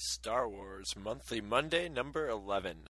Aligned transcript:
Star 0.00 0.48
Wars 0.48 0.94
Monthly 0.96 1.40
Monday, 1.40 1.88
number 1.88 2.28
11. 2.28 2.86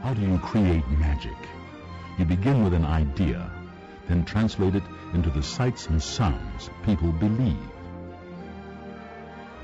How 0.00 0.14
do 0.14 0.22
you 0.22 0.38
create 0.38 0.88
magic? 0.88 1.36
You 2.18 2.24
begin 2.24 2.64
with 2.64 2.72
an 2.72 2.86
idea, 2.86 3.50
then 4.08 4.24
translate 4.24 4.76
it 4.76 4.82
into 5.12 5.28
the 5.28 5.42
sights 5.42 5.88
and 5.88 6.02
sounds 6.02 6.70
people 6.86 7.12
believe. 7.12 7.68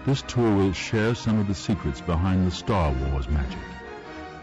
This 0.05 0.21
tour 0.21 0.55
will 0.55 0.75
share 0.75 1.15
some 1.15 1.39
of 1.39 1.49
the 1.49 1.55
secrets 1.55 2.03
behind 2.03 2.47
the 2.47 2.55
Star 2.55 2.93
Wars 2.93 3.31
magic. 3.31 3.65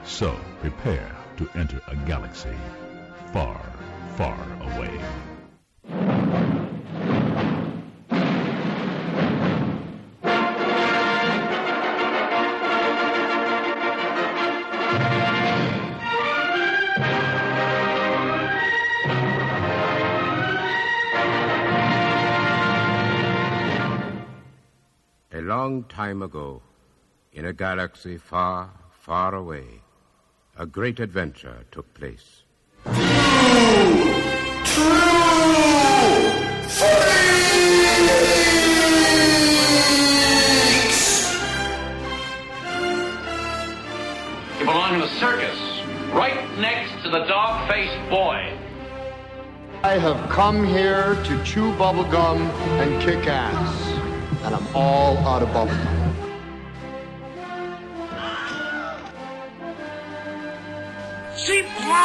So 0.04 0.36
prepare 0.61 1.15
to 1.38 1.47
enter 1.54 1.79
a 1.88 1.95
galaxy 1.95 2.57
far, 3.31 3.61
far 4.15 4.43
away. 4.61 4.99
Time 26.07 26.21
ago, 26.21 26.61
in 27.34 27.43
a 27.43 27.52
galaxy 27.52 28.17
far, 28.17 28.70
far 28.91 29.35
away, 29.35 29.67
a 30.57 30.65
great 30.65 31.02
adventure 31.02 31.65
took 31.70 31.93
place. 31.93 32.43
You 32.85 32.93
belong 44.65 44.95
in 44.95 45.01
a 45.01 45.10
circus, 45.20 45.60
right 46.13 46.39
next 46.57 47.04
to 47.04 47.10
the 47.10 47.26
dog-faced 47.26 48.10
boy. 48.10 48.57
I 49.84 49.98
have 50.05 50.29
come 50.29 50.65
here 50.65 51.15
to 51.26 51.43
chew 51.43 51.73
bubblegum 51.73 52.39
and 52.82 53.01
kick 53.01 53.27
ass. 53.27 53.84
And 54.43 54.55
I'm 54.55 54.67
all 54.73 55.17
out 55.27 55.41
of 55.43 55.49
bubblegum. 55.49 55.96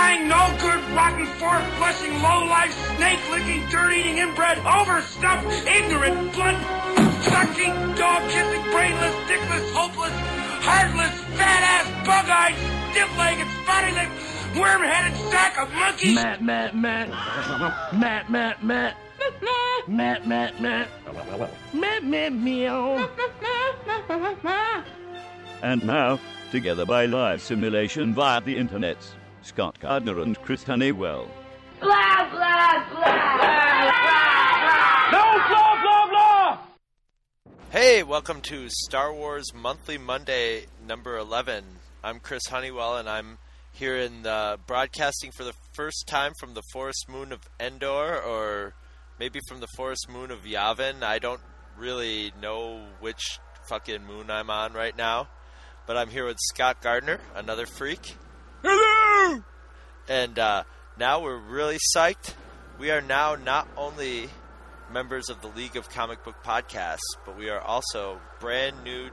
Sheep 0.02 0.18
flying, 0.18 0.28
no 0.28 0.56
good, 0.60 0.96
rotten, 0.96 1.26
fork 1.38 1.62
flushing, 1.78 2.12
low 2.22 2.44
life, 2.46 2.72
snake 2.96 3.20
licking, 3.30 3.68
dirt 3.70 3.92
eating, 3.92 4.18
inbred, 4.18 4.58
overstuffed, 4.58 5.46
ignorant, 5.66 6.32
blood 6.32 6.56
sucking, 7.22 7.94
dog 7.94 8.28
kissing, 8.30 8.62
brainless, 8.72 9.14
dickless, 9.28 9.72
hopeless, 9.72 10.12
heartless, 10.62 11.20
fat 11.38 11.62
ass, 11.62 11.86
bug 12.06 12.28
eyed, 12.28 12.56
stiff 12.90 13.18
legged, 13.18 13.46
spotty 13.62 13.92
legged, 13.92 14.12
worm 14.58 14.82
headed 14.82 15.16
sack 15.30 15.58
of 15.58 15.72
monkeys. 15.72 16.14
Matt, 16.14 16.42
Matt, 16.42 16.76
Matt. 16.76 17.08
Matt, 17.94 18.30
Matt, 18.30 18.64
Matt. 18.64 18.96
Matt, 19.86 20.26
Matt, 20.26 20.60
Matt. 20.60 20.88
Matt, 21.72 22.04
Matt, 22.04 22.32
meow. 22.32 23.08
And 25.62 25.84
now, 25.84 26.18
together 26.50 26.84
by 26.84 27.06
live 27.06 27.40
simulation 27.40 28.14
via 28.14 28.40
the 28.40 28.56
internet, 28.56 28.98
Scott 29.42 29.78
Gardner 29.80 30.20
and 30.20 30.40
Chris 30.42 30.62
Honeywell. 30.62 31.28
Blah, 31.80 32.30
blah, 32.30 32.84
blah. 32.90 33.12
No, 35.10 35.24
blah, 35.48 35.82
blah, 35.82 36.06
blah! 36.08 36.58
Hey, 37.70 38.04
welcome 38.04 38.40
to 38.42 38.68
Star 38.68 39.12
Wars 39.12 39.52
Monthly 39.52 39.98
Monday, 39.98 40.66
number 40.86 41.18
11. 41.18 41.64
I'm 42.04 42.20
Chris 42.20 42.46
Honeywell, 42.48 42.98
and 42.98 43.08
I'm 43.08 43.38
here 43.72 43.96
in 43.96 44.22
the 44.22 44.60
broadcasting 44.68 45.32
for 45.32 45.42
the 45.42 45.54
first 45.72 46.06
time 46.06 46.34
from 46.38 46.54
the 46.54 46.62
forest 46.72 47.06
moon 47.08 47.32
of 47.32 47.40
Endor, 47.58 48.22
or 48.22 48.74
maybe 49.18 49.40
from 49.48 49.58
the 49.58 49.68
forest 49.76 50.08
moon 50.08 50.30
of 50.30 50.44
Yavin. 50.44 51.02
I 51.02 51.18
don't 51.18 51.40
really 51.76 52.32
know 52.40 52.84
which 53.00 53.40
fucking 53.68 54.04
moon 54.04 54.30
I'm 54.30 54.50
on 54.50 54.72
right 54.72 54.96
now, 54.96 55.26
but 55.88 55.96
I'm 55.96 56.10
here 56.10 56.26
with 56.26 56.38
Scott 56.38 56.80
Gardner, 56.80 57.18
another 57.34 57.66
freak. 57.66 58.16
Hello! 58.62 59.42
And 60.08 60.38
uh, 60.38 60.64
now 60.98 61.22
we're 61.22 61.38
really 61.38 61.78
psyched. 61.94 62.34
We 62.78 62.90
are 62.90 63.00
now 63.00 63.36
not 63.36 63.68
only 63.76 64.28
members 64.92 65.30
of 65.30 65.40
the 65.40 65.48
League 65.48 65.76
of 65.76 65.88
Comic 65.88 66.24
Book 66.24 66.36
Podcasts, 66.44 67.00
but 67.24 67.36
we 67.36 67.48
are 67.48 67.60
also 67.60 68.20
brand 68.40 68.82
new, 68.84 69.10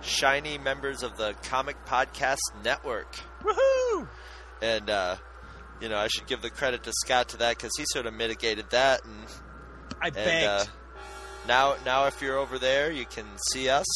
shiny 0.00 0.58
members 0.58 1.02
of 1.02 1.16
the 1.16 1.34
Comic 1.44 1.76
Podcast 1.84 2.38
Network. 2.64 3.14
Woohoo! 3.42 4.08
And, 4.62 4.90
uh, 4.90 5.16
you 5.80 5.88
know, 5.88 5.98
I 5.98 6.08
should 6.08 6.26
give 6.26 6.42
the 6.42 6.50
credit 6.50 6.82
to 6.84 6.92
Scott 7.04 7.28
to 7.30 7.36
that 7.38 7.56
because 7.56 7.72
he 7.76 7.84
sort 7.92 8.06
of 8.06 8.14
mitigated 8.14 8.70
that. 8.70 9.04
And, 9.04 9.26
I 10.00 10.10
begged. 10.10 10.28
and 10.28 10.46
uh, 10.46 10.64
now, 11.46 11.76
now 11.84 12.06
if 12.06 12.20
you're 12.22 12.38
over 12.38 12.58
there, 12.58 12.90
you 12.90 13.04
can 13.06 13.26
see 13.52 13.68
us, 13.68 13.86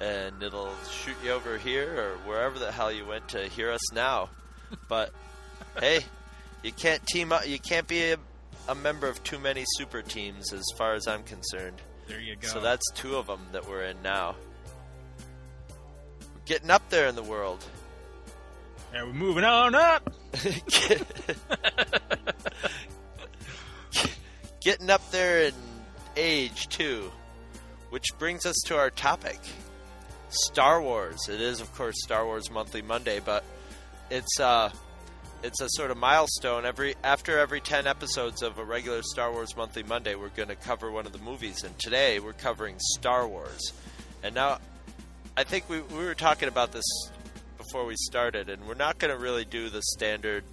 and 0.00 0.42
it'll 0.42 0.74
shoot 0.90 1.16
you 1.24 1.32
over 1.32 1.56
here 1.58 2.00
or 2.00 2.16
wherever 2.28 2.58
the 2.58 2.70
hell 2.70 2.92
you 2.92 3.06
went 3.06 3.28
to 3.28 3.48
hear 3.48 3.70
us 3.70 3.92
now. 3.92 4.28
But 4.88 5.12
hey, 5.80 6.04
you 6.62 6.72
can't 6.72 7.04
team 7.06 7.32
up. 7.32 7.48
You 7.48 7.58
can't 7.58 7.86
be 7.86 8.12
a, 8.12 8.16
a 8.68 8.74
member 8.74 9.06
of 9.08 9.22
too 9.22 9.38
many 9.38 9.64
super 9.76 10.02
teams, 10.02 10.52
as 10.52 10.64
far 10.76 10.94
as 10.94 11.06
I'm 11.06 11.22
concerned. 11.22 11.80
there 12.08 12.20
you 12.20 12.36
go. 12.36 12.48
So 12.48 12.60
that's 12.60 12.84
two 12.92 13.16
of 13.16 13.26
them 13.26 13.40
that 13.52 13.68
we're 13.68 13.84
in 13.84 14.02
now. 14.02 14.36
We're 16.34 16.40
getting 16.44 16.70
up 16.70 16.88
there 16.90 17.06
in 17.08 17.14
the 17.14 17.22
world. 17.22 17.64
And 18.92 19.06
we're 19.08 19.14
moving 19.14 19.44
on 19.44 19.74
up. 19.74 20.12
getting 24.60 24.90
up 24.90 25.10
there 25.10 25.42
in 25.44 25.54
age 26.16 26.68
too, 26.68 27.10
which 27.90 28.06
brings 28.18 28.46
us 28.46 28.56
to 28.66 28.76
our 28.76 28.90
topic: 28.90 29.38
Star 30.28 30.80
Wars. 30.82 31.28
It 31.28 31.40
is, 31.40 31.60
of 31.60 31.72
course, 31.74 31.94
Star 32.02 32.24
Wars 32.24 32.50
Monthly 32.50 32.82
Monday, 32.82 33.20
but 33.24 33.44
it's 34.10 34.40
uh, 34.40 34.70
it's 35.42 35.60
a 35.60 35.68
sort 35.70 35.90
of 35.90 35.96
milestone. 35.96 36.64
Every 36.64 36.94
after 37.02 37.38
every 37.38 37.60
ten 37.60 37.86
episodes 37.86 38.42
of 38.42 38.58
a 38.58 38.64
regular 38.64 39.02
Star 39.02 39.32
Wars 39.32 39.56
Monthly 39.56 39.82
Monday, 39.82 40.14
we're 40.14 40.28
going 40.30 40.48
to 40.48 40.56
cover 40.56 40.90
one 40.90 41.06
of 41.06 41.12
the 41.12 41.18
movies, 41.18 41.62
and 41.62 41.78
today 41.78 42.18
we're 42.20 42.32
covering 42.32 42.76
Star 42.78 43.26
Wars. 43.26 43.72
And 44.22 44.34
now, 44.34 44.58
I 45.36 45.44
think 45.44 45.68
we 45.68 45.80
we 45.80 46.04
were 46.04 46.14
talking 46.14 46.48
about 46.48 46.72
this 46.72 46.84
before 47.58 47.86
we 47.86 47.94
started, 47.96 48.48
and 48.48 48.66
we're 48.66 48.74
not 48.74 48.98
going 48.98 49.12
to 49.12 49.18
really 49.18 49.44
do 49.44 49.68
the 49.68 49.82
standard 49.82 50.44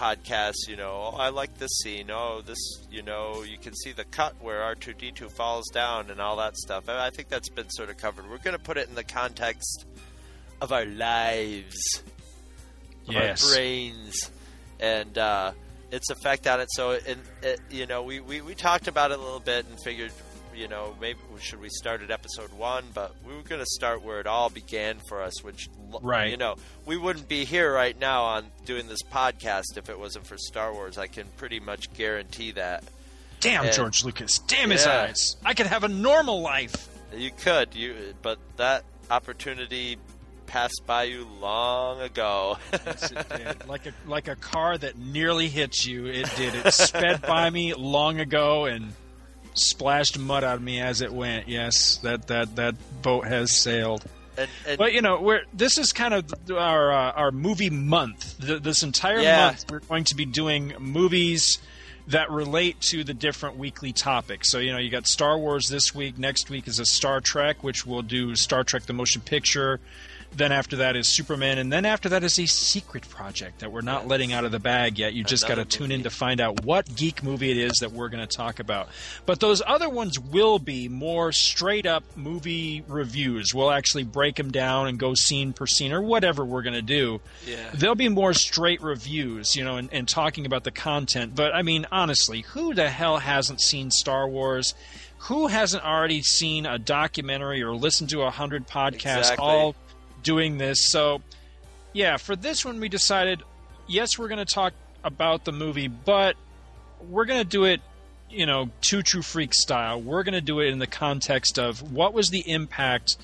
podcasts, 0.00 0.66
you 0.66 0.76
know, 0.76 1.10
oh, 1.12 1.16
I 1.18 1.28
like 1.28 1.58
this 1.58 1.70
scene. 1.82 2.10
Oh, 2.10 2.40
this, 2.44 2.58
you 2.90 3.02
know, 3.02 3.42
you 3.42 3.58
can 3.58 3.74
see 3.74 3.92
the 3.92 4.04
cut 4.04 4.34
where 4.40 4.60
R2D2 4.74 5.30
falls 5.30 5.68
down 5.68 6.10
and 6.10 6.20
all 6.20 6.36
that 6.36 6.56
stuff. 6.56 6.88
I 6.88 7.10
think 7.10 7.28
that's 7.28 7.50
been 7.50 7.68
sort 7.68 7.90
of 7.90 7.98
covered. 7.98 8.28
We're 8.30 8.38
going 8.38 8.56
to 8.56 8.62
put 8.62 8.78
it 8.78 8.88
in 8.88 8.94
the 8.94 9.04
context 9.04 9.84
of 10.62 10.72
our 10.72 10.86
lives, 10.86 12.02
of 13.08 13.14
Yes. 13.14 13.44
our 13.46 13.54
brains, 13.56 14.30
and 14.80 15.18
uh, 15.18 15.52
its 15.90 16.08
effect 16.10 16.46
on 16.46 16.60
it. 16.60 16.68
So, 16.72 16.92
it, 16.92 17.18
it, 17.42 17.60
you 17.70 17.86
know, 17.86 18.02
we, 18.02 18.20
we, 18.20 18.40
we 18.40 18.54
talked 18.54 18.88
about 18.88 19.10
it 19.10 19.18
a 19.18 19.22
little 19.22 19.40
bit 19.40 19.66
and 19.68 19.78
figured, 19.84 20.12
you 20.54 20.68
know, 20.68 20.94
maybe 21.00 21.18
should 21.40 21.60
we 21.60 21.68
start 21.70 22.02
at 22.02 22.10
episode 22.10 22.52
one, 22.52 22.84
but 22.94 23.14
we 23.26 23.34
were 23.34 23.42
going 23.42 23.60
to 23.60 23.66
start 23.66 24.02
where 24.02 24.20
it 24.20 24.26
all 24.26 24.50
began 24.50 24.98
for 25.08 25.22
us, 25.22 25.42
which, 25.42 25.68
Right. 26.02 26.30
you 26.30 26.36
know, 26.36 26.56
we 26.86 26.96
wouldn't 26.96 27.28
be 27.28 27.44
here 27.44 27.72
right 27.72 27.98
now 27.98 28.24
on 28.24 28.46
doing 28.64 28.86
this 28.88 29.02
podcast 29.02 29.76
if 29.76 29.88
it 29.88 29.98
wasn't 29.98 30.26
for 30.26 30.36
Star 30.38 30.72
Wars. 30.72 30.98
I 30.98 31.06
can 31.06 31.26
pretty 31.36 31.60
much 31.60 31.92
guarantee 31.94 32.52
that. 32.52 32.84
Damn 33.40 33.64
And- 33.66 33.74
George 33.74 34.04
Lucas. 34.04 34.38
Damn 34.38 34.70
his 34.70 34.84
Yeah. 34.84 35.02
eyes. 35.08 35.36
I 35.44 35.54
could 35.54 35.66
have 35.66 35.84
a 35.84 35.88
normal 35.88 36.40
life. 36.42 36.88
You 37.14 37.30
could, 37.30 37.74
you, 37.74 38.14
but 38.22 38.38
that 38.56 38.84
opportunity 39.10 39.96
passed 40.46 40.82
by 40.86 41.04
you 41.04 41.26
long 41.40 42.00
ago. 42.00 42.58
Yes, 42.72 43.10
it 43.12 43.28
did. 43.28 43.66
Like 43.68 43.86
a 43.86 43.92
like 44.06 44.26
a 44.28 44.34
car 44.36 44.76
that 44.78 44.98
nearly 44.98 45.48
hits 45.48 45.86
you. 45.86 46.06
It 46.06 46.28
did. 46.36 46.54
It 46.54 46.72
sped 46.74 47.22
by 47.22 47.48
me 47.50 47.72
long 47.74 48.18
ago 48.20 48.64
and 48.66 48.92
splashed 49.54 50.18
mud 50.18 50.44
out 50.44 50.56
of 50.56 50.62
me 50.62 50.80
as 50.80 51.00
it 51.00 51.12
went. 51.12 51.48
Yes, 51.48 51.96
that 51.98 52.26
that 52.28 52.56
that 52.56 52.74
boat 53.02 53.26
has 53.26 53.50
sailed. 53.60 54.04
and, 54.38 54.48
and 54.66 54.78
But 54.78 54.92
you 54.92 55.02
know, 55.02 55.20
we're 55.20 55.42
this 55.52 55.78
is 55.78 55.92
kind 55.92 56.14
of 56.14 56.32
our 56.50 56.92
uh, 56.92 57.12
our 57.12 57.30
movie 57.30 57.70
month. 57.70 58.38
Th- 58.44 58.62
this 58.62 58.82
entire 58.82 59.20
Yeah. 59.20 59.46
month, 59.46 59.64
we're 59.70 59.80
going 59.80 60.04
to 60.04 60.14
be 60.14 60.24
doing 60.24 60.74
movies 60.78 61.58
that 62.06 62.30
relate 62.30 62.80
to 62.80 63.04
the 63.04 63.14
different 63.14 63.56
weekly 63.56 63.92
topics. 63.92 64.50
So 64.50 64.58
you 64.58 64.72
know, 64.72 64.78
you 64.78 64.90
got 64.90 65.06
Star 65.06 65.38
Wars 65.38 65.68
this 65.68 65.94
week. 65.94 66.18
Next 66.18 66.50
week 66.50 66.66
is 66.66 66.78
a 66.78 66.86
Star 66.86 67.20
Trek, 67.20 67.62
which 67.62 67.86
we'll 67.86 68.02
do 68.02 68.34
Star 68.34 68.64
Trek 68.64 68.84
the 68.84 68.92
motion 68.92 69.20
picture. 69.20 69.78
Then 70.32 70.52
after 70.52 70.76
that 70.76 70.94
is 70.94 71.08
Superman, 71.14 71.58
and 71.58 71.72
then 71.72 71.84
after 71.84 72.08
that 72.10 72.22
is 72.22 72.38
a 72.38 72.46
secret 72.46 73.08
project 73.10 73.58
that 73.60 73.72
we're 73.72 73.80
not 73.80 74.06
letting 74.06 74.32
out 74.32 74.44
of 74.44 74.52
the 74.52 74.60
bag 74.60 74.98
yet. 74.98 75.12
You 75.12 75.24
just 75.24 75.46
got 75.48 75.56
to 75.56 75.64
tune 75.64 75.90
in 75.90 76.04
to 76.04 76.10
find 76.10 76.40
out 76.40 76.64
what 76.64 76.94
geek 76.94 77.24
movie 77.24 77.50
it 77.50 77.56
is 77.56 77.78
that 77.80 77.90
we're 77.92 78.08
going 78.08 78.26
to 78.26 78.36
talk 78.36 78.60
about. 78.60 78.88
But 79.26 79.40
those 79.40 79.60
other 79.66 79.88
ones 79.88 80.20
will 80.20 80.60
be 80.60 80.88
more 80.88 81.32
straight 81.32 81.84
up 81.84 82.04
movie 82.16 82.84
reviews. 82.86 83.52
We'll 83.52 83.72
actually 83.72 84.04
break 84.04 84.36
them 84.36 84.52
down 84.52 84.86
and 84.86 84.98
go 85.00 85.14
scene 85.14 85.52
per 85.52 85.66
scene 85.66 85.92
or 85.92 86.00
whatever 86.00 86.44
we're 86.44 86.62
going 86.62 86.74
to 86.74 86.80
do. 86.82 87.20
Yeah. 87.44 87.68
There'll 87.74 87.96
be 87.96 88.08
more 88.08 88.32
straight 88.32 88.80
reviews, 88.82 89.56
you 89.56 89.64
know, 89.64 89.78
and, 89.78 89.92
and 89.92 90.08
talking 90.08 90.46
about 90.46 90.62
the 90.62 90.70
content. 90.70 91.34
But 91.34 91.54
I 91.54 91.62
mean, 91.62 91.86
honestly, 91.90 92.42
who 92.42 92.72
the 92.72 92.88
hell 92.88 93.18
hasn't 93.18 93.60
seen 93.60 93.90
Star 93.90 94.28
Wars? 94.28 94.74
Who 95.24 95.48
hasn't 95.48 95.84
already 95.84 96.22
seen 96.22 96.64
a 96.64 96.78
documentary 96.78 97.62
or 97.62 97.74
listened 97.74 98.08
to 98.10 98.22
a 98.22 98.30
hundred 98.30 98.66
podcasts 98.68 99.18
Exactly. 99.18 99.44
all 99.44 99.74
doing 100.22 100.58
this? 100.58 100.90
So, 100.90 101.22
yeah, 101.92 102.16
for 102.16 102.36
this 102.36 102.64
one, 102.64 102.80
we 102.80 102.88
decided 102.88 103.42
yes, 103.90 104.18
we're 104.18 104.28
going 104.28 104.44
to 104.44 104.54
talk 104.54 104.72
about 105.02 105.44
the 105.44 105.52
movie, 105.52 105.88
but 105.88 106.36
we're 107.08 107.24
going 107.24 107.42
to 107.42 107.48
do 107.48 107.64
it, 107.64 107.80
you 108.30 108.46
know, 108.46 108.70
Two 108.80 109.02
True 109.02 109.22
Freak 109.22 109.52
style. 109.54 110.00
We're 110.00 110.22
going 110.22 110.34
to 110.34 110.40
do 110.40 110.60
it 110.60 110.68
in 110.68 110.78
the 110.78 110.86
context 110.86 111.58
of 111.58 111.92
what 111.92 112.14
was 112.14 112.28
the 112.28 112.48
impact 112.48 113.16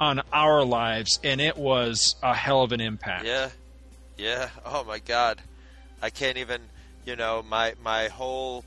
on 0.00 0.22
our 0.32 0.64
lives, 0.64 1.18
and 1.22 1.40
it 1.40 1.56
was 1.56 2.16
a 2.22 2.34
hell 2.34 2.62
of 2.62 2.72
an 2.72 2.80
impact. 2.80 3.24
Yeah, 3.24 3.50
yeah. 4.16 4.48
Oh 4.64 4.84
my 4.84 4.98
God, 4.98 5.40
I 6.00 6.10
can't 6.10 6.38
even. 6.38 6.60
You 7.04 7.16
know, 7.16 7.44
my 7.48 7.74
my 7.82 8.06
whole 8.08 8.64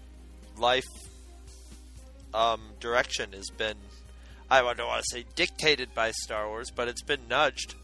life 0.58 0.84
um, 2.34 2.62
direction 2.80 3.32
has 3.32 3.50
been. 3.50 3.78
I 4.50 4.62
don't 4.62 4.88
want 4.88 5.04
to 5.04 5.16
say 5.18 5.26
dictated 5.36 5.94
by 5.96 6.12
Star 6.12 6.48
Wars, 6.48 6.72
but 6.72 6.88
it's 6.88 7.02
been 7.02 7.28
nudged. 7.28 7.76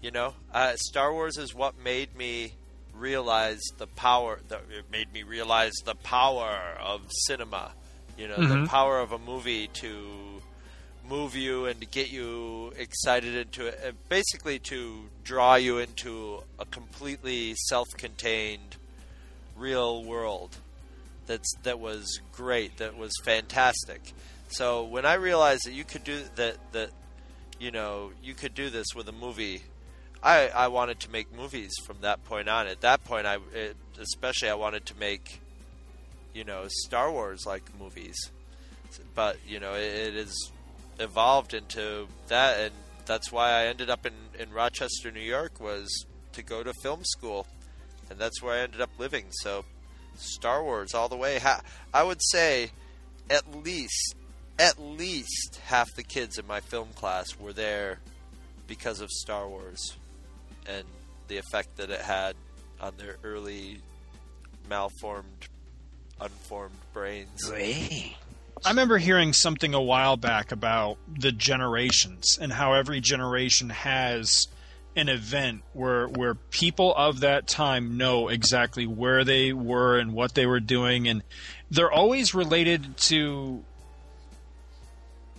You 0.00 0.10
know, 0.10 0.34
uh, 0.52 0.74
Star 0.76 1.12
Wars 1.12 1.36
is 1.38 1.54
what 1.54 1.78
made 1.78 2.16
me 2.16 2.54
realize 2.92 3.60
the 3.78 3.86
power. 3.86 4.40
The, 4.48 4.56
it 4.56 4.90
made 4.90 5.12
me 5.12 5.22
realize 5.22 5.72
the 5.84 5.94
power 5.94 6.76
of 6.80 7.02
cinema. 7.26 7.72
You 8.18 8.28
know, 8.28 8.36
the 8.36 8.56
Mhm. 8.56 8.66
power 8.66 8.98
of 9.00 9.12
a 9.12 9.18
movie 9.18 9.68
to 9.68 10.42
move 11.08 11.34
you 11.34 11.66
and 11.66 11.80
to 11.80 11.86
get 11.86 12.10
you 12.10 12.72
excited 12.76 13.34
into 13.34 13.66
it, 13.66 13.94
basically 14.08 14.58
to 14.58 15.08
draw 15.24 15.54
you 15.54 15.78
into 15.78 16.42
a 16.58 16.64
completely 16.66 17.54
self-contained 17.68 18.76
real 19.56 20.02
world 20.04 20.56
that's 21.26 21.52
that 21.62 21.78
was 21.78 22.20
great, 22.32 22.76
that 22.78 22.96
was 22.96 23.12
fantastic. 23.24 24.12
So 24.52 24.84
when 24.84 25.06
I 25.06 25.14
realized 25.14 25.62
that 25.64 25.72
you 25.72 25.84
could 25.84 26.04
do 26.04 26.20
that, 26.36 26.56
that 26.72 26.90
you 27.58 27.70
know 27.70 28.10
you 28.22 28.34
could 28.34 28.54
do 28.54 28.68
this 28.68 28.88
with 28.94 29.08
a 29.08 29.12
movie, 29.12 29.62
I 30.22 30.48
I 30.48 30.68
wanted 30.68 31.00
to 31.00 31.10
make 31.10 31.34
movies 31.34 31.72
from 31.86 31.98
that 32.02 32.22
point 32.24 32.48
on. 32.48 32.66
At 32.66 32.82
that 32.82 33.02
point, 33.04 33.26
I 33.26 33.38
it, 33.54 33.76
especially 33.98 34.50
I 34.50 34.54
wanted 34.54 34.84
to 34.86 34.98
make 34.98 35.40
you 36.34 36.44
know 36.44 36.66
Star 36.68 37.10
Wars 37.10 37.44
like 37.46 37.62
movies, 37.80 38.30
but 39.14 39.38
you 39.48 39.58
know 39.58 39.72
it, 39.72 39.94
it 39.94 40.16
is 40.16 40.52
evolved 41.00 41.54
into 41.54 42.08
that, 42.28 42.60
and 42.60 42.74
that's 43.06 43.32
why 43.32 43.52
I 43.52 43.64
ended 43.64 43.88
up 43.88 44.04
in 44.04 44.12
in 44.38 44.52
Rochester, 44.52 45.10
New 45.10 45.20
York, 45.20 45.60
was 45.60 46.04
to 46.34 46.42
go 46.42 46.62
to 46.62 46.74
film 46.82 47.04
school, 47.04 47.46
and 48.10 48.18
that's 48.18 48.42
where 48.42 48.54
I 48.54 48.60
ended 48.60 48.82
up 48.82 48.90
living. 48.98 49.26
So 49.30 49.64
Star 50.16 50.62
Wars 50.62 50.92
all 50.92 51.08
the 51.08 51.16
way. 51.16 51.40
I 51.94 52.02
would 52.02 52.20
say 52.22 52.70
at 53.30 53.64
least 53.64 54.14
at 54.62 54.80
least 54.80 55.58
half 55.64 55.92
the 55.96 56.04
kids 56.04 56.38
in 56.38 56.46
my 56.46 56.60
film 56.60 56.88
class 56.94 57.36
were 57.36 57.52
there 57.52 57.98
because 58.68 59.00
of 59.00 59.10
Star 59.10 59.48
Wars 59.48 59.96
and 60.66 60.84
the 61.26 61.36
effect 61.36 61.76
that 61.78 61.90
it 61.90 62.00
had 62.00 62.36
on 62.80 62.92
their 62.96 63.16
early 63.24 63.78
malformed 64.70 65.48
unformed 66.20 66.76
brains. 66.92 67.50
I 67.50 68.14
remember 68.68 68.98
hearing 68.98 69.32
something 69.32 69.74
a 69.74 69.82
while 69.82 70.16
back 70.16 70.52
about 70.52 70.96
the 71.12 71.32
generations 71.32 72.38
and 72.40 72.52
how 72.52 72.74
every 72.74 73.00
generation 73.00 73.70
has 73.70 74.46
an 74.94 75.08
event 75.08 75.62
where 75.72 76.06
where 76.06 76.36
people 76.36 76.94
of 76.94 77.20
that 77.20 77.48
time 77.48 77.96
know 77.96 78.28
exactly 78.28 78.86
where 78.86 79.24
they 79.24 79.52
were 79.52 79.98
and 79.98 80.12
what 80.12 80.34
they 80.34 80.46
were 80.46 80.60
doing 80.60 81.08
and 81.08 81.22
they're 81.70 81.90
always 81.90 82.34
related 82.34 82.94
to 82.98 83.64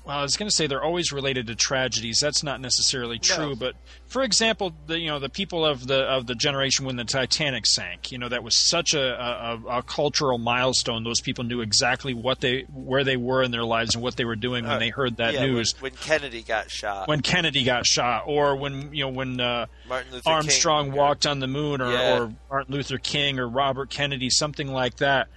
well, 0.06 0.18
I 0.18 0.22
was 0.22 0.36
going 0.36 0.50
to 0.50 0.54
say 0.56 0.68
they're 0.68 0.84
always 0.84 1.14
related 1.14 1.48
to 1.48 1.56
tragedies. 1.56 2.20
That's 2.20 2.44
not 2.44 2.60
necessarily 2.60 3.20
true, 3.20 3.52
No. 3.52 3.56
but 3.56 3.76
for 4.08 4.22
example, 4.22 4.74
the 4.88 5.00
you 5.00 5.08
know 5.08 5.18
the 5.20 5.30
people 5.30 5.66
of 5.66 5.88
the 5.88 6.02
of 6.04 6.28
the 6.28 6.36
generation 6.36 6.86
when 6.86 6.98
the 6.98 7.06
Titanic 7.06 7.66
sank, 7.66 8.12
you 8.12 8.18
know 8.18 8.28
that 8.28 8.44
was 8.44 8.58
such 8.58 8.94
a, 8.94 9.02
a, 9.02 9.78
a 9.80 9.84
cultural 9.84 10.38
milestone. 10.38 11.04
Those 11.06 11.22
people 11.22 11.46
knew 11.46 11.62
exactly 11.62 12.14
what 12.14 12.42
they 12.42 12.66
where 12.74 13.04
they 13.06 13.16
were 13.18 13.44
in 13.44 13.52
their 13.52 13.64
lives 13.64 13.96
and 13.96 14.04
what 14.04 14.18
they 14.18 14.26
were 14.26 14.36
doing 14.36 14.66
when 14.66 14.74
Uh, 14.74 14.80
they 14.80 14.90
heard 14.90 15.18
that 15.18 15.34
yeah, 15.36 15.46
news. 15.46 15.74
when, 15.80 15.94
Kennedy 15.94 16.44
got 16.44 16.70
shot. 16.70 17.08
When 17.08 17.22
Kennedy 17.22 17.64
got 17.64 17.86
shot, 17.86 18.24
or 18.28 18.56
when 18.58 18.94
you 18.94 19.06
know 19.06 19.10
when 19.10 19.40
uh, 19.40 19.68
Martin 19.88 20.12
Luther 20.12 20.30
Armstrong 20.30 20.86
King, 20.88 20.96
walked 20.96 21.26
on 21.26 21.40
the 21.40 21.48
moon, 21.48 21.82
or, 21.82 21.92
Yeah. 21.92 22.18
or 22.20 22.34
Martin 22.50 22.76
Luther 22.76 22.98
King, 22.98 23.40
or 23.40 23.48
Robert 23.48 23.90
Kennedy, 23.90 24.30
something 24.30 24.68
like 24.68 24.98
that. 24.98 25.28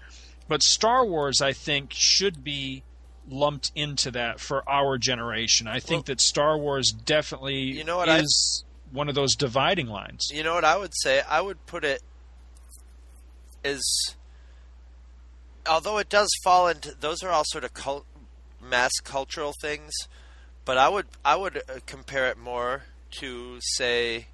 But 0.48 0.62
Star 0.62 1.04
Wars, 1.04 1.40
I 1.40 1.52
think, 1.52 1.92
should 1.92 2.42
be 2.44 2.82
lumped 3.28 3.72
into 3.74 4.10
that 4.12 4.40
for 4.40 4.68
our 4.68 4.98
generation. 4.98 5.66
I 5.66 5.80
think 5.80 6.06
that 6.06 6.20
Star 6.20 6.56
Wars 6.58 6.90
definitely 6.92 7.56
You 7.56 7.84
know 7.84 7.96
what 7.96 8.08
I- 8.08 8.18
is 8.18 8.64
one 8.92 9.08
of 9.08 9.14
those 9.14 9.34
dividing 9.34 9.88
lines. 9.88 10.30
You 10.32 10.42
know 10.44 10.54
what 10.54 10.64
I 10.64 10.76
would 10.76 10.92
say? 11.02 11.22
I 11.28 11.40
would 11.40 11.64
put 11.66 11.84
it 11.84 12.02
as 13.64 13.82
although 15.66 15.98
it 15.98 16.08
does 16.08 16.28
fall 16.44 16.68
into 16.68 16.94
those 16.94 17.22
are 17.22 17.30
all 17.30 17.42
sort 17.46 17.64
of 17.64 17.74
cult, 17.74 18.06
mass 18.62 18.92
cultural 19.02 19.52
things, 19.60 19.92
but 20.64 20.78
I 20.78 20.88
would 20.88 21.06
I 21.24 21.36
would 21.36 21.58
uh, 21.58 21.80
compare 21.86 22.28
it 22.28 22.38
more 22.38 22.84
to 23.18 23.58
say 23.60 24.28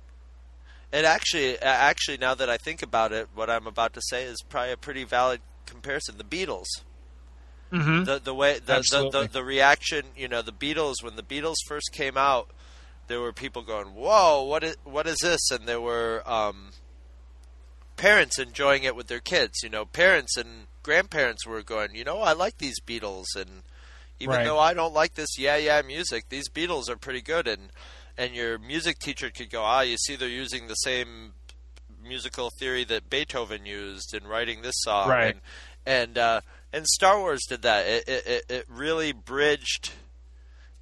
it 0.92 1.04
actually 1.06 1.58
uh, 1.58 1.64
actually 1.64 2.18
now 2.18 2.34
that 2.34 2.50
I 2.50 2.58
think 2.58 2.82
about 2.82 3.12
it, 3.12 3.28
what 3.34 3.48
I'm 3.48 3.66
about 3.66 3.94
to 3.94 4.02
say 4.02 4.24
is 4.24 4.42
probably 4.48 4.72
a 4.72 4.76
pretty 4.76 5.04
valid 5.04 5.40
comparison. 5.66 6.18
The 6.18 6.24
Beatles. 6.24 6.66
Mm-hmm. 7.72 8.04
the 8.04 8.18
the 8.18 8.34
way 8.34 8.58
the, 8.58 8.84
the, 8.90 9.08
the 9.10 9.28
the 9.32 9.42
reaction 9.44 10.04
you 10.16 10.28
know 10.28 10.42
the 10.42 10.52
Beatles 10.52 10.96
when 11.02 11.16
the 11.16 11.22
Beatles 11.22 11.56
first 11.66 11.90
came 11.92 12.16
out 12.18 12.50
there 13.08 13.18
were 13.20 13.32
people 13.32 13.62
going 13.62 13.88
whoa 13.94 14.42
what 14.44 14.62
is 14.62 14.76
what 14.84 15.06
is 15.06 15.16
this 15.22 15.50
and 15.50 15.66
there 15.66 15.80
were 15.80 16.22
um, 16.26 16.70
parents 17.96 18.38
enjoying 18.38 18.84
it 18.84 18.96
with 18.96 19.06
their 19.06 19.20
kids 19.20 19.60
you 19.62 19.68
know 19.70 19.84
parents 19.84 20.36
and 20.36 20.66
grandparents 20.82 21.46
were 21.46 21.62
going 21.62 21.94
you 21.94 22.04
know 22.04 22.18
I 22.20 22.32
like 22.32 22.58
these 22.58 22.80
Beatles 22.80 23.26
and 23.36 23.62
even 24.20 24.36
Right. 24.36 24.44
though 24.44 24.58
I 24.58 24.74
don't 24.74 24.94
like 24.94 25.14
this 25.14 25.38
yeah 25.38 25.56
yeah 25.56 25.82
music 25.82 26.28
these 26.28 26.48
Beatles 26.48 26.88
are 26.88 26.96
pretty 26.96 27.20
good 27.22 27.46
and 27.46 27.70
and 28.18 28.34
your 28.34 28.58
music 28.58 28.98
teacher 28.98 29.30
could 29.30 29.50
go 29.50 29.62
ah 29.62 29.80
you 29.82 29.96
see 29.96 30.16
they're 30.16 30.28
using 30.28 30.66
the 30.68 30.74
same 30.74 31.34
musical 32.02 32.50
theory 32.58 32.84
that 32.84 33.08
Beethoven 33.08 33.64
used 33.64 34.12
in 34.14 34.26
writing 34.26 34.62
this 34.62 34.74
song 34.78 35.08
Right. 35.08 35.34
and 35.34 35.40
and 35.86 36.18
uh, 36.18 36.40
and 36.72 36.86
Star 36.86 37.18
Wars 37.18 37.42
did 37.48 37.62
that. 37.62 37.86
It, 37.86 38.08
it 38.08 38.44
it- 38.48 38.66
really 38.68 39.12
bridged. 39.12 39.92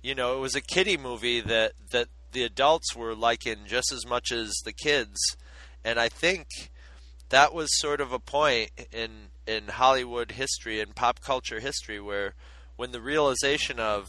You 0.02 0.14
know, 0.14 0.36
it 0.36 0.40
was 0.40 0.54
a 0.54 0.60
kiddie 0.60 0.96
movie 0.96 1.40
that 1.40 1.72
that 1.92 2.08
the 2.32 2.44
adults 2.44 2.94
were 2.94 3.14
liking 3.14 3.58
just 3.66 3.92
as 3.92 4.06
much 4.06 4.32
as 4.32 4.52
the 4.64 4.72
kids, 4.72 5.18
and 5.84 5.98
I 5.98 6.08
think 6.08 6.46
that 7.28 7.52
was 7.54 7.68
sort 7.78 8.00
of 8.00 8.12
a 8.12 8.18
point 8.18 8.70
in 8.92 9.28
in 9.46 9.68
Hollywood 9.68 10.32
history 10.32 10.80
and 10.80 10.94
pop 10.94 11.20
culture 11.20 11.60
history 11.60 12.00
where 12.00 12.34
when 12.76 12.92
the 12.92 13.00
realization 13.00 13.78
of 13.80 14.06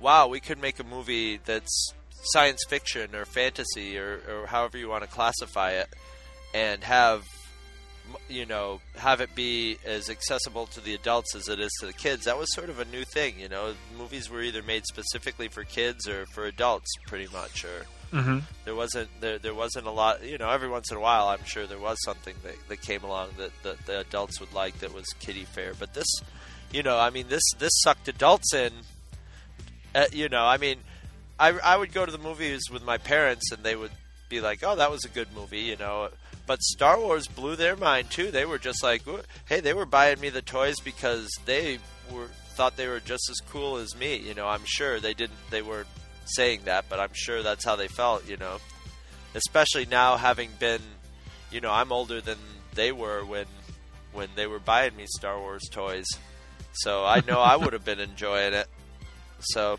wow, 0.00 0.28
we 0.28 0.40
could 0.40 0.60
make 0.60 0.78
a 0.78 0.84
movie 0.84 1.40
that's 1.44 1.92
science 2.32 2.62
fiction 2.68 3.14
or 3.14 3.24
fantasy 3.24 3.98
or, 3.98 4.20
or 4.28 4.46
however 4.46 4.78
you 4.78 4.88
want 4.88 5.02
to 5.02 5.08
classify 5.08 5.70
it 5.72 5.88
and 6.54 6.82
have 6.84 7.24
you 8.28 8.46
know 8.46 8.80
have 8.96 9.20
it 9.20 9.34
be 9.34 9.78
as 9.84 10.08
accessible 10.10 10.66
to 10.66 10.80
the 10.80 10.94
adults 10.94 11.34
as 11.34 11.48
it 11.48 11.58
is 11.60 11.72
to 11.80 11.86
the 11.86 11.92
kids. 11.92 12.24
That 12.24 12.38
was 12.38 12.52
sort 12.54 12.68
of 12.70 12.78
a 12.78 12.84
new 12.86 13.04
thing 13.04 13.38
you 13.38 13.48
know. 13.48 13.74
Movies 13.98 14.30
were 14.30 14.42
either 14.42 14.62
made 14.62 14.84
specifically 14.86 15.48
for 15.48 15.64
kids 15.64 16.08
or 16.08 16.26
for 16.26 16.44
adults 16.46 16.90
pretty 17.06 17.28
much 17.32 17.64
or 17.64 17.86
Mm-hmm. 18.12 18.38
there 18.64 18.76
wasn't 18.76 19.08
there 19.20 19.40
there 19.40 19.54
wasn't 19.54 19.84
a 19.88 19.90
lot 19.90 20.22
you 20.24 20.38
know 20.38 20.48
every 20.48 20.68
once 20.68 20.88
in 20.92 20.96
a 20.96 21.00
while 21.00 21.26
I'm 21.26 21.42
sure 21.44 21.66
there 21.66 21.80
was 21.80 21.96
something 22.04 22.36
that, 22.44 22.54
that 22.68 22.80
came 22.80 23.02
along 23.02 23.30
that, 23.38 23.50
that 23.64 23.84
the 23.86 24.00
adults 24.00 24.38
would 24.38 24.52
like 24.52 24.78
that 24.80 24.94
was 24.94 25.06
kiddie 25.18 25.44
fare. 25.46 25.72
But 25.76 25.94
this 25.94 26.06
you 26.72 26.84
know 26.84 26.96
I 26.96 27.10
mean 27.10 27.26
this 27.28 27.42
this 27.58 27.72
sucked 27.82 28.06
adults 28.06 28.54
in. 28.54 28.72
Uh, 29.96 30.04
you 30.12 30.28
know 30.28 30.44
I 30.44 30.58
mean 30.58 30.78
I, 31.40 31.58
I 31.58 31.76
would 31.76 31.92
go 31.92 32.06
to 32.06 32.12
the 32.12 32.18
movies 32.18 32.62
with 32.72 32.84
my 32.84 32.98
parents 32.98 33.50
and 33.50 33.64
they 33.64 33.74
would 33.74 33.90
be 34.28 34.40
like 34.40 34.62
oh 34.62 34.76
that 34.76 34.92
was 34.92 35.04
a 35.04 35.08
good 35.08 35.28
movie 35.34 35.62
you 35.62 35.76
know 35.76 36.08
but 36.46 36.62
Star 36.62 36.98
Wars 36.98 37.26
blew 37.26 37.56
their 37.56 37.76
mind 37.76 38.10
too 38.10 38.30
they 38.30 38.44
were 38.44 38.58
just 38.58 38.82
like 38.82 39.02
hey 39.46 39.60
they 39.60 39.74
were 39.74 39.86
buying 39.86 40.20
me 40.20 40.30
the 40.30 40.42
toys 40.42 40.80
because 40.80 41.28
they 41.44 41.78
were 42.12 42.28
thought 42.54 42.76
they 42.76 42.86
were 42.86 43.00
just 43.00 43.28
as 43.30 43.40
cool 43.50 43.76
as 43.76 43.96
me 43.96 44.16
you 44.16 44.34
know 44.34 44.46
I'm 44.46 44.64
sure 44.64 45.00
they 45.00 45.14
didn't 45.14 45.38
they 45.50 45.62
weren't 45.62 45.88
saying 46.26 46.60
that, 46.64 46.86
but 46.88 47.00
I'm 47.00 47.12
sure 47.12 47.42
that's 47.42 47.64
how 47.64 47.76
they 47.76 47.88
felt. 47.88 48.28
You 48.28 48.36
know, 48.36 48.58
especially 49.34 49.86
now 49.86 50.16
having 50.16 50.50
been, 50.58 50.82
you 51.50 51.60
know, 51.60 51.70
I'm 51.70 51.92
older 51.92 52.20
than 52.20 52.38
they 52.74 52.92
were 52.92 53.24
when 53.24 53.46
when 54.12 54.28
they 54.36 54.46
were 54.46 54.58
buying 54.58 54.96
me 54.96 55.06
Star 55.06 55.38
Wars 55.38 55.68
toys, 55.70 56.06
so 56.72 57.04
I 57.04 57.22
know 57.26 57.40
I 57.40 57.56
would 57.56 57.72
have 57.72 57.84
been 57.84 58.00
enjoying 58.10 58.54
it. 58.54 58.68
So, 59.40 59.78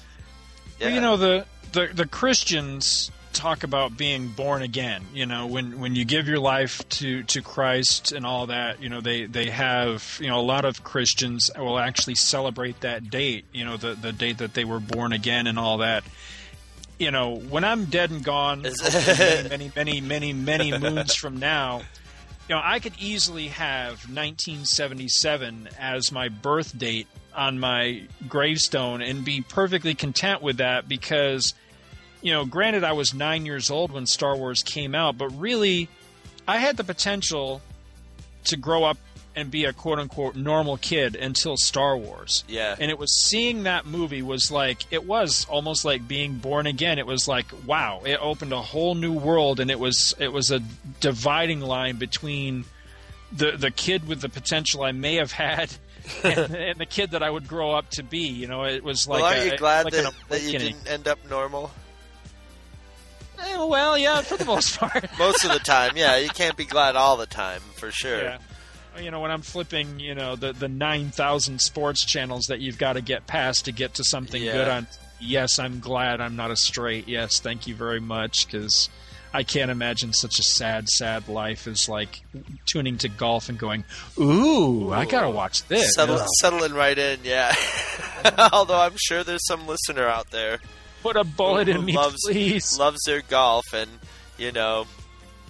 yeah. 0.79 0.87
Well, 0.87 0.95
you 0.95 1.01
know 1.01 1.17
the, 1.17 1.45
the 1.71 1.89
the 1.93 2.07
Christians 2.07 3.11
talk 3.35 3.63
about 3.63 3.97
being 3.97 4.29
born 4.29 4.61
again. 4.61 5.03
You 5.13 5.25
know, 5.25 5.45
when 5.47 5.79
when 5.79 5.95
you 5.95 6.05
give 6.05 6.27
your 6.27 6.39
life 6.39 6.87
to 6.89 7.23
to 7.23 7.41
Christ 7.41 8.11
and 8.11 8.25
all 8.25 8.47
that, 8.47 8.81
you 8.81 8.89
know, 8.89 9.01
they 9.01 9.25
they 9.25 9.49
have 9.49 10.17
you 10.21 10.27
know 10.27 10.39
a 10.39 10.41
lot 10.41 10.65
of 10.65 10.83
Christians 10.83 11.49
will 11.55 11.77
actually 11.77 12.15
celebrate 12.15 12.81
that 12.81 13.09
date. 13.09 13.45
You 13.53 13.65
know, 13.65 13.77
the 13.77 13.93
the 13.93 14.11
date 14.11 14.39
that 14.39 14.53
they 14.53 14.65
were 14.65 14.79
born 14.79 15.13
again 15.13 15.47
and 15.47 15.59
all 15.59 15.79
that. 15.79 16.03
You 16.97 17.11
know, 17.11 17.35
when 17.35 17.65
I'm 17.65 17.85
dead 17.85 18.09
and 18.09 18.23
gone, 18.23 18.61
many, 19.19 19.69
many, 19.75 19.99
many, 19.99 20.01
many, 20.01 20.33
many 20.33 20.77
moons 20.77 21.13
from 21.13 21.37
now, 21.37 21.81
you 22.47 22.55
know, 22.55 22.61
I 22.63 22.79
could 22.79 22.93
easily 22.99 23.47
have 23.49 24.07
1977 24.07 25.69
as 25.77 26.11
my 26.11 26.29
birth 26.29 26.77
date 26.77 27.07
on 27.33 27.59
my 27.59 28.03
gravestone 28.29 29.01
and 29.01 29.25
be 29.25 29.41
perfectly 29.41 29.95
content 29.95 30.41
with 30.41 30.57
that 30.57 30.87
because, 30.87 31.53
you 32.25 32.31
know, 32.31 32.43
granted, 32.43 32.83
I 32.83 32.93
was 32.93 33.13
nine 33.13 33.45
years 33.45 33.69
old 33.69 33.91
when 33.91 34.07
Star 34.07 34.35
Wars 34.35 34.63
came 34.63 34.95
out, 34.95 35.15
but 35.15 35.29
really, 35.39 35.89
I 36.47 36.57
had 36.57 36.75
the 36.75 36.83
potential 36.83 37.61
to 38.45 38.57
grow 38.57 38.83
up 38.83 38.97
and 39.35 39.51
be 39.51 39.65
a 39.65 39.73
quote 39.73 39.99
unquote 39.99 40.35
normal 40.35 40.77
kid 40.77 41.15
until 41.15 41.55
Star 41.55 41.95
Wars. 41.95 42.43
Yeah. 42.47 42.75
And 42.79 42.89
it 42.89 42.97
was 42.97 43.15
seeing 43.15 43.63
that 43.63 43.85
movie 43.85 44.23
was 44.23 44.49
like, 44.49 44.91
it 44.91 45.05
was 45.05 45.45
almost 45.51 45.85
like 45.85 46.07
being 46.07 46.39
born 46.39 46.65
again. 46.65 46.97
It 46.97 47.05
was 47.05 47.27
like, 47.27 47.45
wow, 47.63 48.01
it 48.03 48.17
opened 48.19 48.53
a 48.53 48.61
whole 48.61 48.95
new 48.95 49.13
world 49.13 49.59
and 49.59 49.69
it 49.69 49.79
was, 49.79 50.15
it 50.17 50.33
was 50.33 50.49
a 50.49 50.61
dividing 51.01 51.61
line 51.61 51.97
between 51.97 52.65
the, 53.31 53.51
the 53.51 53.69
kid 53.69 54.07
with 54.07 54.21
the 54.21 54.29
potential 54.29 54.81
I 54.81 54.93
may 54.93 55.15
have 55.15 55.31
had 55.31 55.71
and, 56.23 56.55
and 56.55 56.79
the 56.79 56.87
kid 56.87 57.11
that 57.11 57.21
I 57.21 57.29
would 57.29 57.47
grow 57.47 57.73
up 57.73 57.91
to 57.91 58.03
be. 58.03 58.29
You 58.29 58.47
know, 58.47 58.63
it 58.63 58.83
was 58.83 59.07
like. 59.07 59.21
well, 59.21 59.31
are 59.31 59.37
a, 59.37 59.51
you 59.51 59.57
glad 59.57 59.85
like 59.85 59.93
that, 59.93 60.13
that 60.29 60.41
you 60.41 60.57
didn't 60.57 60.89
end 60.89 61.07
up 61.07 61.19
normal? 61.29 61.69
Eh, 63.39 63.65
well, 63.65 63.97
yeah, 63.97 64.21
for 64.21 64.37
the 64.37 64.45
most 64.45 64.77
part. 64.79 65.05
Most 65.17 65.43
of 65.45 65.51
the 65.51 65.59
time, 65.59 65.93
yeah. 65.95 66.17
You 66.17 66.29
can't 66.29 66.55
be 66.57 66.65
glad 66.65 66.95
all 66.95 67.17
the 67.17 67.25
time, 67.25 67.61
for 67.77 67.91
sure. 67.91 68.21
Yeah. 68.21 68.37
You 68.99 69.11
know, 69.11 69.19
when 69.19 69.31
I'm 69.31 69.41
flipping, 69.41 69.99
you 69.99 70.15
know, 70.15 70.35
the 70.35 70.53
the 70.53 70.69
nine 70.69 71.09
thousand 71.11 71.59
sports 71.61 72.05
channels 72.05 72.45
that 72.47 72.61
you've 72.61 72.77
got 72.77 72.93
to 72.93 73.01
get 73.01 73.27
past 73.27 73.65
to 73.65 73.71
get 73.73 73.95
to 73.95 74.03
something 74.03 74.41
Yeah. 74.41 74.53
good 74.53 74.67
on. 74.69 74.87
Yes, 75.19 75.59
I'm 75.59 75.79
glad 75.79 76.21
I'm 76.21 76.35
not 76.35 76.51
a 76.51 76.55
straight. 76.55 77.07
Yes, 77.07 77.39
thank 77.39 77.67
you 77.67 77.75
very 77.75 77.99
much 77.99 78.45
because 78.45 78.89
I 79.33 79.43
can't 79.43 79.69
imagine 79.71 80.13
such 80.13 80.39
a 80.39 80.43
sad, 80.43 80.87
sad 80.87 81.27
life 81.27 81.67
as 81.67 81.89
like 81.89 82.21
tuning 82.65 82.97
to 82.99 83.09
golf 83.09 83.49
and 83.49 83.57
going, 83.59 83.83
"Ooh, 84.17 84.93
I 84.93 85.03
gotta 85.05 85.29
watch 85.29 85.63
this." 85.67 85.93
Settle, 85.95 86.25
settling 86.39 86.73
right 86.73 86.97
in, 86.97 87.19
yeah. 87.23 87.53
Although 88.53 88.79
I'm 88.79 88.95
sure 88.97 89.23
there's 89.25 89.45
some 89.45 89.67
listener 89.67 90.07
out 90.07 90.31
there 90.31 90.59
Put 91.05 91.17
a 91.17 91.23
bullet 91.23 91.67
who 91.67 91.79
in 91.79 91.85
me, 91.85 91.93
loves, 91.93 92.17
please. 92.25 92.79
loves 92.79 92.97
their 93.05 93.21
golf, 93.21 93.63
and 93.73 93.91
you 94.39 94.51
know, 94.51 94.87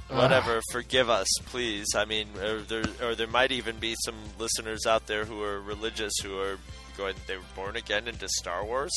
whatever. 0.09 0.59
Forgive 0.69 1.09
us, 1.09 1.27
please. 1.45 1.95
I 1.95 2.03
mean, 2.03 2.27
or 2.43 2.59
there, 2.59 2.83
or 3.01 3.15
there 3.15 3.27
might 3.27 3.53
even 3.53 3.77
be 3.77 3.95
some 4.03 4.15
listeners 4.38 4.85
out 4.85 5.07
there 5.07 5.24
who 5.24 5.41
are 5.43 5.62
religious 5.62 6.12
who 6.21 6.38
are 6.39 6.57
going. 6.97 7.15
They 7.25 7.38
were 7.38 7.43
born 7.55 7.77
again 7.77 8.09
into 8.09 8.27
Star 8.27 8.65
Wars. 8.65 8.91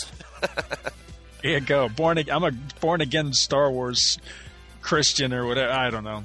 Here 1.43 1.59
you 1.59 1.61
go. 1.61 1.89
Born. 1.89 2.19
I'm 2.29 2.43
a 2.43 2.51
born 2.81 3.03
again 3.03 3.33
Star 3.35 3.71
Wars 3.71 4.19
Christian 4.83 5.33
or 5.33 5.47
whatever. 5.47 5.73
I 5.73 5.91
don't 5.91 6.03
know. 6.03 6.25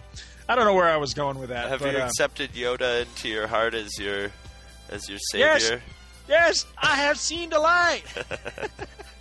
I 0.49 0.55
don't 0.55 0.65
know 0.65 0.73
where 0.73 0.89
I 0.89 0.97
was 0.97 1.13
going 1.13 1.37
with 1.37 1.49
that. 1.49 1.69
Have 1.69 1.81
but, 1.81 1.93
you 1.93 1.99
uh, 1.99 2.07
accepted 2.07 2.53
Yoda 2.53 3.03
into 3.03 3.29
your 3.29 3.45
heart 3.45 3.75
as 3.75 3.99
your 3.99 4.31
as 4.89 5.07
your 5.07 5.19
Yes. 5.35 5.63
savior? 5.63 5.83
Yes, 6.27 6.65
I 6.81 6.95
have 6.95 7.19
seen 7.19 7.51
the 7.51 7.59
light. 7.59 8.03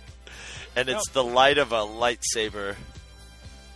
And 0.75 0.89
it's 0.89 1.09
the 1.09 1.23
light 1.23 1.57
of 1.57 1.71
a 1.71 1.81
lightsaber. 1.81 2.75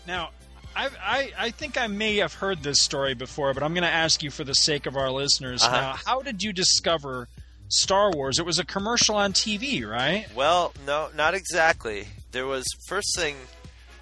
Now, 0.07 0.29
I, 0.75 0.89
I, 1.01 1.31
I 1.37 1.49
think 1.51 1.77
I 1.77 1.87
may 1.87 2.17
have 2.17 2.33
heard 2.33 2.63
this 2.63 2.81
story 2.81 3.13
before, 3.13 3.53
but 3.53 3.63
I'm 3.63 3.73
going 3.73 3.83
to 3.83 3.89
ask 3.89 4.21
you 4.23 4.29
for 4.29 4.43
the 4.43 4.53
sake 4.53 4.85
of 4.85 4.95
our 4.95 5.11
listeners. 5.11 5.63
Uh-huh. 5.63 5.75
Now, 5.75 5.95
how 6.05 6.21
did 6.21 6.43
you 6.43 6.53
discover 6.53 7.27
Star 7.67 8.11
Wars? 8.11 8.39
It 8.39 8.45
was 8.45 8.59
a 8.59 8.65
commercial 8.65 9.15
on 9.15 9.33
TV, 9.33 9.87
right? 9.87 10.27
Well, 10.35 10.73
no, 10.85 11.09
not 11.15 11.33
exactly. 11.33 12.07
There 12.31 12.45
was 12.45 12.65
first 12.87 13.15
thing 13.17 13.35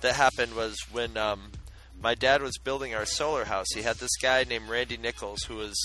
that 0.02 0.16
happened 0.16 0.56
was 0.56 0.78
when 0.92 1.18
um, 1.18 1.52
my 2.02 2.14
dad 2.14 2.42
was 2.42 2.58
building 2.58 2.94
our 2.94 3.06
solar 3.06 3.46
house. 3.46 3.68
He 3.74 3.82
had 3.82 3.96
this 3.98 4.16
guy 4.22 4.44
named 4.44 4.70
Randy 4.70 4.98
Nichols 4.98 5.44
who 5.44 5.56
was 5.56 5.76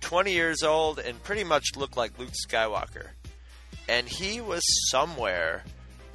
20 0.00 0.32
years 0.32 0.62
old 0.62 0.98
and 0.98 1.22
pretty 1.22 1.44
much 1.44 1.76
looked 1.76 1.96
like 1.96 2.18
Luke 2.18 2.32
Skywalker. 2.48 3.08
And 3.88 4.08
he 4.08 4.40
was 4.40 4.62
somewhere 4.90 5.64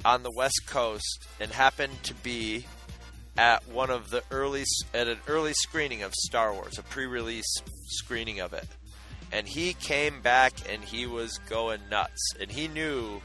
on 0.06 0.22
the 0.22 0.30
West 0.30 0.62
Coast 0.66 1.26
and 1.40 1.50
happened 1.50 2.00
to 2.04 2.14
be 2.14 2.64
at 3.36 3.68
one 3.68 3.90
of 3.90 4.08
the 4.08 4.22
early 4.30 4.64
at 4.94 5.08
an 5.08 5.18
early 5.26 5.52
screening 5.52 6.04
of 6.04 6.14
Star 6.14 6.54
Wars, 6.54 6.78
a 6.78 6.82
pre-release 6.84 7.56
screening 7.88 8.38
of 8.38 8.52
it. 8.52 8.66
And 9.32 9.48
he 9.48 9.74
came 9.74 10.22
back 10.22 10.52
and 10.70 10.84
he 10.84 11.06
was 11.06 11.38
going 11.50 11.80
nuts. 11.90 12.34
And 12.40 12.48
he 12.48 12.68
knew, 12.68 13.20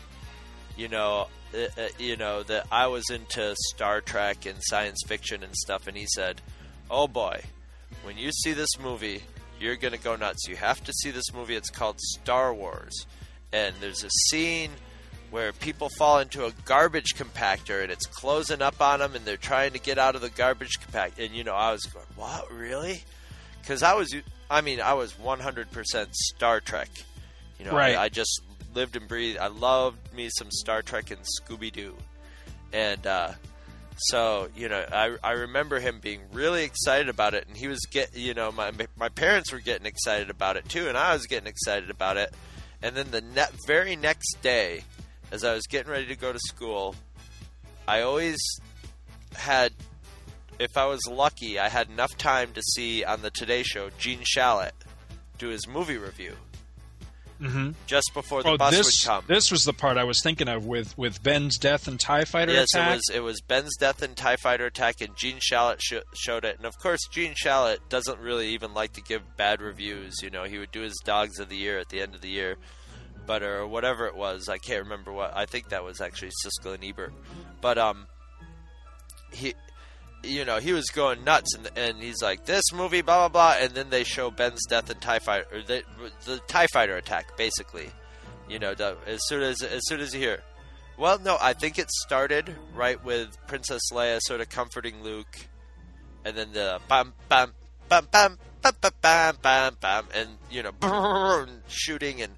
you 0.75 0.87
know, 0.87 1.27
uh, 1.53 1.67
uh, 1.77 1.87
you 1.99 2.17
know 2.17 2.41
that 2.43 2.65
I 2.71 2.87
was 2.87 3.11
into 3.11 3.55
Star 3.69 4.01
Trek 4.01 4.47
and 4.47 4.57
science 4.61 5.03
fiction 5.05 5.43
and 5.43 5.55
stuff. 5.55 5.85
And 5.85 5.95
he 5.95 6.07
said, 6.07 6.41
"Oh 6.89 7.07
boy, 7.07 7.43
when 8.03 8.17
you 8.17 8.31
see 8.31 8.53
this 8.53 8.79
movie, 8.81 9.21
you're 9.59 9.75
gonna 9.75 9.99
go 9.99 10.15
nuts. 10.15 10.47
You 10.47 10.55
have 10.55 10.83
to 10.85 10.93
see 10.93 11.11
this 11.11 11.31
movie. 11.31 11.55
It's 11.55 11.69
called 11.69 11.99
Star 11.99 12.51
Wars, 12.51 13.05
and 13.53 13.75
there's 13.79 14.03
a 14.03 14.09
scene." 14.29 14.71
Where 15.31 15.53
people 15.53 15.89
fall 15.97 16.19
into 16.19 16.45
a 16.45 16.51
garbage 16.65 17.15
compactor 17.15 17.81
and 17.81 17.91
it's 17.91 18.05
closing 18.05 18.61
up 18.61 18.81
on 18.81 18.99
them 18.99 19.15
and 19.15 19.25
they're 19.25 19.37
trying 19.37 19.71
to 19.71 19.79
get 19.79 19.97
out 19.97 20.15
of 20.15 20.21
the 20.21 20.29
garbage 20.29 20.79
compactor. 20.79 21.25
And, 21.25 21.33
you 21.33 21.43
know, 21.43 21.55
I 21.55 21.71
was 21.71 21.81
going, 21.83 22.05
what, 22.15 22.51
really? 22.51 23.03
Because 23.61 23.81
I 23.81 23.93
was, 23.93 24.13
I 24.49 24.61
mean, 24.61 24.81
I 24.81 24.93
was 24.93 25.13
100% 25.13 26.13
Star 26.13 26.59
Trek. 26.59 26.89
You 27.57 27.65
know, 27.65 27.71
Right. 27.71 27.95
I, 27.95 28.03
I 28.03 28.09
just 28.09 28.41
lived 28.75 28.95
and 28.97 29.07
breathed. 29.07 29.39
I 29.39 29.47
loved 29.47 30.13
me 30.13 30.29
some 30.37 30.51
Star 30.51 30.81
Trek 30.81 31.11
and 31.11 31.21
Scooby 31.41 31.71
Doo. 31.71 31.95
And, 32.73 33.07
uh, 33.07 33.31
so 33.97 34.47
you 34.55 34.67
know, 34.67 34.83
I 34.91 35.15
I 35.23 35.31
remember 35.33 35.79
him 35.79 35.99
being 36.01 36.21
really 36.31 36.63
excited 36.63 37.07
about 37.07 37.35
it, 37.35 37.45
and 37.47 37.55
he 37.55 37.67
was 37.67 37.81
get 37.91 38.15
you 38.17 38.33
know 38.33 38.51
my 38.51 38.71
my 38.95 39.09
parents 39.09 39.51
were 39.51 39.59
getting 39.59 39.85
excited 39.85 40.31
about 40.31 40.57
it 40.57 40.67
too, 40.67 40.87
and 40.87 40.97
I 40.97 41.13
was 41.13 41.27
getting 41.27 41.47
excited 41.47 41.91
about 41.91 42.17
it. 42.17 42.33
And 42.81 42.95
then 42.95 43.11
the 43.11 43.21
ne- 43.21 43.53
very 43.67 43.95
next 43.95 44.37
day, 44.41 44.85
as 45.31 45.43
I 45.43 45.53
was 45.53 45.65
getting 45.67 45.91
ready 45.91 46.05
to 46.07 46.15
go 46.15 46.31
to 46.33 46.39
school, 46.39 46.95
I 47.87 48.01
always 48.01 48.39
had, 49.35 49.71
if 50.59 50.75
I 50.77 50.85
was 50.85 51.01
lucky, 51.09 51.57
I 51.59 51.69
had 51.69 51.89
enough 51.89 52.15
time 52.17 52.51
to 52.53 52.61
see 52.61 53.03
on 53.03 53.21
the 53.21 53.29
Today 53.31 53.63
Show 53.63 53.89
Gene 53.97 54.19
Shalit 54.21 54.71
do 55.37 55.49
his 55.49 55.67
movie 55.67 55.97
review 55.97 56.35
Mm-hmm. 57.41 57.71
just 57.87 58.11
before 58.13 58.43
the 58.43 58.49
Oh, 58.49 58.57
bus 58.57 58.71
this 58.71 58.85
would 58.85 59.09
come. 59.11 59.23
this 59.27 59.49
was 59.49 59.63
the 59.63 59.73
part 59.73 59.97
I 59.97 60.03
was 60.03 60.21
thinking 60.21 60.47
of 60.47 60.67
with 60.67 60.95
with 60.95 61.23
Ben's 61.23 61.57
death 61.57 61.87
and 61.87 61.99
Tie 61.99 62.23
Fighter 62.25 62.51
Yes, 62.53 62.67
attack. 62.75 62.89
it 62.91 62.93
was. 62.93 63.09
It 63.15 63.19
was 63.21 63.41
Ben's 63.41 63.75
death 63.77 64.03
and 64.03 64.15
Tie 64.15 64.35
Fighter 64.35 64.67
attack, 64.67 65.01
and 65.01 65.15
Gene 65.17 65.39
Shalit 65.39 65.79
sh- 65.81 66.03
showed 66.13 66.45
it. 66.45 66.57
And 66.57 66.67
of 66.67 66.77
course, 66.77 66.99
Gene 67.09 67.33
Shalit 67.33 67.77
doesn't 67.89 68.19
really 68.19 68.49
even 68.49 68.75
like 68.75 68.93
to 68.93 69.01
give 69.01 69.23
bad 69.37 69.59
reviews. 69.59 70.21
You 70.21 70.29
know, 70.29 70.43
he 70.43 70.59
would 70.59 70.71
do 70.71 70.81
his 70.81 70.95
Dogs 71.03 71.39
of 71.39 71.49
the 71.49 71.55
Year 71.55 71.79
at 71.79 71.89
the 71.89 71.99
end 71.99 72.13
of 72.13 72.21
the 72.21 72.29
year, 72.29 72.57
but 73.31 73.43
or 73.43 73.65
whatever 73.65 74.07
it 74.07 74.15
was. 74.17 74.49
I 74.49 74.57
can't 74.57 74.83
remember 74.83 75.13
what. 75.13 75.31
I 75.33 75.45
think 75.45 75.69
that 75.69 75.85
was 75.85 76.01
actually 76.01 76.31
Siskel 76.43 76.73
and 76.73 76.83
Ebert. 76.83 77.13
But 77.61 77.77
um, 77.77 78.07
he, 79.31 79.53
you 80.21 80.43
know, 80.43 80.57
he 80.57 80.73
was 80.73 80.87
going 80.87 81.23
nuts, 81.23 81.55
and 81.55 81.69
and 81.77 82.03
he's 82.03 82.21
like, 82.21 82.43
this 82.43 82.73
movie, 82.73 83.01
blah 83.01 83.29
blah 83.29 83.55
blah, 83.55 83.63
and 83.63 83.73
then 83.73 83.89
they 83.89 84.03
show 84.03 84.31
Ben's 84.31 84.65
death 84.67 84.89
and 84.89 84.99
Tie 84.99 85.19
Fighter, 85.19 85.47
or 85.49 85.61
the 85.61 85.81
the 86.25 86.39
Tie 86.49 86.67
Fighter 86.73 86.97
attack, 86.97 87.37
basically. 87.37 87.89
You 88.49 88.59
know, 88.59 88.75
as 89.07 89.21
soon 89.29 89.43
as 89.43 89.61
as 89.61 89.79
soon 89.87 90.01
as 90.01 90.13
you 90.13 90.19
hear. 90.19 90.43
Well, 90.97 91.17
no, 91.17 91.37
I 91.39 91.53
think 91.53 91.79
it 91.79 91.89
started 91.89 92.53
right 92.75 93.01
with 93.01 93.29
Princess 93.47 93.81
Leia 93.93 94.19
sort 94.21 94.41
of 94.41 94.49
comforting 94.49 95.03
Luke, 95.03 95.37
and 96.25 96.35
then 96.35 96.51
the 96.51 96.81
bam 96.89 97.13
bam 97.29 97.53
bam 97.87 98.09
bam 98.11 98.37
bam 98.61 98.73
bam 99.01 99.37
bam, 99.41 99.77
bam 99.79 100.05
and 100.13 100.31
you 100.49 100.61
know 100.61 100.71
brrr, 100.81 101.43
and 101.43 101.61
shooting 101.69 102.21
and 102.21 102.33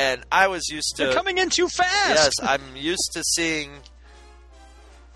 and 0.00 0.24
I 0.32 0.48
was 0.48 0.68
used 0.68 0.96
to 0.96 1.04
They're 1.04 1.12
coming 1.14 1.38
in 1.38 1.50
too 1.50 1.68
fast. 1.68 2.08
Yes, 2.08 2.32
I'm 2.42 2.62
used 2.74 3.10
to 3.14 3.22
seeing 3.24 3.70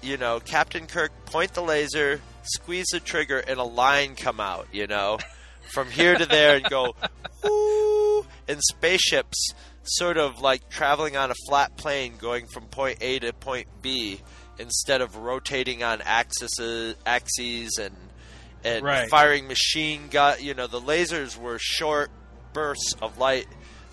you 0.02 0.16
know 0.16 0.40
Captain 0.40 0.86
Kirk 0.86 1.12
point 1.26 1.54
the 1.54 1.62
laser, 1.62 2.20
squeeze 2.42 2.86
the 2.92 3.00
trigger, 3.00 3.38
and 3.38 3.58
a 3.58 3.64
line 3.64 4.14
come 4.16 4.40
out. 4.40 4.68
You 4.72 4.86
know, 4.86 5.18
from 5.72 5.90
here 5.90 6.16
to 6.16 6.26
there 6.26 6.56
and 6.56 6.64
go, 6.68 6.94
woo, 7.44 8.26
and 8.48 8.60
spaceships 8.62 9.52
sort 9.84 10.16
of 10.16 10.40
like 10.40 10.68
traveling 10.70 11.16
on 11.16 11.30
a 11.30 11.34
flat 11.48 11.76
plane 11.76 12.14
going 12.18 12.46
from 12.46 12.64
point 12.66 12.98
A 13.02 13.18
to 13.18 13.32
point 13.32 13.68
B 13.82 14.20
instead 14.58 15.00
of 15.00 15.16
rotating 15.16 15.82
on 15.82 16.00
axes 16.02 16.94
axes 17.04 17.78
and 17.78 17.94
and 18.62 18.82
Right. 18.82 19.10
firing 19.10 19.46
machine 19.46 20.08
gun 20.10 20.38
you 20.40 20.54
know 20.54 20.66
the 20.66 20.80
lasers 20.80 21.36
were 21.36 21.58
short 21.60 22.10
bursts 22.54 22.94
of 23.02 23.18
light 23.18 23.46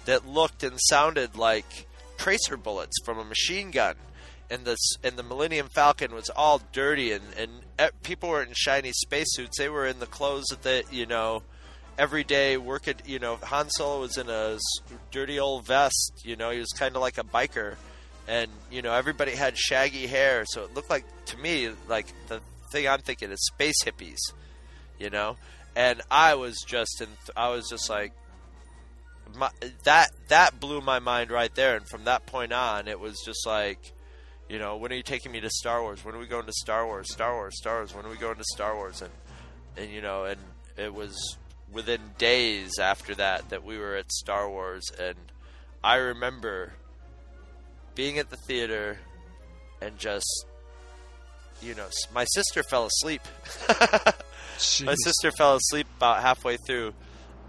that 0.05 0.27
looked 0.27 0.63
and 0.63 0.77
sounded 0.79 1.35
like 1.35 1.87
tracer 2.17 2.57
bullets 2.57 2.97
from 3.03 3.19
a 3.19 3.23
machine 3.23 3.71
gun. 3.71 3.95
And 4.49 4.65
the 4.65 4.75
and 5.03 5.15
the 5.15 5.23
Millennium 5.23 5.69
Falcon 5.69 6.13
was 6.13 6.29
all 6.29 6.61
dirty 6.73 7.13
and 7.13 7.23
and 7.37 7.51
people 8.03 8.29
were 8.29 8.43
in 8.43 8.49
shiny 8.53 8.91
spacesuits. 8.91 9.57
They 9.57 9.69
were 9.69 9.85
in 9.85 9.99
the 9.99 10.05
clothes 10.05 10.47
that 10.61 10.91
you 10.91 11.05
know 11.05 11.43
every 11.97 12.25
day 12.25 12.57
work 12.57 12.87
at 12.87 13.07
you 13.07 13.19
know 13.19 13.37
Han 13.43 13.69
Solo 13.69 14.01
was 14.01 14.17
in 14.17 14.29
a 14.29 14.57
dirty 15.11 15.39
old 15.39 15.65
vest 15.65 16.21
you 16.25 16.35
know 16.35 16.49
he 16.49 16.59
was 16.59 16.71
kind 16.77 16.95
of 16.95 17.01
like 17.01 17.17
a 17.17 17.23
biker. 17.23 17.75
And 18.27 18.51
you 18.69 18.81
know 18.81 18.93
everybody 18.93 19.31
had 19.31 19.57
shaggy 19.57 20.05
hair 20.07 20.43
so 20.45 20.63
it 20.63 20.73
looked 20.73 20.89
like 20.89 21.05
to 21.27 21.37
me 21.37 21.69
like 21.87 22.07
the 22.27 22.41
thing 22.73 22.89
I'm 22.89 22.99
thinking 22.99 23.31
is 23.31 23.45
space 23.45 23.83
hippies 23.85 24.19
you 25.01 25.09
know? 25.09 25.35
And 25.75 26.01
I 26.11 26.35
was 26.35 26.57
just 26.65 27.01
in 27.01 27.07
I 27.35 27.49
was 27.49 27.67
just 27.69 27.89
like 27.89 28.13
my, 29.35 29.49
that 29.83 30.11
that 30.29 30.59
blew 30.59 30.81
my 30.81 30.99
mind 30.99 31.31
right 31.31 31.53
there. 31.55 31.75
And 31.75 31.87
from 31.87 32.05
that 32.05 32.25
point 32.25 32.53
on 32.53 32.87
it 32.87 32.99
was 32.99 33.21
just 33.25 33.45
like 33.45 33.93
you 34.49 34.59
know 34.59 34.77
when 34.77 34.91
are 34.91 34.95
you 34.95 35.03
taking 35.03 35.31
me 35.31 35.39
to 35.41 35.49
Star 35.49 35.81
Wars? 35.81 36.03
When 36.03 36.15
are 36.15 36.19
we 36.19 36.27
going 36.27 36.45
to 36.45 36.53
Star 36.53 36.85
Wars? 36.85 37.11
Star 37.11 37.33
Wars 37.35 37.57
Star 37.57 37.77
Wars. 37.77 37.95
When 37.95 38.05
are 38.05 38.09
we 38.09 38.17
going 38.17 38.37
to 38.37 38.43
Star 38.43 38.75
Wars? 38.75 39.01
And 39.01 39.11
and 39.77 39.91
you 39.91 40.01
know 40.01 40.25
and 40.25 40.39
it 40.77 40.93
was 40.93 41.37
within 41.71 42.01
days 42.17 42.79
after 42.79 43.15
that 43.15 43.49
that 43.49 43.63
we 43.63 43.77
were 43.77 43.95
at 43.95 44.11
Star 44.11 44.49
Wars. 44.49 44.91
And 44.99 45.17
I 45.83 45.95
remember 45.95 46.73
being 47.95 48.17
at 48.17 48.29
the 48.29 48.37
theater 48.47 48.99
and 49.81 49.97
just 49.97 50.45
you 51.61 51.75
know 51.75 51.87
my 52.13 52.25
sister 52.25 52.63
fell 52.63 52.85
asleep. 52.85 53.21
My 54.85 54.93
sister 55.03 55.31
fell 55.31 55.55
asleep 55.55 55.87
about 55.97 56.21
halfway 56.21 56.55
through 56.55 56.93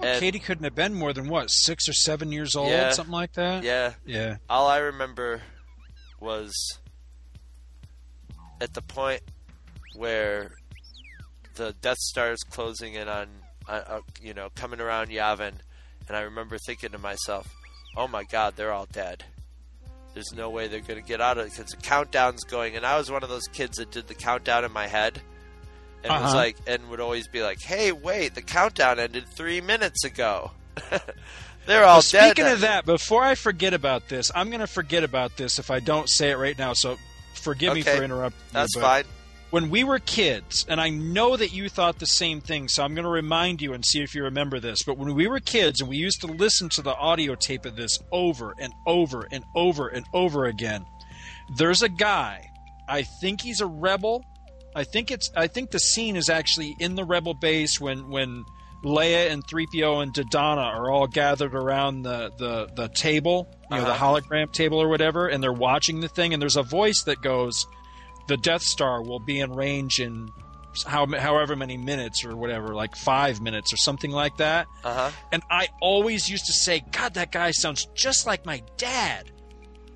Well, 0.02 0.20
Katie 0.20 0.38
couldn't 0.38 0.64
have 0.64 0.74
been 0.74 0.94
more 0.94 1.12
than 1.12 1.28
what 1.28 1.46
six 1.50 1.88
or 1.88 1.92
seven 1.92 2.32
years 2.32 2.54
old, 2.56 2.70
Yeah. 2.70 2.90
something 2.90 3.12
like 3.12 3.32
that. 3.34 3.62
yeah 3.64 3.94
yeah. 4.04 4.36
all 4.50 4.66
I 4.66 4.78
remember 4.78 5.42
was 6.20 6.52
at 8.60 8.74
the 8.74 8.82
point 8.82 9.22
where 9.96 10.52
the 11.54 11.74
Death 11.80 11.98
Star 11.98 12.32
is 12.32 12.42
closing 12.44 12.94
in 12.94 13.08
on, 13.08 13.28
uh, 13.68 13.82
uh, 13.86 14.00
you 14.22 14.32
know, 14.34 14.48
coming 14.54 14.80
around 14.80 15.08
Yavin, 15.08 15.52
and 16.08 16.16
I 16.16 16.20
remember 16.22 16.58
thinking 16.58 16.90
to 16.92 16.98
myself, 16.98 17.52
"Oh 17.96 18.08
my 18.08 18.24
God, 18.24 18.54
they're 18.56 18.72
all 18.72 18.86
dead. 18.86 19.24
There's 20.14 20.32
no 20.32 20.50
way 20.50 20.68
they're 20.68 20.80
going 20.80 21.00
to 21.00 21.06
get 21.06 21.20
out 21.20 21.38
of 21.38 21.46
it 21.46 21.50
because 21.50 21.70
the 21.72 21.76
countdown's 21.78 22.44
going." 22.44 22.76
And 22.76 22.86
I 22.86 22.96
was 22.98 23.10
one 23.10 23.22
of 23.22 23.28
those 23.28 23.46
kids 23.48 23.76
that 23.78 23.90
did 23.90 24.06
the 24.08 24.14
countdown 24.14 24.64
in 24.64 24.72
my 24.72 24.86
head. 24.86 25.20
And 26.04 26.12
was 26.12 26.22
Uh-huh. 26.30 26.36
like, 26.36 26.56
and 26.66 26.88
would 26.90 27.00
always 27.00 27.28
be 27.28 27.42
like, 27.42 27.60
"Hey, 27.62 27.92
wait! 27.92 28.34
The 28.34 28.42
countdown 28.42 28.98
ended 28.98 29.26
three 29.28 29.60
minutes 29.60 30.04
ago. 30.04 30.50
They're 31.66 31.84
all 31.84 31.96
Well, 31.96 32.02
dead." 32.02 32.32
speaking 32.34 32.50
of 32.50 32.60
that, 32.62 32.84
before 32.84 33.22
I 33.22 33.34
forget 33.34 33.72
about 33.74 34.08
this, 34.08 34.30
I'm 34.34 34.48
going 34.48 34.60
to 34.60 34.66
forget 34.66 35.04
about 35.04 35.36
this 35.36 35.58
if 35.58 35.70
I 35.70 35.78
don't 35.80 36.08
say 36.08 36.30
it 36.30 36.36
right 36.38 36.58
now. 36.58 36.72
So 36.72 36.98
forgive 37.34 37.74
me 37.74 37.82
for 37.82 38.02
interrupting. 38.02 38.40
That's 38.52 38.74
but 38.74 38.80
fine. 38.80 39.04
When 39.50 39.68
we 39.68 39.84
were 39.84 39.98
kids, 39.98 40.64
and 40.68 40.80
I 40.80 40.88
know 40.88 41.36
that 41.36 41.52
you 41.52 41.68
thought 41.68 41.98
the 41.98 42.06
same 42.06 42.40
thing, 42.40 42.68
so 42.68 42.82
I'm 42.82 42.94
going 42.94 43.04
to 43.04 43.10
remind 43.10 43.60
you 43.60 43.74
and 43.74 43.84
see 43.84 44.00
if 44.02 44.14
you 44.14 44.24
remember 44.24 44.58
this. 44.58 44.82
But 44.82 44.96
when 44.96 45.14
we 45.14 45.26
were 45.26 45.40
kids 45.40 45.80
and 45.80 45.90
we 45.90 45.98
used 45.98 46.22
to 46.22 46.26
listen 46.26 46.70
to 46.70 46.82
the 46.82 46.94
audio 46.96 47.34
tape 47.34 47.66
of 47.66 47.76
this 47.76 47.98
over 48.10 48.54
and 48.58 48.72
over 48.86 49.28
and 49.30 49.44
over 49.54 49.88
and 49.88 50.06
over 50.14 50.46
again, 50.46 50.86
there's 51.54 51.82
a 51.82 51.88
guy. 51.90 52.50
I 52.88 53.02
think 53.20 53.42
he's 53.42 53.60
a 53.60 53.66
rebel. 53.66 54.24
I 54.74 54.84
think 54.84 55.10
it's. 55.10 55.30
I 55.36 55.46
think 55.46 55.70
the 55.70 55.78
scene 55.80 56.16
is 56.16 56.28
actually 56.28 56.74
in 56.80 56.94
the 56.94 57.04
rebel 57.04 57.34
base 57.34 57.80
when 57.80 58.08
when 58.08 58.44
Leia 58.84 59.30
and 59.30 59.46
3PO 59.46 60.02
and 60.02 60.12
Dodonna 60.12 60.64
are 60.74 60.90
all 60.90 61.06
gathered 61.06 61.54
around 61.54 62.02
the 62.02 62.30
the, 62.38 62.68
the 62.74 62.88
table, 62.88 63.48
you 63.70 63.76
know, 63.76 63.84
the 63.84 63.90
Uh-huh. 63.92 64.18
hologram 64.20 64.50
table 64.52 64.80
or 64.80 64.88
whatever, 64.88 65.28
and 65.28 65.42
they're 65.42 65.52
watching 65.52 66.00
the 66.00 66.08
thing. 66.08 66.32
And 66.32 66.40
there's 66.42 66.56
a 66.56 66.62
voice 66.62 67.02
that 67.04 67.20
goes, 67.22 67.66
"The 68.28 68.36
Death 68.36 68.62
Star 68.62 69.02
will 69.02 69.20
be 69.20 69.40
in 69.40 69.52
range 69.52 70.00
in 70.00 70.30
how 70.86 71.06
however 71.06 71.54
many 71.54 71.76
minutes 71.76 72.24
or 72.24 72.34
whatever, 72.34 72.74
like 72.74 72.96
five 72.96 73.40
minutes 73.42 73.72
or 73.72 73.76
something 73.76 74.10
like 74.10 74.38
that." 74.38 74.66
Uh 74.82 74.94
huh. 74.94 75.10
And 75.32 75.42
I 75.50 75.68
always 75.82 76.28
used 76.30 76.46
to 76.46 76.52
say, 76.54 76.82
God, 76.92 77.14
that 77.14 77.30
guy 77.30 77.50
sounds 77.50 77.86
just 77.94 78.26
like 78.26 78.46
my 78.46 78.62
dad. 78.78 79.30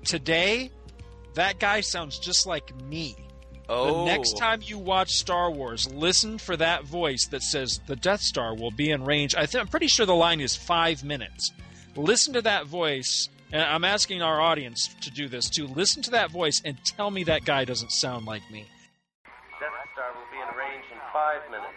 Today, 0.05 0.71
that 1.33 1.59
guy 1.59 1.81
sounds 1.81 2.17
just 2.19 2.45
like 2.47 2.73
me. 2.83 3.26
Oh, 3.69 3.99
The 3.99 4.05
next 4.05 4.37
time 4.37 4.61
you 4.63 4.77
watch 4.77 5.11
Star 5.11 5.51
Wars, 5.51 5.91
listen 5.91 6.37
for 6.37 6.55
that 6.57 6.85
voice 6.85 7.27
that 7.27 7.43
says 7.43 7.79
the 7.87 7.95
Death 7.97 8.21
Star 8.21 8.55
will 8.55 8.71
be 8.71 8.91
in 8.91 9.03
range. 9.03 9.35
I 9.35 9.45
th- 9.45 9.61
I'm 9.61 9.67
pretty 9.67 9.87
sure 9.87 10.05
the 10.05 10.15
line 10.15 10.39
is 10.39 10.55
five 10.55 11.03
minutes. 11.03 11.51
Listen 11.95 12.33
to 12.33 12.41
that 12.43 12.65
voice, 12.65 13.27
and 13.51 13.61
I'm 13.63 13.83
asking 13.83 14.21
our 14.21 14.39
audience 14.39 14.95
to 15.01 15.11
do 15.11 15.27
this 15.27 15.49
too. 15.49 15.67
Listen 15.67 16.01
to 16.03 16.11
that 16.11 16.31
voice 16.31 16.61
and 16.63 16.77
tell 16.85 17.11
me 17.11 17.23
that 17.25 17.43
guy 17.43 17.65
doesn't 17.65 17.91
sound 17.91 18.25
like 18.25 18.43
me. 18.51 18.67
Death 19.59 19.69
Star 19.93 20.11
will 20.13 20.31
be 20.31 20.37
in 20.37 20.57
range 20.57 20.85
in 20.91 20.97
five 21.11 21.41
minutes. 21.51 21.73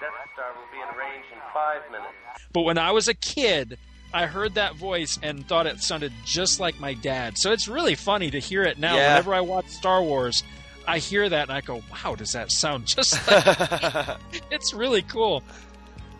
Death 0.00 0.10
Star 0.32 0.52
will 0.54 0.70
be 0.72 0.78
in 0.78 0.98
range 0.98 1.24
in 1.32 1.38
five 1.52 1.82
minutes. 1.90 2.14
But 2.52 2.62
when 2.62 2.78
I 2.78 2.92
was 2.92 3.08
a 3.08 3.14
kid, 3.14 3.78
I 4.14 4.26
heard 4.26 4.54
that 4.54 4.76
voice 4.76 5.18
and 5.22 5.46
thought 5.46 5.66
it 5.66 5.80
sounded 5.80 6.12
just 6.24 6.60
like 6.60 6.78
my 6.80 6.94
dad. 6.94 7.36
So 7.38 7.50
it's 7.52 7.68
really 7.68 7.94
funny 7.96 8.30
to 8.30 8.38
hear 8.38 8.62
it 8.62 8.78
now. 8.78 8.94
Yeah. 8.96 9.10
Whenever 9.12 9.34
I 9.34 9.40
watch 9.40 9.68
Star 9.68 10.02
Wars, 10.02 10.42
I 10.86 10.98
hear 10.98 11.28
that 11.28 11.42
and 11.48 11.52
I 11.52 11.60
go, 11.60 11.82
"Wow, 11.90 12.14
does 12.14 12.30
that 12.32 12.50
sound 12.52 12.86
just 12.94 13.14
like?" 13.28 14.18
it's 14.50 14.72
really 14.74 15.02
cool. 15.02 15.42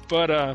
But 0.08 0.30
uh, 0.30 0.54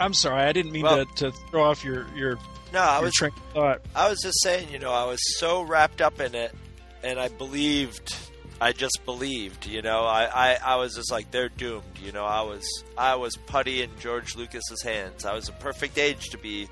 I'm 0.00 0.14
sorry, 0.14 0.42
I 0.42 0.52
didn't 0.52 0.72
mean 0.72 0.82
Well- 0.82 1.04
to, 1.06 1.30
to 1.30 1.32
throw 1.50 1.64
off 1.64 1.84
your 1.84 2.06
your, 2.14 2.38
no, 2.72 2.80
I 2.80 2.96
your 2.96 3.04
was 3.04 3.14
train 3.14 3.32
of 3.36 3.52
thought. 3.54 3.80
I 3.94 4.08
was 4.08 4.20
just 4.22 4.42
saying, 4.42 4.68
you 4.70 4.78
know, 4.78 4.92
I 4.92 5.04
was 5.04 5.18
so 5.38 5.62
wrapped 5.62 6.00
up 6.00 6.20
in 6.20 6.34
it, 6.34 6.54
and 7.02 7.18
I 7.18 7.28
believed. 7.28 8.14
I 8.60 8.72
just 8.72 9.00
believed, 9.04 9.66
you 9.66 9.82
know. 9.82 10.04
I, 10.04 10.24
I, 10.52 10.58
I 10.64 10.76
was 10.76 10.94
just 10.94 11.10
like, 11.10 11.30
they're 11.32 11.48
doomed, 11.48 11.98
you 12.02 12.12
know. 12.12 12.24
I 12.24 12.42
was 12.42 12.64
I 12.96 13.16
was 13.16 13.36
putty 13.46 13.82
in 13.82 13.90
George 13.98 14.36
Lucas's 14.36 14.80
hands. 14.82 15.24
I 15.24 15.34
was 15.34 15.48
a 15.48 15.52
perfect 15.52 15.98
age 15.98 16.30
to 16.30 16.38
be 16.38 16.68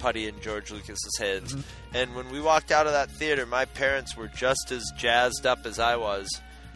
putty 0.00 0.26
in 0.26 0.40
George 0.40 0.70
Lucas's 0.70 1.16
hands. 1.18 1.52
Mm-hmm. 1.52 1.96
And 1.96 2.14
when 2.16 2.30
we 2.30 2.40
walked 2.40 2.72
out 2.72 2.86
of 2.86 2.92
that 2.92 3.10
theater, 3.10 3.46
my 3.46 3.66
parents 3.66 4.16
were 4.16 4.28
just 4.28 4.72
as 4.72 4.90
jazzed 4.96 5.46
up 5.46 5.66
as 5.66 5.78
I 5.78 5.96
was, 5.96 6.28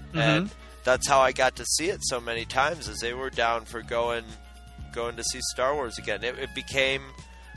mm-hmm. 0.09 0.19
and 0.19 0.51
that's 0.85 1.09
how 1.09 1.21
I 1.21 1.33
got 1.33 1.57
to 1.57 1.65
see 1.65 1.89
it 1.89 2.01
so 2.03 2.21
many 2.21 2.45
times. 2.45 2.89
As 2.89 3.01
they 3.01 3.15
were 3.15 3.31
down 3.31 3.65
for 3.65 3.83
going 3.83 4.25
going 4.93 5.17
to 5.17 5.25
see 5.25 5.41
Star 5.53 5.75
Wars 5.75 5.99
again, 5.99 6.23
it, 6.23 6.39
it 6.39 6.55
became 6.55 7.03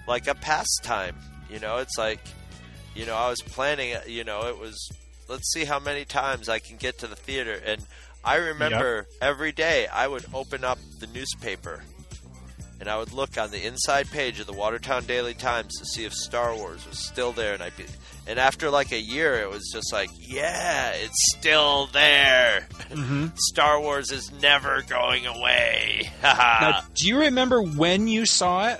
like 0.08 0.27
a 0.27 0.36
pastime. 0.36 1.15
You 1.49 1.60
know, 1.60 1.77
it's 1.77 1.97
like, 1.97 2.21
you 2.95 3.06
know, 3.06 3.15
I 3.15 3.30
was 3.30 3.41
planning. 3.41 3.95
You 4.08 4.23
know, 4.23 4.47
it 4.47 4.58
was 4.58 4.89
let's 5.27 5.51
see 5.51 5.65
how 5.65 5.80
many 5.80 6.06
times 6.06 6.49
I 6.49 6.60
can 6.60 6.77
get 6.77 6.99
to 6.99 7.08
the 7.08 7.15
theater, 7.15 7.60
and 7.65 7.86
I 8.23 8.36
remember 8.36 9.08
every 9.21 9.51
day 9.51 9.88
I 9.88 10.08
would 10.08 10.25
open 10.34 10.63
up 10.63 10.80
the 10.99 11.08
newspaper. 11.08 11.84
And 12.79 12.87
I 12.87 12.97
would 12.99 13.11
look 13.11 13.37
on 13.39 13.49
the 13.49 13.65
inside 13.65 14.09
page 14.11 14.39
of 14.39 14.45
the 14.45 14.53
Watertown 14.53 15.05
Daily 15.05 15.33
Times 15.33 15.73
to 15.79 15.85
see 15.85 16.05
if 16.05 16.13
Star 16.13 16.55
Wars 16.55 16.87
was 16.87 16.99
still 16.99 17.31
there, 17.31 17.55
and 17.55 17.63
I 17.63 17.71
be, 17.71 17.85
and 18.27 18.37
after 18.37 18.69
like 18.69 18.91
a 18.91 18.99
year, 18.99 19.35
it 19.41 19.49
was 19.49 19.69
just 19.73 19.91
like, 19.91 20.09
yeah, 20.19 20.91
it's 20.91 21.33
still 21.37 21.87
there. 21.87 22.67
Mm-hmm. 22.91 23.27
Star 23.35 23.79
Wars 23.81 24.11
is 24.11 24.31
never 24.41 24.83
going 24.83 25.25
away. 25.25 26.11
Now, 26.21 26.81
do 26.93 27.07
you 27.07 27.19
remember 27.19 27.61
when 27.63 28.07
you 28.07 28.25
saw 28.25 28.69
it? 28.69 28.79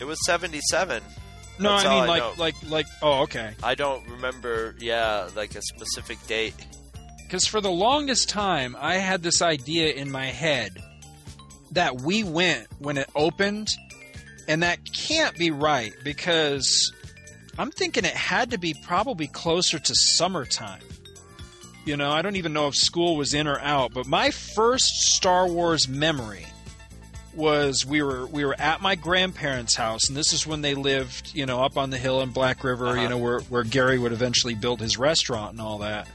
it 0.00 0.04
was 0.04 0.18
seventy-seven. 0.26 1.02
No, 1.58 1.70
That's 1.70 1.84
I 1.84 1.94
mean 1.94 2.02
I 2.02 2.06
like 2.06 2.22
know. 2.22 2.32
like 2.36 2.54
like. 2.68 2.86
Oh, 3.00 3.22
okay. 3.22 3.52
I 3.62 3.74
don't 3.74 4.06
remember, 4.08 4.74
yeah, 4.80 5.28
like 5.36 5.54
a 5.54 5.62
specific 5.62 6.18
date. 6.26 6.54
Because 7.24 7.46
for 7.46 7.60
the 7.60 7.70
longest 7.70 8.28
time, 8.28 8.76
I 8.78 8.96
had 8.96 9.22
this 9.22 9.40
idea 9.40 9.92
in 9.92 10.10
my 10.10 10.26
head 10.26 10.82
that 11.72 12.00
we 12.00 12.22
went 12.24 12.68
when 12.78 12.96
it 12.98 13.08
opened, 13.14 13.68
and 14.48 14.62
that 14.62 14.78
can't 14.92 15.36
be 15.36 15.50
right 15.50 15.92
because 16.04 16.92
I'm 17.58 17.70
thinking 17.70 18.04
it 18.04 18.14
had 18.14 18.50
to 18.52 18.58
be 18.58 18.74
probably 18.84 19.26
closer 19.26 19.78
to 19.78 19.94
summertime. 19.94 20.82
You 21.84 21.96
know, 21.96 22.10
I 22.10 22.22
don't 22.22 22.36
even 22.36 22.52
know 22.52 22.68
if 22.68 22.76
school 22.76 23.16
was 23.16 23.34
in 23.34 23.46
or 23.48 23.58
out, 23.58 23.92
but 23.92 24.06
my 24.06 24.30
first 24.30 24.84
Star 25.14 25.48
Wars 25.48 25.88
memory 25.88 26.46
was 27.34 27.84
we 27.86 28.02
were 28.02 28.26
we 28.26 28.44
were 28.44 28.54
at 28.60 28.80
my 28.82 28.94
grandparents' 28.94 29.74
house, 29.74 30.08
and 30.08 30.16
this 30.16 30.32
is 30.32 30.46
when 30.46 30.60
they 30.60 30.74
lived, 30.74 31.34
you 31.34 31.46
know, 31.46 31.62
up 31.64 31.76
on 31.78 31.90
the 31.90 31.98
hill 31.98 32.20
in 32.20 32.30
Black 32.30 32.62
River, 32.62 32.88
Uh-huh. 32.88 33.00
you 33.00 33.08
know, 33.08 33.18
where 33.18 33.40
where 33.40 33.64
Gary 33.64 33.98
would 33.98 34.12
eventually 34.12 34.54
build 34.54 34.80
his 34.80 34.98
restaurant 34.98 35.52
and 35.52 35.60
all 35.60 35.78
that. 35.78 36.06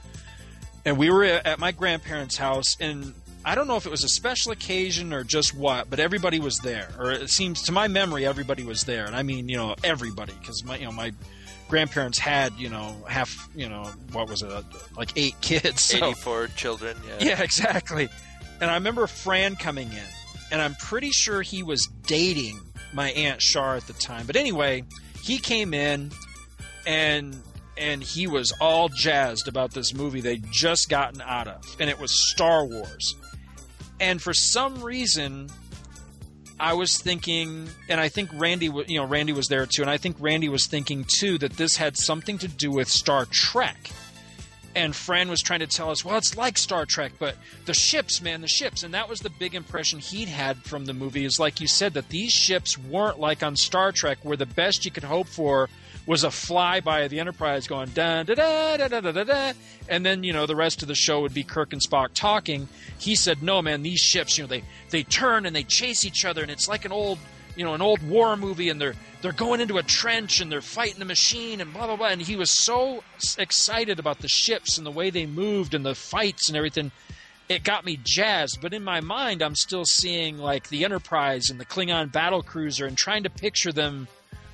And 0.86 0.98
we 0.98 1.10
were 1.10 1.24
at 1.26 1.60
my 1.60 1.72
grandparents' 1.74 2.38
house, 2.38 2.78
and 2.80 3.14
I 3.48 3.56
don't 3.56 3.68
know 3.68 3.78
if 3.78 3.86
it 3.86 3.90
was 3.90 4.04
a 4.04 4.10
special 4.10 4.52
occasion 4.52 5.14
or 5.14 5.24
just 5.24 5.56
what, 5.56 5.90
but 5.90 6.02
everybody 6.02 6.38
was 6.42 6.58
there, 6.58 6.90
or 7.00 7.12
it 7.12 7.30
seems 7.30 7.62
to 7.64 7.72
my 7.72 7.88
memory 7.88 8.26
everybody 8.26 8.66
was 8.66 8.84
there, 8.84 9.06
and 9.06 9.16
I 9.16 9.24
mean 9.24 9.48
you 9.48 9.56
know 9.56 9.74
everybody 9.86 10.34
because 10.38 10.66
my 10.66 10.76
you 10.78 10.84
know 10.84 10.92
my 10.92 11.14
grandparents 11.70 12.20
had 12.20 12.52
you 12.58 12.68
know 12.68 13.06
half 13.08 13.48
you 13.56 13.70
know 13.70 13.90
what 14.12 14.28
was 14.28 14.42
it 14.42 14.52
like 14.98 15.14
eight 15.16 15.36
kids, 15.42 15.82
so. 15.82 15.98
Eighty-four 15.98 16.48
children. 16.58 16.98
Yeah. 17.08 17.30
Yeah, 17.30 17.42
exactly. 17.42 18.10
And 18.60 18.70
I 18.70 18.74
remember 18.74 19.08
Fran 19.08 19.56
coming 19.56 19.94
in, 19.94 20.08
and 20.52 20.62
I'm 20.62 20.76
pretty 20.76 21.12
sure 21.12 21.42
he 21.42 21.64
was 21.64 21.88
dating 22.06 22.60
my 22.92 23.12
aunt 23.12 23.40
Char 23.40 23.78
at 23.78 23.88
the 23.88 23.94
time. 23.94 24.28
But 24.28 24.36
anyway, 24.36 24.84
he 25.22 25.38
came 25.38 25.74
in, 25.74 26.12
and 26.86 27.42
and 27.78 28.04
he 28.04 28.28
was 28.28 28.52
all 28.60 28.90
jazzed 28.90 29.48
about 29.48 29.72
this 29.72 29.94
movie 29.94 30.20
they'd 30.20 30.52
just 30.52 30.90
gotten 30.90 31.22
out 31.22 31.48
of, 31.48 31.64
and 31.80 31.90
it 31.90 31.98
was 31.98 32.30
Star 32.30 32.66
Wars. 32.66 33.16
And 34.00 34.22
for 34.22 34.34
some 34.34 34.82
reason, 34.84 35.50
I 36.60 36.74
was 36.74 36.98
thinking, 36.98 37.68
and 37.88 38.00
I 38.00 38.10
think 38.10 38.30
Randy, 38.34 38.72
you 38.88 39.00
know, 39.00 39.06
Randy 39.06 39.34
was 39.34 39.48
there 39.48 39.66
too, 39.66 39.82
and 39.82 39.92
I 39.92 39.98
think 39.98 40.18
Randy 40.20 40.50
was 40.50 40.68
thinking 40.68 41.06
too 41.08 41.38
that 41.40 41.54
this 41.54 41.78
had 41.78 41.98
something 41.98 42.38
to 42.40 42.48
do 42.48 42.72
with 42.72 42.88
Star 42.88 43.28
Trek. 43.30 43.92
And 44.76 44.96
Fran 44.96 45.28
was 45.30 45.42
trying 45.42 45.62
to 45.62 45.68
tell 45.68 45.90
us, 45.90 46.06
well, 46.06 46.18
it's 46.18 46.38
like 46.38 46.56
Star 46.56 46.86
Trek, 46.86 47.14
but 47.18 47.36
the 47.66 47.74
ships, 47.74 48.22
man, 48.22 48.42
the 48.42 48.48
ships. 48.48 48.84
And 48.84 48.94
that 48.94 49.10
was 49.10 49.22
the 49.22 49.32
big 49.32 49.56
impression 49.56 49.98
he'd 49.98 50.28
had 50.28 50.58
from 50.58 50.86
the 50.86 50.94
movie, 50.94 51.26
is 51.26 51.40
like 51.40 51.60
you 51.60 51.68
said, 51.68 51.96
that 51.96 52.10
these 52.10 52.32
ships 52.32 52.78
weren't 52.78 53.20
like 53.20 53.42
on 53.42 53.56
Star 53.56 53.92
Trek, 53.92 54.20
where 54.22 54.38
the 54.38 54.46
best 54.46 54.86
you 54.86 54.92
could 54.92 55.04
hope 55.04 55.28
for 55.28 55.68
was 56.08 56.24
a 56.24 56.30
flyby 56.30 57.04
of 57.04 57.12
the 57.12 57.20
Enterprise 57.20 57.68
going 57.68 57.90
da 57.90 58.24
da 58.24 58.34
da 58.34 58.78
da 58.78 58.88
da 58.88 59.12
da 59.12 59.24
da, 59.24 59.54
and 59.88 60.04
then 60.04 60.24
you 60.24 60.34
know 60.34 60.48
the 60.48 60.56
rest 60.56 60.82
of 60.82 60.88
the 60.88 60.96
show 60.96 61.22
would 61.22 61.34
be 61.34 61.44
Kirk 61.44 61.74
and 61.74 61.82
Spock 61.82 62.10
talking. 62.16 62.68
He 62.98 63.16
said, 63.16 63.44
"No, 63.44 63.62
man, 63.62 63.84
these 63.84 64.00
ships, 64.00 64.38
you 64.38 64.44
know, 64.46 64.48
they 64.48 64.64
they 64.90 65.04
turn 65.04 65.46
and 65.46 65.56
they 65.56 65.64
chase 65.64 66.06
each 66.06 66.26
other, 66.26 66.42
and 66.42 66.50
it's 66.50 66.68
like 66.68 66.86
an 66.86 66.92
old." 66.92 67.20
You 67.56 67.66
know, 67.66 67.74
an 67.74 67.82
old 67.82 68.08
war 68.08 68.38
movie, 68.38 68.70
and 68.70 68.80
they're 68.80 68.94
they're 69.24 69.32
going 69.32 69.62
into 69.62 69.80
a 69.80 69.84
trench 69.84 70.42
and 70.42 70.52
they're 70.52 70.62
fighting 70.62 71.00
the 71.00 71.06
machine 71.06 71.60
and 71.60 71.74
blah 71.74 71.88
blah 71.88 71.96
blah. 71.96 72.10
And 72.10 72.22
he 72.22 72.36
was 72.36 72.64
so 72.64 73.04
excited 73.40 73.98
about 73.98 74.20
the 74.20 74.28
ships 74.28 74.78
and 74.78 74.86
the 74.86 74.92
way 74.92 75.10
they 75.10 75.26
moved 75.26 75.74
and 75.74 75.84
the 75.84 75.96
fights 75.96 76.50
and 76.50 76.56
everything 76.56 76.92
it 77.50 77.64
got 77.64 77.86
me 77.86 77.98
jazzed, 78.04 78.60
but 78.62 78.74
in 78.74 78.84
my 78.84 79.00
mind, 79.00 79.42
I'm 79.42 79.56
still 79.56 79.86
seeing 79.86 80.38
like 80.38 80.70
the 80.70 80.84
Enterprise 80.84 81.50
and 81.50 81.60
the 81.60 81.66
Klingon 81.66 82.12
battle 82.12 82.44
cruiser 82.44 82.86
and 82.86 82.98
trying 82.98 83.24
to 83.24 83.30
picture 83.30 83.72
them 83.72 84.08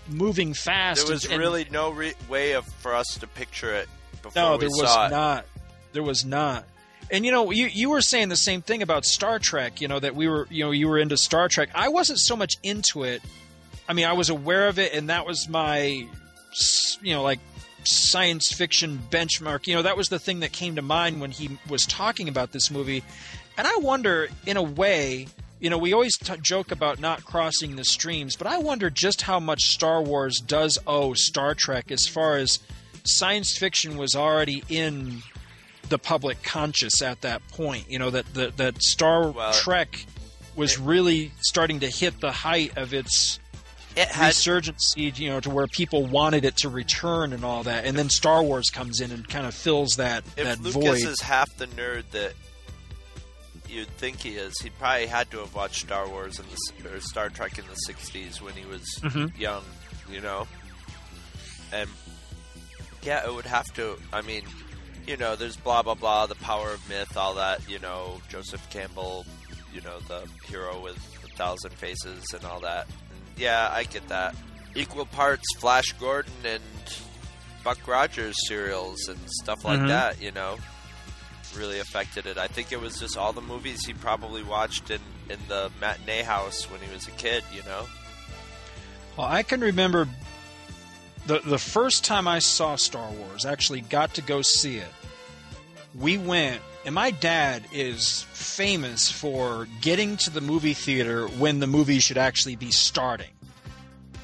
moving 0.07 0.53
fast. 0.53 1.05
There 1.05 1.13
was 1.13 1.25
and- 1.25 1.39
really 1.39 1.65
no 1.71 1.91
re- 1.91 2.13
way 2.29 2.53
of 2.53 2.65
for 2.65 2.93
us 2.95 3.17
to 3.19 3.27
picture 3.27 3.73
it 3.73 3.87
before 4.21 4.41
no, 4.41 4.51
we 4.53 4.59
there 4.59 4.69
was 4.69 4.79
saw 4.79 5.07
it. 5.07 5.11
not. 5.11 5.45
There 5.93 6.03
was 6.03 6.25
not. 6.25 6.65
And 7.11 7.25
you 7.25 7.31
know, 7.31 7.51
you 7.51 7.67
you 7.67 7.89
were 7.89 8.01
saying 8.01 8.29
the 8.29 8.35
same 8.35 8.61
thing 8.61 8.81
about 8.81 9.05
Star 9.05 9.37
Trek. 9.37 9.81
You 9.81 9.87
know 9.87 9.99
that 9.99 10.15
we 10.15 10.27
were, 10.27 10.47
you 10.49 10.63
know, 10.63 10.71
you 10.71 10.87
were 10.87 10.97
into 10.97 11.17
Star 11.17 11.47
Trek. 11.47 11.69
I 11.75 11.89
wasn't 11.89 12.19
so 12.19 12.35
much 12.35 12.55
into 12.63 13.03
it. 13.03 13.21
I 13.87 13.93
mean, 13.93 14.05
I 14.05 14.13
was 14.13 14.29
aware 14.29 14.67
of 14.69 14.79
it, 14.79 14.93
and 14.93 15.09
that 15.09 15.25
was 15.25 15.49
my, 15.49 16.07
you 17.01 17.13
know, 17.13 17.21
like 17.21 17.39
science 17.83 18.51
fiction 18.51 18.99
benchmark. 19.11 19.67
You 19.67 19.75
know, 19.75 19.81
that 19.81 19.97
was 19.97 20.07
the 20.07 20.19
thing 20.19 20.39
that 20.39 20.53
came 20.53 20.77
to 20.77 20.81
mind 20.81 21.19
when 21.19 21.31
he 21.31 21.57
was 21.69 21.85
talking 21.85 22.29
about 22.29 22.53
this 22.53 22.71
movie. 22.71 23.03
And 23.57 23.67
I 23.67 23.75
wonder, 23.77 24.29
in 24.45 24.55
a 24.57 24.63
way, 24.63 25.27
you 25.63 25.69
know, 25.69 25.77
we 25.77 25.93
always 25.93 26.17
t- 26.17 26.33
joke 26.41 26.71
about 26.71 26.99
not 26.99 27.23
crossing 27.23 27.77
the 27.77 27.85
streams, 27.85 28.35
but 28.35 28.47
I 28.47 28.57
wonder 28.57 28.89
just 28.89 29.21
how 29.21 29.39
much 29.39 29.61
Star 29.61 30.01
Wars 30.01 30.41
does 30.45 30.77
owe 30.85 31.13
Star 31.13 31.55
Trek 31.55 31.89
as 31.89 32.05
far 32.05 32.35
as 32.35 32.59
science 33.05 33.57
fiction 33.57 33.95
was 33.95 34.13
already 34.13 34.61
in 34.67 35.23
the 35.87 35.97
public 35.97 36.43
conscious 36.43 37.01
at 37.01 37.21
that 37.21 37.47
point. 37.47 37.89
You 37.89 37.97
know 37.97 38.09
that 38.09 38.33
that, 38.33 38.57
that 38.57 38.83
Star 38.83 39.31
Well, 39.31 39.53
Trek 39.53 40.05
was 40.57 40.77
really 40.77 41.31
starting 41.39 41.79
to 41.79 41.87
hit 41.87 42.19
the 42.19 42.33
height 42.33 42.77
of 42.77 42.93
its 42.93 43.39
It 43.95 44.09
had 44.09 44.27
resurgence, 44.27 44.93
you 44.97 45.29
know, 45.29 45.39
to 45.39 45.49
where 45.49 45.67
people 45.67 46.05
wanted 46.05 46.43
it 46.43 46.57
to 46.57 46.69
return 46.69 47.31
and 47.31 47.45
all 47.45 47.63
that. 47.63 47.85
And 47.85 47.97
then 47.97 48.09
Star 48.09 48.43
Wars 48.43 48.69
comes 48.69 48.99
in 48.99 49.11
and 49.11 49.25
kind 49.25 49.47
of 49.47 49.53
fills 49.53 49.95
that 49.95 50.25
if 50.35 50.43
that 50.43 50.59
Lucas 50.59 51.03
void. 51.03 51.09
is 51.09 51.21
half 51.21 51.55
the 51.55 51.67
nerd 51.67 52.03
that 52.11 52.33
you'd 53.73 53.89
think 53.97 54.19
he 54.21 54.31
is, 54.35 54.53
he 54.61 54.69
probably 54.69 55.07
had 55.07 55.29
to 55.31 55.39
have 55.39 55.53
watched 55.55 55.81
Star 55.85 56.07
Wars 56.07 56.39
in 56.39 56.45
the, 56.83 56.89
or 56.95 56.99
Star 57.01 57.29
Trek 57.29 57.57
in 57.57 57.65
the 57.67 57.75
'60s 57.87 58.41
when 58.41 58.53
he 58.53 58.65
was 58.65 58.83
Mhm. 59.01 59.37
young, 59.37 59.63
you 60.09 60.21
know. 60.21 60.47
And 61.71 61.89
yeah, 63.01 63.25
it 63.25 63.33
would 63.33 63.45
have 63.45 63.65
to. 63.75 63.97
I 64.11 64.21
mean, 64.21 64.43
you 65.07 65.17
know, 65.17 65.35
there's 65.35 65.57
blah 65.57 65.81
blah 65.81 65.95
blah, 65.95 66.27
the 66.27 66.35
power 66.35 66.71
of 66.71 66.87
myth, 66.87 67.17
all 67.17 67.33
that. 67.35 67.67
You 67.69 67.79
know, 67.79 68.21
Joseph 68.29 68.67
Campbell, 68.69 69.25
you 69.73 69.81
know, 69.81 69.99
the 70.07 70.27
hero 70.47 70.79
with 70.81 70.97
a 71.23 71.35
thousand 71.35 71.73
faces 71.73 72.23
and 72.33 72.45
all 72.45 72.59
that. 72.61 72.87
And 72.87 73.37
yeah, 73.37 73.69
I 73.71 73.83
get 73.83 74.07
that. 74.09 74.35
Equal 74.75 75.05
parts 75.05 75.43
Flash 75.59 75.91
Gordon 75.99 76.33
and 76.45 76.63
Buck 77.63 77.87
Rogers 77.87 78.35
serials 78.47 79.07
and 79.07 79.19
stuff 79.41 79.63
like 79.65 79.79
Mhm. 79.79 79.87
that. 79.87 80.21
You 80.21 80.31
know, 80.31 80.57
really 81.55 81.79
affected 81.79 82.25
it. 82.25 82.37
I 82.37 82.47
think 82.47 82.71
it 82.71 82.81
was 82.81 82.99
just 82.99 83.17
all 83.17 83.33
the 83.33 83.41
movies 83.41 83.85
he 83.85 83.93
probably 83.93 84.43
watched 84.43 84.89
in 84.89 85.01
in 85.29 85.39
the 85.47 85.71
matinee 85.79 86.21
house 86.21 86.69
when 86.69 86.81
he 86.81 86.91
was 86.93 87.07
a 87.07 87.11
kid. 87.11 87.43
You 87.53 87.63
know. 87.63 87.85
Well, 89.17 89.27
I 89.27 89.43
can 89.43 89.61
remember 89.61 90.07
the 91.25 91.39
the 91.39 91.57
first 91.57 92.03
time 92.03 92.27
I 92.27 92.39
saw 92.39 92.75
Star 92.75 93.09
Wars, 93.11 93.45
actually 93.45 93.81
got 93.81 94.15
to 94.15 94.21
go 94.21 94.41
see 94.41 94.77
it. 94.77 94.91
We 95.95 96.17
went, 96.17 96.61
and 96.85 96.95
my 96.95 97.11
dad 97.11 97.63
is 97.71 98.23
famous 98.33 99.11
for 99.11 99.67
getting 99.81 100.17
to 100.17 100.29
the 100.29 100.41
movie 100.41 100.73
theater 100.73 101.27
when 101.27 101.59
the 101.59 101.67
movie 101.67 101.99
should 101.99 102.17
actually 102.17 102.55
be 102.55 102.71
starting. 102.71 103.29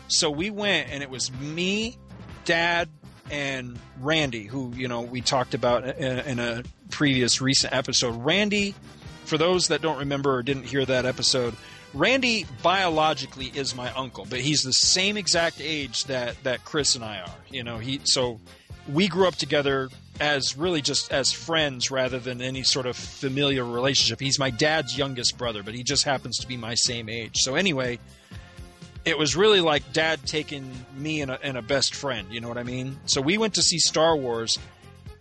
So 0.07 0.31
we 0.31 0.49
went, 0.49 0.89
and 0.89 1.03
it 1.03 1.09
was 1.09 1.31
me, 1.31 1.97
dad, 2.43 2.89
and 3.29 3.77
Randy, 3.99 4.45
who 4.45 4.73
you 4.75 4.87
know 4.87 5.01
we 5.01 5.21
talked 5.21 5.53
about 5.53 5.85
in, 5.85 6.19
in 6.19 6.39
a 6.39 6.63
previous 6.89 7.41
recent 7.41 7.73
episode. 7.73 8.23
Randy, 8.23 8.75
for 9.25 9.37
those 9.37 9.67
that 9.67 9.81
don't 9.81 9.99
remember 9.99 10.35
or 10.35 10.43
didn't 10.43 10.63
hear 10.63 10.85
that 10.85 11.05
episode, 11.05 11.55
Randy 11.93 12.45
biologically 12.61 13.51
is 13.53 13.75
my 13.75 13.91
uncle, 13.93 14.27
but 14.29 14.39
he's 14.39 14.61
the 14.61 14.73
same 14.73 15.17
exact 15.17 15.59
age 15.59 16.05
that 16.05 16.41
that 16.43 16.63
Chris 16.65 16.95
and 16.95 17.03
I 17.03 17.19
are. 17.21 17.35
You 17.49 17.63
know, 17.63 17.77
he 17.77 18.01
so 18.03 18.39
we 18.87 19.07
grew 19.07 19.27
up 19.27 19.35
together 19.35 19.89
as 20.19 20.57
really 20.57 20.81
just 20.81 21.11
as 21.11 21.31
friends 21.31 21.89
rather 21.89 22.19
than 22.19 22.41
any 22.41 22.63
sort 22.63 22.85
of 22.85 22.95
familiar 22.95 23.63
relationship. 23.63 24.19
He's 24.19 24.37
my 24.37 24.49
dad's 24.49 24.97
youngest 24.97 25.37
brother, 25.37 25.63
but 25.63 25.73
he 25.73 25.83
just 25.83 26.03
happens 26.03 26.39
to 26.39 26.47
be 26.47 26.57
my 26.57 26.75
same 26.75 27.07
age. 27.09 27.37
So 27.37 27.55
anyway, 27.55 27.99
it 29.05 29.17
was 29.17 29.35
really 29.35 29.61
like 29.61 29.93
dad 29.93 30.19
taking 30.25 30.71
me 30.95 31.21
and 31.21 31.31
a, 31.31 31.41
and 31.41 31.57
a 31.57 31.61
best 31.61 31.95
friend. 31.95 32.27
You 32.31 32.41
know 32.41 32.49
what 32.49 32.57
I 32.57 32.63
mean? 32.63 32.99
So 33.05 33.21
we 33.21 33.37
went 33.37 33.55
to 33.55 33.61
see 33.61 33.79
Star 33.79 34.15
Wars, 34.15 34.59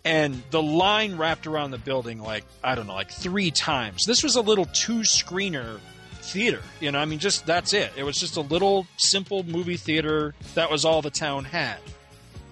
and 0.09 0.43
the 0.51 0.63
line 0.63 1.19
wrapped 1.19 1.47
around 1.47 1.71
the 1.71 1.79
building 1.79 2.19
like 2.19 2.45
I 2.65 2.75
don't 2.75 2.87
know, 2.87 2.95
like 2.95 3.11
three 3.11 3.51
times. 3.51 4.05
This 4.07 4.23
was 4.23 4.37
a 4.37 4.41
little 4.41 4.65
two 4.65 5.01
screener 5.01 5.81
theater. 6.23 6.63
You 6.81 6.91
know, 6.91 6.99
I 6.99 7.05
mean, 7.05 7.19
just 7.19 7.45
that's 7.45 7.75
it. 7.75 7.93
It 7.95 8.05
was 8.05 8.17
just 8.17 8.39
a 8.39 8.41
little 8.41 8.87
simple 8.97 9.43
movie 9.43 9.77
theater. 9.77 10.35
That 10.55 10.71
was 10.71 10.87
all 10.87 11.03
the 11.03 11.11
town 11.11 11.45
had. 11.45 11.79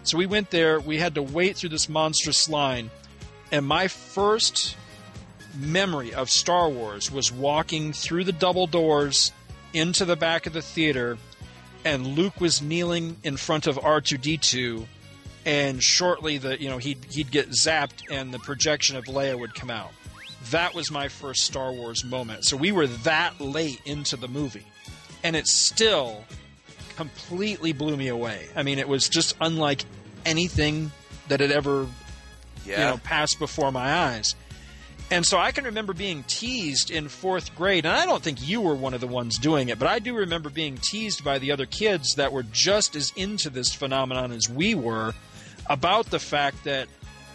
So 0.03 0.19
we 0.19 0.27
went 0.27 0.51
there. 0.51 0.79
We 0.79 0.99
had 0.99 1.15
to 1.15 1.23
wait 1.23 1.57
through 1.57 1.71
this 1.71 1.89
monstrous 1.89 2.47
line, 2.49 2.91
and 3.51 3.65
my 3.65 3.89
first 3.89 4.77
memory 5.59 6.13
of 6.13 6.29
Star 6.29 6.69
Wars 6.69 7.11
was 7.11 7.33
walking 7.33 7.95
through 7.95 8.25
the 8.25 8.33
double 8.33 8.67
doors 8.67 9.33
into 9.73 10.05
the 10.05 10.15
back 10.15 10.47
of 10.47 10.53
the 10.53 10.61
theater, 10.61 11.17
and 11.87 12.07
Luke 12.07 12.39
was 12.39 12.61
kneeling 12.61 13.17
in 13.25 13.39
front 13.39 13.67
of 13.67 13.83
R 13.83 14.03
two 14.03 14.19
D 14.19 14.37
two, 14.37 14.87
and 15.47 15.83
shortly 15.83 16.37
the 16.37 16.61
you 16.61 16.69
know 16.69 16.77
he'd 16.77 17.03
he'd 17.11 17.31
get 17.31 17.49
zapped, 17.51 18.03
and 18.11 18.35
the 18.35 18.39
projection 18.41 18.97
of 18.97 19.05
Leia 19.05 19.39
would 19.39 19.55
come 19.55 19.71
out. 19.71 19.93
That 20.51 20.75
was 20.75 20.91
my 20.91 21.09
first 21.09 21.43
Star 21.45 21.73
Wars 21.73 22.05
moment. 22.05 22.45
So 22.45 22.57
we 22.57 22.71
were 22.73 22.87
that 22.89 23.41
late 23.41 23.81
into 23.87 24.17
the 24.17 24.29
movie, 24.29 24.67
and 25.25 25.35
it 25.35 25.47
still 25.47 26.25
completely 26.97 27.73
blew 27.73 27.97
me 27.97 28.09
away. 28.09 28.47
I 28.55 28.63
mean, 28.63 28.79
it 28.79 28.89
was 28.89 29.09
just 29.09 29.37
unlike 29.41 29.85
anything 30.25 30.91
that 31.29 31.41
had 31.41 31.51
ever 31.51 31.87
Yeah. 32.65 32.79
you 32.79 32.85
know 32.85 32.97
passed 32.99 33.39
before 33.39 33.73
my 33.73 33.93
eyes. 33.95 34.35
And 35.09 35.25
so 35.25 35.39
I 35.39 35.53
can 35.53 35.65
remember 35.67 35.93
being 35.93 36.25
teased 36.25 36.91
in 36.91 37.09
fourth 37.09 37.55
grade, 37.55 37.87
and 37.87 37.95
I 37.95 38.07
don't 38.07 38.23
think 38.25 38.47
you 38.47 38.61
were 38.61 38.75
one 38.75 38.93
of 38.93 39.01
the 39.01 39.07
ones 39.07 39.39
doing 39.39 39.69
it, 39.69 39.79
but 39.79 39.87
I 39.87 40.01
do 40.01 40.15
remember 40.17 40.51
being 40.51 40.79
teased 40.79 41.23
by 41.23 41.39
the 41.39 41.53
other 41.53 41.65
kids 41.65 42.15
that 42.17 42.33
were 42.33 42.43
just 42.43 42.97
as 42.97 43.13
into 43.15 43.49
this 43.49 43.73
phenomenon 43.73 44.33
as 44.33 44.49
we 44.49 44.75
were 44.75 45.15
about 45.69 46.07
the 46.07 46.19
fact 46.19 46.65
that, 46.65 46.89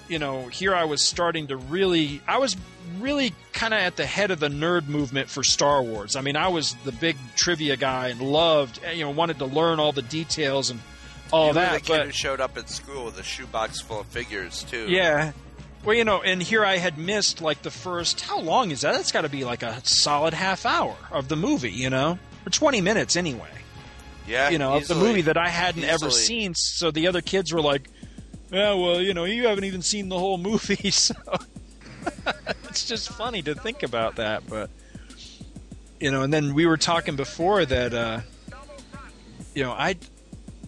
you 0.08 0.20
know, 0.20 0.48
here 0.48 0.76
I 0.76 0.86
was 0.86 1.08
starting 1.08 1.48
to 1.48 1.58
really, 1.58 2.22
I 2.28 2.38
was 2.39 2.58
really 3.00 3.34
kind 3.54 3.74
of 3.74 3.80
at 3.80 3.96
the 3.96 4.06
head 4.06 4.32
of 4.32 4.39
the 4.39 4.50
nerd 4.50 4.88
movement 4.88 5.30
for 5.30 5.44
Star 5.44 5.82
Wars. 5.82 6.15
I 6.15 6.22
mean, 6.22 6.36
I 6.36 6.50
was 6.50 6.76
the 6.84 6.91
big 6.91 7.17
trivia 7.36 7.78
guy 7.78 8.10
and 8.10 8.22
loved, 8.22 8.80
eh, 8.84 8.91
you 8.94 9.04
know, 9.04 9.12
wanted 9.12 9.39
to 9.39 9.46
learn 9.46 9.80
all 9.80 9.91
the 9.91 10.02
details 10.02 10.70
and 10.70 10.80
all 11.32 11.48
you 11.48 11.54
that. 11.54 11.72
were 11.72 11.78
the 11.80 11.86
kid 11.86 11.98
but 11.98 12.06
who 12.08 12.12
showed 12.12 12.41
up 12.41 12.58
at 12.58 12.70
school 12.70 13.06
with 13.06 13.17
a 13.20 13.24
shoebox 13.24 13.80
full 13.82 14.02
of 14.02 14.08
figures 14.08 14.63
too. 14.63 14.88
yeah. 14.89 15.32
Well, 15.84 15.96
you 15.96 16.04
know, 16.04 16.22
and 16.22 16.44
here 16.44 16.63
I 16.63 16.78
had 16.78 17.00
missed 17.00 17.41
like 17.41 17.63
the 17.63 17.72
first. 17.72 18.22
How 18.22 18.39
long 18.39 18.70
is 18.70 18.82
that? 18.82 18.94
That's 18.94 19.12
got 19.12 19.22
to 19.22 19.30
be 19.30 19.44
like 19.44 19.63
a 19.63 19.82
solid 19.84 20.36
half 20.36 20.63
hour 20.63 20.96
of 21.12 21.28
the 21.28 21.36
movie, 21.36 21.72
you 21.72 21.89
know, 21.89 22.20
or 22.46 22.50
twenty 22.52 22.82
minutes 22.82 23.15
anyway. 23.15 23.50
Yeah, 24.28 24.52
you 24.52 24.60
know, 24.60 24.76
of 24.76 24.88
the 24.88 24.94
movie 24.94 25.22
that 25.22 25.38
I 25.38 25.48
hadn't 25.50 25.84
ever 25.84 26.12
seen. 26.12 26.54
So 26.54 26.91
the 26.91 27.08
other 27.08 27.22
kids 27.22 27.52
were 27.52 27.62
like, 27.62 27.89
"Yeah, 28.52 28.74
well, 28.74 29.02
you 29.02 29.14
know, 29.14 29.24
you 29.24 29.48
haven't 29.48 29.64
even 29.64 29.82
seen 29.82 30.10
the 30.10 30.20
whole 30.20 30.38
movie." 30.38 30.92
So 31.02 31.16
it's 32.70 32.86
just 32.88 33.10
funny 33.10 33.42
to 33.44 33.54
think 33.54 33.84
about 33.84 34.16
that, 34.16 34.48
but 34.48 34.70
you 36.00 36.10
know, 36.10 36.24
and 36.24 36.34
then 36.34 36.54
we 36.54 36.66
were 36.66 36.78
talking 36.78 37.16
before 37.16 37.66
that, 37.66 37.94
uh, 37.94 38.22
you 39.54 39.64
know, 39.64 39.72
I 39.72 39.98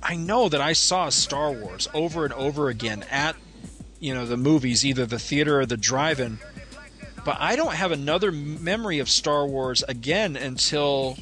I 0.01 0.15
know 0.15 0.49
that 0.49 0.61
I 0.61 0.73
saw 0.73 1.09
Star 1.09 1.51
Wars 1.51 1.87
over 1.93 2.25
and 2.25 2.33
over 2.33 2.69
again 2.69 3.03
at 3.09 3.35
you 3.99 4.13
know 4.13 4.25
the 4.25 4.37
movies, 4.37 4.85
either 4.85 5.05
the 5.05 5.19
theater 5.19 5.61
or 5.61 5.65
the 5.65 5.77
drive-in. 5.77 6.39
But 7.25 7.37
I 7.39 7.55
don't 7.55 7.73
have 7.73 7.91
another 7.91 8.31
memory 8.31 8.99
of 8.99 9.09
Star 9.09 9.47
Wars 9.47 9.81
again 9.87 10.35
until 10.35 11.17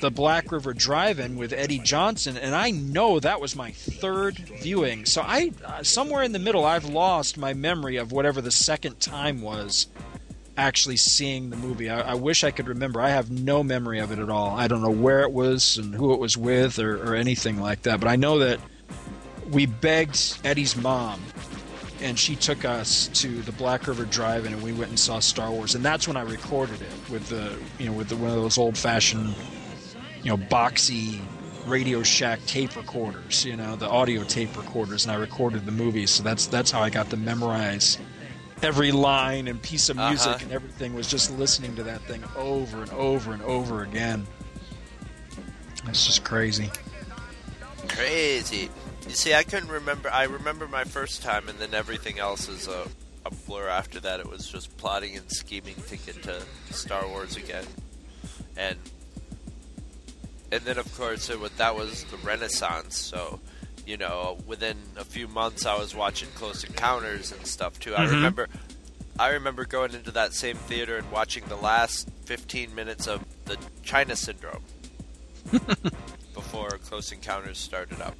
the 0.00 0.10
Black 0.10 0.52
River 0.52 0.74
Drive-In 0.74 1.36
with 1.36 1.52
Eddie 1.52 1.78
Johnson, 1.78 2.36
and 2.36 2.54
I 2.54 2.70
know 2.70 3.20
that 3.20 3.40
was 3.40 3.56
my 3.56 3.70
third 3.70 4.36
viewing. 4.38 5.06
So 5.06 5.22
I 5.22 5.52
uh, 5.64 5.82
somewhere 5.82 6.22
in 6.22 6.32
the 6.32 6.38
middle, 6.38 6.64
I've 6.64 6.84
lost 6.84 7.38
my 7.38 7.54
memory 7.54 7.96
of 7.96 8.12
whatever 8.12 8.40
the 8.40 8.50
second 8.50 9.00
time 9.00 9.40
was 9.40 9.86
actually 10.56 10.96
seeing 10.96 11.50
the 11.50 11.56
movie. 11.56 11.90
I, 11.90 12.12
I 12.12 12.14
wish 12.14 12.44
I 12.44 12.50
could 12.50 12.68
remember. 12.68 13.00
I 13.00 13.10
have 13.10 13.30
no 13.30 13.62
memory 13.62 13.98
of 13.98 14.12
it 14.12 14.18
at 14.18 14.30
all. 14.30 14.50
I 14.50 14.68
don't 14.68 14.82
know 14.82 14.90
where 14.90 15.22
it 15.22 15.32
was 15.32 15.78
and 15.78 15.94
who 15.94 16.12
it 16.12 16.20
was 16.20 16.36
with 16.36 16.78
or, 16.78 16.96
or 17.02 17.14
anything 17.14 17.60
like 17.60 17.82
that. 17.82 18.00
But 18.00 18.08
I 18.08 18.16
know 18.16 18.38
that 18.40 18.60
we 19.50 19.66
begged 19.66 20.38
Eddie's 20.44 20.76
mom, 20.76 21.20
and 22.00 22.18
she 22.18 22.36
took 22.36 22.64
us 22.64 23.08
to 23.14 23.42
the 23.42 23.52
Black 23.52 23.86
River 23.86 24.04
Drive-In, 24.04 24.52
and 24.52 24.62
we 24.62 24.72
went 24.72 24.90
and 24.90 24.98
saw 24.98 25.18
Star 25.18 25.50
Wars. 25.50 25.74
And 25.74 25.84
that's 25.84 26.06
when 26.06 26.16
I 26.16 26.22
recorded 26.22 26.82
it 26.82 27.10
with 27.10 27.28
the 27.28 27.56
you 27.78 27.86
know 27.86 27.92
with 27.92 28.08
the, 28.08 28.16
one 28.16 28.30
of 28.30 28.36
those 28.36 28.58
old-fashioned 28.58 29.34
you 30.24 30.30
know 30.30 30.36
boxy 30.36 31.20
Radio 31.66 32.02
Shack 32.02 32.44
tape 32.46 32.74
recorders, 32.76 33.44
you 33.44 33.56
know 33.56 33.76
the 33.76 33.88
audio 33.88 34.24
tape 34.24 34.56
recorders, 34.56 35.04
and 35.04 35.12
I 35.12 35.16
recorded 35.16 35.64
the 35.66 35.72
movie. 35.72 36.06
So 36.06 36.22
that's 36.24 36.46
that's 36.46 36.70
how 36.72 36.80
I 36.80 36.90
got 36.90 37.10
to 37.10 37.16
memorize 37.16 37.98
every 38.62 38.92
line 38.92 39.46
and 39.48 39.60
piece 39.62 39.88
of 39.90 39.96
music 39.96 40.26
Uh-huh. 40.26 40.38
and 40.42 40.52
everything 40.52 40.94
was 40.94 41.06
just 41.08 41.30
listening 41.38 41.76
to 41.76 41.82
that 41.84 42.00
thing 42.02 42.24
over 42.36 42.80
and 42.82 42.90
over 42.92 43.32
and 43.32 43.42
over 43.42 43.82
again. 43.82 44.26
That's 45.84 46.06
just 46.06 46.24
crazy. 46.24 46.70
Crazy. 47.88 48.70
You 49.06 49.10
see, 49.14 49.34
I 49.34 49.42
couldn't 49.42 49.68
remember. 49.68 50.10
I 50.10 50.24
remember 50.24 50.66
my 50.66 50.84
first 50.84 51.22
time, 51.22 51.48
and 51.48 51.58
then 51.58 51.74
everything 51.74 52.18
else 52.18 52.48
is 52.48 52.66
a, 52.68 52.86
a 53.26 53.30
blur 53.46 53.68
after 53.68 54.00
that. 54.00 54.20
It 54.20 54.28
was 54.30 54.46
just 54.48 54.74
plotting 54.78 55.16
and 55.16 55.30
scheming 55.30 55.76
to 55.88 55.96
get 55.98 56.22
to 56.22 56.40
Star 56.70 57.06
Wars 57.06 57.36
again, 57.36 57.64
and 58.56 58.78
and 60.54 60.62
then 60.64 60.78
of 60.78 60.96
course 60.96 61.28
it 61.30 61.38
was, 61.40 61.50
that 61.52 61.74
was 61.76 62.04
the 62.04 62.16
Renaissance. 62.18 62.96
So, 62.98 63.40
you 63.86 63.96
know, 63.96 64.38
within 64.46 64.76
a 64.96 65.04
few 65.04 65.28
months, 65.28 65.66
I 65.66 65.76
was 65.78 65.94
watching 65.94 66.28
Close 66.34 66.64
Encounters 66.64 67.32
and 67.32 67.46
stuff 67.46 67.78
too. 67.78 67.94
I 67.94 68.06
Mhm. 68.06 68.10
remember. 68.10 68.48
I 69.18 69.28
remember 69.28 69.64
going 69.64 69.92
into 69.94 70.10
that 70.12 70.32
same 70.34 70.56
theater 70.56 70.96
and 70.96 71.08
watching 71.12 71.44
the 71.46 71.56
last 71.56 72.08
15 72.24 72.74
minutes 72.74 73.06
of 73.06 73.24
the 73.44 73.56
China 73.84 74.16
Syndrome 74.16 74.64
before 76.34 76.70
Close 76.88 77.12
Encounters 77.12 77.58
started 77.58 78.00
up. 78.00 78.16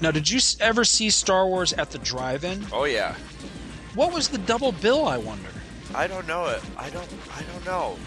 Now, 0.00 0.10
did 0.10 0.30
you 0.30 0.40
ever 0.60 0.84
see 0.84 1.10
Star 1.10 1.46
Wars 1.46 1.72
at 1.74 1.90
the 1.90 1.98
drive-in? 1.98 2.66
Oh 2.72 2.84
yeah. 2.84 3.14
What 3.94 4.12
was 4.12 4.28
the 4.28 4.38
double 4.38 4.72
bill? 4.72 5.06
I 5.06 5.18
wonder. 5.18 5.48
I 5.94 6.06
don't 6.06 6.26
know 6.26 6.46
it. 6.46 6.62
I 6.78 6.88
don't. 6.90 7.08
I 7.36 7.42
don't 7.42 7.64
know. 7.66 7.98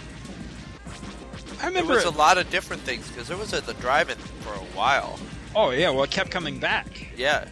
I 1.65 1.69
remember. 1.69 1.93
It 1.93 2.05
was 2.05 2.05
a 2.05 2.17
lot 2.17 2.37
of 2.37 2.49
different 2.51 2.83
things 2.83 3.07
because 3.09 3.29
it 3.31 3.37
was 3.37 3.53
at 3.53 3.65
the 3.65 3.73
drive-in 3.75 4.17
for 4.17 4.53
a 4.53 4.63
while. 4.77 5.19
oh 5.55 5.71
yeah, 5.71 5.89
well, 5.89 6.03
it 6.03 6.11
kept 6.11 6.29
coming 6.31 6.59
back. 6.59 7.07
Yeah. 7.17 7.47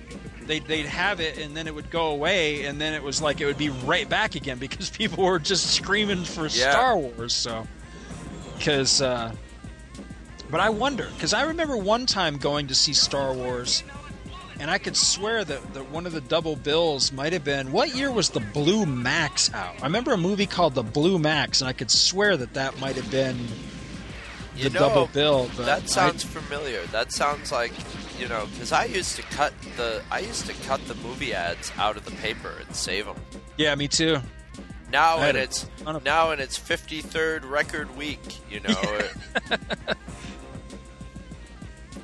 They'd, 0.46 0.66
they'd 0.66 0.86
have 0.86 1.22
it 1.22 1.38
and 1.38 1.56
then 1.56 1.68
it 1.68 1.74
would 1.74 1.90
go 1.90 2.08
away 2.08 2.66
and 2.66 2.80
then 2.80 2.94
it 2.94 3.02
was 3.02 3.22
like 3.22 3.40
it 3.40 3.46
would 3.46 3.58
be 3.58 3.70
right 3.70 4.08
back 4.10 4.36
again 4.36 4.58
because 4.58 4.90
people 5.02 5.24
were 5.24 5.40
just 5.40 5.72
screaming 5.72 6.26
for 6.26 6.42
Yeah. 6.48 6.72
Star 6.72 6.98
Wars. 6.98 7.34
So, 7.34 7.66
because, 8.58 9.02
uh, 9.02 9.34
but 10.52 10.60
I 10.60 10.70
wonder 10.70 11.08
because 11.16 11.34
I 11.34 11.44
remember 11.44 11.78
one 11.78 12.06
time 12.06 12.38
going 12.38 12.68
to 12.68 12.76
see 12.76 12.92
Star 12.94 13.34
Wars, 13.34 13.84
and 14.60 14.70
I 14.70 14.78
could 14.78 14.96
swear 14.98 15.44
that, 15.46 15.74
that 15.74 15.90
one 15.90 16.06
of 16.06 16.12
the 16.12 16.22
double 16.22 16.56
bills 16.58 17.12
might 17.14 17.32
have 17.34 17.44
been 17.46 17.72
what 17.72 17.96
year 17.96 18.12
was 18.12 18.30
the 18.30 18.40
Blue 18.42 18.86
Max 18.86 19.52
out? 19.54 19.76
I 19.82 19.86
remember 19.86 20.12
a 20.14 20.18
movie 20.18 20.46
called 20.46 20.76
the 20.76 20.84
Blue 20.84 21.18
Max, 21.18 21.62
and 21.62 21.68
I 21.70 21.74
could 21.74 21.90
swear 21.90 22.36
that 22.38 22.54
that 22.54 22.78
might 22.80 22.96
have 22.98 23.10
been 23.10 23.38
the 24.58 24.70
know, 24.70 24.80
double 24.80 25.08
bill. 25.08 25.46
That 25.58 25.84
I- 25.84 25.86
sounds 25.86 26.24
familiar. 26.24 26.84
That 26.88 27.12
sounds 27.12 27.52
like 27.52 27.72
you 28.20 28.28
know 28.28 28.46
because 28.52 28.72
I 28.72 28.86
used 28.86 29.16
to 29.16 29.22
cut 29.24 29.54
the 29.78 30.02
I 30.12 30.20
used 30.20 30.46
to 30.48 30.54
cut 30.68 30.86
the 30.88 30.96
movie 30.96 31.34
ads 31.34 31.72
out 31.78 31.98
of 31.98 32.06
the 32.06 32.12
paper 32.12 32.54
and 32.66 32.76
save 32.76 33.06
them. 33.06 33.16
yeah, 33.58 33.74
me 33.76 33.88
too. 33.88 34.18
Now 34.92 35.18
I 35.18 35.26
had 35.26 35.36
in 35.36 35.42
a 35.42 35.44
its 35.46 35.66
of- 35.86 36.04
now 36.04 36.32
in 36.32 36.40
its 36.40 36.58
53rd 36.60 37.46
record 37.50 37.96
week, 37.98 38.20
you 38.52 38.60
know. 38.60 38.76
it- 39.50 39.58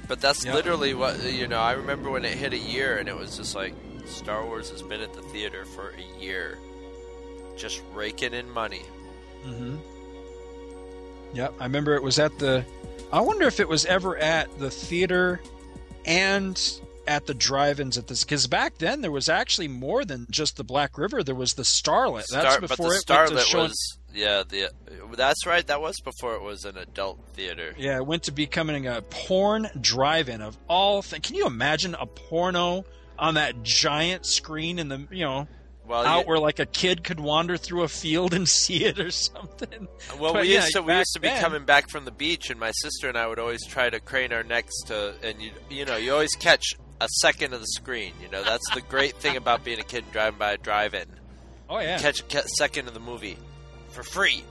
but 0.08 0.20
that's 0.22 0.44
Yeah. 0.44 0.54
literally 0.56 0.94
what 0.94 1.22
you 1.24 1.48
know. 1.48 1.60
I 1.60 1.74
remember 1.74 2.10
when 2.10 2.26
it 2.26 2.36
hit 2.38 2.54
a 2.54 2.58
year, 2.58 2.98
and 2.98 3.08
it 3.08 3.16
was 3.16 3.38
just 3.38 3.54
like 3.56 3.74
Star 4.06 4.44
Wars 4.46 4.72
has 4.72 4.82
been 4.82 5.02
at 5.02 5.14
the 5.14 5.22
theater 5.24 5.66
for 5.66 5.92
a 5.92 6.20
year, 6.22 6.58
just 7.56 7.82
raking 7.94 8.34
in 8.34 8.50
money. 8.50 8.82
Mm-hmm. 9.46 9.78
Yep, 11.34 11.54
I 11.60 11.64
remember 11.64 11.96
it 11.96 12.04
was 12.04 12.20
at 12.20 12.38
the. 12.40 12.66
I 13.12 13.22
wonder 13.22 13.46
if 13.48 13.60
it 13.60 13.68
was 13.68 13.86
ever 13.86 14.18
at 14.18 14.60
the 14.60 14.70
theater 14.70 15.42
and 16.06 16.60
at 17.08 17.26
the 17.26 17.34
drive-ins 17.34 17.98
at 17.98 18.08
this 18.08 18.24
because 18.24 18.46
back 18.46 18.78
then 18.78 19.02
there 19.02 19.12
was 19.12 19.30
actually 19.30 19.68
more 19.68 20.06
than 20.06 20.28
just 20.30 20.58
the 20.58 20.64
Black 20.64 20.98
River. 20.98 21.24
There 21.24 21.34
was 21.34 21.54
the 21.54 21.64
Starlet. 21.64 22.26
That's 22.32 22.54
Star- 22.56 22.62
before 22.62 22.88
it 22.88 22.90
went 22.90 23.08
to 23.08 23.14
Starlet 23.14 23.40
showing- 23.46 23.64
was 23.70 23.98
yeah 24.14 24.44
the 24.48 24.70
that's 25.16 25.46
right. 25.46 25.66
That 25.66 25.82
was 25.82 26.00
before 26.02 26.36
it 26.36 26.42
was 26.44 26.66
an 26.66 26.78
adult 26.78 27.20
theater. 27.34 27.74
Yeah, 27.78 27.98
it 27.98 28.06
went 28.06 28.24
to 28.24 28.32
becoming 28.32 28.86
a 28.88 29.02
porn 29.02 29.70
drive-in 29.80 30.42
of 30.42 30.58
all 30.68 31.02
things. 31.02 31.26
Can 31.26 31.36
you 31.36 31.48
imagine 31.48 31.96
a 31.96 32.06
porno 32.06 32.86
on 33.18 33.34
that 33.36 33.64
giant 33.64 34.26
screen 34.26 34.78
in 34.80 34.88
the 34.88 35.08
you 35.12 35.26
know 35.26 35.48
Well, 35.90 36.06
out 36.06 36.20
you- 36.22 36.30
where 36.30 36.40
like 36.40 36.60
a 36.60 36.66
kid 36.68 37.04
could 37.04 37.20
wander 37.20 37.58
through 37.58 37.82
a 37.84 37.88
field 37.90 38.34
and 38.34 38.48
see 38.62 38.86
it 38.86 39.00
or 39.00 39.12
something? 39.12 39.88
Well, 40.20 40.34
But 40.34 40.44
we 40.44 40.54
yeah, 40.54 40.62
used 40.62 40.74
to 40.74 40.82
we 40.84 40.94
used 40.96 41.14
to 41.16 41.20
be 41.20 41.28
then- 41.28 41.42
coming 41.42 41.66
back 41.66 41.90
from 41.90 42.06
the 42.06 42.12
beach, 42.12 42.50
and 42.50 42.60
my 42.60 42.72
sister 42.72 43.10
and 43.10 43.18
I 43.18 43.26
would 43.28 43.40
always 43.40 43.66
try 43.66 43.90
to 43.90 44.00
crane 44.00 44.32
our 44.32 44.44
necks 44.44 44.80
to, 44.86 45.16
and 45.24 45.42
you 45.42 45.52
you 45.70 45.86
know 45.86 45.98
you 45.98 46.14
always 46.14 46.36
catch 46.36 46.76
a 47.02 47.08
second 47.22 47.54
of 47.54 47.60
the 47.62 47.68
screen. 47.68 48.14
You 48.22 48.30
know 48.30 48.44
that's 48.44 48.70
the 48.74 48.82
great 48.82 49.16
thing 49.16 49.36
about 49.36 49.64
being 49.64 49.80
a 49.80 49.84
kid 49.84 50.04
and 50.04 50.14
driving 50.14 50.38
by 50.38 50.52
a 50.54 50.58
drive-in. 50.58 51.06
Oh 51.70 51.80
yeah, 51.80 51.98
Catch 52.00 52.22
a 52.34 52.48
second 52.48 52.88
of 52.88 52.94
the 52.94 53.00
movie 53.00 53.38
for 53.90 54.04
free, 54.04 54.44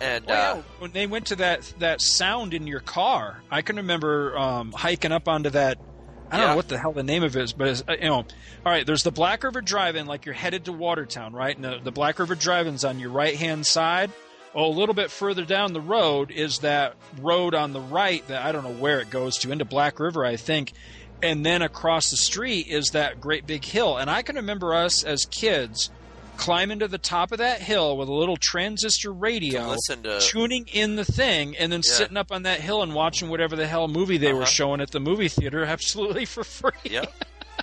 and 0.00 0.24
Oh, 0.28 0.32
yeah. 0.32 0.50
uh, 0.52 0.62
when 0.78 0.92
they 0.92 1.06
went 1.06 1.26
to 1.26 1.36
that 1.36 1.70
that 1.80 2.00
sound 2.00 2.54
in 2.54 2.66
your 2.66 2.80
car, 2.80 3.42
I 3.50 3.62
can 3.62 3.76
remember 3.76 4.36
um, 4.38 4.72
hiking 4.72 5.12
up 5.12 5.28
onto 5.28 5.50
that. 5.50 5.78
I 6.30 6.36
don't 6.36 6.44
Yeah. 6.44 6.50
know 6.50 6.56
what 6.56 6.68
the 6.68 6.78
hell 6.78 6.92
the 6.92 7.02
name 7.02 7.22
of 7.22 7.36
it 7.36 7.42
is, 7.42 7.52
but 7.52 7.68
it's, 7.68 7.82
uh, 7.88 7.92
you 8.00 8.08
know, 8.08 8.16
all 8.16 8.24
right. 8.66 8.86
There's 8.86 9.02
the 9.02 9.10
Black 9.10 9.42
River 9.44 9.60
Drive-In, 9.60 10.06
like 10.06 10.26
you're 10.26 10.34
headed 10.34 10.66
to 10.66 10.72
Watertown, 10.72 11.32
right? 11.32 11.54
And 11.54 11.64
the, 11.64 11.78
the 11.82 11.92
Black 11.92 12.18
River 12.18 12.34
Drive-In's 12.34 12.84
on 12.84 12.98
your 12.98 13.10
right 13.10 13.36
hand 13.36 13.66
side. 13.66 14.10
Oh, 14.54 14.66
a 14.66 14.72
little 14.72 14.94
bit 14.94 15.10
further 15.10 15.44
down 15.44 15.72
the 15.72 15.80
road 15.80 16.30
is 16.30 16.58
that 16.60 16.94
road 17.20 17.54
on 17.54 17.72
the 17.72 17.80
right 17.80 18.26
that 18.28 18.44
I 18.44 18.52
don't 18.52 18.64
know 18.64 18.72
where 18.72 19.00
it 19.00 19.10
goes 19.10 19.36
to 19.38 19.52
into 19.52 19.64
Black 19.64 20.00
River, 20.00 20.24
I 20.24 20.36
think. 20.36 20.72
And 21.22 21.44
then 21.44 21.62
across 21.62 22.10
the 22.10 22.16
street 22.16 22.66
is 22.68 22.88
that 22.90 23.20
great 23.20 23.46
big 23.46 23.64
hill. 23.64 23.96
And 23.96 24.08
I 24.10 24.22
can 24.22 24.36
remember 24.36 24.74
us 24.74 25.02
as 25.04 25.24
kids 25.26 25.90
climbing 26.38 26.78
to 26.78 26.88
the 26.88 26.96
top 26.98 27.32
of 27.32 27.38
that 27.38 27.60
hill 27.60 27.96
with 27.98 28.08
a 28.08 28.12
little 28.14 28.36
transistor 28.38 29.12
radio, 29.12 29.76
To 29.88 29.96
to- 29.96 30.20
tuning 30.20 30.66
in 30.72 30.96
the 30.96 31.04
thing, 31.04 31.56
and 31.58 31.70
then 31.70 31.82
Yeah. 31.84 31.92
sitting 31.92 32.16
up 32.16 32.32
on 32.32 32.44
that 32.44 32.60
hill 32.60 32.82
and 32.82 32.94
watching 32.94 33.28
whatever 33.28 33.56
the 33.56 33.66
hell 33.66 33.88
movie 33.88 34.16
they 34.16 34.32
were 34.32 34.42
Uh-huh. 34.42 34.50
showing 34.50 34.80
at 34.80 34.90
the 34.92 35.00
movie 35.00 35.28
theater 35.28 35.64
absolutely 35.76 36.24
for 36.24 36.44
free. 36.44 36.70
yep, 36.84 37.12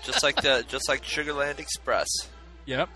just 0.03 0.21
like 0.21 0.35
the 0.41 0.63
just 0.67 0.87
like 0.87 1.03
Sugarland 1.03 1.57
Express, 1.59 2.07
Yep. 2.65 2.89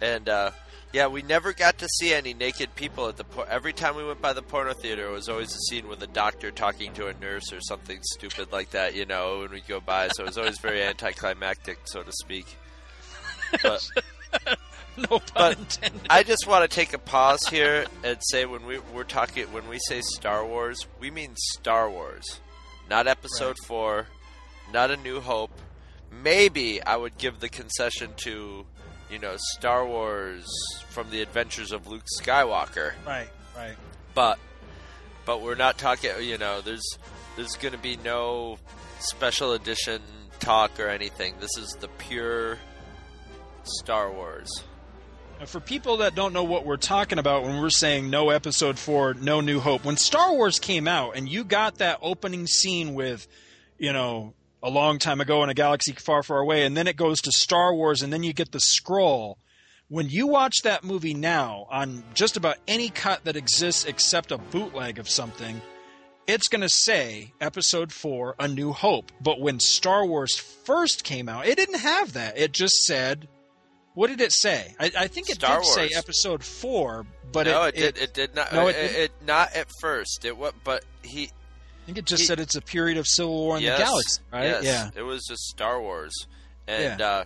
and 0.00 0.28
uh, 0.28 0.50
yeah, 0.92 1.06
we 1.06 1.22
never 1.22 1.54
got 1.54 1.78
to 1.78 1.88
see 1.88 2.12
any 2.12 2.34
naked 2.34 2.74
people 2.74 3.08
at 3.08 3.16
the. 3.16 3.24
Por- 3.24 3.48
Every 3.48 3.72
time 3.72 3.96
we 3.96 4.04
went 4.04 4.20
by 4.20 4.34
the 4.34 4.42
porno 4.42 4.74
theater, 4.74 5.06
it 5.08 5.10
was 5.12 5.26
always 5.30 5.54
a 5.54 5.58
scene 5.70 5.88
with 5.88 6.02
a 6.02 6.06
doctor 6.06 6.50
talking 6.50 6.92
to 6.92 7.06
a 7.06 7.14
nurse 7.14 7.50
or 7.50 7.60
something 7.62 7.98
stupid 8.02 8.52
like 8.52 8.72
that. 8.72 8.94
You 8.94 9.06
know, 9.06 9.38
when 9.40 9.50
we 9.52 9.62
go 9.62 9.80
by, 9.80 10.08
so 10.08 10.24
it 10.24 10.26
was 10.26 10.36
always 10.36 10.58
very 10.58 10.82
anticlimactic, 10.82 11.78
so 11.84 12.02
to 12.02 12.12
speak. 12.12 12.58
But 13.62 13.88
No 15.10 15.20
But 15.34 15.58
intended. 15.58 16.02
I 16.10 16.22
just 16.22 16.46
want 16.46 16.68
to 16.68 16.74
take 16.74 16.92
a 16.92 16.98
pause 16.98 17.46
here 17.48 17.86
and 18.04 18.18
say 18.30 18.44
when 18.44 18.66
we 18.66 18.78
we're 18.94 19.04
talking 19.04 19.46
when 19.52 19.68
we 19.68 19.78
say 19.88 20.00
Star 20.02 20.44
Wars, 20.44 20.86
we 21.00 21.10
mean 21.10 21.32
Star 21.36 21.88
Wars, 21.90 22.40
not 22.90 23.06
Episode 23.06 23.56
Four, 23.66 24.06
not 24.72 24.90
A 24.90 24.96
New 24.96 25.20
Hope. 25.20 25.50
Maybe 26.10 26.82
I 26.82 26.96
would 26.96 27.16
give 27.16 27.40
the 27.40 27.48
concession 27.48 28.10
to, 28.18 28.66
you 29.10 29.18
know, 29.18 29.36
Star 29.56 29.86
Wars 29.86 30.46
from 30.90 31.10
the 31.10 31.22
Adventures 31.22 31.72
of 31.72 31.86
Luke 31.86 32.04
Skywalker. 32.20 32.92
Right, 33.06 33.30
right. 33.56 33.76
But 34.14 34.38
but 35.24 35.40
we're 35.40 35.54
not 35.54 35.78
talking. 35.78 36.10
You 36.20 36.36
know, 36.36 36.60
there's 36.60 36.98
there's 37.36 37.54
going 37.56 37.72
to 37.72 37.78
be 37.80 37.96
no 37.96 38.58
special 38.98 39.52
edition 39.52 40.02
talk 40.38 40.78
or 40.78 40.88
anything. 40.88 41.34
This 41.40 41.56
is 41.56 41.76
the 41.80 41.88
pure 41.88 42.58
Star 43.64 44.10
Wars. 44.12 44.50
For 45.46 45.58
people 45.58 45.98
that 45.98 46.14
don't 46.14 46.32
know 46.32 46.44
what 46.44 46.64
we're 46.64 46.76
talking 46.76 47.18
about 47.18 47.42
when 47.42 47.60
we're 47.60 47.68
saying 47.68 48.08
no 48.08 48.30
episode 48.30 48.78
four, 48.78 49.14
no 49.14 49.40
New 49.40 49.58
Hope, 49.58 49.84
when 49.84 49.96
Star 49.96 50.32
Wars 50.32 50.60
came 50.60 50.86
out 50.86 51.16
and 51.16 51.28
you 51.28 51.42
got 51.42 51.78
that 51.78 51.98
opening 52.00 52.46
scene 52.46 52.94
with, 52.94 53.26
you 53.76 53.92
know, 53.92 54.34
a 54.62 54.70
long 54.70 55.00
time 55.00 55.20
ago 55.20 55.42
in 55.42 55.50
a 55.50 55.54
galaxy 55.54 55.92
far, 55.92 56.22
far 56.22 56.38
away, 56.38 56.64
and 56.64 56.76
then 56.76 56.86
it 56.86 56.96
goes 56.96 57.20
to 57.22 57.32
Star 57.32 57.74
Wars, 57.74 58.02
and 58.02 58.12
then 58.12 58.22
you 58.22 58.32
get 58.32 58.52
the 58.52 58.60
scroll. 58.60 59.36
When 59.88 60.08
you 60.08 60.28
watch 60.28 60.58
that 60.62 60.84
movie 60.84 61.14
now 61.14 61.66
on 61.70 62.04
just 62.14 62.36
about 62.36 62.58
any 62.68 62.88
cut 62.88 63.24
that 63.24 63.36
exists 63.36 63.84
except 63.84 64.30
a 64.30 64.38
bootleg 64.38 65.00
of 65.00 65.08
something, 65.08 65.60
it's 66.28 66.46
going 66.46 66.62
to 66.62 66.68
say 66.68 67.32
episode 67.40 67.92
4 67.92 68.36
a 68.38 68.46
new 68.46 68.72
hope 68.72 69.10
but 69.20 69.40
when 69.40 69.58
star 69.58 70.06
wars 70.06 70.36
first 70.36 71.02
came 71.02 71.28
out 71.28 71.48
it 71.48 71.56
didn't 71.56 71.80
have 71.80 72.12
that 72.12 72.38
it 72.38 72.52
just 72.52 72.84
said 72.84 73.26
what 73.94 74.08
did 74.08 74.20
it 74.20 74.32
say 74.32 74.74
i, 74.80 74.90
I 74.98 75.06
think 75.08 75.28
it 75.30 75.34
Star 75.36 75.60
did 75.60 75.66
say 75.66 75.90
episode 75.94 76.44
4 76.44 77.06
but 77.32 77.46
no, 77.46 77.62
it, 77.64 77.74
it, 77.74 77.94
did. 77.94 77.98
It 78.02 78.14
did 78.14 78.34
not. 78.34 78.52
no, 78.52 78.68
it, 78.68 78.76
it 78.76 78.94
it, 78.96 79.12
not 79.26 79.54
at 79.54 79.66
first. 79.80 80.26
It 80.26 80.36
what? 80.36 80.54
But 80.64 80.84
he. 81.02 81.24
I 81.24 81.86
think 81.86 81.96
it 81.96 82.04
just 82.04 82.20
he- 82.20 82.26
said 82.26 82.38
it's 82.38 82.54
a 82.54 82.60
period 82.60 82.98
of 82.98 83.06
civil 83.08 83.34
war 83.34 83.56
in 83.56 83.62
yes, 83.62 83.78
the 83.78 83.84
galaxy 83.84 84.20
right 84.30 84.44
Yes, 84.44 84.64
yeah 84.64 84.90
It 84.94 85.02
was 85.02 85.24
just 85.26 85.42
Star 85.44 85.80
Wars, 85.80 86.12
and 86.68 87.00
Yeah. 87.00 87.06
uh, 87.06 87.24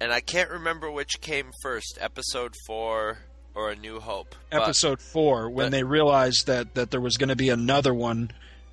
and 0.00 0.12
I 0.12 0.20
can't 0.20 0.50
remember 0.50 0.90
which 0.90 1.20
came 1.20 1.50
first, 1.62 1.98
Episode 2.00 2.54
Four 2.66 3.18
or 3.54 3.70
A 3.70 3.76
New 3.76 3.98
Hope. 4.00 4.34
But- 4.50 4.62
episode 4.62 5.00
4 5.00 5.48
when 5.48 5.66
but- 5.66 5.70
they 5.72 5.82
realized 5.82 6.46
that 6.46 6.74
that 6.74 6.90
there 6.90 7.00
was 7.00 7.16
going 7.16 7.30
to 7.30 7.36
be 7.36 7.48
another 7.48 7.94
one 7.94 8.30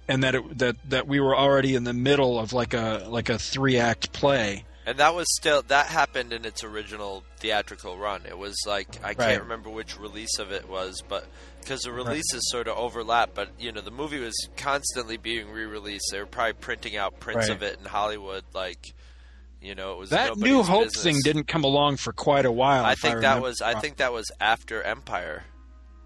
and 0.10 0.24
that 0.24 0.36
it, 0.36 0.58
that 0.58 0.76
that 0.90 1.08
we 1.08 1.22
were 1.22 1.36
already 1.36 1.74
in 1.76 1.86
the 1.86 1.94
middle 1.94 2.38
of 2.38 2.52
like 2.52 2.74
a 2.74 3.06
like 3.08 3.30
a 3.30 3.40
three 3.40 3.78
act 3.78 4.12
play 4.12 4.66
And 4.88 5.00
that 5.00 5.16
was 5.16 5.26
still 5.36 5.64
that 5.64 5.88
happened 5.88 6.32
in 6.32 6.46
its 6.46 6.64
original 6.64 7.24
theatrical 7.38 7.98
run. 7.98 8.22
It 8.28 8.38
was 8.38 8.56
like 8.68 8.98
I 9.04 9.08
Right. 9.08 9.18
can't 9.18 9.42
remember 9.44 9.70
which 9.70 9.98
release 10.00 10.38
of 10.38 10.52
it 10.52 10.70
was, 10.70 11.02
but 11.08 11.26
because 11.62 11.82
the 11.82 11.92
releases 11.92 12.42
sort 12.52 12.68
of 12.68 12.78
overlap. 12.78 13.32
But 13.34 13.50
you 13.60 13.72
know, 13.72 13.82
the 13.82 13.90
movie 13.92 14.20
was 14.20 14.36
constantly 14.58 15.18
being 15.18 15.50
re-released. 15.50 16.06
They 16.12 16.20
were 16.20 16.26
probably 16.28 16.54
printing 16.54 16.96
out 16.98 17.20
prints 17.20 17.50
Right. 17.50 17.56
of 17.56 17.64
it 17.64 17.80
in 17.80 17.86
Hollywood. 17.86 18.44
Like, 18.54 18.94
you 19.60 19.74
know, 19.74 19.94
it 19.94 19.98
was 19.98 20.10
that 20.12 20.38
new 20.38 20.62
hope 20.62 20.84
business. 20.86 21.04
thing 21.04 21.16
didn't 21.24 21.48
come 21.48 21.64
along 21.64 21.98
for 21.98 22.14
quite 22.14 22.46
a 22.46 22.52
while 22.52 22.86
I 22.86 22.94
think 22.94 23.22
that 23.22 23.42
was 23.42 23.62
I 23.62 23.80
think 23.80 23.98
that 23.98 24.14
was 24.14 24.30
after 24.40 24.84
Empire. 24.84 25.46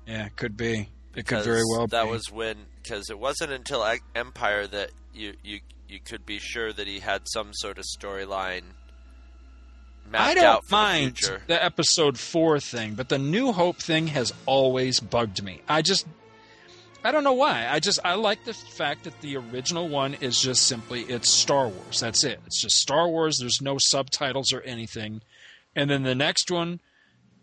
yeah 0.07 0.25
it 0.27 0.37
could 0.37 0.55
be 0.55 0.73
it 0.77 0.87
because 1.13 1.43
could 1.43 1.51
very 1.51 1.63
well 1.69 1.87
that 1.87 2.05
be. 2.05 2.11
was 2.11 2.31
when 2.31 2.67
because 2.81 3.09
it 3.09 3.19
wasn't 3.19 3.51
until 3.51 3.85
Empire 4.15 4.65
that 4.67 4.91
you 5.13 5.33
you 5.43 5.59
you 5.89 5.99
could 5.99 6.25
be 6.25 6.39
sure 6.39 6.71
that 6.71 6.87
he 6.87 6.99
had 6.99 7.27
some 7.27 7.53
sort 7.53 7.77
of 7.77 7.85
storyline 7.85 8.61
mapped 10.09 10.29
I 10.29 10.33
don't 10.35 10.43
out 10.43 10.71
mind 10.71 11.15
the 11.17 11.41
the 11.47 11.63
episode 11.63 12.17
four 12.17 12.59
thing, 12.59 12.93
but 12.93 13.09
the 13.09 13.17
New 13.19 13.51
Hope 13.51 13.77
thing 13.77 14.07
has 14.07 14.33
always 14.45 14.99
bugged 14.99 15.43
me. 15.43 15.61
I 15.67 15.81
just, 15.81 16.05
I 17.03 17.11
don't 17.11 17.23
know 17.23 17.33
why. 17.33 17.67
I 17.67 17.79
just, 17.79 17.99
I 18.03 18.15
like 18.15 18.43
the 18.45 18.53
fact 18.53 19.03
that 19.03 19.19
the 19.21 19.37
original 19.37 19.87
one 19.87 20.15
is 20.15 20.39
just 20.39 20.63
simply 20.67 21.01
it's 21.01 21.29
Star 21.29 21.67
Wars. 21.67 21.99
That's 21.99 22.23
it. 22.23 22.39
It's 22.45 22.61
just 22.61 22.77
Star 22.77 23.07
Wars. 23.07 23.37
There's 23.39 23.61
no 23.61 23.77
subtitles 23.79 24.53
or 24.53 24.61
anything. 24.61 25.21
And 25.75 25.89
then 25.89 26.03
the 26.03 26.15
next 26.15 26.51
one 26.51 26.79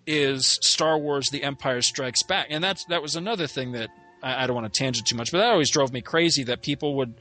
is 0.06 0.58
Star 0.62 0.98
Wars: 0.98 1.30
The 1.30 1.42
Empire 1.42 1.82
Strikes 1.82 2.22
Back, 2.22 2.46
and 2.50 2.62
that's 2.62 2.84
that 2.86 3.02
was 3.02 3.16
another 3.16 3.46
thing 3.46 3.72
that 3.72 3.90
I, 4.22 4.44
I 4.44 4.46
don't 4.46 4.56
want 4.56 4.72
to 4.72 4.78
tangent 4.78 5.06
too 5.06 5.16
much, 5.16 5.32
but 5.32 5.38
that 5.38 5.50
always 5.50 5.70
drove 5.70 5.92
me 5.92 6.00
crazy 6.00 6.44
that 6.44 6.62
people 6.62 6.96
would 6.96 7.14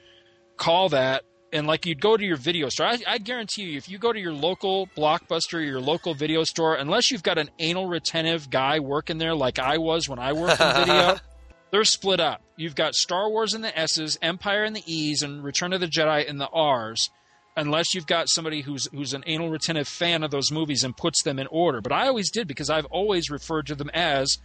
call 0.58 0.89
that 0.89 1.24
and 1.54 1.68
like 1.68 1.86
you'd 1.86 2.02
go 2.02 2.18
to 2.18 2.24
your 2.24 2.36
video 2.36 2.70
store. 2.70 2.88
I, 2.88 3.00
I 3.08 3.18
guarantee 3.18 3.63
you 3.63 3.78
if 3.78 3.88
you 3.89 3.98
go 3.98 4.12
to 4.12 4.20
your 4.20 4.34
local 4.34 4.88
blockbuster 4.98 5.56
or 5.56 5.62
your 5.62 5.80
local 5.80 6.13
video 6.13 6.44
store 6.44 6.76
unless 6.76 7.12
you've 7.12 7.24
got 7.24 7.38
an 7.38 7.50
anal 7.60 7.88
retentive 7.88 8.50
guy 8.50 8.80
working 8.80 9.18
there 9.18 9.36
like 9.36 9.60
i 9.60 9.78
was 9.78 10.10
when 10.10 10.20
i 10.20 10.34
worked 10.34 10.60
in 10.60 10.76
video 10.76 11.15
they're 11.72 11.84
split 11.84 12.20
up. 12.20 12.41
You've 12.56 12.76
got 12.76 12.96
star 12.96 13.30
wars 13.30 13.54
in 13.54 13.62
the 13.62 13.78
s's 13.78 14.18
empire 14.22 14.63
in 14.63 14.74
the 14.74 14.84
e's 14.86 15.22
and 15.22 15.44
return 15.44 15.74
of 15.74 15.82
the 15.82 15.88
jedi 15.88 16.26
in 16.26 16.38
the 16.38 16.48
r's 16.50 17.10
unless 17.58 17.94
you've 17.94 18.08
got 18.08 18.30
somebody 18.30 18.62
who's 18.62 18.88
who's 18.91 19.13
an 19.13 19.24
anal 19.28 19.50
retentive 19.50 19.88
fan 19.88 20.24
of 20.24 20.32
those 20.32 20.52
movies 20.52 20.84
and 20.84 20.96
puts 20.96 21.24
them 21.24 21.39
in 21.39 21.48
order. 21.48 21.82
But 21.82 21.91
i 21.91 22.08
always 22.08 22.32
did 22.32 22.48
because 22.48 22.70
i've 22.70 22.86
always 22.86 23.30
referred 23.30 23.68
to 23.68 23.76
them 23.76 23.89
as 23.94 24.38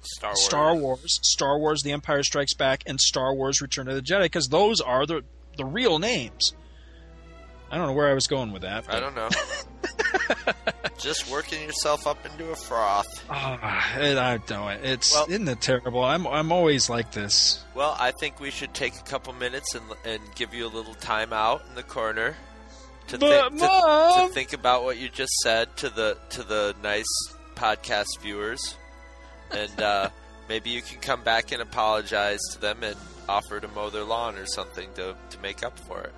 Star 0.00 0.30
Wars. 0.30 0.44
Star 0.44 0.76
Wars, 0.76 1.20
Star 1.22 1.58
Wars: 1.58 1.82
The 1.82 1.90
Empire 1.90 2.22
Strikes 2.22 2.54
Back, 2.54 2.84
and 2.86 3.00
Star 3.00 3.34
Wars: 3.34 3.60
Return 3.60 3.88
of 3.88 3.96
the 3.96 4.02
Jedi, 4.02 4.22
because 4.22 4.46
those 4.46 4.80
are 4.80 5.06
the 5.06 5.24
the 5.58 5.66
real 5.66 5.98
names. 5.98 6.54
I 7.70 7.76
don't 7.76 7.86
know 7.88 7.92
where 7.92 8.08
I 8.08 8.14
was 8.14 8.26
going 8.26 8.50
with 8.52 8.62
that. 8.62 8.86
I 8.88 8.98
don't 8.98 9.14
know. 9.14 9.28
Just 10.98 11.30
working 11.30 11.62
yourself 11.62 12.06
up 12.06 12.24
into 12.24 12.50
a 12.50 12.56
froth. 12.56 13.24
Ah, 13.30 13.98
it, 13.98 14.16
I 14.16 14.38
don't. 14.38 14.70
It's 14.84 15.12
Well- 15.14 15.26
isn't 15.28 15.46
it 15.48 15.60
terrible? 15.60 16.02
I'm 16.02 16.26
I'm 16.26 16.50
always 16.50 16.88
like 16.88 17.12
this. 17.12 17.62
Well, 17.74 17.94
I 18.00 18.12
think 18.12 18.40
we 18.40 18.50
should 18.50 18.72
take 18.74 18.96
a 18.96 19.02
couple 19.02 19.32
minutes 19.34 19.74
and 19.74 19.84
and 20.04 20.20
give 20.34 20.54
you 20.54 20.66
a 20.66 20.72
little 20.72 20.94
time 20.94 21.32
out 21.32 21.62
in 21.68 21.74
the 21.74 21.82
corner 21.82 22.34
to, 23.08 23.18
But, 23.18 23.50
think, 23.50 23.60
to, 23.60 24.26
to 24.26 24.34
think 24.34 24.52
about 24.54 24.84
what 24.84 24.98
you 24.98 25.08
just 25.08 25.32
said 25.42 25.76
to 25.78 25.88
the 25.90 26.16
to 26.30 26.42
the 26.42 26.74
nice 26.82 27.06
podcast 27.54 28.18
viewers, 28.20 28.76
and 29.50 29.80
uh, 29.80 30.08
maybe 30.48 30.70
you 30.70 30.82
can 30.82 31.00
come 31.00 31.22
back 31.22 31.52
and 31.52 31.60
apologize 31.62 32.40
to 32.52 32.60
them 32.60 32.82
and 32.82 32.96
offer 33.28 33.60
to 33.60 33.68
mow 33.68 33.90
their 33.90 34.04
lawn 34.04 34.36
or 34.36 34.46
something 34.46 34.88
to 34.94 35.14
to 35.30 35.38
make 35.40 35.62
up 35.62 35.78
for 35.78 36.00
it. 36.00 36.12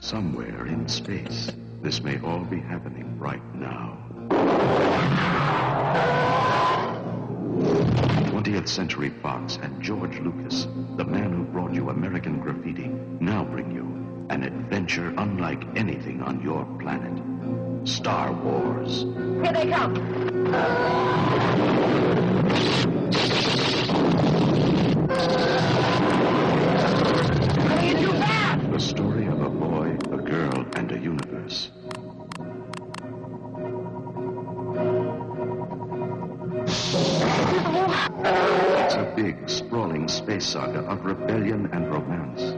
Somewhere 0.00 0.66
in 0.66 0.88
space, 0.88 1.50
this 1.82 2.02
may 2.02 2.18
all 2.20 2.44
be 2.44 2.60
happening 2.60 3.18
right 3.18 3.42
now. 3.54 3.98
20th 8.30 8.68
Century 8.68 9.10
Fox 9.22 9.58
and 9.62 9.82
George 9.82 10.18
Lucas, 10.20 10.66
the 10.96 11.04
man 11.04 11.32
who 11.32 11.44
brought 11.44 11.74
you 11.74 11.90
American 11.90 12.40
Graffiti, 12.40 12.88
now 13.20 13.44
bring 13.44 13.70
you 13.70 13.84
an 14.30 14.44
adventure 14.44 15.12
unlike 15.18 15.64
anything 15.76 16.22
on 16.22 16.40
your 16.42 16.64
planet. 16.78 17.67
Star 17.88 18.32
Wars. 18.32 19.06
Here 19.42 19.52
they 19.52 19.70
come. 19.70 19.94
What 27.64 27.72
are 27.72 27.84
you 27.84 27.96
too 27.96 28.12
fast? 28.12 28.70
The 28.70 28.78
story 28.78 29.26
of 29.26 29.40
a 29.40 29.48
boy, 29.48 29.96
a 30.12 30.18
girl, 30.18 30.66
and 30.76 30.92
a 30.92 30.98
universe. 30.98 31.70
It's 38.84 38.94
a 38.94 39.12
big, 39.16 39.48
sprawling 39.48 40.08
space 40.08 40.44
saga 40.46 40.80
of 40.80 41.04
rebellion 41.06 41.70
and 41.72 41.90
romance. 41.90 42.54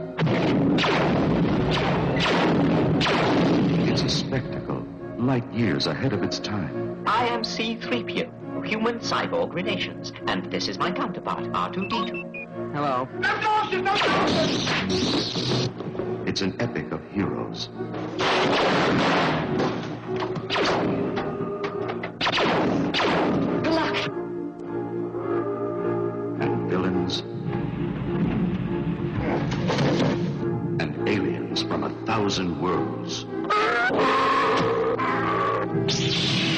It's 3.89 4.03
a 4.03 4.09
spectacle, 4.09 4.80
light 5.21 5.49
years 5.53 5.85
ahead 5.85 6.13
of 6.13 6.23
its 6.23 6.39
time. 6.39 7.03
I 7.05 7.27
am 7.27 7.43
C-3PO, 7.43 8.65
human 8.65 8.99
cyborg 8.99 9.53
relations, 9.53 10.11
and 10.27 10.45
this 10.51 10.67
is 10.67 10.79
my 10.79 10.91
counterpart, 10.91 11.43
R2-D2. 11.43 12.73
Hello. 12.73 13.07
It's 16.25 16.41
an 16.41 16.55
epic 16.59 16.91
of 16.91 17.01
heroes. 17.11 17.69
Good 23.61 23.73
luck. 23.73 24.07
and 26.41 26.69
villains 26.69 27.19
and 30.81 31.07
aliens 31.07 31.61
from 31.61 31.83
a 31.83 31.89
thousand 32.07 32.59
worlds. 32.59 33.25
Ah! 33.51 34.40
Thank 35.93 36.45
you. 36.45 36.50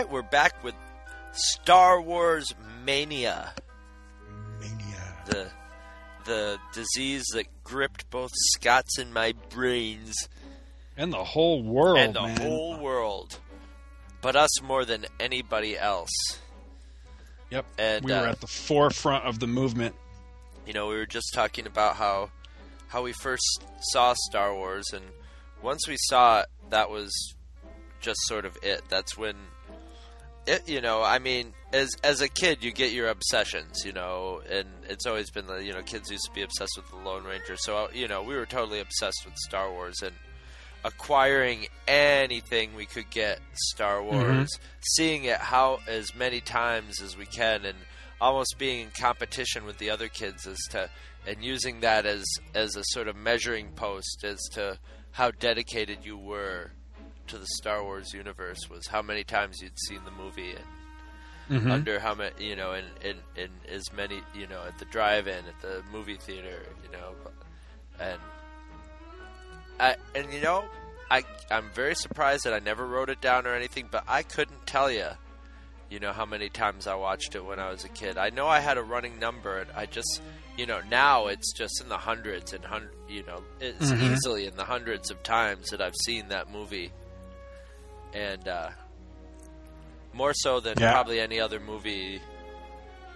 Right, 0.00 0.10
we're 0.10 0.22
back 0.22 0.62
with 0.64 0.74
Star 1.32 2.00
Wars 2.00 2.54
Mania. 2.84 3.52
Mania. 4.58 5.14
The 5.26 5.48
the 6.24 6.58
disease 6.72 7.24
that 7.34 7.46
gripped 7.64 8.08
both 8.10 8.30
Scott's 8.34 8.98
and 8.98 9.12
my 9.12 9.34
brains 9.50 10.14
And 10.96 11.12
the 11.12 11.24
whole 11.24 11.62
world, 11.62 11.98
and 11.98 12.14
the 12.14 12.22
man. 12.22 12.40
whole 12.40 12.78
world, 12.78 13.38
but 14.22 14.36
us 14.36 14.62
more 14.62 14.84
than 14.84 15.06
anybody 15.18 15.78
else. 15.78 16.10
Yep. 17.50 17.66
And 17.78 18.04
we 18.04 18.12
were 18.12 18.18
uh, 18.18 18.30
at 18.30 18.40
the 18.40 18.46
forefront 18.46 19.24
of 19.24 19.38
the 19.38 19.46
movement. 19.46 19.94
you 20.66 20.72
know, 20.72 20.88
we 20.88 20.94
were 20.94 21.06
just 21.06 21.34
talking 21.34 21.66
about 21.66 21.96
how 21.96 22.30
how 22.88 23.02
we 23.02 23.12
first 23.12 23.64
saw 23.92 24.14
Star 24.30 24.54
Wars, 24.54 24.86
and 24.94 25.04
once 25.62 25.86
we 25.86 25.96
saw 25.98 26.40
it, 26.40 26.46
that 26.70 26.88
was 26.90 27.10
just 28.00 28.18
sort 28.22 28.46
of 28.46 28.56
it. 28.62 28.82
That's 28.88 29.18
when 29.18 29.36
it, 30.46 30.68
you 30.68 30.80
know, 30.80 31.02
I 31.02 31.18
mean, 31.18 31.52
as 31.72 31.90
as 32.02 32.20
a 32.20 32.28
kid, 32.28 32.62
you 32.62 32.72
get 32.72 32.92
your 32.92 33.08
obsessions, 33.08 33.82
you 33.84 33.92
know, 33.92 34.40
and 34.50 34.66
it's 34.88 35.06
always 35.06 35.30
been 35.30 35.46
the 35.46 35.56
you 35.56 35.72
know, 35.72 35.82
kids 35.82 36.10
used 36.10 36.24
to 36.24 36.32
be 36.32 36.42
obsessed 36.42 36.76
with 36.76 36.88
the 36.90 36.96
Lone 36.96 37.24
Ranger, 37.24 37.56
so 37.56 37.76
uh, 37.76 37.88
you 37.92 38.08
know, 38.08 38.22
we 38.22 38.34
were 38.34 38.46
totally 38.46 38.80
obsessed 38.80 39.24
with 39.24 39.34
Star 39.36 39.70
Wars 39.70 40.02
and 40.02 40.14
acquiring 40.84 41.66
anything 41.86 42.74
we 42.74 42.86
could 42.86 43.10
get 43.10 43.40
Star 43.54 44.00
mm-hmm. 44.00 44.16
Wars, 44.16 44.50
seeing 44.80 45.24
it 45.24 45.38
how 45.38 45.80
as 45.86 46.14
many 46.14 46.40
times 46.40 47.00
as 47.00 47.16
we 47.16 47.26
can, 47.26 47.64
and 47.64 47.76
almost 48.20 48.56
being 48.58 48.80
in 48.80 48.90
competition 48.90 49.64
with 49.64 49.78
the 49.78 49.90
other 49.90 50.08
kids 50.08 50.46
as 50.46 50.58
to 50.70 50.90
and 51.26 51.42
using 51.42 51.80
that 51.80 52.06
as 52.06 52.24
as 52.54 52.76
a 52.76 52.84
sort 52.84 53.08
of 53.08 53.16
measuring 53.16 53.68
post 53.72 54.24
as 54.24 54.38
to 54.52 54.78
how 55.12 55.30
dedicated 55.30 55.98
you 56.02 56.16
were 56.16 56.72
to 57.30 57.38
the 57.38 57.46
Star 57.58 57.82
Wars 57.82 58.12
universe 58.14 58.68
was 58.70 58.86
how 58.86 59.02
many 59.02 59.24
times 59.24 59.60
you'd 59.62 59.78
seen 59.88 60.00
the 60.04 60.10
movie 60.22 60.52
and 60.52 61.62
Mhm. 61.62 61.72
under 61.72 61.98
how 61.98 62.14
many 62.14 62.32
you 62.46 62.54
know 62.54 62.74
in, 62.74 62.84
in 63.02 63.16
in 63.34 63.50
as 63.68 63.92
many 63.92 64.22
you 64.34 64.46
know 64.46 64.62
at 64.66 64.78
the 64.78 64.84
drive-in 64.84 65.44
at 65.46 65.60
the 65.60 65.82
movie 65.92 66.16
theater 66.16 66.62
you 66.84 66.90
know 66.92 67.12
and 67.98 68.20
I 69.78 69.96
and 70.14 70.32
you 70.32 70.40
know 70.40 70.64
I 71.10 71.24
I'm 71.50 71.70
very 71.74 71.94
surprised 71.96 72.44
that 72.44 72.52
I 72.52 72.58
never 72.60 72.86
wrote 72.86 73.10
it 73.10 73.20
down 73.20 73.46
or 73.46 73.54
anything 73.54 73.88
but 73.90 74.04
I 74.06 74.22
couldn't 74.22 74.66
tell 74.66 74.90
you 74.90 75.08
you 75.88 75.98
know 75.98 76.12
how 76.12 76.24
many 76.24 76.48
times 76.48 76.86
I 76.86 76.94
watched 76.94 77.34
it 77.34 77.44
when 77.44 77.58
I 77.58 77.68
was 77.70 77.84
a 77.84 77.88
kid. 77.88 78.16
I 78.16 78.30
know 78.30 78.46
I 78.46 78.60
had 78.60 78.78
a 78.78 78.82
running 78.84 79.18
number, 79.18 79.58
and 79.58 79.68
I 79.74 79.86
just, 79.86 80.22
you 80.56 80.64
know, 80.64 80.80
now 80.88 81.26
it's 81.26 81.52
just 81.52 81.80
in 81.82 81.88
the 81.88 81.98
hundreds 81.98 82.52
and 82.52 82.64
hundred, 82.64 82.92
you 83.08 83.24
know, 83.24 83.42
it's 83.58 83.90
Mhm. 83.90 84.00
easily 84.00 84.46
in 84.46 84.54
the 84.56 84.62
hundreds 84.64 85.10
of 85.10 85.20
times 85.24 85.70
that 85.70 85.80
I've 85.82 85.96
seen 86.04 86.28
that 86.28 86.48
movie, 86.48 86.92
and 88.14 88.46
uh, 88.48 88.70
more 90.12 90.32
so 90.34 90.60
than 90.60 90.74
Yeah. 90.78 90.92
probably 90.92 91.20
any 91.20 91.40
other 91.40 91.60
movie 91.60 92.20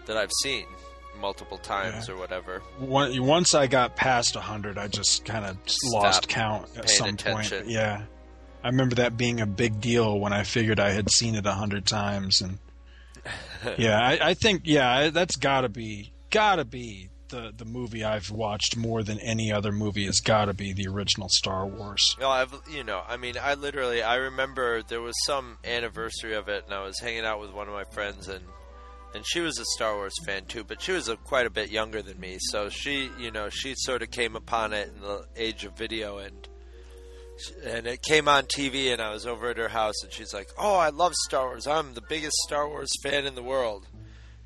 that 0.07 0.17
I've 0.17 0.31
seen 0.43 0.67
multiple 1.21 1.59
times 1.59 2.09
or 2.09 2.17
whatever. 2.17 2.63
Once 2.81 3.55
I 3.55 3.67
got 3.67 3.97
past 3.97 4.35
100, 4.35 4.79
I 4.79 4.89
just 4.89 5.25
kind 5.25 5.45
of 5.45 5.57
lost 5.85 6.29
count 6.29 6.69
at 6.77 6.91
some 6.91 7.11
attention. 7.11 7.59
point. 7.61 7.71
Yeah. 7.71 8.03
I 8.63 8.69
remember 8.69 8.97
that 8.97 9.17
being 9.17 9.41
a 9.41 9.47
big 9.47 9.81
deal 9.81 10.19
when 10.19 10.33
I 10.33 10.43
figured 10.43 10.81
I 10.81 10.91
had 10.91 11.11
seen 11.11 11.35
it 11.35 11.45
a 11.47 11.53
hundred 11.53 11.85
times, 11.87 12.41
and 12.41 12.59
yeah, 13.79 13.99
I, 14.01 14.31
I 14.31 14.35
think 14.35 14.63
yeah, 14.65 15.11
that's 15.11 15.37
got 15.37 15.61
to 15.63 15.69
be 15.69 16.13
got 16.31 16.57
to 16.57 16.65
be 16.65 17.11
the 17.29 17.53
the 17.57 17.65
movie 17.65 18.05
I've 18.05 18.31
watched 18.31 18.77
more 18.77 19.03
than 19.03 19.19
any 19.21 19.53
other 19.53 19.73
movie. 19.73 20.07
Has 20.07 20.21
got 20.21 20.47
to 20.47 20.55
be 20.55 20.73
the 20.73 20.87
original 20.89 21.29
Star 21.29 21.67
Wars. 21.67 22.17
Well, 22.19 22.31
I've 22.31 22.55
you 22.71 22.85
know, 22.85 23.03
I 23.07 23.17
mean, 23.17 23.35
I 23.41 23.55
literally 23.55 24.03
I 24.03 24.17
remember 24.17 24.83
there 24.83 25.01
was 25.01 25.15
some 25.25 25.59
anniversary 25.65 26.35
of 26.35 26.49
it, 26.49 26.65
and 26.65 26.75
I 26.75 26.85
was 26.85 26.99
hanging 27.01 27.25
out 27.25 27.41
with 27.41 27.53
one 27.53 27.69
of 27.69 27.75
my 27.75 27.85
friends, 27.85 28.29
and 28.29 28.45
and 29.15 29.25
she 29.27 29.41
was 29.41 29.59
a 29.59 29.65
Star 29.77 29.95
Wars 29.95 30.15
fan 30.27 30.45
too, 30.47 30.65
but 30.65 30.83
she 30.83 30.93
was 30.93 31.09
a, 31.09 31.17
quite 31.17 31.47
a 31.47 31.51
bit 31.51 31.71
younger 31.71 32.03
than 32.03 32.19
me, 32.19 32.37
so 32.41 32.69
she 32.69 33.11
you 33.19 33.31
know 33.31 33.49
she 33.49 33.75
sort 33.77 34.03
of 34.03 34.11
came 34.11 34.37
upon 34.37 34.73
it 34.73 34.91
in 34.95 35.01
the 35.01 35.25
age 35.37 35.65
of 35.65 35.77
video, 35.77 36.19
and 36.19 36.49
and 37.65 37.87
it 37.87 38.03
came 38.03 38.29
on 38.29 38.45
TV, 38.45 38.93
and 38.93 39.01
I 39.03 39.13
was 39.13 39.27
over 39.27 39.51
at 39.51 39.59
her 39.59 39.69
house, 39.69 40.03
and 40.03 40.13
she's 40.13 40.33
like, 40.35 40.49
"Oh, 40.59 40.77
I 40.77 40.91
love 40.91 41.15
Star 41.27 41.47
Wars. 41.47 41.67
I'm 41.67 41.95
the 41.95 42.03
biggest 42.09 42.37
Star 42.47 42.69
Wars 42.69 42.93
fan 43.03 43.27
in 43.27 43.35
the 43.35 43.43
world," 43.43 43.87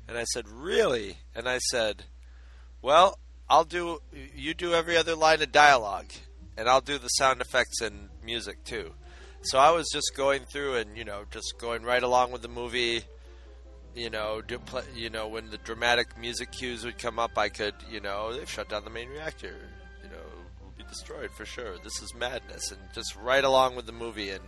and 0.07 0.17
I 0.17 0.23
said, 0.23 0.47
"Really?" 0.47 1.17
And 1.35 1.47
I 1.47 1.59
said, 1.59 2.05
"Well." 2.81 3.19
I'll 3.51 3.63
do 3.63 3.99
you 4.35 4.53
do 4.53 4.75
every 4.75 4.95
other 4.95 5.15
line 5.15 5.41
of 5.41 5.51
dialogue 5.51 6.11
and 6.55 6.69
I'll 6.69 6.81
do 6.81 6.99
the 6.99 7.07
sound 7.07 7.41
effects 7.41 7.81
and 7.81 8.09
music 8.23 8.63
too. 8.63 8.91
So 9.41 9.57
I 9.57 9.71
was 9.71 9.87
just 9.91 10.11
going 10.15 10.43
through 10.51 10.75
and 10.75 10.95
you 10.97 11.05
know 11.05 11.23
just 11.31 11.55
going 11.57 11.83
right 11.83 12.03
along 12.03 12.31
with 12.31 12.41
the 12.41 12.47
movie. 12.47 13.03
You 13.95 14.11
know, 14.11 14.41
do 14.41 14.59
play, 14.59 14.83
you 14.95 15.09
know 15.09 15.27
when 15.27 15.49
the 15.49 15.57
dramatic 15.57 16.17
music 16.17 16.51
cues 16.51 16.85
would 16.85 16.99
come 16.99 17.17
up, 17.17 17.37
I 17.37 17.49
could 17.49 17.73
you 17.89 18.01
know 18.01 18.33
they've 18.33 18.49
shut 18.49 18.69
down 18.69 18.83
the 18.83 18.91
main 18.91 19.09
reactor. 19.09 19.55
You 20.03 20.09
know, 20.09 20.23
will 20.61 20.73
be 20.77 20.83
destroyed 20.83 21.31
for 21.31 21.45
sure. 21.45 21.77
This 21.83 22.01
is 22.03 22.13
madness, 22.13 22.71
and 22.71 22.79
just 22.93 23.15
right 23.15 23.43
along 23.43 23.75
with 23.75 23.87
the 23.87 23.91
movie. 23.91 24.29
And 24.29 24.43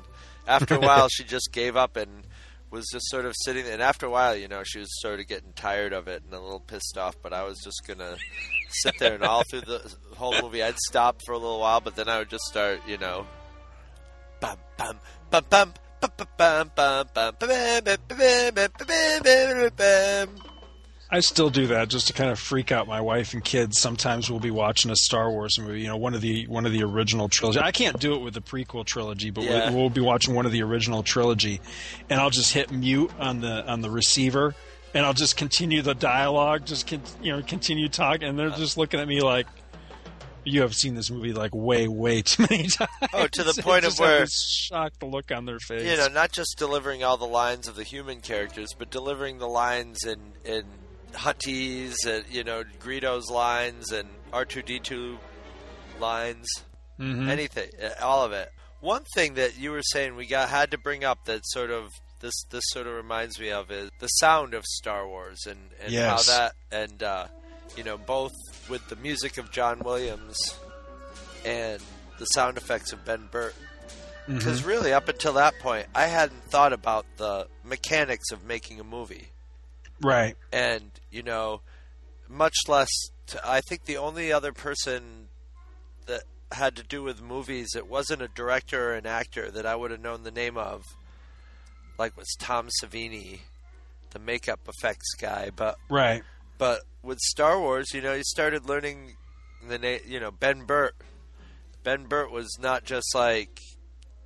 after 0.47 0.75
a 0.75 0.79
while, 0.87 1.07
she 1.09 1.23
just 1.23 1.51
gave 1.51 1.75
up 1.75 1.97
and 1.97 2.27
was 2.71 2.87
just 2.91 3.09
sort 3.09 3.25
of 3.25 3.35
sitting. 3.43 3.67
And 3.67 3.81
after 3.81 4.05
a 4.05 4.09
while, 4.09 4.35
you 4.35 4.47
know, 4.47 4.63
she 4.63 4.79
was 4.79 5.01
sort 5.01 5.19
of 5.19 5.27
getting 5.27 5.53
tired 5.53 5.93
of 5.93 6.07
it 6.07 6.23
and 6.23 6.33
a 6.33 6.39
little 6.39 6.59
pissed 6.59 6.97
off. 6.97 7.15
But 7.21 7.33
I 7.33 7.43
was 7.43 7.59
just 7.59 7.85
gonna 7.85 8.15
sit 8.69 8.97
there 8.99 9.13
and 9.15 9.23
all 9.23 9.43
through 9.43 9.61
the 9.61 9.93
whole 10.15 10.41
movie, 10.41 10.63
I'd 10.63 10.77
stop 10.87 11.21
for 11.25 11.33
a 11.33 11.37
little 11.37 11.59
while, 11.59 11.81
but 11.81 11.95
then 11.95 12.09
I 12.09 12.19
would 12.19 12.29
just 12.29 12.45
start, 12.45 12.79
you 12.87 12.97
know, 12.97 13.27
bum 14.39 14.57
bum 14.77 14.97
bum 15.29 15.45
bum. 15.49 15.73
bum, 16.01 16.11
bum, 16.17 16.27
bum, 16.37 16.71
bum, 16.75 17.07
bum, 17.13 17.35
bum, 17.35 17.35
bum, 17.39 17.85
bum, 17.85 18.07
bum, 18.07 18.71
bum, 18.87 19.21
bum, 19.23 19.69
bum. 19.77 20.50
I 21.13 21.19
still 21.19 21.49
do 21.49 21.67
that 21.67 21.89
just 21.89 22.07
to 22.07 22.13
kind 22.13 22.29
of 22.31 22.39
freak 22.39 22.71
out 22.71 22.87
my 22.87 23.01
wife 23.01 23.33
and 23.33 23.43
kids. 23.43 23.79
Sometimes 23.81 24.29
we'll 24.29 24.39
be 24.39 24.49
watching 24.49 24.91
a 24.91 24.95
Star 24.95 25.29
Wars 25.29 25.59
movie, 25.59 25.81
you 25.81 25.87
know, 25.87 25.97
one 25.97 26.13
of 26.13 26.21
the 26.21 26.47
one 26.47 26.65
of 26.65 26.71
the 26.71 26.83
original 26.83 27.27
trilogy. 27.27 27.59
I 27.59 27.71
can't 27.73 27.99
do 27.99 28.13
it 28.13 28.19
with 28.21 28.33
the 28.33 28.41
prequel 28.41 28.85
trilogy, 28.85 29.29
but 29.29 29.43
Yeah. 29.43 29.71
we'll, 29.71 29.77
we'll 29.81 29.89
be 29.89 29.99
watching 29.99 30.35
one 30.35 30.45
of 30.45 30.53
the 30.53 30.63
original 30.63 31.03
trilogy, 31.03 31.59
and 32.09 32.19
I'll 32.21 32.29
just 32.29 32.53
hit 32.53 32.71
mute 32.71 33.11
on 33.19 33.41
the 33.41 33.69
on 33.69 33.81
the 33.81 33.89
receiver, 33.89 34.55
and 34.93 35.05
I'll 35.05 35.13
just 35.13 35.35
continue 35.35 35.81
the 35.81 35.93
dialogue, 35.95 36.65
just 36.65 36.87
con- 36.87 37.01
you 37.21 37.35
know, 37.35 37.41
continue 37.41 37.89
talking, 37.89 38.29
and 38.29 38.39
they're 38.39 38.49
just 38.51 38.77
looking 38.77 39.01
at 39.01 39.07
me 39.09 39.19
like, 39.21 39.47
"You 40.45 40.61
have 40.61 40.73
seen 40.73 40.95
this 40.95 41.11
movie 41.11 41.33
like 41.33 41.53
way, 41.53 41.89
way 41.89 42.21
too 42.21 42.45
many 42.49 42.67
times." 42.69 42.89
Oh, 43.13 43.27
to 43.27 43.43
the 43.43 43.53
point 43.61 43.83
of 43.83 43.99
where- 43.99 44.25
shocked 44.27 45.03
look 45.03 45.29
on 45.29 45.43
their 45.43 45.59
face. 45.59 45.83
You 45.83 45.97
know, 45.97 46.07
not 46.07 46.31
just 46.31 46.57
delivering 46.57 47.03
all 47.03 47.17
the 47.17 47.25
lines 47.27 47.67
of 47.67 47.75
the 47.75 47.83
human 47.83 48.21
characters, 48.21 48.69
but 48.77 48.89
delivering 48.89 49.39
the 49.39 49.49
lines 49.49 50.05
in 50.05 50.19
in 50.45 50.63
Huttese, 51.13 52.05
and 52.05 52.25
you 52.29 52.43
know, 52.43 52.63
Greedo's 52.79 53.29
lines 53.29 53.91
and 53.91 54.07
R 54.33 54.45
two 54.45 54.61
D 54.61 54.79
two 54.79 55.17
lines, 55.99 56.47
Mhm. 56.99 57.29
anything, 57.29 57.69
uh, 57.81 57.89
all 58.03 58.23
of 58.23 58.31
it. 58.31 58.51
One 58.79 59.03
thing 59.15 59.35
that 59.35 59.57
you 59.57 59.71
were 59.71 59.83
saying 59.83 60.15
we 60.15 60.25
got 60.25 60.49
had 60.49 60.71
to 60.71 60.77
bring 60.77 61.03
up 61.03 61.25
that 61.25 61.41
sort 61.45 61.69
of 61.71 61.89
this 62.19 62.33
this 62.49 62.63
sort 62.67 62.87
of 62.87 62.93
reminds 62.93 63.39
me 63.39 63.51
of 63.51 63.71
is 63.71 63.89
the 63.99 64.07
sound 64.07 64.53
of 64.53 64.63
Star 64.65 65.07
Wars 65.07 65.45
and 65.47 65.71
and 65.79 65.91
Yes. 65.91 66.27
how 66.27 66.33
that 66.37 66.55
and 66.71 67.01
uh, 67.03 67.27
you 67.75 67.83
know 67.83 67.97
both 67.97 68.33
with 68.69 68.87
the 68.89 68.95
music 68.95 69.37
of 69.37 69.51
John 69.51 69.79
Williams 69.79 70.37
and 71.45 71.81
the 72.19 72.25
sound 72.25 72.57
effects 72.57 72.93
of 72.93 73.03
Ben 73.05 73.27
Burtt. 73.31 73.55
Because 74.27 74.61
Mhm. 74.61 74.65
really, 74.67 74.93
up 74.93 75.07
until 75.09 75.33
that 75.33 75.57
point, 75.59 75.87
I 75.95 76.05
hadn't 76.05 76.49
thought 76.51 76.73
about 76.73 77.05
the 77.17 77.47
mechanics 77.63 78.29
of 78.31 78.43
making 78.43 78.79
a 78.79 78.83
movie, 78.83 79.29
right? 80.03 80.35
and 80.51 80.91
you 81.11 81.23
know, 81.23 81.61
much 82.27 82.55
less. 82.67 82.89
To, 83.27 83.41
I 83.47 83.61
think 83.61 83.85
the 83.85 83.97
only 83.97 84.31
other 84.31 84.51
person 84.53 85.27
that 86.07 86.23
had 86.51 86.75
to 86.75 86.83
do 86.83 87.03
with 87.03 87.21
movies 87.21 87.75
it 87.75 87.87
wasn't 87.87 88.21
a 88.21 88.27
director 88.27 88.89
or 88.91 88.93
an 88.95 89.05
actor 89.05 89.49
that 89.51 89.65
I 89.65 89.75
would 89.75 89.91
have 89.91 90.01
known 90.01 90.23
the 90.23 90.31
name 90.31 90.57
of, 90.57 90.83
like 91.97 92.15
was 92.17 92.35
Tom 92.39 92.69
Savini, 92.81 93.39
the 94.11 94.19
makeup 94.19 94.59
effects 94.67 95.13
guy. 95.19 95.49
But 95.55 95.77
Right. 95.89 96.23
but 96.57 96.81
with 97.03 97.19
Star 97.19 97.59
Wars, 97.59 97.93
you 97.93 98.01
know, 98.01 98.13
you 98.13 98.23
started 98.23 98.67
learning 98.67 99.15
the 99.67 99.77
name. 99.77 100.01
You 100.05 100.19
know, 100.19 100.31
Ben 100.31 100.63
Burtt. 100.65 100.95
Ben 101.83 102.05
Burtt 102.05 102.31
was 102.31 102.57
not 102.59 102.83
just 102.83 103.15
like, 103.15 103.59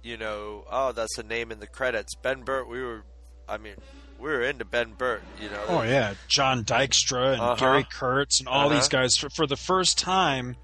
you 0.04 0.18
know, 0.18 0.66
oh, 0.70 0.92
that's 0.92 1.18
a 1.18 1.24
name 1.24 1.52
in 1.52 1.60
the 1.60 1.68
credits. 1.68 2.16
Ben 2.16 2.42
Burtt, 2.42 2.68
we 2.68 2.82
were, 2.82 3.04
I 3.48 3.58
mean, 3.58 3.76
we 4.20 4.30
were 4.30 4.42
into 4.42 4.66
Ben 4.66 4.94
Burtt. 4.98 5.22
You 5.42 5.50
know. 5.50 5.64
Oh 5.68 5.82
yeah, 5.84 6.14
John 6.28 6.64
Dykstra 6.64 7.34
and 7.34 7.42
Uh-huh. 7.42 7.56
Gary 7.56 7.86
Kurtz 7.90 8.40
and 8.40 8.48
all 8.48 8.68
Uh-huh. 8.68 8.76
these 8.80 8.88
guys 8.88 9.16
for, 9.16 9.30
for 9.30 9.48
the 9.48 9.56
first 9.58 9.98
time. 9.98 10.56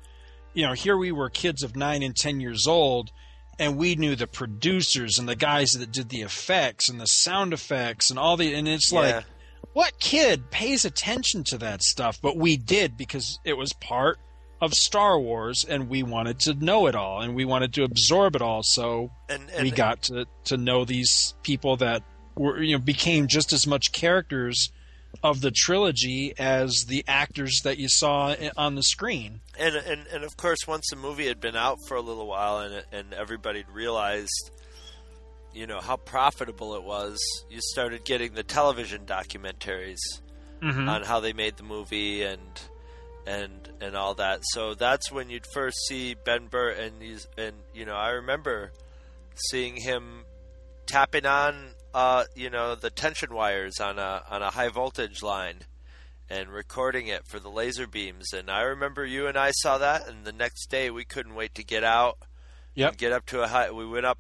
You 0.54 0.66
know, 0.68 0.74
here 0.74 0.98
we 0.98 1.12
were 1.12 1.30
kids 1.30 1.64
of 1.64 1.76
nine 1.76 2.04
and 2.04 2.16
ten 2.16 2.40
years 2.42 2.68
old, 2.68 3.12
and 3.58 3.78
we 3.78 3.96
knew 3.96 4.16
the 4.16 4.28
producers 4.28 5.18
and 5.18 5.28
the 5.30 5.36
guys 5.36 5.72
that 5.74 5.92
did 5.92 6.10
the 6.10 6.22
effects 6.22 6.90
and 6.90 7.00
the 7.00 7.08
sound 7.08 7.54
effects 7.54 8.10
and 8.10 8.20
all 8.20 8.36
the. 8.38 8.54
And 8.54 8.68
it's 8.68 8.92
Yeah. 8.92 9.00
like, 9.00 9.26
what 9.74 10.00
kid 10.00 10.52
pays 10.52 10.84
attention 10.84 11.44
to 11.46 11.58
that 11.60 11.82
stuff? 11.84 12.20
But 12.22 12.36
we 12.36 12.58
did 12.58 12.98
because 12.98 13.40
it 13.46 13.54
was 13.54 13.72
part 13.74 14.20
of 14.60 14.74
Star 14.74 15.18
Wars, 15.20 15.66
and 15.68 15.88
we 15.90 16.04
wanted 16.04 16.40
to 16.42 16.54
know 16.54 16.86
it 16.88 16.94
all, 16.96 17.22
and 17.22 17.34
we 17.34 17.46
wanted 17.46 17.74
to 17.76 17.84
absorb 17.84 18.36
it 18.36 18.42
all. 18.42 18.62
So 18.64 19.10
And- 19.30 19.50
we 19.62 19.72
got 19.72 20.02
to 20.04 20.26
to 20.46 20.58
know 20.58 20.84
these 20.86 21.34
people 21.44 21.78
that 21.78 22.04
were 22.36 22.62
you 22.62 22.78
know 22.78 22.84
became 22.84 23.28
just 23.28 23.52
as 23.54 23.66
much 23.68 23.92
characters 23.92 24.70
of 25.24 25.42
the 25.42 25.52
trilogy 25.52 26.34
as 26.40 26.86
the 26.88 27.04
actors 27.08 27.60
that 27.66 27.78
you 27.78 27.88
saw 27.90 28.34
on 28.56 28.76
the 28.76 28.84
screen. 28.84 29.42
And, 29.60 29.76
and 29.76 30.08
and 30.08 30.24
of 30.24 30.38
course, 30.38 30.60
once 30.68 30.86
the 30.90 30.96
movie 30.96 31.28
had 31.28 31.40
been 31.42 31.56
out 31.58 31.78
for 31.88 31.98
a 31.98 32.02
little 32.02 32.28
while, 32.28 32.60
and 32.60 32.84
and 32.92 33.14
everybody 33.14 33.64
realized, 33.72 34.52
you 35.54 35.68
know, 35.68 35.80
how 35.82 35.98
profitable 35.98 36.76
it 36.76 36.84
was, 36.84 37.20
you 37.50 37.60
started 37.62 38.06
getting 38.06 38.34
the 38.34 38.44
television 38.44 39.06
documentaries 39.06 40.00
Mhm. 40.62 40.88
on 40.90 41.04
how 41.04 41.20
they 41.20 41.34
made 41.34 41.58
the 41.58 41.64
movie 41.64 42.24
and 42.24 42.62
and 43.28 43.70
and 43.82 43.96
all 43.96 44.14
that. 44.16 44.40
So 44.54 44.74
that's 44.76 45.12
when 45.12 45.30
you'd 45.30 45.46
first 45.54 45.78
see 45.88 46.16
Ben 46.24 46.48
Burtt, 46.48 46.80
and 46.80 47.02
and 47.38 47.56
you 47.74 47.86
know, 47.86 47.96
I 47.96 48.12
remember 48.12 48.72
seeing 49.50 49.76
him 49.76 50.24
tapping 50.86 51.26
on, 51.26 51.74
uh, 51.94 52.26
you 52.36 52.50
know, 52.50 52.76
the 52.76 52.90
tension 52.90 53.34
wires 53.34 53.80
on 53.80 54.00
a 54.00 54.24
on 54.30 54.42
a 54.42 54.50
high 54.52 54.70
voltage 54.70 55.22
line 55.24 55.60
and 56.30 56.50
recording 56.50 57.08
it 57.08 57.26
for 57.28 57.40
the 57.40 57.50
laser 57.50 57.88
beams. 57.88 58.32
And 58.34 58.50
I 58.50 58.62
remember 58.62 59.06
you 59.06 59.28
and 59.28 59.38
I 59.38 59.52
saw 59.52 59.78
that, 59.80 60.08
and 60.08 60.24
the 60.26 60.32
next 60.32 60.68
day 60.70 60.90
we 60.90 61.04
couldn't 61.04 61.36
wait 61.36 61.56
to 61.56 61.64
get 61.64 61.84
out. 61.84 62.18
Yep. 62.76 62.98
Get 62.98 63.12
up 63.12 63.26
to 63.28 63.42
a 63.42 63.48
high. 63.48 63.70
We 63.72 63.86
went 63.86 64.06
up 64.06 64.20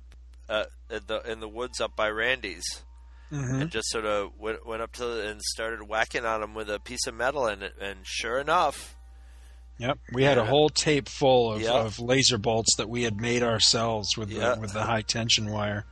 uh, 0.49 0.65
in 0.89 1.01
the 1.07 1.19
in 1.31 1.39
the 1.39 1.47
woods 1.47 1.79
up 1.79 1.95
by 1.95 2.09
Randy's, 2.09 2.83
Mhm. 3.31 3.61
and 3.61 3.71
just 3.71 3.87
sort 3.89 4.05
of 4.05 4.31
went, 4.37 4.65
went 4.67 4.81
up 4.81 4.91
to 4.93 5.29
and 5.29 5.41
started 5.41 5.83
whacking 5.87 6.25
on 6.25 6.43
him 6.43 6.53
with 6.53 6.69
a 6.69 6.79
piece 6.79 7.07
of 7.07 7.13
metal, 7.15 7.45
and 7.47 7.63
and 7.79 7.99
sure 8.03 8.37
enough, 8.39 8.97
Yep, 9.77 9.97
we 10.11 10.23
had 10.23 10.37
a 10.37 10.45
whole 10.45 10.67
tape 10.69 11.07
full 11.07 11.53
of, 11.53 11.61
Yep. 11.61 11.73
of 11.73 11.99
laser 11.99 12.37
bolts 12.37 12.75
that 12.75 12.89
we 12.89 13.03
had 13.03 13.15
made 13.21 13.41
ourselves 13.41 14.17
with 14.17 14.29
Yeah. 14.29 14.55
the, 14.55 14.61
with 14.61 14.73
the 14.73 14.83
high 14.83 15.01
tension 15.01 15.49
wire. 15.49 15.85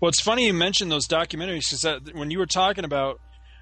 Well, 0.00 0.08
it's 0.08 0.20
funny 0.20 0.46
you 0.46 0.54
mentioned 0.54 0.90
those 0.90 1.06
documentaries 1.08 1.70
because 1.70 2.14
when 2.14 2.30
you 2.30 2.38
were 2.38 2.46
talking 2.46 2.84
about 2.84 3.20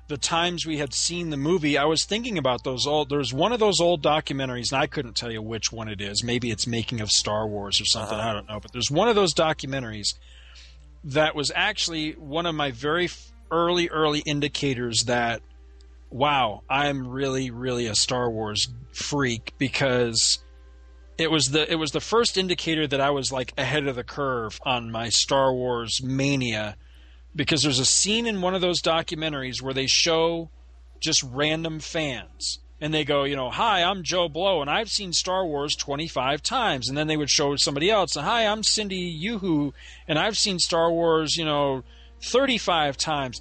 the 0.09 0.17
times 0.17 0.67
we 0.67 0.79
had 0.79 0.93
seen 0.93 1.31
the 1.31 1.37
movie, 1.37 1.79
I 1.79 1.85
was 1.85 2.05
thinking 2.05 2.39
about 2.39 2.65
those 2.65 2.87
old. 2.87 3.09
There's 3.09 3.33
one 3.33 3.53
of 3.53 3.61
those 3.61 3.81
old 3.81 4.03
documentaries, 4.03 4.73
and 4.73 4.81
I 4.81 4.87
couldn't 4.87 5.17
tell 5.17 5.31
you 5.31 5.41
which 5.41 5.73
one 5.73 5.89
it 5.89 6.01
is. 6.01 6.25
Maybe 6.25 6.51
it's 6.51 6.67
making 6.67 7.01
of 7.01 7.11
Star 7.11 7.47
Wars 7.47 7.81
or 7.81 7.85
something. 7.85 8.19
Uh-huh. 8.19 8.31
I 8.31 8.33
don't 8.33 8.49
know. 8.49 8.61
But 8.61 8.73
there's 8.73 8.91
one 8.91 9.09
of 9.09 9.15
those 9.15 9.35
documentaries 9.35 10.15
that 11.05 11.35
was 11.35 11.51
actually 11.55 12.13
one 12.13 12.47
of 12.47 12.55
my 12.55 12.71
very 12.71 13.09
early, 13.51 13.89
early 13.89 14.21
indicators 14.21 15.05
that 15.05 15.43
wow, 16.13 16.63
I'm 16.69 17.09
really, 17.09 17.51
really 17.51 17.87
a 17.87 17.95
Star 17.95 18.31
Wars 18.31 18.69
freak 18.93 19.55
because 19.59 20.39
it 21.19 21.31
was 21.31 21.47
the 21.47 21.71
it 21.71 21.77
was 21.77 21.93
the 21.93 22.01
first 22.01 22.37
indicator 22.37 22.87
that 22.87 23.01
I 23.01 23.11
was 23.11 23.33
like 23.33 23.53
ahead 23.59 23.87
of 23.87 23.97
the 23.97 24.05
curve 24.05 24.59
on 24.65 24.91
my 24.91 25.09
Star 25.09 25.53
Wars 25.53 26.03
mania 26.03 26.77
because 27.35 27.63
there's 27.63 27.79
a 27.79 27.85
scene 27.85 28.27
in 28.27 28.41
one 28.41 28.55
of 28.55 28.61
those 28.61 28.83
documentaries 28.83 29.63
where 29.63 29.75
they 29.75 29.87
show 29.87 30.51
just 31.01 31.23
random 31.23 31.81
fans 31.81 32.59
and 32.81 32.93
they 32.93 33.05
go, 33.05 33.25
you 33.25 33.37
know, 33.37 33.51
hi, 33.51 33.83
I'm 33.83 34.03
Joe 34.03 34.29
Blow 34.29 34.61
and 34.61 34.71
I've 34.71 34.91
seen 34.91 35.13
Star 35.13 35.47
Wars 35.47 35.77
25 35.77 36.43
times 36.43 36.89
and 36.89 36.99
then 36.99 37.07
they 37.07 37.17
would 37.17 37.31
show 37.31 37.57
somebody 37.57 37.91
else, 37.91 38.15
hi, 38.15 38.47
I'm 38.47 38.63
Cindy 38.63 39.19
Yuhu 39.23 39.73
and 40.09 40.19
I've 40.19 40.37
seen 40.37 40.59
Star 40.59 40.91
Wars, 40.91 41.37
you 41.37 41.45
know, 41.45 41.85
35 42.23 42.97
times 42.97 43.41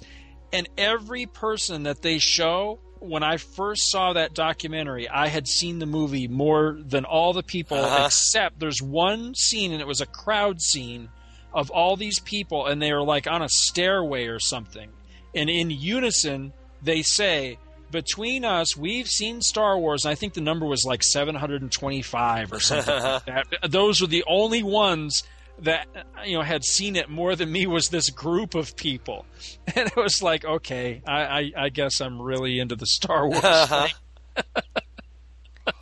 and 0.52 0.68
every 0.76 1.26
person 1.26 1.84
that 1.84 2.02
they 2.02 2.18
show 2.18 2.78
when 3.02 3.22
I 3.22 3.36
first 3.36 3.90
saw 3.90 4.12
that 4.14 4.34
documentary, 4.34 5.08
I 5.08 5.28
had 5.28 5.46
seen 5.48 5.78
the 5.78 5.86
movie 5.86 6.28
more 6.28 6.76
than 6.80 7.04
all 7.04 7.32
the 7.32 7.42
people, 7.42 7.76
Uh-huh. 7.78 8.04
except 8.06 8.58
there's 8.60 8.80
one 8.82 9.34
scene, 9.34 9.72
and 9.72 9.80
it 9.80 9.86
was 9.86 10.00
a 10.00 10.06
crowd 10.06 10.60
scene 10.60 11.08
of 11.52 11.70
all 11.70 11.96
these 11.96 12.18
people, 12.20 12.66
and 12.66 12.80
they 12.80 12.92
were 12.92 13.02
like 13.02 13.26
on 13.26 13.42
a 13.42 13.48
stairway 13.48 14.26
or 14.26 14.38
something. 14.38 14.88
And 15.34 15.50
in 15.50 15.70
unison, 15.70 16.52
they 16.82 17.02
say, 17.02 17.58
Between 17.90 18.44
us, 18.44 18.74
we've 18.76 19.06
seen 19.08 19.42
Star 19.42 19.78
Wars, 19.78 20.04
and 20.06 20.12
I 20.12 20.14
think 20.14 20.32
the 20.34 20.40
number 20.40 20.64
was 20.64 20.84
like 20.86 21.02
725 21.02 22.52
or 22.52 22.60
something 22.60 22.94
like 23.02 23.24
that. 23.26 23.46
Those 23.68 24.00
were 24.00 24.06
the 24.06 24.24
only 24.26 24.62
ones 24.62 25.22
that 25.60 25.86
you 26.24 26.36
know 26.36 26.42
had 26.42 26.64
seen 26.64 26.96
it 26.96 27.08
more 27.08 27.36
than 27.36 27.50
me 27.52 27.66
was 27.66 27.88
this 27.88 28.10
group 28.10 28.54
of 28.54 28.74
people 28.76 29.24
and 29.76 29.86
it 29.88 29.96
was 29.96 30.22
like 30.22 30.44
okay 30.44 31.02
i 31.06 31.22
i, 31.22 31.52
I 31.64 31.68
guess 31.68 32.00
i'm 32.00 32.20
really 32.20 32.58
into 32.58 32.74
the 32.74 32.86
star 32.86 33.28
wars 33.28 33.42
thing. 33.68 33.92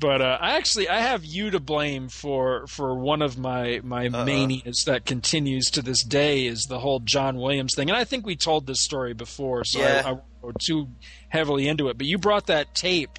but 0.00 0.22
uh, 0.22 0.38
I 0.40 0.56
actually 0.56 0.88
I 0.88 1.00
have 1.00 1.24
you 1.24 1.50
to 1.50 1.60
blame 1.60 2.08
for 2.08 2.66
for 2.66 2.94
one 2.94 3.20
of 3.20 3.36
my 3.36 3.80
my 3.84 4.08
manias 4.08 4.84
that 4.86 5.04
continues 5.04 5.66
to 5.72 5.82
this 5.82 6.02
day 6.04 6.46
is 6.46 6.64
the 6.68 6.78
whole 6.78 7.00
John 7.00 7.36
Williams 7.36 7.74
thing, 7.76 7.90
and 7.90 7.96
I 7.96 8.04
think 8.04 8.24
we 8.24 8.34
told 8.36 8.66
this 8.66 8.82
story 8.82 9.12
before, 9.12 9.64
so 9.64 9.80
Yeah. 9.80 10.02
I, 10.04 10.08
I 10.08 10.12
won't 10.12 10.24
go 10.40 10.52
too 10.58 10.88
heavily 11.28 11.68
into 11.68 11.88
it. 11.88 11.98
But 11.98 12.06
you 12.06 12.16
brought 12.16 12.46
that 12.46 12.74
tape 12.74 13.18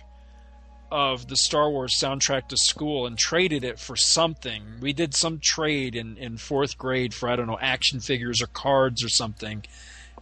of 0.91 1.27
the 1.27 1.37
Star 1.37 1.69
Wars 1.69 1.97
soundtrack 1.99 2.49
to 2.49 2.57
school 2.57 3.07
and 3.07 3.17
traded 3.17 3.63
it 3.63 3.79
for 3.79 3.95
something. 3.95 4.63
We 4.81 4.93
did 4.93 5.15
some 5.15 5.39
trade 5.39 5.95
in 5.95 6.17
in 6.17 6.37
fourth 6.37 6.77
grade 6.77 7.13
for 7.13 7.29
I 7.29 7.35
don't 7.35 7.47
know 7.47 7.59
action 7.59 7.99
figures 8.01 8.41
or 8.41 8.47
cards 8.47 9.03
or 9.03 9.09
something. 9.09 9.63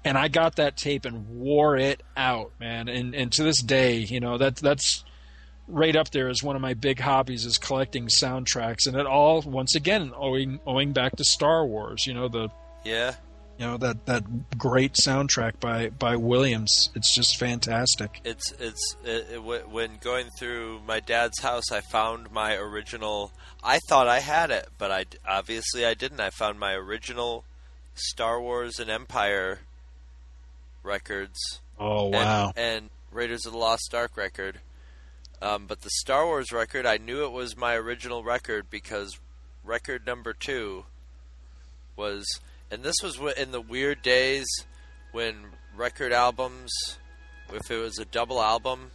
And 0.05 0.17
I 0.17 0.29
got 0.29 0.55
that 0.55 0.77
tape 0.77 1.03
and 1.03 1.27
wore 1.27 1.75
it 1.75 2.03
out, 2.15 2.51
man. 2.59 2.87
And 2.87 3.13
and 3.15 3.31
to 3.33 3.43
this 3.43 3.61
day, 3.61 3.97
you 3.97 4.19
know, 4.19 4.37
that 4.37 4.57
that's 4.57 5.03
right 5.67 5.95
up 5.95 6.09
there 6.11 6.29
as 6.29 6.43
one 6.43 6.55
of 6.55 6.61
my 6.61 6.73
big 6.73 6.99
hobbies 6.99 7.45
is 7.45 7.57
collecting 7.57 8.07
soundtracks, 8.07 8.87
and 8.87 8.95
it 8.95 9.05
all 9.05 9.41
once 9.41 9.75
again 9.75 10.11
owing 10.15 10.59
owing 10.65 10.93
back 10.93 11.15
to 11.17 11.23
Star 11.23 11.65
Wars. 11.65 12.05
You 12.05 12.13
know 12.13 12.27
the 12.27 12.49
yeah, 12.83 13.15
you 13.59 13.65
know 13.65 13.77
that 13.77 14.05
that 14.05 14.57
great 14.57 14.93
soundtrack 14.93 15.59
by 15.59 15.89
by 15.89 16.15
Williams. 16.15 16.89
It's 16.95 17.13
just 17.13 17.37
fantastic. 17.37 18.21
it's 18.23 18.51
it's 18.53 18.95
it, 19.03 19.27
it, 19.33 19.43
when 19.43 19.97
going 20.01 20.29
through 20.39 20.79
my 20.87 20.99
dad's 21.01 21.41
house, 21.41 21.71
I 21.71 21.81
found 21.81 22.31
my 22.31 22.55
original. 22.55 23.31
I 23.61 23.79
thought 23.89 24.07
I 24.07 24.21
had 24.21 24.49
it, 24.49 24.69
but 24.77 24.91
I 24.91 25.05
obviously 25.27 25.85
I 25.85 25.93
didn't. 25.93 26.21
I 26.21 26.29
found 26.29 26.57
my 26.57 26.73
original 26.73 27.43
Star 27.93 28.41
Wars 28.41 28.79
and 28.79 28.89
Empire 28.89 29.59
records. 30.81 31.59
Oh 31.77 32.05
and- 32.05 32.13
wow! 32.13 32.53
And, 32.55 32.89
Raiders 33.11 33.45
of 33.45 33.53
the 33.53 33.57
Lost 33.57 33.93
Ark 33.93 34.15
record. 34.15 34.59
Um, 35.41 35.65
but 35.67 35.81
the 35.81 35.89
Star 35.89 36.25
Wars 36.25 36.51
record, 36.51 36.85
I 36.85 36.97
knew 36.97 37.25
it 37.25 37.31
was 37.31 37.57
my 37.57 37.75
original 37.75 38.23
record 38.23 38.69
because 38.69 39.17
record 39.63 40.05
number 40.05 40.33
two 40.33 40.85
was, 41.95 42.25
and 42.71 42.83
this 42.83 42.95
was 43.03 43.19
in 43.37 43.51
the 43.51 43.61
weird 43.61 44.01
days 44.01 44.47
when 45.11 45.35
record 45.75 46.11
albums, 46.11 46.71
if 47.53 47.69
it 47.71 47.77
was 47.77 47.97
a 47.99 48.05
double 48.05 48.41
album, 48.41 48.91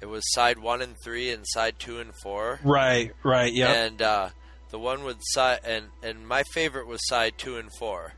it 0.00 0.06
was 0.06 0.22
side 0.32 0.58
one 0.58 0.82
and 0.82 0.94
three 1.02 1.30
and 1.30 1.44
side 1.46 1.78
two 1.78 1.98
and 2.00 2.12
four. 2.22 2.60
Right, 2.62 3.12
right, 3.22 3.52
yeah. 3.52 3.72
And 3.72 4.00
uh, 4.02 4.28
the 4.70 4.78
one 4.78 5.04
with 5.04 5.18
side 5.20 5.60
and 5.64 5.86
and 6.02 6.26
my 6.26 6.42
favorite 6.54 6.86
was 6.86 7.06
side 7.08 7.34
two 7.38 7.56
and 7.56 7.70
4 7.78 8.14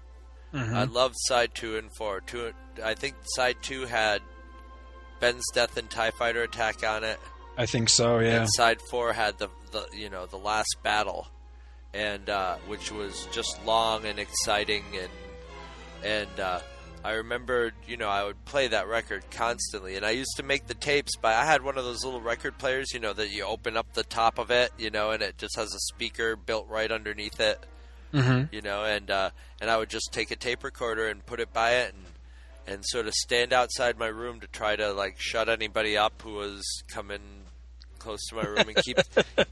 Mhm. 0.55 0.73
I 0.73 0.85
loved 0.85 1.17
side 1.19 1.53
two 1.55 1.77
and 1.77 1.91
four. 1.99 2.21
Two, 2.21 2.53
I 2.83 2.95
think 2.95 3.17
side 3.35 3.57
two 3.61 3.87
had 3.87 4.23
Ben's 5.19 5.43
death 5.53 5.77
and 5.77 5.91
Tie 5.91 6.13
Fighter 6.13 6.43
attack 6.43 6.87
on 6.87 7.03
it. 7.03 7.19
I 7.59 7.67
think 7.67 7.89
so. 7.89 8.21
Yeah. 8.21 8.41
And 8.43 8.49
side 8.55 8.79
four 8.91 9.13
had 9.13 9.39
the, 9.39 9.49
the 9.73 9.87
you 9.93 10.09
know 10.11 10.27
the 10.27 10.37
last 10.39 10.77
battle, 10.85 11.27
and 11.95 12.29
uh, 12.29 12.57
which 12.67 12.91
was 12.93 13.27
just 13.33 13.65
long 13.65 14.05
and 14.05 14.19
exciting 14.19 14.85
and 15.01 15.11
and 16.05 16.41
uh, 16.41 16.61
I 17.05 17.13
remembered 17.13 17.75
you 17.87 17.97
know 17.97 18.09
I 18.09 18.25
would 18.25 18.45
play 18.45 18.69
that 18.69 18.89
record 18.89 19.25
constantly, 19.31 19.97
and 19.97 20.05
I 20.05 20.11
used 20.11 20.37
to 20.37 20.43
make 20.43 20.67
the 20.67 20.75
tapes 20.75 21.17
by 21.17 21.35
I 21.35 21.45
had 21.45 21.63
one 21.63 21.79
of 21.79 21.85
those 21.85 22.05
little 22.05 22.21
record 22.21 22.59
players 22.59 22.93
you 22.93 23.01
know 23.01 23.13
that 23.13 23.31
you 23.31 23.45
open 23.45 23.77
up 23.77 23.93
the 23.95 24.03
top 24.05 24.39
of 24.39 24.51
it 24.51 24.73
you 24.79 24.91
know 24.91 25.11
and 25.11 25.23
it 25.23 25.39
just 25.39 25.57
has 25.57 25.75
a 25.75 25.79
speaker 25.81 26.37
built 26.37 26.69
right 26.69 26.91
underneath 26.91 27.41
it. 27.41 27.65
Mhm. 28.13 28.53
You 28.53 28.63
know, 28.63 28.85
and 28.85 29.11
uh, 29.11 29.31
and 29.61 29.69
I 29.71 29.77
would 29.77 29.89
just 29.91 30.11
take 30.13 30.31
a 30.31 30.37
tape 30.37 30.63
recorder 30.63 31.09
and 31.09 31.25
put 31.27 31.41
it 31.41 31.53
by 31.53 31.73
it 31.77 31.95
and 31.95 32.05
and 32.67 32.85
sort 32.87 33.07
of 33.07 33.13
stand 33.15 33.53
outside 33.53 33.99
my 33.99 34.07
room 34.07 34.41
to 34.41 34.47
try 34.47 34.75
to 34.77 34.93
like 34.93 35.17
shut 35.19 35.49
anybody 35.49 35.97
up 35.99 36.23
who 36.23 36.35
was 36.35 36.63
coming 36.89 37.44
close 38.05 38.27
to 38.27 38.35
my 38.35 38.43
room 38.43 38.69
and 38.69 38.77
keep 38.77 38.99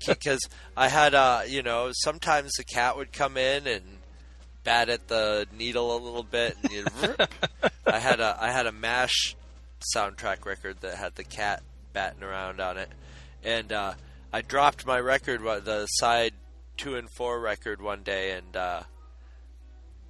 because 0.06 0.46
I 0.76 0.88
had 0.88 1.14
uh 1.14 1.40
you 1.48 1.62
know 1.62 1.90
sometimes 1.92 2.52
the 2.52 2.64
cat 2.64 2.98
would 2.98 3.10
come 3.10 3.38
in 3.38 3.66
and 3.66 3.82
bat 4.62 4.90
at 4.90 5.08
the 5.08 5.46
needle 5.56 5.96
a 5.96 5.98
little 5.98 6.22
bit 6.22 6.56
and 6.62 6.70
you'd 6.70 6.88
I 7.86 7.98
had 7.98 8.20
a 8.20 8.36
I 8.38 8.50
had 8.50 8.66
a 8.66 8.72
mash 8.72 9.34
soundtrack 9.96 10.44
record 10.44 10.82
that 10.82 10.96
had 10.96 11.14
the 11.14 11.24
cat 11.24 11.62
batting 11.94 12.22
around 12.22 12.60
on 12.60 12.76
it. 12.76 12.90
And 13.42 13.72
uh 13.72 13.94
I 14.34 14.42
dropped 14.42 14.86
my 14.86 15.00
record 15.00 15.40
the 15.64 15.86
side 15.86 16.34
2 16.76 16.96
and 16.96 17.08
4 17.10 17.40
record 17.40 17.80
one 17.80 18.02
day 18.02 18.32
and 18.32 18.54
uh 18.54 18.82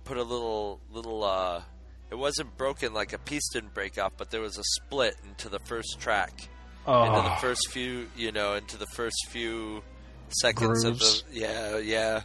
put 0.05 0.16
a 0.16 0.22
little 0.24 0.80
little 0.93 1.22
uh 1.22 1.62
it 2.11 2.18
wasn't 2.18 2.57
broken 2.57 2.93
like 2.93 3.12
a 3.12 3.18
piece 3.18 3.49
didn't 3.53 3.72
break 3.72 3.99
off 3.99 4.12
but 4.16 4.32
there 4.32 4.40
was 4.40 4.59
a 4.59 4.64
split 4.64 5.14
into 5.28 5.49
the 5.49 5.61
first 5.61 6.01
track 6.01 6.49
into 6.87 7.22
the 7.22 7.35
Oh. 7.35 7.39
first 7.41 7.70
few 7.70 8.09
you 8.16 8.33
know 8.33 8.55
into 8.55 8.76
the 8.76 8.87
first 8.87 9.26
few 9.28 9.83
seconds 10.28 10.85
of 10.85 10.99
the 10.99 11.22
yeah 11.33 11.78
yeah 11.78 12.22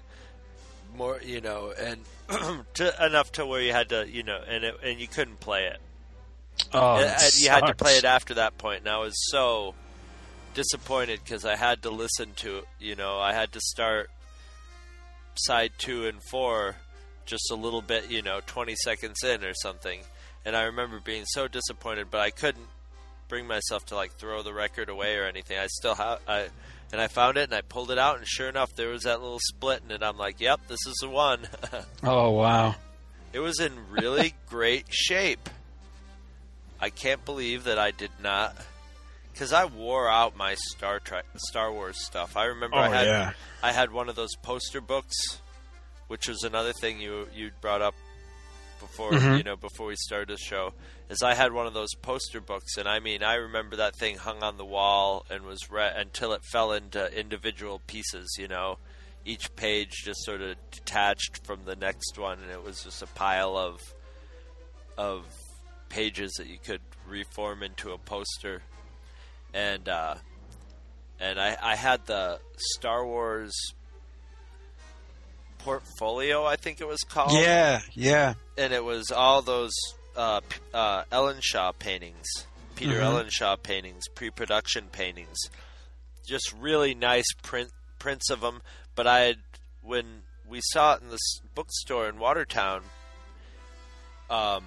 more, 0.95 1.19
you 1.23 1.41
know, 1.41 1.71
and 1.77 2.03
to, 2.73 3.05
enough 3.05 3.31
to 3.33 3.45
where 3.45 3.61
you 3.61 3.71
had 3.71 3.89
to, 3.89 4.07
you 4.09 4.23
know, 4.23 4.39
and 4.47 4.63
it, 4.63 4.75
and 4.83 4.99
you 4.99 5.07
couldn't 5.07 5.39
play 5.39 5.65
it. 5.65 5.77
Oh, 6.73 6.95
And- 6.95 7.05
it 7.05 7.21
and 7.23 7.35
you 7.39 7.49
had 7.49 7.67
to 7.67 7.75
play 7.75 7.97
it 7.97 8.03
after 8.05 8.33
that 8.35 8.57
point, 8.57 8.79
and 8.79 8.89
I 8.89 8.97
was 8.97 9.13
so 9.29 9.75
disappointed 10.55 11.19
because 11.23 11.45
I 11.45 11.55
had 11.55 11.83
to 11.83 11.91
listen 11.91 12.31
to, 12.37 12.63
you 12.79 12.95
know, 12.95 13.19
I 13.19 13.33
had 13.33 13.51
to 13.51 13.59
start 13.59 14.09
side 15.35 15.73
two 15.77 16.07
and 16.07 16.19
four 16.31 16.77
just 17.25 17.51
a 17.51 17.55
little 17.55 17.81
bit, 17.83 18.09
you 18.09 18.21
know, 18.23 18.39
20 18.47 18.73
seconds 18.77 19.23
in 19.23 19.43
or 19.43 19.53
something. 19.53 19.99
And 20.45 20.55
I 20.55 20.63
remember 20.63 20.99
being 20.99 21.25
so 21.27 21.47
disappointed, 21.47 22.07
but 22.09 22.21
I 22.21 22.29
couldn't 22.31 22.67
bring 23.27 23.47
myself 23.47 23.85
to 23.87 23.95
like 23.95 24.13
throw 24.13 24.41
the 24.43 24.53
record 24.53 24.89
away 24.89 25.15
or 25.17 25.25
anything. 25.25 25.57
I 25.57 25.67
still 25.67 25.95
have, 25.95 26.19
I, 26.27 26.47
and 26.91 27.01
I 27.01 27.07
found 27.07 27.37
it 27.37 27.43
and 27.43 27.53
I 27.53 27.61
pulled 27.61 27.91
it 27.91 27.97
out, 27.97 28.17
and 28.17 28.27
sure 28.27 28.47
enough, 28.49 28.75
there 28.75 28.89
was 28.89 29.03
that 29.03 29.21
little 29.21 29.39
split 29.41 29.81
in 29.85 29.91
it. 29.91 30.01
I'm 30.03 30.17
like, 30.17 30.39
yep, 30.39 30.61
this 30.67 30.79
is 30.87 30.95
the 31.01 31.09
one. 31.09 31.47
Oh 32.03 32.31
wow. 32.31 32.75
It 33.33 33.39
was 33.39 33.59
in 33.59 33.73
really 33.91 34.33
great 34.49 34.85
shape. 34.89 35.49
I 36.79 36.89
can't 36.89 37.23
believe 37.25 37.63
that 37.65 37.79
I 37.79 37.91
did 37.91 38.11
not, 38.21 38.55
because 39.33 39.51
I 39.51 39.65
wore 39.65 40.07
out 40.09 40.37
my 40.37 40.55
Star 40.75 40.99
Trek, 40.99 41.25
Star 41.49 41.71
Wars 41.71 42.03
stuff. 42.05 42.37
I 42.37 42.45
remember 42.45 42.77
oh, 42.77 42.81
I 42.81 42.87
Oh, 42.87 42.91
had 42.91 43.07
yeah. 43.07 43.31
I 43.63 43.71
had 43.71 43.91
one 43.91 44.09
of 44.09 44.15
those 44.15 44.35
poster 44.43 44.79
books, 44.79 45.15
which 46.07 46.27
was 46.27 46.43
another 46.43 46.73
thing 46.73 46.99
you 47.01 47.27
you 47.33 47.51
brought 47.61 47.81
up 47.81 47.95
before 48.79 49.11
Mhm. 49.11 49.37
you 49.37 49.43
know 49.43 49.55
before 49.55 49.87
we 49.87 49.95
started 49.95 50.29
the 50.29 50.37
show. 50.37 50.73
Is 51.09 51.23
I 51.23 51.33
had 51.35 51.53
one 51.53 51.67
of 51.67 51.73
those 51.73 51.93
poster 51.95 52.41
books, 52.41 52.77
and 52.77 52.87
I 52.87 52.99
mean 52.99 53.23
I 53.23 53.35
remember 53.35 53.75
that 53.77 53.95
thing 53.97 54.17
hung 54.17 54.43
on 54.43 54.57
the 54.57 54.65
wall 54.65 55.25
and 55.29 55.43
was 55.43 55.69
read 55.69 55.95
until 55.95 56.33
it 56.33 56.41
fell 56.51 56.71
into 56.71 57.11
individual 57.17 57.79
pieces. 57.87 58.35
You 58.37 58.47
know, 58.47 58.77
each 59.25 59.55
page 59.55 59.91
just 60.03 60.23
sort 60.23 60.41
of 60.41 60.57
detached 60.71 61.45
from 61.45 61.65
the 61.65 61.75
next 61.75 62.17
one, 62.17 62.39
and 62.41 62.51
it 62.51 62.63
was 62.63 62.83
just 62.83 63.01
a 63.01 63.07
pile 63.07 63.57
of 63.57 63.79
of 64.97 65.25
pages 65.89 66.33
that 66.37 66.47
you 66.47 66.57
could 66.57 66.81
reform 67.07 67.63
into 67.63 67.91
a 67.91 67.97
poster. 67.97 68.61
And 69.53 69.87
uh, 69.87 70.15
and 71.19 71.39
I, 71.39 71.57
I 71.61 71.75
had 71.75 72.05
the 72.05 72.39
Star 72.57 73.05
Wars 73.05 73.53
portfolio, 75.67 76.45
I 76.45 76.55
think 76.55 76.79
it 76.79 76.87
was 76.87 77.01
called. 77.01 77.33
Yeah, 77.33 77.81
yeah. 77.93 78.35
And 78.57 78.71
it 78.71 78.83
was 78.85 79.11
all 79.11 79.41
those 79.41 79.73
uh, 80.15 80.39
uh, 80.73 81.03
Ellenshaw 81.11 81.73
paintings, 81.77 82.25
Peter 82.75 82.99
Mhm. 82.99 83.03
Ellenshaw 83.03 83.61
paintings, 83.61 84.07
pre-production 84.15 84.87
paintings, 84.91 85.37
just 86.25 86.53
really 86.53 86.95
nice 86.95 87.25
print 87.43 87.69
prints 87.99 88.29
of 88.29 88.39
them. 88.41 88.61
But 88.95 89.07
I 89.07 89.19
had 89.19 89.37
when 89.81 90.23
we 90.47 90.61
saw 90.71 90.93
it 90.95 91.01
in 91.01 91.09
this 91.09 91.39
bookstore 91.53 92.07
in 92.07 92.17
Watertown, 92.17 92.83
um, 94.29 94.63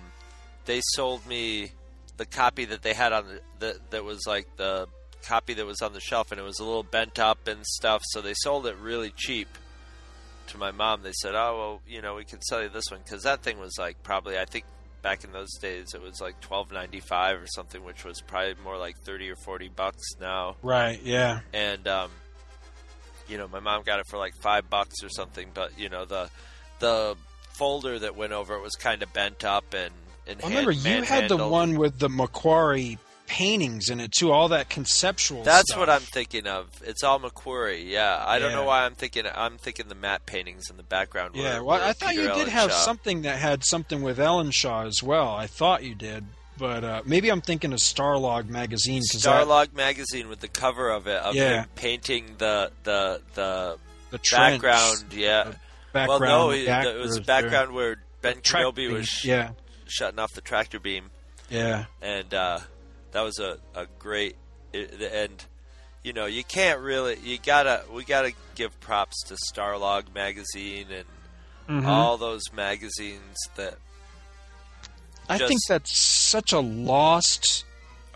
they 0.67 0.81
sold 0.93 1.27
me 1.27 1.73
the 2.19 2.27
copy 2.27 2.67
that 2.67 2.83
they 2.83 2.93
had 2.93 3.13
on 3.15 3.27
the 3.27 3.41
that, 3.61 3.91
that 3.91 4.05
was 4.05 4.21
like 4.27 4.47
the 4.57 4.87
copy 5.23 5.55
that 5.55 5.65
was 5.67 5.81
on 5.81 5.93
the 5.95 6.01
shelf, 6.01 6.31
and 6.31 6.39
it 6.41 6.45
was 6.45 6.59
a 6.59 6.65
little 6.65 6.83
bent 6.83 7.19
up 7.19 7.49
and 7.49 7.65
stuff. 7.65 8.03
So 8.11 8.21
they 8.21 8.35
sold 8.35 8.67
it 8.67 8.77
really 8.77 9.13
cheap 9.17 9.49
to 10.51 10.59
my 10.59 10.71
mom. 10.71 11.03
They 11.03 11.13
said, 11.13 11.35
"Oh, 11.35 11.57
well, 11.59 11.81
you 11.89 12.03
know, 12.03 12.15
we 12.15 12.25
can 12.25 12.41
sell 12.43 12.63
you 12.63 12.69
this 12.69 12.91
one 12.91 13.01
because 13.05 13.23
that 13.25 13.43
thing 13.43 13.59
was 13.59 13.77
like 13.79 14.03
probably 14.03 14.39
I 14.39 14.45
think 14.45 14.65
back 15.03 15.25
in 15.25 15.33
those 15.33 15.55
days 15.61 15.95
it 15.95 16.03
was 16.03 16.21
like 16.21 16.41
twelve 16.41 16.71
ninety 16.73 17.01
five 17.01 17.41
or 17.41 17.47
something, 17.47 17.83
which 17.85 18.05
was 18.05 18.21
probably 18.21 18.55
more 18.63 18.77
like 18.79 18.99
thirty 18.99 19.31
or 19.31 19.37
forty 19.37 19.69
bucks 19.69 20.03
now." 20.21 20.57
Right. 20.63 21.01
Yeah. 21.03 21.41
and 21.53 21.87
um, 21.89 22.11
you 23.29 23.39
know 23.39 23.49
my 23.49 23.61
mom 23.61 23.83
got 23.85 24.01
it 24.01 24.07
for 24.09 24.19
like 24.19 24.35
five 24.35 24.69
bucks 24.69 25.03
or 25.05 25.09
something 25.09 25.49
but 25.55 25.79
you 25.79 25.89
know 25.89 26.05
the 26.05 26.29
the 26.81 27.17
folder 27.53 27.99
that 27.99 28.17
went 28.17 28.33
over 28.33 28.55
it 28.57 28.63
was 28.63 28.75
kind 28.75 29.03
of 29.03 29.13
bent 29.13 29.45
up 29.45 29.73
and 29.73 29.93
and 30.27 30.41
I 30.43 30.49
remember 30.49 30.73
you 30.73 31.03
had 31.03 31.29
the 31.29 31.47
one 31.49 31.79
with 31.79 31.99
the 31.99 32.09
McQuarrie 32.09 32.99
paintings 33.31 33.89
in 33.91 34.01
it 34.01 34.11
too. 34.11 34.33
All 34.33 34.49
that 34.49 34.69
conceptual. 34.69 35.45
that's 35.45 35.69
stuff. 35.71 35.79
what 35.79 35.89
i'm 35.89 36.01
thinking 36.01 36.49
of 36.49 36.67
it's 36.85 37.05
all 37.05 37.21
mcquarrie 37.21 37.89
yeah 37.89 38.21
i 38.27 38.41
don't 38.41 38.51
know 38.53 38.65
why 38.65 38.85
i'm 38.85 38.95
thinking 38.97 39.25
i'm 39.33 39.57
thinking 39.57 39.87
the 39.89 39.95
matte 39.95 40.27
paintings 40.27 40.65
in 40.69 40.77
the 40.77 40.83
background 40.83 41.37
Yeah, 41.37 41.61
well, 41.61 41.81
I 41.81 41.93
thought 41.93 42.11
Peter 42.11 42.23
you 42.23 42.29
did 42.29 42.35
Ellen 42.39 42.49
have 42.51 42.71
Shaw. 42.73 42.77
something 42.79 43.23
that 43.23 43.39
had 43.39 43.63
something 43.65 44.03
with 44.03 44.19
Ellenshaw 44.19 44.85
as 44.87 45.01
well. 45.01 45.29
I 45.29 45.47
thought 45.47 45.85
you 45.85 45.95
did, 45.95 46.25
but 46.59 46.83
uh, 46.83 47.03
maybe 47.07 47.31
I'm 47.31 47.41
thinking 47.41 47.73
of 47.73 47.79
Starlog 47.79 48.49
magazine. 48.49 49.01
'cause 49.13 49.23
Starlog 49.23 49.75
magazine 49.75 50.29
with 50.29 50.41
the 50.41 50.49
cover 50.49 50.91
of 50.91 51.07
it 51.07 51.23
of 51.23 51.37
Yeah. 51.37 51.63
him 51.63 51.67
painting 51.77 52.35
the 52.39 52.73
the 52.83 53.23
the, 53.35 53.79
The 54.11 54.19
trench, 54.19 54.61
background. 54.61 55.13
Yeah. 55.13 55.53
background 55.93 56.21
well, 56.21 56.49
no, 56.49 56.51
it, 56.51 56.99
was 56.99 57.15
the 57.15 57.21
background 57.23 57.73
where 57.75 58.03
Ben 58.23 58.41
Kenobi 58.41 58.91
was 58.91 59.25
yeah. 59.25 59.51
shutting 59.87 60.19
off 60.19 60.33
the 60.35 60.41
tractor 60.41 60.81
beam. 60.81 61.11
Yeah. 61.49 61.85
and 62.03 62.33
uh, 62.35 62.59
that 63.13 63.23
was 63.23 63.39
a, 63.39 63.59
a 63.75 63.87
great 63.99 64.37
and 64.73 65.45
you 66.05 66.13
know 66.13 66.27
you 66.27 66.45
can't 66.45 66.81
really 66.81 67.17
you 67.23 67.39
gotta 67.45 67.83
we 67.93 68.05
gotta 68.05 68.33
give 68.55 68.79
props 68.81 69.23
to 69.25 69.37
Starlog 69.53 70.15
magazine 70.15 70.87
and 70.91 71.05
Mhm. 71.69 71.87
all 71.87 72.17
those 72.17 72.43
magazines 72.53 73.37
that 73.57 73.77
I 75.29 75.39
just- 75.39 75.49
think 75.49 75.61
that's 75.69 75.97
such 75.97 76.53
a 76.53 76.59
lost 76.59 77.65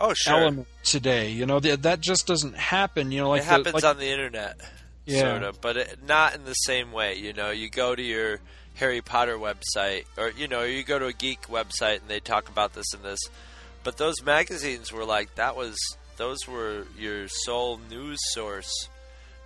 oh 0.00 0.12
sure 0.14 0.34
element 0.40 0.66
today. 0.82 1.30
You 1.30 1.46
know 1.46 1.60
that 1.60 1.82
that 1.82 2.00
just 2.00 2.26
doesn't 2.26 2.56
happen. 2.56 3.12
You 3.12 3.20
know, 3.20 3.28
like 3.30 3.42
it 3.42 3.44
the- 3.44 3.50
happens 3.50 3.74
like- 3.74 3.84
on 3.84 3.98
the 3.98 4.08
internet 4.08 4.60
Yeah. 5.06 5.20
sort 5.20 5.42
of 5.44 5.60
but 5.60 5.76
it, 5.76 5.98
not 6.04 6.34
in 6.34 6.44
the 6.44 6.54
same 6.54 6.90
way 6.92 7.14
you 7.16 7.32
know 7.32 7.50
you 7.50 7.68
go 7.70 7.94
to 7.94 8.02
your 8.02 8.40
Harry 8.74 9.00
Potter 9.02 9.36
website 9.38 10.06
or 10.16 10.30
you 10.30 10.48
know 10.48 10.62
you 10.64 10.82
go 10.82 10.98
to 10.98 11.06
a 11.06 11.12
geek 11.12 11.42
website 11.42 12.00
and 12.00 12.08
they 12.08 12.18
talk 12.20 12.48
about 12.48 12.72
this 12.72 12.86
and 12.92 13.04
this 13.04 13.20
but 13.84 13.96
those 13.98 14.22
magazines 14.24 14.90
were 14.92 15.04
like 15.04 15.34
that 15.36 15.54
was 15.56 15.76
those 16.16 16.46
were 16.48 16.86
your 16.98 17.28
sole 17.28 17.78
news 17.90 18.18
source 18.32 18.88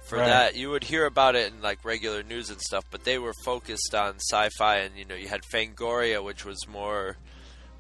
for 0.07 0.17
Right. 0.19 0.27
that 0.29 0.57
you 0.57 0.71
would 0.71 0.85
hear 0.85 1.05
about 1.05 1.35
it 1.37 1.53
in 1.53 1.61
like 1.61 1.85
regular 1.85 2.23
news 2.23 2.49
and 2.49 2.61
stuff 2.61 2.85
but 2.91 3.05
they 3.05 3.19
were 3.19 3.35
focused 3.45 3.95
on 3.95 4.15
sci-fi 4.17 4.79
and 4.79 4.97
you 4.97 5.05
know 5.05 5.15
you 5.15 5.29
had 5.29 5.43
Fangoria 5.53 6.25
which 6.25 6.45
was 6.47 6.67
more 6.67 7.17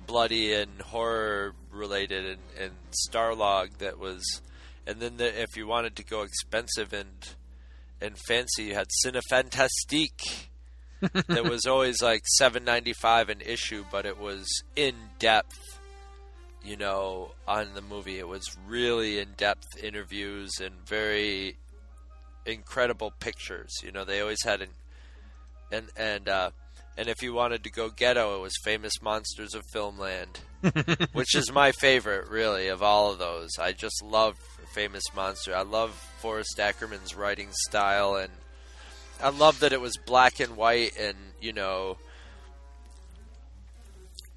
bloody 0.07 0.53
and 0.53 0.81
horror 0.81 1.55
related 1.71 2.25
and, 2.27 2.39
and 2.59 2.73
Starlog 3.09 3.79
that 3.79 3.99
was 3.99 4.23
and 4.87 5.01
then 5.01 5.17
the, 5.19 5.43
if 5.43 5.57
you 5.57 5.67
wanted 5.67 5.97
to 5.97 6.05
go 6.05 6.23
expensive 6.23 6.93
and 6.93 7.35
and 8.01 8.17
fancy 8.27 8.65
you 8.65 8.75
had 8.75 8.89
Cinefantastique 9.05 10.49
that 11.29 11.45
was 11.45 11.67
always 11.67 12.03
like 12.03 12.23
7.95 12.41 13.29
an 13.29 13.41
issue 13.41 13.85
but 13.91 14.05
it 14.05 14.19
was 14.19 14.47
in 14.77 14.95
depth 15.19 15.78
you 16.69 16.77
know 16.77 17.31
on 17.47 17.69
the 17.75 17.81
movie. 17.81 18.19
It 18.19 18.29
was 18.29 18.57
really 18.66 19.19
in 19.19 19.29
depth 19.37 19.83
interviews 19.83 20.61
and 20.61 20.75
very 20.87 21.57
incredible 22.45 23.12
pictures. 23.19 23.73
You 23.83 23.91
know 23.91 24.05
they 24.05 24.21
always 24.21 24.43
had 24.45 24.61
an 24.61 24.69
and 25.73 25.87
and 25.97 26.29
uh 26.29 26.51
and 26.99 27.09
if 27.09 27.23
you 27.23 27.33
wanted 27.33 27.64
to 27.64 27.71
go 27.71 27.89
ghetto 27.89 28.37
it 28.37 28.43
was 28.43 28.55
famous 28.64 29.01
monsters 29.01 29.55
of 29.55 29.62
filmland 29.73 30.39
which 31.12 31.35
is 31.37 31.53
my 31.53 31.73
favorite 31.73 32.29
really 32.29 32.69
of 32.69 32.83
all 32.83 33.12
of 33.12 33.19
those. 33.19 33.51
I 33.59 33.73
just 33.73 34.03
love 34.03 34.37
famous 34.75 35.05
monster. 35.14 35.57
I 35.57 35.62
love 35.62 35.93
forrest 36.21 36.61
ackerman's 36.61 37.14
writing 37.14 37.49
style 37.53 38.16
and 38.16 38.33
i 39.23 39.31
love 39.31 39.61
that 39.61 39.73
it 39.73 39.81
was 39.81 39.97
black 39.97 40.39
and 40.39 40.57
white 40.57 40.93
and 40.99 41.16
you 41.41 41.53
know 41.53 41.97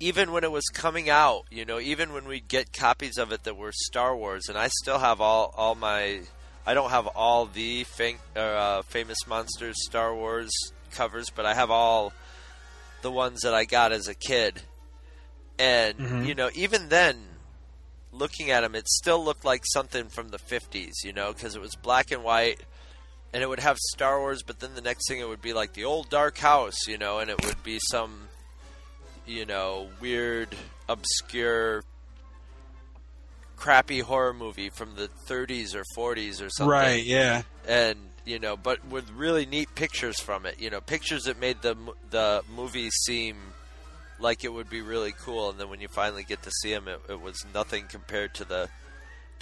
even 0.01 0.31
when 0.31 0.43
it 0.43 0.51
was 0.51 0.65
coming 0.73 1.09
out, 1.09 1.45
you 1.49 1.63
know, 1.65 1.79
even 1.79 2.11
when 2.13 2.25
we'd 2.25 2.47
get 2.47 2.73
copies 2.73 3.17
of 3.17 3.31
it 3.31 3.43
that 3.43 3.55
were 3.55 3.71
Star 3.71 4.15
Wars, 4.15 4.49
and 4.49 4.57
I 4.57 4.67
still 4.81 4.99
have 4.99 5.21
all 5.21 5.53
all 5.55 5.75
my, 5.75 6.21
I 6.65 6.73
don't 6.73 6.89
have 6.89 7.07
all 7.07 7.45
the 7.45 7.83
fam- 7.85 8.19
uh, 8.35 8.81
famous 8.83 9.25
monsters 9.27 9.75
Star 9.85 10.13
Wars 10.15 10.51
covers, 10.91 11.29
but 11.29 11.45
I 11.45 11.53
have 11.53 11.71
all 11.71 12.13
the 13.01 13.11
ones 13.11 13.41
that 13.41 13.53
I 13.53 13.65
got 13.65 13.91
as 13.91 14.07
a 14.07 14.13
kid, 14.15 14.61
and 15.59 15.97
Mhm. 15.97 16.25
you 16.27 16.35
know, 16.35 16.49
even 16.53 16.89
then, 16.89 17.27
looking 18.11 18.51
at 18.51 18.61
them, 18.61 18.75
it 18.75 18.87
still 18.89 19.23
looked 19.23 19.45
like 19.45 19.63
something 19.65 20.09
from 20.09 20.29
the 20.29 20.39
'50s, 20.39 21.03
you 21.03 21.13
know, 21.13 21.31
because 21.33 21.55
it 21.55 21.61
was 21.61 21.75
black 21.75 22.11
and 22.11 22.23
white. 22.23 22.59
And 23.33 23.41
it 23.41 23.47
would 23.47 23.61
have 23.61 23.77
Star 23.77 24.19
Wars, 24.19 24.43
but 24.43 24.59
then 24.59 24.75
the 24.75 24.81
next 24.81 25.07
thing 25.07 25.19
it 25.21 25.27
would 25.29 25.41
be 25.41 25.53
like 25.53 25.71
the 25.71 25.85
old 25.85 26.09
dark 26.09 26.37
house, 26.37 26.85
you 26.85 26.97
know, 26.97 27.19
and 27.19 27.29
it 27.29 27.45
would 27.45 27.63
be 27.63 27.79
some 27.79 28.27
you 29.25 29.45
know, 29.45 29.89
weird, 29.99 30.49
obscure, 30.89 31.83
crappy 33.55 33.99
horror 33.99 34.33
movie 34.33 34.69
from 34.69 34.95
the 34.95 35.09
30s 35.27 35.75
or 35.75 35.83
40s 35.95 36.41
or 36.45 36.49
something. 36.49 36.67
Right, 36.67 37.03
yeah. 37.03 37.43
And 37.67 37.97
you 38.25 38.39
know, 38.39 38.55
but 38.55 38.85
with 38.87 39.09
really 39.11 39.45
neat 39.45 39.73
pictures 39.75 40.19
from 40.19 40.45
it. 40.45 40.59
You 40.59 40.69
know, 40.69 40.81
pictures 40.81 41.23
that 41.23 41.39
made 41.39 41.61
the 41.61 41.75
the 42.09 42.43
movie 42.55 42.89
seem 42.91 43.35
like 44.19 44.43
it 44.43 44.53
would 44.53 44.69
be 44.69 44.81
really 44.81 45.13
cool. 45.23 45.49
And 45.49 45.59
then 45.59 45.69
when 45.69 45.81
you 45.81 45.87
finally 45.87 46.23
get 46.23 46.43
to 46.43 46.51
see 46.51 46.71
them, 46.71 46.87
it, 46.87 46.99
it 47.09 47.21
was 47.21 47.43
nothing 47.53 47.85
compared 47.87 48.33
to 48.35 48.45
the 48.45 48.69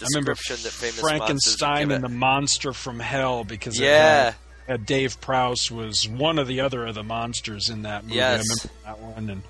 I 0.02 0.06
remember 0.14 0.34
description 0.34 0.64
that 0.64 0.72
famous 0.72 1.00
Frankenstein 1.02 1.92
and 1.92 2.02
the 2.04 2.08
monster 2.10 2.72
from 2.72 3.00
hell 3.00 3.44
because 3.44 3.78
Yeah. 3.78 4.26
had 4.26 4.36
had 4.68 4.86
Dave 4.86 5.20
Prowse 5.20 5.70
was 5.70 6.08
one 6.08 6.40
of 6.40 6.48
the 6.48 6.62
other 6.62 6.86
of 6.86 6.96
the 6.96 7.04
monsters 7.04 7.70
in 7.70 7.82
that 7.82 8.04
movie. 8.04 8.16
Yes. 8.16 8.46
I 8.86 8.92
remember 8.92 9.12
that 9.12 9.18
one 9.22 9.30
and 9.30 9.42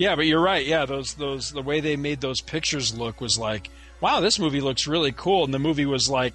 yeah, 0.00 0.16
but 0.16 0.26
you're 0.26 0.40
right. 0.40 0.64
Yeah, 0.64 0.86
those 0.86 1.12
those 1.12 1.52
the 1.52 1.60
way 1.60 1.80
they 1.80 1.94
made 1.96 2.22
those 2.22 2.40
pictures 2.40 2.96
look 2.96 3.20
was 3.20 3.36
like, 3.38 3.68
wow, 4.00 4.20
this 4.20 4.38
movie 4.38 4.62
looks 4.62 4.86
really 4.86 5.12
cool. 5.12 5.44
And 5.44 5.52
the 5.52 5.58
movie 5.58 5.84
was 5.84 6.08
like, 6.08 6.32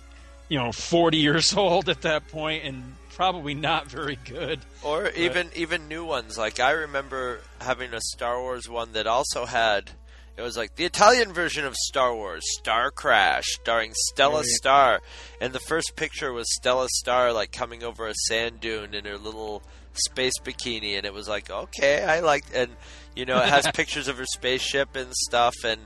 you 0.49 0.59
know, 0.59 0.71
40 0.71 1.17
years 1.29 1.51
old 1.51 1.89
at 1.89 2.03
that 2.03 2.27
point 2.27 2.63
and 2.63 2.95
probably 3.15 3.55
not 3.55 3.89
very 3.89 4.19
good. 4.23 4.59
Or 4.83 5.09
even 5.09 5.49
even 5.55 5.87
new 5.87 6.05
ones. 6.05 6.37
Like 6.37 6.59
I 6.59 6.71
remember 6.71 7.39
having 7.59 7.91
a 7.95 8.01
Star 8.01 8.39
Wars 8.39 8.69
one 8.69 8.91
that 8.91 9.07
also 9.07 9.47
had 9.47 9.89
it 10.37 10.43
was 10.43 10.55
like 10.55 10.75
the 10.75 10.85
Italian 10.85 11.33
version 11.33 11.65
of 11.65 11.73
Star 11.75 12.13
Wars, 12.13 12.43
Star 12.59 12.91
Crash, 12.91 13.45
starring 13.61 13.93
Stella. 13.95 14.43
Star. 14.43 15.01
And 15.41 15.53
the 15.53 15.59
first 15.59 15.95
picture 15.95 16.31
was 16.31 16.45
Stella 16.55 16.87
Star 16.89 17.33
like 17.33 17.51
coming 17.51 17.83
over 17.83 18.05
a 18.05 18.13
sand 18.27 18.59
dune 18.59 18.93
in 18.93 19.05
her 19.05 19.17
little 19.17 19.63
space 19.93 20.37
bikini 20.43 20.97
and 20.97 21.05
it 21.05 21.13
was 21.15 21.27
like, 21.27 21.49
okay, 21.49 22.03
I 22.03 22.19
like 22.19 22.43
and 22.53 22.69
you 23.15 23.25
know, 23.25 23.37
it 23.37 23.49
has 23.49 23.67
pictures 23.73 24.07
of 24.07 24.17
her 24.17 24.25
spaceship 24.25 24.95
and 24.95 25.13
stuff 25.13 25.55
and 25.63 25.81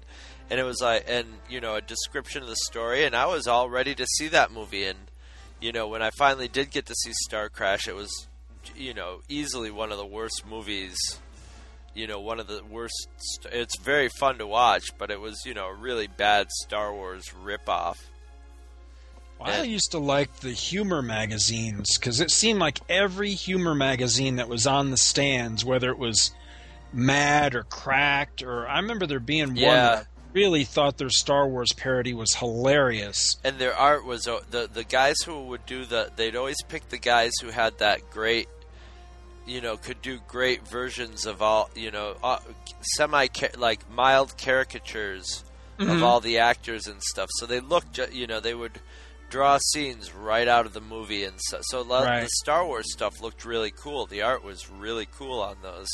and 0.50 0.60
it 0.60 0.64
was 0.64 0.82
like 0.82 1.06
and 1.08 1.28
you 1.50 1.62
know, 1.62 1.76
a 1.76 1.82
description 1.82 2.42
of 2.42 2.50
the 2.50 2.56
story 2.56 3.04
and 3.04 3.16
I 3.16 3.26
was 3.26 3.48
all 3.48 3.70
ready 3.70 3.96
to 3.96 4.06
see 4.06 4.28
that 4.30 4.52
movie 4.52 4.86
and 4.86 4.98
you 5.62 5.72
know, 5.72 5.88
when 5.88 6.02
I 6.02 6.10
finally 6.12 6.48
did 6.48 6.72
get 6.72 6.86
to 6.86 6.96
see 6.96 7.12
Star 7.14 7.50
Crash, 7.50 7.88
it 7.88 7.96
was, 7.96 8.28
you 8.76 8.94
know, 8.94 9.20
easily 9.28 9.72
one 9.72 9.92
of 9.92 9.98
the 9.98 10.06
worst 10.06 10.44
movies. 10.50 10.98
You 11.94 12.08
know, 12.08 12.20
one 12.20 12.40
of 12.40 12.48
the 12.48 12.62
worst. 12.70 13.08
St- 13.18 13.54
it's 13.54 13.78
very 13.80 14.10
fun 14.20 14.38
to 14.38 14.48
watch, 14.48 14.98
but 14.98 15.12
it 15.12 15.20
was, 15.20 15.42
you 15.46 15.54
know, 15.54 15.68
a 15.68 15.74
really 15.74 16.08
bad 16.08 16.48
Star 16.64 16.94
Wars 16.94 17.26
ripoff. 17.44 17.98
I 19.42 19.64
used 19.64 19.92
to 19.92 20.00
like 20.00 20.38
the 20.38 20.52
humor 20.52 21.02
magazines 21.02 21.98
because 21.98 22.20
it 22.20 22.30
seemed 22.30 22.60
like 22.60 22.80
every 22.90 23.32
humor 23.32 23.74
magazine 23.74 24.36
that 24.36 24.50
was 24.50 24.68
on 24.68 24.92
the 24.92 24.98
stands, 24.98 25.64
whether 25.64 25.90
it 25.90 25.98
was 25.98 26.32
Mad 26.94 27.56
or 27.56 27.64
Cracked, 27.64 28.42
or 28.44 28.68
I 28.68 28.78
remember 28.80 29.06
there 29.06 29.20
being 29.20 29.50
one 29.50 29.56
Yeah. 29.58 29.96
that 29.96 30.08
really 30.34 30.64
thought 30.64 30.98
their 30.98 31.10
Star 31.10 31.48
Wars 31.48 31.72
parody 31.76 32.14
was 32.14 32.36
hilarious. 32.36 33.36
And 33.44 33.58
their 33.60 33.76
art 33.76 34.06
was 34.06 34.28
uh, 34.28 34.40
the 34.50 34.70
the 34.72 34.84
guys 34.84 35.16
who 35.26 35.44
would 35.46 35.66
do 35.66 35.86
the. 35.86 36.12
They'd 36.16 36.36
always 36.36 36.62
pick 36.68 36.90
the 36.90 36.98
guys 36.98 37.32
who 37.42 37.50
had 37.50 37.78
that 37.80 38.10
great. 38.12 38.48
You 39.46 39.62
know, 39.62 39.78
could 39.78 40.02
do 40.04 40.20
great 40.28 40.68
versions 40.68 41.26
of 41.26 41.42
all. 41.42 41.70
You 41.76 41.92
know, 41.92 42.16
uh, 42.24 42.40
semi 42.82 43.28
like 43.58 43.90
mild 43.92 44.38
caricatures 44.38 45.44
of 45.80 45.88
Mhm. 45.88 46.04
all 46.04 46.20
the 46.20 46.38
actors 46.40 46.88
and 46.88 47.02
stuff. 47.02 47.30
So 47.38 47.46
they 47.46 47.60
looked. 47.60 47.98
You 48.12 48.28
know, 48.28 48.40
they 48.40 48.54
would 48.54 48.80
draw 49.30 49.58
scenes 49.60 50.12
right 50.14 50.48
out 50.48 50.66
of 50.66 50.74
the 50.74 50.82
movie 50.82 51.24
and 51.24 51.36
so. 51.40 51.60
So 51.62 51.80
a 51.80 51.84
lot 51.84 52.06
Right. 52.06 52.22
the 52.24 52.30
Star 52.42 52.66
Wars 52.66 52.92
stuff 52.92 53.22
looked 53.22 53.46
really 53.46 53.72
cool. 53.72 54.06
The 54.08 54.22
art 54.24 54.44
was 54.44 54.70
really 54.70 55.08
cool 55.08 55.40
on 55.42 55.58
those. 55.62 55.88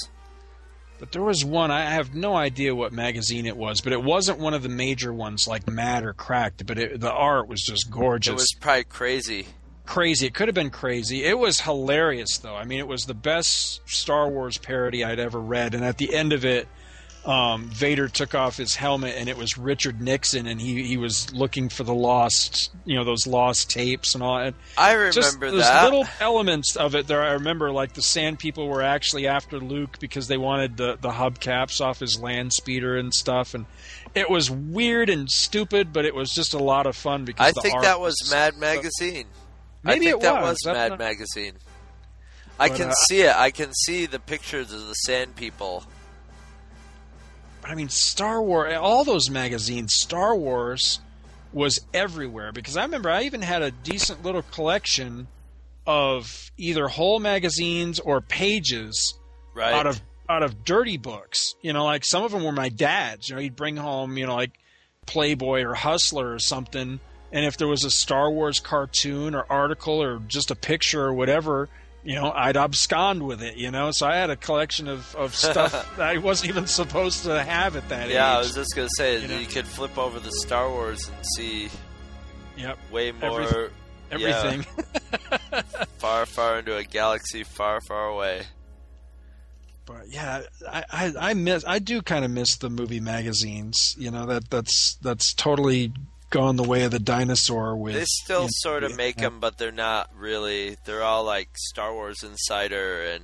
But 0.99 1.11
there 1.11 1.21
was 1.21 1.43
one, 1.43 1.71
I 1.71 1.91
have 1.91 2.15
no 2.15 2.35
idea 2.35 2.73
what 2.73 2.93
magazine 2.93 3.45
it 3.45 3.57
was, 3.57 3.81
but 3.81 3.91
it 3.93 4.01
wasn't 4.01 4.39
one 4.39 4.53
of 4.53 4.63
the 4.63 4.69
major 4.69 5.13
ones 5.13 5.47
like 5.47 5.67
Mad 5.67 6.05
or 6.05 6.13
Cracked, 6.13 6.65
but 6.65 6.79
it, 6.79 6.99
the 6.99 7.11
art 7.11 7.47
was 7.47 7.61
just 7.61 7.91
gorgeous. 7.91 8.31
It 8.31 8.35
was 8.35 8.55
probably 8.59 8.85
crazy. 8.85 9.47
crazy. 9.85 10.27
It 10.27 10.33
could 10.33 10.47
have 10.47 10.55
been 10.55 10.69
crazy. 10.69 11.23
It 11.25 11.37
was 11.37 11.61
hilarious, 11.61 12.37
though. 12.37 12.55
I 12.55 12.63
mean, 12.63 12.79
it 12.79 12.87
was 12.87 13.05
the 13.05 13.13
best 13.13 13.81
Star 13.85 14.29
Wars 14.29 14.57
parody 14.57 15.03
I'd 15.03 15.19
ever 15.19 15.39
read. 15.39 15.75
And 15.75 15.83
at 15.83 15.97
the 15.97 16.13
end 16.13 16.31
of 16.31 16.45
it, 16.45 16.67
um, 17.25 17.69
Vader 17.69 18.07
took 18.07 18.35
off 18.35 18.57
his 18.57 18.75
helmet, 18.75 19.15
and 19.17 19.27
it 19.27 19.37
was 19.37 19.57
Richard 19.57 19.99
Nixon, 20.01 20.45
and 20.47 20.61
he 20.61 20.83
he 20.83 20.97
was 20.97 21.33
looking 21.33 21.69
for 21.69 21.83
the 21.83 21.93
lost, 21.93 22.71
you 22.85 22.95
know, 22.95 23.03
those 23.03 23.25
lost 23.25 23.69
tapes 23.69 24.13
and 24.13 24.23
all. 24.23 24.37
And 24.37 24.55
I 24.77 24.93
remember 24.93 25.51
those 25.51 25.61
that. 25.61 25.83
little 25.85 26.05
elements 26.19 26.75
of 26.75 26.93
it 26.95 27.07
there. 27.07 27.23
I 27.23 27.33
remember, 27.33 27.71
like 27.71 27.93
the 27.93 28.01
Sand 28.01 28.39
People 28.39 28.67
were 28.67 28.81
actually 28.83 29.27
after 29.27 29.59
Luke 29.59 29.97
because 29.99 30.27
they 30.27 30.37
wanted 30.37 30.77
the 30.77 30.97
the 31.01 31.09
hubcaps 31.09 31.81
off 31.81 31.99
his 31.99 32.19
land 32.19 32.53
speeder 32.53 32.97
and 32.97 33.13
stuff, 33.13 33.53
and. 33.53 33.65
It 34.13 34.29
was 34.29 34.49
weird 34.49 35.09
and 35.09 35.29
stupid, 35.29 35.91
but 35.91 36.05
it 36.05 36.15
was 36.15 36.31
just 36.31 36.53
a 36.53 36.57
lot 36.57 36.87
of 36.87 36.95
fun 36.95 37.25
because 37.25 37.49
I 37.49 37.61
think 37.61 37.81
that 37.81 37.99
was 37.99 38.15
Mad 38.31 38.55
Magazine. 38.55 39.25
Maybe 39.83 40.07
I 40.07 40.11
think 40.11 40.15
it 40.15 40.21
that 40.21 40.41
was. 40.41 40.59
was 40.63 40.73
Mad 40.73 40.89
not- 40.91 40.99
Magazine. 40.99 41.55
I 42.57 42.69
But, 42.69 42.77
can 42.77 42.89
uh, 42.91 42.93
see 43.09 43.23
it. 43.23 43.35
I 43.35 43.51
can 43.51 43.73
see 43.73 44.05
the 44.05 44.19
pictures 44.19 44.71
of 44.71 44.87
the 44.87 44.93
Sand 44.93 45.35
People. 45.35 45.83
But 47.65 47.71
I 47.71 47.75
mean, 47.75 47.89
Star 47.89 48.43
Wars, 48.43 48.77
all 48.79 49.03
those 49.03 49.27
magazines, 49.27 49.95
Star 49.95 50.35
Wars 50.35 50.99
was 51.51 51.79
everywhere 51.95 52.51
because 52.51 52.77
I 52.77 52.83
remember 52.83 53.09
I 53.09 53.23
even 53.23 53.41
had 53.41 53.63
a 53.63 53.71
decent 53.71 54.21
little 54.21 54.43
collection 54.43 55.27
of 55.87 56.51
either 56.57 56.87
whole 56.87 57.19
magazines 57.19 57.99
or 57.99 58.21
pages 58.21 59.15
Right. 59.55 59.73
out 59.73 59.87
of 59.87 59.99
out 60.29 60.43
of 60.43 60.63
dirty 60.63 60.97
books. 60.97 61.55
You 61.63 61.73
know, 61.73 61.85
like 61.85 62.05
some 62.05 62.23
of 62.23 62.31
them 62.31 62.43
were 62.43 62.51
my 62.51 62.69
dad's. 62.69 63.29
You 63.29 63.35
know, 63.35 63.41
he'd 63.41 63.55
bring 63.55 63.77
home, 63.77 64.15
you 64.15 64.27
know, 64.27 64.35
like 64.35 64.51
Playboy 65.07 65.63
or 65.63 65.73
Hustler 65.73 66.33
or 66.33 66.39
something, 66.39 66.99
and 67.31 67.45
if 67.45 67.57
there 67.57 67.67
was 67.67 67.83
a 67.83 67.89
Star 67.89 68.29
Wars 68.29 68.59
cartoon 68.59 69.33
or 69.33 69.43
article 69.49 70.03
or 70.03 70.19
just 70.27 70.51
a 70.51 70.55
picture 70.55 71.03
or 71.03 71.15
whatever, 71.15 71.67
you 72.05 72.15
know, 72.15 72.31
I'd 72.31 72.55
abscond 72.55 73.23
with 73.23 73.41
it. 73.41 73.57
You 73.57 73.71
know, 73.71 73.91
so 73.91 74.07
I 74.07 74.15
had 74.15 74.29
a 74.29 74.35
collection 74.37 74.87
of 74.87 75.13
of 75.15 75.35
stuff 75.35 75.71
that 75.97 76.07
I 76.09 76.17
wasn't 76.19 76.49
even 76.51 76.67
supposed 76.67 77.23
to 77.23 77.43
have 77.43 77.75
at 77.75 77.89
that 77.89 78.07
age. 78.07 78.13
yeah, 78.13 78.35
I 78.35 78.37
was 78.39 78.53
just 78.53 78.75
gonna 78.75 78.87
say 78.95 79.21
You 79.21 79.27
know? 79.27 79.37
you 79.39 79.47
could 79.47 79.65
flip 79.67 79.97
over 79.97 80.19
the 80.19 80.31
Star 80.31 80.69
Wars 80.69 81.07
and 81.09 81.25
see 81.35 81.69
Yep. 82.57 82.77
way 82.91 83.11
more 83.11 83.41
Everyth- 83.41 83.71
yeah, 84.17 84.43
everything. 84.43 84.65
far, 85.97 86.25
far 86.25 86.59
into 86.59 86.77
a 86.77 86.83
galaxy 86.83 87.43
far, 87.43 87.81
far 87.81 88.07
away. 88.07 88.43
But 89.85 90.07
yeah, 90.09 90.41
I, 90.67 90.83
I, 90.91 91.13
I 91.29 91.33
miss 91.33 91.63
I 91.67 91.79
do 91.79 92.01
kind 92.01 92.23
of 92.25 92.31
miss 92.31 92.57
the 92.57 92.69
movie 92.69 92.99
magazines. 92.99 93.95
You 93.97 94.09
know 94.11 94.25
that 94.25 94.49
that's 94.49 94.95
that's 95.01 95.33
totally 95.33 95.91
gone 96.29 96.55
the 96.55 96.63
way 96.63 96.83
of 96.83 96.91
the 96.91 96.99
dinosaur. 96.99 97.75
With 97.75 97.93
They 97.95 98.05
still 98.05 98.47
sort 98.49 98.83
of 98.83 98.95
make 98.95 99.17
them, 99.17 99.39
but 99.39 99.57
they're 99.57 99.71
not 99.71 100.09
really. 100.17 100.77
They're 100.85 101.03
all 101.03 101.23
like 101.23 101.49
Star 101.55 101.93
Wars 101.93 102.23
Insider 102.23 103.01
and 103.03 103.23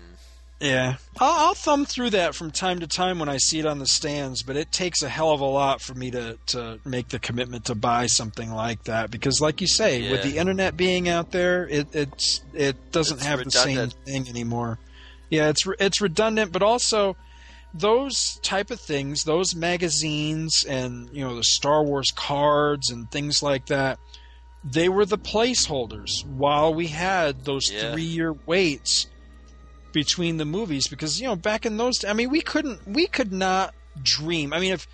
Yeah, 0.60 0.96
I'll, 1.20 1.48
I'll 1.48 1.54
thumb 1.56 1.86
through 1.86 2.12
that 2.12 2.36
from 2.36 2.52
time 2.52 2.80
to 2.82 2.88
time 2.88 3.18
when 3.18 3.28
I 3.30 3.38
see 3.38 3.60
it 3.60 3.66
on 3.66 3.80
the 3.80 3.88
stands, 3.88 4.44
but 4.44 4.56
it 4.56 4.72
takes 4.72 5.02
a 5.02 5.10
hell 5.10 5.32
of 5.32 5.42
a 5.42 5.46
lot 5.46 5.82
for 5.82 5.96
me 5.96 6.12
to, 6.12 6.38
to 6.48 6.80
make 6.86 7.10
the 7.10 7.18
commitment 7.18 7.66
to 7.66 7.76
buy 7.76 8.06
something 8.06 8.52
like 8.52 8.84
that 8.84 9.10
because, 9.10 9.42
like 9.42 9.60
you 9.62 9.68
say, 9.68 10.12
with 10.12 10.22
the 10.22 10.38
internet 10.38 10.78
being 10.78 11.10
out 11.10 11.32
there, 11.32 11.68
it 11.68 11.88
it's 11.94 12.42
it 12.54 12.92
doesn't 12.92 13.18
It's 13.18 13.26
have 13.26 13.40
redundant. 13.40 13.96
the 14.06 14.12
same 14.12 14.24
thing 14.24 14.30
anymore. 14.30 14.78
Yeah, 15.32 15.50
it's 15.50 15.66
it's 15.80 16.00
redundant, 16.02 16.52
but 16.52 16.62
also 16.62 17.16
those 17.74 18.40
type 18.42 18.72
of 18.72 18.80
things, 18.80 19.24
those 19.24 19.56
magazines, 19.56 20.66
and 20.68 21.10
you 21.14 21.24
know 21.24 21.36
the 21.36 21.44
Star 21.44 21.84
Wars 21.84 22.12
cards 22.16 22.90
and 22.90 23.10
things 23.12 23.42
like 23.42 23.68
that. 23.68 24.00
They 24.64 24.90
were 24.90 25.06
the 25.06 25.18
placeholders 25.18 26.26
while 26.26 26.74
we 26.74 26.88
had 26.88 27.46
those 27.46 27.72
Yeah. 27.72 27.92
three 27.94 28.04
year 28.04 28.34
waits 28.46 29.08
between 29.92 30.38
the 30.38 30.46
movies 30.46 30.88
because 30.88 31.20
you 31.20 31.28
know 31.28 31.36
back 31.36 31.66
in 31.66 31.78
those 31.78 32.06
I 32.06 32.14
mean 32.14 32.30
we 32.30 32.42
couldn't 32.42 32.88
we 32.88 33.08
could 33.08 33.32
not 33.34 33.74
dream. 34.04 34.54
I 34.54 34.60
mean 34.60 34.74
if 34.74 34.88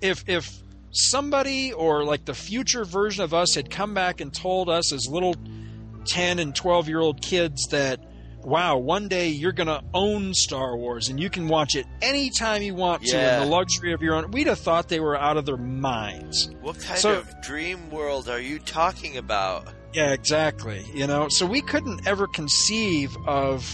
if 0.00 0.24
if 0.28 0.50
somebody 0.90 1.72
or 1.72 2.04
like 2.04 2.24
the 2.24 2.34
future 2.34 2.84
version 2.84 3.22
of 3.24 3.34
us 3.34 3.54
had 3.54 3.70
come 3.70 3.92
back 3.92 4.20
and 4.20 4.32
told 4.32 4.68
us 4.70 4.92
as 4.92 5.06
little 5.08 5.34
10 6.06 6.38
and 6.38 6.54
12 6.54 6.88
year 6.88 7.00
old 7.00 7.20
kids 7.20 7.66
that 7.70 8.00
wow 8.48 8.76
one 8.78 9.08
day 9.08 9.28
you're 9.28 9.52
going 9.52 9.66
to 9.66 9.82
own 9.94 10.32
Star 10.34 10.76
Wars 10.76 11.08
and 11.08 11.20
you 11.20 11.28
can 11.30 11.48
watch 11.48 11.74
it 11.76 11.86
anytime 12.02 12.62
you 12.62 12.74
want 12.74 13.02
to 13.02 13.16
in 13.18 13.40
the 13.40 13.46
luxury 13.46 13.92
of 13.92 14.02
your 14.02 14.14
own 14.14 14.30
we'd 14.30 14.46
have 14.46 14.58
thought 14.58 14.88
they 14.88 15.00
were 15.00 15.16
out 15.16 15.36
of 15.36 15.44
their 15.46 15.56
minds. 15.56 16.50
what 16.60 16.78
kind 16.80 16.98
So- 16.98 17.18
of 17.18 17.42
dream 17.42 17.90
world 17.90 18.28
are 18.28 18.40
you 18.40 18.58
talking 18.58 19.16
about? 19.16 19.68
Yeah, 19.94 20.12
exactly. 20.12 20.84
You 20.94 21.06
know, 21.06 21.28
so 21.30 21.46
we 21.46 21.62
couldn't 21.62 22.06
ever 22.06 22.26
conceive 22.26 23.16
of 23.26 23.66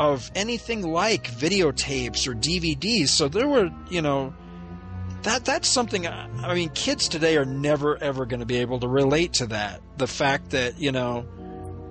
of 0.00 0.30
anything 0.34 0.82
like 0.82 1.30
videotapes 1.30 2.26
or 2.26 2.34
DVDs. 2.34 3.08
So 3.10 3.28
there 3.28 3.46
were, 3.46 3.70
you 3.88 4.02
know, 4.02 4.34
that 5.22 5.44
that's 5.44 5.68
something. 5.68 6.06
I 6.08 6.26
I 6.42 6.54
mean, 6.54 6.70
kids 6.70 7.06
today 7.08 7.36
are 7.36 7.44
never 7.44 8.02
ever 8.02 8.26
going 8.26 8.40
to 8.40 8.46
be 8.46 8.56
able 8.56 8.80
to 8.80 8.88
relate 8.88 9.34
to 9.34 9.46
that. 9.48 9.80
The 9.98 10.08
fact 10.08 10.50
that 10.50 10.80
you 10.80 10.90
know, 10.90 11.24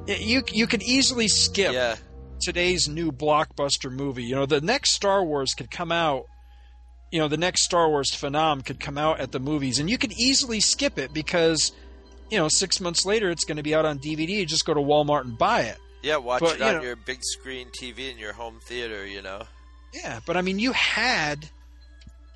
you 0.08 0.44
you 0.52 0.68
could 0.68 0.84
easily 0.84 1.28
skip 1.28 1.74
Yeah, 1.74 1.96
today's 2.42 2.88
new 2.88 3.12
blockbuster 3.12 3.92
movie. 3.92 4.24
You 4.24 4.36
know, 4.36 4.46
the 4.46 4.62
next 4.62 4.94
Star 4.94 5.24
Wars 5.24 5.54
could 5.54 5.72
come 5.72 5.92
out. 5.92 6.26
You 7.12 7.20
know, 7.20 7.28
the 7.28 7.38
next 7.38 7.64
Star 7.64 7.90
Wars 7.90 8.10
phenom 8.12 8.64
could 8.66 8.80
come 8.80 8.98
out 8.98 9.20
at 9.20 9.32
the 9.32 9.40
movies, 9.40 9.80
and 9.80 9.90
you 9.90 9.98
could 9.98 10.14
easily 10.14 10.62
skip 10.62 10.98
it 10.98 11.14
because, 11.14 11.74
you 12.30 12.38
know, 12.38 12.48
six 12.48 12.80
months 12.80 13.06
later 13.06 13.30
it's 13.30 13.44
going 13.44 13.58
to 13.58 13.64
be 13.64 13.76
out 13.76 13.86
on 13.86 14.00
DVD. 14.00 14.30
You 14.30 14.46
just 14.46 14.66
go 14.66 14.74
to 14.74 14.80
Walmart 14.80 15.26
and 15.26 15.38
buy 15.38 15.62
it. 15.64 15.78
yeah. 16.02 16.16
Watch 16.18 16.40
But, 16.40 16.54
it 16.56 16.60
you 16.60 16.66
on 16.66 16.74
know- 16.76 16.82
your 16.84 16.96
big 16.96 17.20
screen 17.22 17.68
TV 17.70 18.10
in 18.12 18.18
your 18.18 18.34
home 18.34 18.60
theater. 18.64 19.06
You 19.06 19.22
know. 19.22 19.44
Yeah, 19.94 20.22
but 20.26 20.38
I 20.38 20.42
mean, 20.42 20.58
you 20.60 20.72
had 20.72 21.50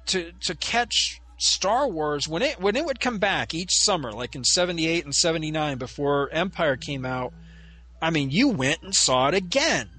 to 0.08 0.32
to 0.42 0.56
catch 0.56 1.22
Star 1.38 1.88
Wars 1.88 2.28
when 2.28 2.42
it 2.42 2.60
when 2.60 2.76
it 2.76 2.86
would 2.86 3.00
come 3.00 3.18
back 3.18 3.54
each 3.54 3.72
summer, 3.74 4.12
like 4.12 4.36
in 4.36 4.44
'78 4.44 5.06
and 5.06 5.16
'79, 5.16 5.78
before 5.78 6.30
Empire 6.34 6.76
came 6.76 7.06
out. 7.06 7.34
I 8.02 8.10
mean, 8.10 8.30
you 8.32 8.50
went 8.50 8.82
and 8.84 8.94
saw 8.96 9.28
it 9.30 9.34
again 9.34 9.90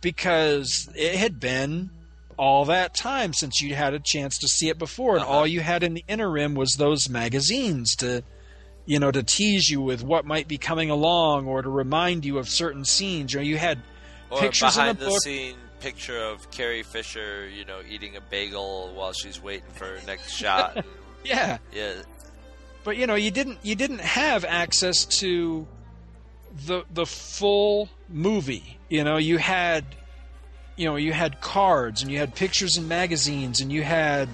because 0.00 0.88
it 0.94 1.14
had 1.16 1.40
been 1.40 1.90
all 2.36 2.64
that 2.66 2.94
time 2.94 3.32
since 3.32 3.60
you'd 3.60 3.74
had 3.76 3.94
a 3.94 4.00
chance 4.00 4.38
to 4.38 4.48
see 4.48 4.68
it 4.68 4.78
before, 4.78 5.14
and 5.14 5.22
Uh-huh. 5.24 5.32
all 5.32 5.46
you 5.46 5.60
had 5.60 5.82
in 5.82 5.94
the 5.94 6.04
interim 6.08 6.54
was 6.54 6.72
those 6.74 7.08
magazines 7.08 7.94
to, 7.96 8.22
you 8.86 8.98
know, 8.98 9.10
to 9.10 9.22
tease 9.22 9.68
you 9.68 9.80
with 9.80 10.02
what 10.02 10.24
might 10.24 10.48
be 10.48 10.58
coming 10.58 10.90
along 10.90 11.46
or 11.46 11.62
to 11.62 11.68
remind 11.70 12.24
you 12.24 12.38
of 12.38 12.48
certain 12.48 12.84
scenes. 12.84 13.34
Or 13.34 13.42
you 13.42 13.56
had 13.56 13.78
Or 14.30 14.40
pictures 14.40 14.76
in 14.76 14.80
behind 14.82 14.98
the 14.98 15.04
the 15.06 15.18
scene 15.20 15.56
picture 15.80 16.18
of 16.18 16.50
Carrie 16.50 16.82
Fisher, 16.82 17.48
you 17.48 17.64
know, 17.64 17.80
eating 17.88 18.16
a 18.16 18.20
bagel 18.20 18.92
while 18.94 19.12
she's 19.12 19.40
waiting 19.40 19.70
for 19.74 19.84
her 19.86 19.98
next 20.06 20.32
shot. 20.32 20.84
Yeah, 21.24 21.56
yeah, 21.72 21.94
but 22.84 22.98
you 22.98 23.06
know, 23.06 23.14
you 23.14 23.30
didn't 23.30 23.58
you 23.62 23.74
didn't 23.74 24.02
have 24.02 24.44
access 24.44 25.06
to 25.20 25.66
the 26.66 26.84
the 26.92 27.06
full 27.06 27.88
movie. 28.08 28.78
You 28.88 29.04
know, 29.04 29.16
you 29.16 29.38
had 29.38 29.84
you 30.76 30.86
know, 30.86 30.96
you 30.96 31.12
had 31.12 31.40
cards 31.40 32.02
and 32.02 32.10
you 32.10 32.18
had 32.18 32.34
pictures 32.34 32.76
in 32.76 32.88
magazines 32.88 33.60
and 33.60 33.72
you 33.72 33.82
had 33.82 34.28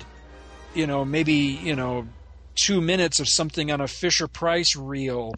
you 0.75 0.87
know, 0.87 1.05
maybe, 1.05 1.35
you 1.35 1.75
know, 1.75 2.07
2 2.55 2.81
minutes 2.81 3.19
of 3.21 3.29
something 3.29 3.73
on 3.73 3.81
a 3.81 3.89
Fisher 3.89 4.29
Price 4.29 4.77
reel 4.77 5.35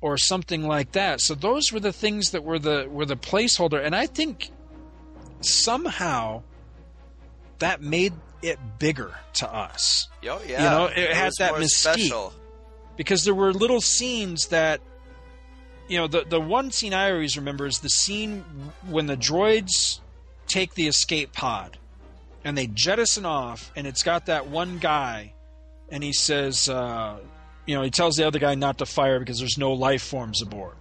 or 0.00 0.16
something 0.16 0.66
like 0.66 0.92
that. 0.92 1.20
So 1.20 1.34
those 1.34 1.72
were 1.72 1.80
the 1.80 1.92
things 1.92 2.30
that 2.30 2.44
were 2.44 2.58
the 2.58 2.86
were 2.90 3.06
the 3.06 3.16
placeholder 3.16 3.84
and 3.84 3.94
I 3.96 4.06
think 4.06 4.50
somehow 5.40 6.42
that 7.58 7.82
made 7.82 8.12
it 8.42 8.58
bigger 8.78 9.14
to 9.34 9.52
us 9.52 10.08
oh 10.24 10.40
yeah, 10.46 10.62
you 10.62 10.70
know, 10.70 10.86
it, 10.86 11.12
had 11.14 11.32
that 11.38 11.52
mystique 11.54 11.94
special. 11.94 12.32
because 12.96 13.24
there 13.24 13.34
were 13.34 13.52
little 13.52 13.80
scenes 13.80 14.48
that, 14.48 14.80
you 15.90 15.98
know, 15.98 16.06
the 16.06 16.24
the 16.24 16.40
one 16.40 16.70
scene 16.70 16.94
I 16.94 17.10
always 17.10 17.36
remember 17.36 17.66
is 17.66 17.80
the 17.80 17.88
scene 17.88 18.44
when 18.88 19.06
the 19.06 19.16
droids 19.16 19.98
take 20.46 20.74
the 20.74 20.86
escape 20.86 21.32
pod 21.32 21.78
and 22.44 22.56
they 22.56 22.68
jettison 22.68 23.26
off, 23.26 23.72
and 23.74 23.88
it's 23.88 24.04
got 24.04 24.26
that 24.26 24.46
one 24.46 24.78
guy, 24.78 25.34
and 25.90 26.02
he 26.02 26.12
says, 26.12 26.68
uh, 26.68 27.18
you 27.66 27.74
know, 27.74 27.82
he 27.82 27.90
tells 27.90 28.14
the 28.14 28.24
other 28.24 28.38
guy 28.38 28.54
not 28.54 28.78
to 28.78 28.86
fire 28.86 29.18
because 29.18 29.40
there's 29.40 29.58
no 29.58 29.72
life 29.72 30.02
forms 30.02 30.40
aboard. 30.40 30.76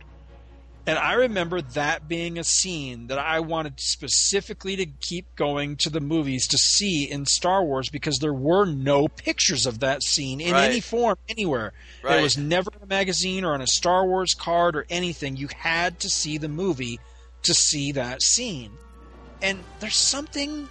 And 0.87 0.97
I 0.97 1.13
remember 1.13 1.61
that 1.61 2.07
being 2.07 2.39
a 2.39 2.43
scene 2.43 3.07
that 3.07 3.19
I 3.19 3.41
wanted 3.41 3.79
specifically 3.79 4.75
to 4.77 4.85
keep 4.87 5.35
going 5.35 5.75
to 5.77 5.89
the 5.89 5.99
movies 5.99 6.47
to 6.47 6.57
see 6.57 7.03
in 7.03 7.25
Star 7.27 7.63
Wars 7.63 7.89
because 7.89 8.17
there 8.19 8.33
were 8.33 8.65
no 8.65 9.07
pictures 9.07 9.67
of 9.67 9.79
that 9.81 10.01
scene 10.01 10.41
in 10.41 10.53
Right. 10.53 10.69
any 10.71 10.79
form 10.81 11.17
anywhere. 11.27 11.73
Right. 12.01 12.19
It 12.19 12.23
was 12.23 12.37
never 12.37 12.71
in 12.75 12.81
a 12.81 12.87
magazine 12.87 13.43
or 13.43 13.53
on 13.53 13.61
a 13.61 13.67
Star 13.67 14.05
Wars 14.07 14.33
card 14.33 14.75
or 14.75 14.87
anything. 14.89 15.37
You 15.37 15.49
had 15.55 15.99
to 15.99 16.09
see 16.09 16.37
the 16.39 16.47
movie 16.49 16.99
to 17.43 17.53
see 17.53 17.91
that 17.91 18.23
scene. 18.23 18.71
And 19.41 19.63
there's 19.79 19.95
something 19.95 20.69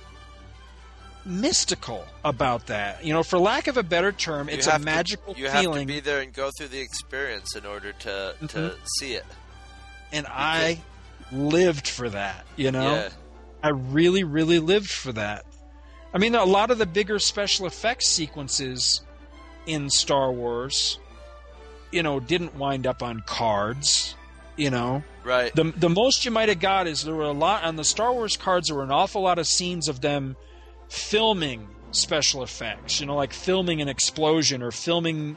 mystical 1.25 2.07
about 2.25 2.67
that. 2.67 3.05
You 3.05 3.13
know, 3.13 3.23
for 3.23 3.39
lack 3.39 3.67
of 3.67 3.77
a 3.77 3.83
better 3.83 4.13
term, 4.13 4.49
You 4.49 4.55
it's 4.57 4.67
a 4.67 4.73
have 4.73 4.81
to- 4.81 4.85
magical 4.85 5.35
you 5.37 5.49
have 5.49 5.65
to 5.65 5.85
be 5.85 6.01
there 6.01 6.21
and 6.21 6.33
go 6.33 6.51
through 6.57 6.69
the 6.69 6.81
experience 6.81 7.55
in 7.55 7.67
order 7.67 7.93
to 7.93 8.35
to 8.41 8.47
Mhm. 8.47 8.77
see 8.99 9.13
it. 9.15 9.27
And 10.13 10.27
I 10.31 10.81
lived 11.33 11.89
for 11.89 12.09
that. 12.11 12.47
You 12.57 12.71
know, 12.73 12.95
Yeah. 12.95 13.09
I 13.63 13.69
really, 13.71 14.25
really 14.25 14.59
lived 14.59 14.91
for 14.91 15.13
that. 15.13 15.45
I 16.15 16.19
mean, 16.19 16.35
a 16.35 16.45
lot 16.45 16.71
of 16.71 16.79
the 16.79 16.87
bigger 16.87 17.19
special 17.19 17.67
effects 17.67 18.09
sequences 18.09 19.03
in 19.67 19.91
Star 19.91 20.33
Wars, 20.33 20.99
you 21.93 22.03
know, 22.03 22.19
didn't 22.21 22.55
wind 22.55 22.87
up 22.87 23.03
on 23.03 23.23
cards. 23.27 24.15
You 24.57 24.71
know, 24.71 25.05
Right. 25.23 25.55
the 25.55 25.73
the 25.77 25.89
most 25.89 26.25
you 26.25 26.33
might 26.33 26.49
have 26.49 26.59
got 26.59 26.89
is 26.89 27.05
there 27.05 27.15
were 27.15 27.23
a 27.23 27.31
lot 27.33 27.63
on 27.63 27.77
the 27.77 27.85
Star 27.85 28.13
Wars 28.13 28.37
cards. 28.37 28.67
There 28.69 28.77
were 28.77 28.83
an 28.83 28.91
awful 28.91 29.23
lot 29.23 29.39
of 29.39 29.47
scenes 29.47 29.87
of 29.87 30.01
them 30.01 30.35
filming 30.89 31.69
special 31.93 32.43
effects. 32.43 32.99
You 33.01 33.07
know, 33.07 33.15
like 33.15 33.33
filming 33.33 33.81
an 33.81 33.89
explosion 33.89 34.63
or 34.63 34.71
filming, 34.73 35.37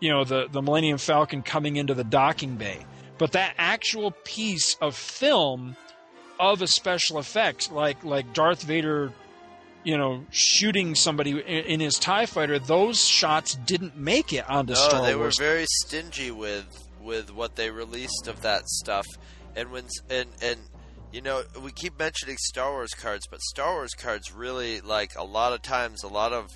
you 0.00 0.10
know, 0.10 0.24
the 0.24 0.46
the 0.50 0.60
Millennium 0.60 0.98
Falcon 0.98 1.42
coming 1.42 1.76
into 1.76 1.94
the 1.94 2.04
docking 2.04 2.56
bay. 2.56 2.84
But 3.20 3.32
that 3.32 3.52
actual 3.58 4.12
piece 4.24 4.76
of 4.80 4.96
film 4.96 5.76
of 6.38 6.62
a 6.62 6.66
special 6.66 7.18
effect, 7.18 7.70
like 7.70 8.02
like 8.02 8.32
Darth 8.32 8.62
Vader, 8.62 9.12
you 9.84 9.98
know, 9.98 10.24
shooting 10.30 10.94
somebody 10.94 11.38
in, 11.38 11.80
his 11.80 11.98
Tie 11.98 12.24
Fighter, 12.24 12.58
those 12.58 13.06
shots 13.06 13.56
didn't 13.56 13.94
make 13.94 14.32
it 14.32 14.48
onto 14.48 14.74
Star 14.74 14.84
Wars 14.84 14.92
No, 14.92 14.98
Star 14.98 15.06
they 15.06 15.14
were 15.16 15.32
very 15.38 15.66
stingy 15.84 16.30
with 16.30 16.64
with 17.02 17.30
what 17.30 17.56
they 17.56 17.70
released 17.70 18.26
of 18.26 18.40
that 18.40 18.66
stuff, 18.66 19.06
and 19.54 19.70
when 19.70 19.84
and 20.08 20.30
and 20.40 20.58
you 21.12 21.20
know 21.20 21.42
we 21.62 21.72
keep 21.72 21.98
mentioning 21.98 22.38
Star 22.38 22.70
Wars 22.70 22.94
cards, 22.94 23.26
but 23.30 23.42
Star 23.42 23.74
Wars 23.74 23.92
cards 23.92 24.32
really 24.32 24.80
like 24.80 25.14
a 25.14 25.24
lot 25.24 25.52
of 25.52 25.60
times 25.60 26.02
a 26.02 26.08
lot 26.08 26.32
of 26.32 26.48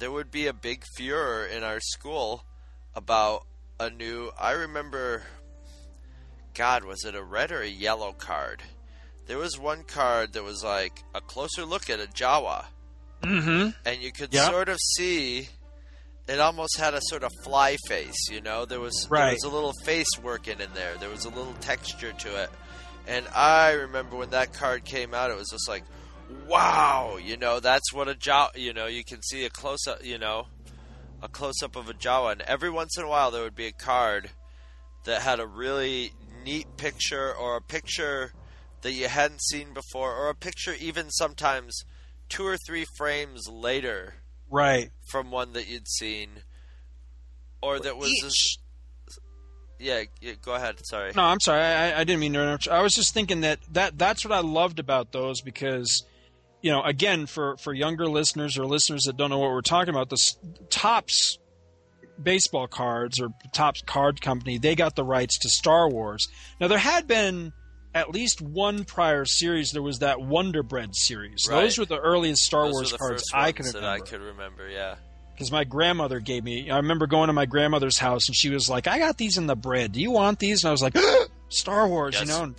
there 0.00 0.10
would 0.10 0.32
be 0.32 0.48
a 0.48 0.52
big 0.52 0.82
furor 0.96 1.46
in 1.46 1.62
our 1.62 1.78
school 1.78 2.44
about 2.96 3.46
a 3.78 3.90
new. 3.90 4.32
I 4.36 4.50
remember, 4.52 5.22
God, 6.54 6.84
was 6.84 7.04
it 7.04 7.14
a 7.14 7.22
red 7.22 7.50
or 7.52 7.60
a 7.60 7.68
yellow 7.68 8.12
card? 8.12 8.62
There 9.26 9.38
was 9.38 9.58
one 9.58 9.84
card 9.84 10.32
that 10.34 10.44
was 10.44 10.62
like 10.62 11.02
a 11.14 11.20
closer 11.20 11.64
look 11.64 11.88
at 11.90 12.00
a 12.00 12.06
Jawa. 12.06 12.66
Mm-hmm. 13.22 13.70
and 13.86 14.02
you 14.02 14.12
could 14.12 14.34
Yeah. 14.34 14.48
sort 14.50 14.68
of 14.68 14.78
see 14.96 15.48
it 16.28 16.40
almost 16.40 16.76
had 16.78 16.92
a 16.94 17.00
sort 17.04 17.22
of 17.22 17.30
fly 17.42 17.76
face 17.88 18.28
you 18.30 18.40
know? 18.42 18.66
There 18.66 18.80
was 18.80 19.06
there 19.10 19.32
was 19.32 19.44
a 19.44 19.48
little 19.48 19.72
face 19.84 20.18
working 20.22 20.60
in 20.60 20.68
there. 20.74 20.96
There 20.98 21.08
was 21.08 21.24
a 21.24 21.30
little 21.30 21.54
texture 21.60 22.12
to 22.12 22.42
it. 22.42 22.50
And 23.06 23.26
i 23.34 23.72
remember 23.72 24.16
when 24.16 24.30
that 24.30 24.52
card 24.52 24.84
came 24.84 25.14
out 25.14 25.30
it 25.30 25.36
was 25.38 25.48
just 25.50 25.68
like 25.68 25.84
wow 26.46 27.16
you 27.22 27.36
know? 27.38 27.60
That's 27.60 27.92
what 27.92 28.08
a 28.08 28.14
jawa 28.14 28.56
you 28.56 28.72
know 28.74 28.86
you 28.86 29.04
can 29.04 29.22
see 29.22 29.44
a 29.46 29.50
close 29.50 29.86
up 29.86 30.04
you 30.04 30.18
know 30.18 30.46
a 31.22 31.28
close 31.28 31.62
up 31.62 31.76
of 31.76 31.88
a 31.88 31.94
jawa. 31.94 32.32
And 32.32 32.42
every 32.42 32.70
once 32.70 32.98
in 32.98 33.04
a 33.04 33.08
while 33.08 33.30
there 33.30 33.42
would 33.42 33.54
be 33.56 33.66
a 33.66 33.72
card 33.72 34.28
that 35.04 35.22
had 35.22 35.40
a 35.40 35.46
really 35.46 36.12
neat 36.44 36.76
picture 36.76 37.32
or 37.34 37.56
a 37.56 37.62
picture 37.62 38.32
that 38.82 38.92
you 38.92 39.08
hadn't 39.08 39.40
seen 39.42 39.72
before 39.72 40.14
or 40.14 40.28
a 40.28 40.34
picture 40.34 40.74
even 40.78 41.10
sometimes 41.10 41.84
two 42.28 42.44
or 42.46 42.56
three 42.66 42.84
frames 42.96 43.48
later 43.48 44.14
Right. 44.50 44.90
from 45.10 45.30
one 45.30 45.52
that 45.54 45.66
you'd 45.68 45.88
seen 45.88 46.28
or 47.62 47.80
that 47.80 47.96
was 47.96 48.58
yeah, 49.78 50.02
yeah 50.20 50.32
go 50.40 50.54
ahead 50.54 50.76
sorry 50.84 51.12
No, 51.16 51.22
I'm 51.22 51.40
sorry. 51.40 51.60
I, 51.62 52.00
I 52.00 52.04
didn't 52.04 52.20
mean 52.20 52.32
to 52.34 52.42
interrupt. 52.42 52.68
I 52.68 52.82
was 52.82 52.92
just 52.94 53.12
thinking 53.12 53.40
that, 53.40 53.58
that 53.72 53.98
that's 53.98 54.24
what 54.24 54.32
I 54.32 54.40
loved 54.40 54.78
about 54.78 55.12
those 55.12 55.40
because, 55.40 56.04
you 56.62 56.70
know, 56.70 56.82
again, 56.82 57.26
for, 57.26 57.56
for 57.56 57.72
younger 57.74 58.06
listeners 58.06 58.56
or 58.56 58.66
listeners 58.66 59.02
that 59.04 59.16
don't 59.16 59.30
know 59.30 59.38
what 59.38 59.50
we're 59.50 59.62
talking 59.62 59.90
about, 59.92 60.10
the 60.10 60.18
Topps 60.70 61.38
baseball 62.22 62.66
cards 62.66 63.20
or 63.20 63.30
Topps 63.52 63.82
card 63.82 64.20
company, 64.20 64.58
they 64.58 64.74
got 64.74 64.96
the 64.96 65.04
rights 65.04 65.38
to 65.40 65.48
Star 65.48 65.90
Wars. 65.90 66.28
Now, 66.60 66.68
there 66.68 66.78
had 66.78 67.06
been 67.06 67.52
at 67.94 68.10
least 68.10 68.40
one 68.40 68.84
prior 68.84 69.24
series. 69.24 69.70
There 69.70 69.82
was 69.82 70.00
that 70.00 70.20
Wonder 70.20 70.62
Bread 70.62 70.94
series. 70.96 71.46
Right. 71.48 71.62
Those 71.62 71.78
were 71.78 71.84
the 71.84 71.98
earliest 71.98 72.42
Star 72.42 72.64
Those 72.64 72.72
Wars 72.72 72.92
cards 72.92 73.30
I 73.32 73.52
can 73.52 73.66
remember 73.66 73.88
I 73.88 74.00
could 74.00 74.20
remember 74.20 74.68
yeah 74.68 74.96
because 75.34 75.50
my 75.50 75.64
grandmother 75.64 76.20
gave 76.20 76.44
me. 76.44 76.70
I 76.70 76.76
remember 76.76 77.06
going 77.06 77.26
to 77.26 77.32
my 77.32 77.46
grandmother's 77.46 77.98
house 77.98 78.28
and 78.28 78.36
she 78.36 78.50
was 78.50 78.68
like, 78.68 78.86
"I 78.86 78.98
got 78.98 79.18
these 79.18 79.36
in 79.36 79.46
the 79.46 79.56
bread. 79.56 79.92
Do 79.92 80.00
you 80.00 80.10
want 80.10 80.38
these?" 80.38 80.62
And 80.62 80.68
I 80.68 80.72
was 80.72 80.82
like, 80.82 80.96
"Star 81.48 81.88
Wars," 81.88 82.18
you 82.20 82.26
know, 82.26 82.44
and 82.44 82.54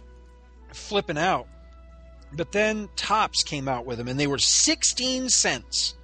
flipping 0.74 1.18
out. 1.18 1.47
But 2.34 2.51
then 2.51 2.89
Topps 2.95 3.43
came 3.43 3.68
out 3.68 3.86
with 3.86 3.97
them, 3.97 4.08
and 4.08 4.20
they 4.20 4.28
were 4.28 4.39
sixteen 4.39 5.30
cents. 5.30 5.95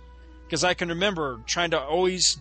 Because 0.45 0.64
I 0.64 0.74
can 0.74 0.89
remember 0.89 1.39
trying 1.45 1.72
to 1.72 1.80
always 1.80 2.38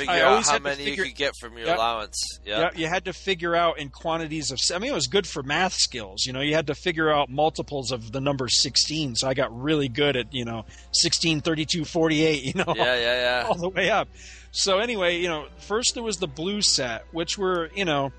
figure 0.00 0.12
I 0.14 0.20
out 0.20 0.26
always 0.32 0.46
how 0.46 0.52
had 0.54 0.58
to 0.58 0.64
many 0.64 0.84
figure- 0.84 1.04
you 1.04 1.10
could 1.10 1.16
get 1.18 1.32
from 1.40 1.56
your 1.56 1.66
Yep. 1.68 1.76
allowance 1.76 2.38
yeah 2.44 2.60
yeah, 2.60 2.70
you 2.74 2.86
had 2.88 3.04
to 3.06 3.12
figure 3.12 3.54
out 3.56 3.78
in 3.78 3.88
quantities 3.88 4.50
of. 4.50 4.58
I 4.74 4.78
mean, 4.78 4.90
it 4.90 4.94
was 4.94 5.06
good 5.06 5.26
for 5.26 5.42
math 5.42 5.74
skills. 5.74 6.24
You 6.26 6.32
know, 6.32 6.40
you 6.40 6.54
had 6.54 6.66
to 6.68 6.74
figure 6.74 7.10
out 7.12 7.28
multiples 7.30 7.90
of 7.92 8.12
the 8.12 8.20
number 8.20 8.48
sixteen. 8.48 9.14
So 9.16 9.28
I 9.28 9.34
got 9.34 9.50
really 9.56 9.88
good 9.88 10.16
at 10.16 10.32
you 10.34 10.44
know 10.44 10.64
16, 10.92 11.40
32, 11.40 11.84
48, 11.84 12.42
You 12.44 12.52
know, 12.54 12.74
yeah 12.76 12.84
yeah 12.96 13.42
yeah 13.42 13.46
all 13.48 13.54
the 13.54 13.68
way 13.68 13.90
up. 13.90 14.08
So 14.52 14.78
anyway, 14.78 15.18
you 15.18 15.28
know, 15.28 15.46
first 15.58 15.94
there 15.94 16.02
was 16.02 16.16
the 16.16 16.26
blue 16.26 16.60
set, 16.60 17.04
which 17.12 17.38
were, 17.38 17.70
you 17.74 17.84
know, 17.84 18.10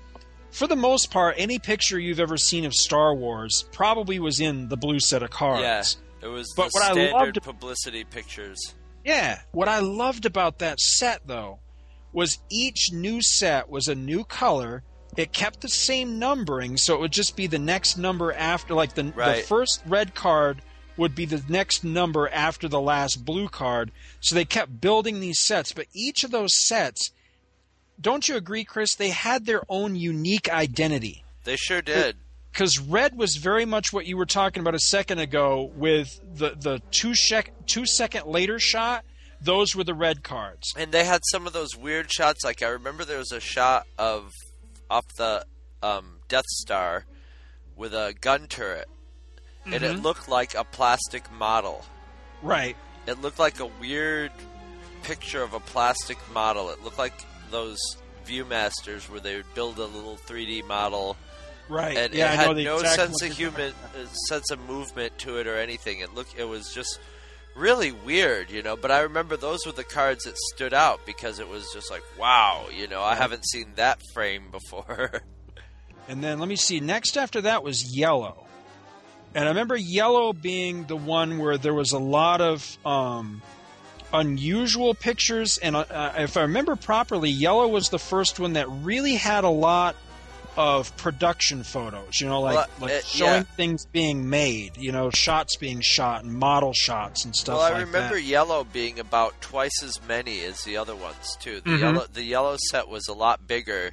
for 0.50 0.66
the 0.66 0.76
most 0.76 1.10
part, 1.10 1.34
any 1.38 1.58
picture 1.58 1.98
you've 1.98 2.20
ever 2.20 2.36
seen 2.38 2.64
of 2.64 2.72
Star 2.74 3.14
Wars 3.14 3.64
probably 3.72 4.18
was 4.18 4.40
in 4.40 4.68
the 4.68 4.76
blue 4.76 4.98
set 5.00 5.22
of 5.22 5.30
cards. 5.30 5.62
yeah 5.62 5.82
it 6.26 6.30
was 6.30 6.46
But 6.56 6.66
the 6.66 6.70
what 6.72 6.98
I 6.98 7.10
loved- 7.10 7.42
publicity 7.42 8.04
pictures 8.04 8.74
Yeah. 9.04 9.40
What 9.50 9.68
I 9.68 9.80
loved 9.80 10.24
about 10.26 10.58
that 10.60 10.78
set, 10.80 11.26
though, 11.26 11.58
was 12.12 12.38
each 12.50 12.92
new 12.92 13.20
set 13.22 13.68
was 13.68 13.88
a 13.88 13.94
new 13.94 14.24
color. 14.24 14.82
It 15.16 15.32
kept 15.32 15.60
the 15.60 15.68
same 15.68 16.18
numbering, 16.18 16.76
so 16.76 16.94
it 16.94 17.00
would 17.00 17.12
just 17.12 17.36
be 17.36 17.46
the 17.46 17.58
next 17.58 17.98
number 17.98 18.32
after, 18.32 18.74
like 18.74 18.94
the, 18.94 19.04
the 19.04 19.44
first 19.46 19.82
red 19.86 20.14
card 20.14 20.62
would 20.96 21.14
be 21.14 21.24
the 21.26 21.42
next 21.48 21.84
number 21.84 22.28
after 22.28 22.68
the 22.68 22.80
last 22.80 23.24
blue 23.24 23.48
card. 23.48 23.92
So 24.20 24.34
they 24.34 24.44
kept 24.44 24.80
building 24.80 25.20
these 25.20 25.38
sets, 25.38 25.72
but 25.72 25.86
each 25.94 26.24
of 26.24 26.30
those 26.30 26.52
sets, 26.66 27.10
don't 28.00 28.26
you 28.28 28.36
agree, 28.36 28.64
Chris? 28.64 28.94
They 28.94 29.10
had 29.10 29.46
their 29.46 29.62
own 29.68 29.96
unique 29.96 30.50
identity. 30.50 31.24
they 31.44 31.56
sure 31.56 31.82
did 31.82 32.16
because 32.52 32.78
red 32.78 33.16
was 33.16 33.36
very 33.36 33.64
much 33.64 33.92
what 33.92 34.06
you 34.06 34.16
were 34.16 34.26
talking 34.26 34.60
about 34.60 34.74
a 34.74 34.78
second 34.78 35.18
ago 35.18 35.70
with 35.74 36.20
the 36.34 36.50
the 36.50 36.82
two 36.90 37.14
sec 37.14 37.52
two 37.66 37.86
second 37.86 38.26
later 38.26 38.58
shot. 38.58 39.04
Those 39.42 39.74
were 39.74 39.84
the 39.84 39.94
red 39.94 40.22
cards. 40.22 40.72
And 40.76 40.92
they 40.92 41.04
had 41.04 41.20
some 41.30 41.46
of 41.46 41.52
those 41.52 41.76
weird 41.76 42.12
shots. 42.12 42.44
Like 42.44 42.62
I 42.62 42.68
remember 42.68 43.04
there 43.04 43.18
was 43.18 43.32
a 43.32 43.40
shot 43.40 43.86
of 43.98 44.30
off 44.90 45.06
the 45.16 45.44
um, 45.82 46.18
Death 46.28 46.44
Star 46.46 47.04
with 47.76 47.92
a 47.94 48.14
gun 48.20 48.46
turret, 48.46 48.88
and 49.64 49.74
it 49.74 49.96
Mhm. 49.96 50.02
looked 50.02 50.28
like 50.28 50.54
a 50.54 50.64
plastic 50.64 51.30
model. 51.32 51.84
Right. 52.42 52.76
It 53.06 53.20
looked 53.20 53.38
like 53.38 53.58
a 53.60 53.66
weird 53.66 54.30
picture 55.02 55.42
of 55.42 55.54
a 55.54 55.60
plastic 55.60 56.18
model. 56.32 56.70
It 56.70 56.82
looked 56.84 56.98
like 56.98 57.14
those 57.50 57.78
ViewMasters 58.26 59.08
where 59.08 59.18
they 59.20 59.36
would 59.36 59.52
build 59.54 59.78
a 59.78 59.84
little 59.86 60.16
3D 60.16 60.62
model. 60.62 61.16
Right. 61.68 61.96
And 61.96 62.14
yeah, 62.14 62.32
it 62.32 62.36
had 62.36 62.56
no 62.58 62.80
sense 62.82 63.22
of 63.22 63.32
human 63.32 63.72
uh, 63.96 64.06
sense 64.28 64.50
of 64.50 64.60
movement 64.68 65.18
to 65.18 65.38
it 65.38 65.46
or 65.48 65.56
anything. 65.58 65.98
It 66.00 66.14
looked 66.14 66.38
it 66.38 66.44
was 66.44 66.72
just 66.72 67.00
really 67.54 67.92
weird, 67.92 68.50
you 68.50 68.62
know. 68.62 68.76
But 68.76 68.90
I 68.90 69.00
remember 69.00 69.36
those 69.36 69.66
were 69.66 69.72
the 69.72 69.84
cards 69.84 70.24
that 70.24 70.36
stood 70.36 70.74
out 70.74 71.04
because 71.06 71.38
it 71.38 71.48
was 71.48 71.70
just 71.72 71.90
like, 71.90 72.02
wow, 72.18 72.66
you 72.76 72.88
know, 72.88 73.02
I 73.02 73.14
haven't 73.14 73.46
seen 73.46 73.72
that 73.76 74.00
frame 74.12 74.50
before. 74.50 75.22
And 76.08 76.22
then 76.22 76.40
let 76.40 76.48
me 76.48 76.56
see. 76.56 76.80
Next 76.80 77.16
after 77.16 77.42
that 77.42 77.62
was 77.62 77.96
yellow, 77.96 78.46
and 79.34 79.44
I 79.44 79.48
remember 79.48 79.76
yellow 79.76 80.32
being 80.32 80.84
the 80.84 80.96
one 80.96 81.38
where 81.38 81.56
there 81.56 81.72
was 81.72 81.92
a 81.92 81.98
lot 81.98 82.40
of 82.40 82.76
um, 82.84 83.40
unusual 84.12 84.94
pictures. 84.94 85.58
And 85.58 85.76
uh, 85.76 86.12
if 86.18 86.36
I 86.36 86.42
remember 86.42 86.76
properly, 86.76 87.30
yellow 87.30 87.68
was 87.68 87.88
the 87.88 87.98
first 87.98 88.40
one 88.40 88.54
that 88.54 88.68
really 88.68 89.14
had 89.14 89.44
a 89.44 89.48
lot 89.48 89.96
of 90.56 90.94
production 90.96 91.62
photos. 91.64 92.20
You 92.20 92.28
know, 92.28 92.40
like 92.42 92.54
Well, 92.54 92.68
like 92.80 92.92
uh, 92.92 93.00
showing 93.02 93.32
yeah. 93.32 93.56
things 93.56 93.86
being 93.86 94.28
made. 94.28 94.76
You 94.76 94.92
know, 94.92 95.10
shots 95.10 95.56
being 95.56 95.80
shot 95.80 96.24
and 96.24 96.34
model 96.34 96.72
shots 96.74 97.24
and 97.24 97.34
stuff. 97.34 97.58
Like 97.58 97.68
that. 97.68 97.72
Well, 97.72 97.74
I 97.74 97.78
like 97.84 97.86
remember 97.94 98.14
that. 98.16 98.22
yellow 98.22 98.64
being 98.64 98.98
about 98.98 99.40
twice 99.40 99.82
as 99.82 99.98
many 100.06 100.40
as 100.44 100.62
the 100.64 100.76
other 100.76 100.94
ones 100.94 101.36
too. 101.40 101.60
The 101.62 101.70
Mhm. 101.70 101.80
yellow 101.80 102.06
the 102.12 102.22
yellow 102.22 102.56
set 102.70 102.88
was 102.88 103.08
a 103.08 103.14
lot 103.14 103.46
bigger, 103.46 103.92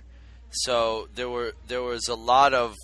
so 0.51 1.07
there 1.15 1.29
were 1.29 1.53
there 1.67 1.81
was 1.81 2.07
a 2.07 2.15
lot 2.15 2.53
of. 2.53 2.75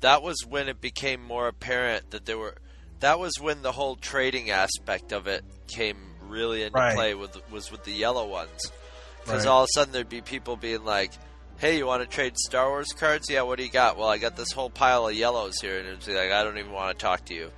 That 0.00 0.22
was 0.22 0.36
when 0.46 0.68
it 0.68 0.80
became 0.80 1.22
more 1.22 1.48
apparent 1.48 2.10
that 2.10 2.26
there 2.26 2.38
were. 2.38 2.56
That 3.00 3.18
was 3.18 3.32
when 3.40 3.62
the 3.62 3.72
whole 3.72 3.96
trading 3.96 4.50
aspect 4.50 5.12
of 5.12 5.26
it 5.26 5.44
came 5.66 5.96
really 6.22 6.62
into 6.62 6.78
Right. 6.78 6.94
play 6.94 7.14
with 7.14 7.36
was 7.50 7.70
with 7.70 7.84
the 7.84 7.92
yellow 7.92 8.26
ones, 8.26 8.70
because 9.24 9.44
Right. 9.44 9.50
all 9.50 9.62
of 9.62 9.68
a 9.70 9.72
sudden 9.74 9.92
there'd 9.92 10.08
be 10.08 10.20
people 10.20 10.56
being 10.56 10.84
like. 10.84 11.12
Hey, 11.58 11.78
you 11.78 11.86
want 11.86 12.02
to 12.02 12.08
trade 12.08 12.36
Star 12.36 12.68
Wars 12.68 12.92
cards? 12.92 13.30
Yeah, 13.30 13.42
what 13.42 13.56
do 13.56 13.64
you 13.64 13.70
got? 13.70 13.96
Well, 13.96 14.08
I 14.08 14.18
got 14.18 14.36
this 14.36 14.52
whole 14.52 14.68
pile 14.68 15.08
of 15.08 15.14
yellows 15.14 15.58
here, 15.60 15.78
and 15.78 15.88
it's 15.88 16.06
like 16.06 16.30
I 16.30 16.44
don't 16.44 16.58
even 16.58 16.72
want 16.72 16.96
to 16.96 17.02
talk 17.02 17.24
to 17.26 17.34
you. 17.34 17.50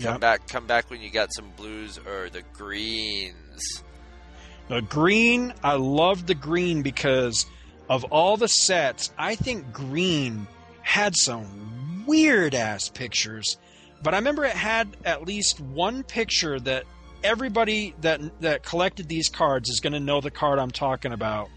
Come 0.00 0.14
Yep. 0.14 0.20
back, 0.20 0.48
come 0.48 0.66
back 0.66 0.90
when 0.90 1.00
you 1.00 1.10
got 1.10 1.32
some 1.34 1.50
blues 1.56 1.98
or 2.06 2.28
the 2.30 2.42
greens. 2.52 3.82
The 4.68 4.82
green, 4.82 5.52
I 5.64 5.74
love 5.74 6.26
the 6.26 6.34
green 6.34 6.82
because 6.82 7.46
of 7.88 8.04
all 8.04 8.36
the 8.36 8.48
sets, 8.48 9.10
I 9.18 9.34
think 9.34 9.72
green 9.72 10.46
had 10.82 11.16
some 11.16 12.04
weird 12.06 12.54
ass 12.54 12.88
pictures. 12.88 13.56
But 14.02 14.14
I 14.14 14.18
remember 14.18 14.44
it 14.44 14.52
had 14.52 14.96
at 15.04 15.26
least 15.26 15.60
one 15.60 16.02
picture 16.02 16.60
that 16.60 16.84
everybody 17.24 17.94
that 18.02 18.20
that 18.40 18.62
collected 18.62 19.08
these 19.08 19.28
cards 19.28 19.68
is 19.68 19.80
going 19.80 19.92
to 19.94 20.00
know 20.00 20.20
the 20.20 20.30
card 20.30 20.58
I'm 20.58 20.70
talking 20.70 21.12
about. 21.12 21.48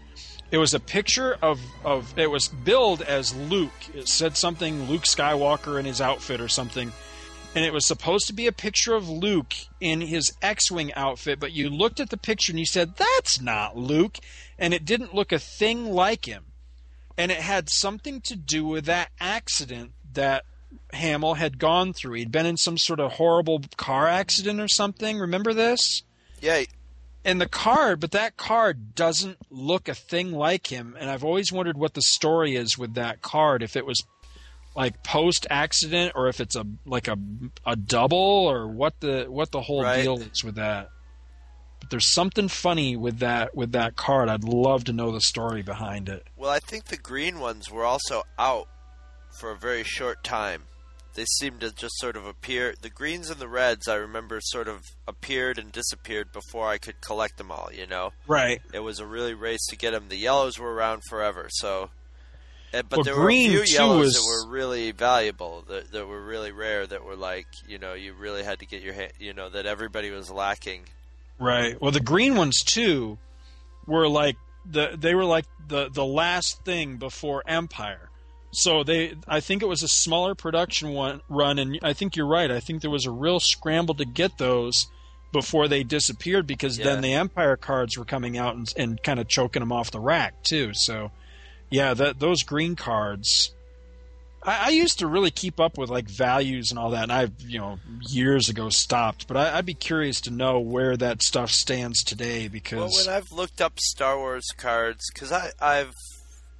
It 0.54 0.58
was 0.58 0.72
a 0.72 0.78
picture 0.78 1.36
of 1.42 1.60
of 1.84 2.16
it 2.16 2.30
was 2.30 2.46
billed 2.46 3.02
as 3.02 3.34
Luke. 3.34 3.72
It 3.92 4.06
said 4.06 4.36
something 4.36 4.84
Luke 4.84 5.02
Skywalker 5.02 5.80
in 5.80 5.84
his 5.84 6.00
outfit 6.00 6.40
or 6.40 6.46
something 6.46 6.92
and 7.56 7.64
it 7.64 7.72
was 7.72 7.84
supposed 7.84 8.28
to 8.28 8.32
be 8.32 8.46
a 8.46 8.52
picture 8.52 8.94
of 8.94 9.08
Luke 9.08 9.52
in 9.80 10.00
his 10.00 10.32
X-wing 10.42 10.94
outfit, 10.94 11.40
but 11.40 11.50
you 11.50 11.68
looked 11.68 11.98
at 11.98 12.10
the 12.10 12.16
picture 12.16 12.52
and 12.52 12.58
you 12.60 12.66
said 12.66 12.94
that's 12.94 13.40
not 13.40 13.76
Luke, 13.76 14.18
and 14.56 14.72
it 14.72 14.84
didn't 14.84 15.12
look 15.12 15.32
a 15.32 15.40
thing 15.40 15.86
like 15.86 16.24
him. 16.24 16.44
And 17.18 17.32
it 17.32 17.38
had 17.38 17.68
something 17.68 18.20
to 18.22 18.36
do 18.36 18.64
with 18.64 18.84
that 18.84 19.10
accident 19.20 19.90
that 20.12 20.44
Hamill 20.92 21.34
had 21.34 21.58
gone 21.58 21.92
through. 21.92 22.14
He'd 22.14 22.32
been 22.32 22.46
in 22.46 22.56
some 22.56 22.78
sort 22.78 23.00
of 23.00 23.12
horrible 23.12 23.62
car 23.76 24.06
accident 24.06 24.60
or 24.60 24.68
something. 24.68 25.18
Remember 25.18 25.52
this? 25.52 26.02
Yeah, 26.40 26.64
And 27.24 27.40
the 27.40 27.48
card, 27.48 28.00
but 28.00 28.10
that 28.10 28.36
card 28.36 28.94
doesn't 28.94 29.38
look 29.50 29.88
a 29.88 29.94
thing 29.94 30.32
like 30.32 30.66
him. 30.66 30.94
And 30.98 31.08
I've 31.10 31.24
always 31.24 31.50
wondered 31.50 31.78
what 31.78 31.94
the 31.94 32.02
story 32.02 32.54
is 32.54 32.76
with 32.76 32.94
that 32.94 33.22
card. 33.22 33.62
If 33.62 33.76
it 33.76 33.86
was 33.86 34.02
like 34.76 35.02
post 35.02 35.46
accident, 35.48 36.12
or 36.14 36.28
if 36.28 36.40
it's 36.40 36.54
a 36.56 36.66
like 36.84 37.08
a 37.08 37.16
a 37.64 37.76
double, 37.76 38.18
or 38.18 38.68
what 38.68 39.00
the 39.00 39.24
what 39.28 39.52
the 39.52 39.62
whole 39.62 39.82
Right. 39.82 40.02
deal 40.02 40.20
is 40.20 40.44
with 40.44 40.56
that. 40.56 40.90
But 41.80 41.90
there's 41.90 42.12
something 42.12 42.48
funny 42.48 42.96
with 42.96 43.20
that 43.20 43.54
with 43.54 43.72
that 43.72 43.96
card. 43.96 44.28
I'd 44.28 44.44
love 44.44 44.84
to 44.84 44.92
know 44.92 45.10
the 45.12 45.20
story 45.20 45.62
behind 45.62 46.08
it. 46.08 46.26
Well, 46.36 46.50
I 46.50 46.58
think 46.58 46.86
the 46.86 46.96
green 46.98 47.40
ones 47.40 47.70
were 47.70 47.84
also 47.84 48.24
out 48.38 48.68
for 49.38 49.50
a 49.50 49.56
very 49.56 49.84
short 49.84 50.22
time. 50.24 50.64
They 51.14 51.24
seemed 51.26 51.60
to 51.60 51.70
just 51.72 51.96
sort 51.98 52.16
of 52.16 52.26
appear. 52.26 52.74
The 52.80 52.90
greens 52.90 53.30
and 53.30 53.38
the 53.40 53.48
reds, 53.48 53.86
I 53.88 53.94
remember, 53.94 54.40
sort 54.42 54.66
of 54.68 54.82
appeared 55.06 55.58
and 55.58 55.70
disappeared 55.70 56.32
before 56.32 56.68
I 56.68 56.78
could 56.78 57.00
collect 57.00 57.38
them 57.38 57.50
all. 57.52 57.70
You 57.72 57.86
know, 57.86 58.12
Right. 58.26 58.60
it 58.72 58.80
was 58.80 58.98
a 58.98 59.06
really 59.06 59.34
race 59.34 59.64
to 59.68 59.76
get 59.76 59.92
them. 59.92 60.08
The 60.08 60.16
yellows 60.16 60.58
were 60.58 60.72
around 60.74 61.02
forever, 61.08 61.46
so. 61.50 61.90
eh, 62.72 62.82
But 62.82 62.98
Well, 62.98 63.04
there 63.04 63.14
green, 63.14 63.52
were 63.52 63.62
a 63.62 63.66
few 63.66 63.74
yellows 63.76 64.14
that 64.14 64.24
were 64.26 64.50
really 64.52 64.90
valuable, 64.90 65.62
that, 65.68 65.92
that 65.92 66.06
were 66.08 66.20
really 66.24 66.50
rare, 66.50 66.84
that 66.86 67.04
were 67.04 67.14
like, 67.16 67.46
you 67.68 67.78
know, 67.78 67.94
you 67.94 68.12
really 68.14 68.42
had 68.42 68.58
to 68.58 68.66
get 68.66 68.82
your 68.82 68.94
hand, 68.94 69.12
you 69.20 69.32
know, 69.32 69.48
that 69.50 69.66
everybody 69.66 70.10
was 70.10 70.28
lacking. 70.30 70.82
Right. 71.38 71.80
Well, 71.80 71.92
the 71.92 72.00
green 72.00 72.34
ones 72.34 72.58
too 72.64 73.18
were 73.86 74.08
like 74.08 74.36
the 74.64 74.96
they 74.98 75.14
were 75.14 75.24
like 75.26 75.44
the 75.68 75.90
the 75.90 76.04
last 76.04 76.64
thing 76.64 76.96
before 76.96 77.42
Empire. 77.46 78.08
So 78.54 78.84
they 78.84 79.14
I 79.28 79.40
think 79.40 79.62
it 79.62 79.66
was 79.66 79.82
a 79.82 79.88
smaller 79.88 80.34
production 80.34 80.90
one 80.92 81.20
run 81.28 81.58
and 81.58 81.78
I 81.82 81.92
think 81.92 82.16
you're 82.16 82.26
right. 82.26 82.50
I 82.50 82.60
think 82.60 82.80
there 82.82 82.90
was 82.90 83.06
a 83.06 83.10
real 83.10 83.40
scramble 83.40 83.94
to 83.96 84.04
get 84.04 84.38
those 84.38 84.86
before 85.32 85.66
they 85.68 85.82
disappeared 85.82 86.46
because 86.46 86.78
Yeah. 86.78 86.84
then 86.84 87.00
the 87.02 87.12
Empire 87.14 87.56
cards 87.56 87.98
were 87.98 88.04
coming 88.04 88.38
out 88.38 88.54
and, 88.54 88.66
and 88.76 89.02
kind 89.02 89.18
of 89.18 89.28
choking 89.28 89.60
them 89.60 89.72
off 89.72 89.90
the 89.90 90.00
rack 90.00 90.42
too. 90.44 90.72
So 90.74 91.10
yeah, 91.70 91.94
that 91.94 92.20
those 92.20 92.42
green 92.42 92.76
cards 92.76 93.52
I, 94.46 94.66
I 94.66 94.68
used 94.70 94.98
to 94.98 95.06
really 95.06 95.30
keep 95.30 95.58
up 95.58 95.78
with 95.78 95.88
like 95.90 96.08
values 96.08 96.70
and 96.70 96.78
all 96.78 96.90
that, 96.90 97.04
and 97.04 97.12
i've 97.12 97.32
you 97.40 97.58
know, 97.58 97.78
years 98.08 98.48
ago 98.48 98.68
stopped. 98.68 99.26
But 99.26 99.36
I, 99.36 99.58
I'd 99.58 99.66
be 99.66 99.74
curious 99.74 100.20
to 100.22 100.30
know 100.30 100.60
where 100.60 100.96
that 100.98 101.22
stuff 101.22 101.50
stands 101.50 102.02
today 102.04 102.42
Well, 102.42 102.48
because 102.50 103.06
when 103.06 103.14
I've 103.16 103.32
looked 103.32 103.60
up 103.60 103.80
Star 103.80 104.18
Wars 104.18 104.46
cards, 104.56 105.10
because 105.12 105.32
I 105.32 105.50
I've 105.60 105.94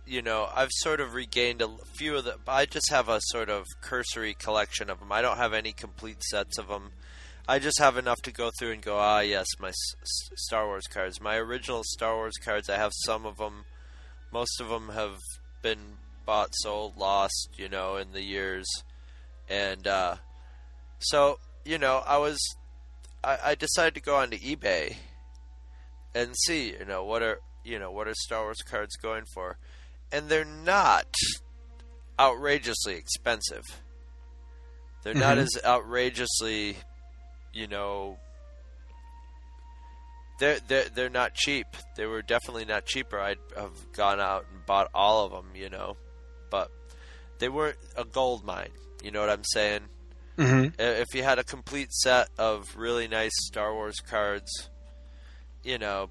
you 0.07 0.23
know 0.23 0.49
I've 0.55 0.71
sort 0.73 1.01
of 1.01 1.15
regained 1.15 1.63
a 1.63 1.69
few 1.97 2.17
of 2.17 2.25
the. 2.25 2.37
I 2.47 2.67
just 2.67 2.91
have 2.91 3.09
a 3.09 3.21
sort 3.23 3.49
of 3.49 3.67
cursory 3.81 4.35
collection 4.35 4.91
of 4.91 5.01
them. 5.01 5.13
I 5.13 5.23
don't 5.23 5.37
have 5.37 5.53
any 5.53 5.73
complete 5.73 6.23
sets 6.23 6.59
of 6.59 6.69
them. 6.69 6.93
I 7.47 7.59
just 7.59 7.79
have 7.79 7.99
enough 7.99 8.23
to 8.23 8.33
go 8.33 8.51
through 8.59 8.73
and 8.73 8.83
go, 8.83 8.97
ah, 8.97 9.21
yes, 9.21 9.47
my 9.59 9.69
S- 9.69 10.31
Star 10.37 10.67
Wars 10.67 10.87
cards, 10.87 11.21
my 11.21 11.37
original 11.37 11.83
Star 11.85 12.15
Wars 12.17 12.37
cards. 12.43 12.71
I 12.71 12.77
have 12.77 12.93
some 13.05 13.27
of 13.27 13.37
them. 13.37 13.65
Most 14.33 14.61
of 14.61 14.69
them 14.69 14.89
have 14.89 15.19
been 15.61 15.99
bought, 16.25 16.55
sold, 16.55 16.97
lost, 16.97 17.51
you 17.57 17.69
know, 17.69 17.97
in 17.97 18.13
the 18.13 18.23
years, 18.23 18.67
and 19.49 19.87
uh, 19.87 20.17
so 20.99 21.39
you 21.65 21.79
know, 21.79 22.03
I 22.07 22.19
was 22.19 22.39
I, 23.23 23.39
I 23.45 23.55
decided 23.55 23.95
to 23.95 24.01
go 24.01 24.17
onto 24.17 24.39
eBay 24.39 24.97
and 26.15 26.35
see, 26.45 26.73
you 26.79 26.85
know, 26.85 27.05
what 27.05 27.23
are 27.23 27.41
you 27.65 27.79
know 27.79 27.91
what 27.91 28.07
are 28.09 28.15
Star 28.15 28.43
Wars 28.43 28.63
cards 28.63 28.97
going 28.97 29.25
for, 29.33 29.59
and 30.13 30.29
they're 30.29 30.45
not 30.45 31.07
outrageously 32.19 32.95
expensive. 32.95 33.65
They're 35.03 35.15
not 35.15 35.37
Mhm. 35.39 35.43
as 35.43 35.65
outrageously, 35.65 36.77
you 37.53 37.67
know. 37.67 38.19
They're, 40.39 40.59
they're 40.67 40.89
they're 40.89 41.11
not 41.11 41.35
cheap. 41.35 41.67
They 41.97 42.07
were 42.07 42.21
definitely 42.23 42.65
not 42.65 42.87
cheaper. 42.87 43.21
I'd 43.21 43.39
have 43.57 43.93
gone 43.93 44.21
out 44.21 44.47
and 44.53 44.67
bought 44.67 44.91
all 44.93 45.25
of 45.25 45.33
them, 45.33 45.55
you 45.55 45.69
know, 45.71 45.97
but 46.51 46.71
they 47.39 47.49
weren't 47.49 47.79
a 47.97 48.05
gold 48.05 48.45
mine. 48.45 48.71
You 49.03 49.11
know 49.13 49.21
what 49.21 49.31
I'm 49.31 49.45
saying? 49.45 49.83
Mhm. 50.37 50.75
If 50.79 51.15
you 51.15 51.23
had 51.23 51.39
a 51.39 51.45
complete 51.45 51.93
set 51.93 52.29
of 52.39 52.75
really 52.77 53.07
nice 53.07 53.33
Star 53.47 53.73
Wars 53.73 54.01
cards, 54.01 54.51
you 55.63 55.79
know, 55.79 56.11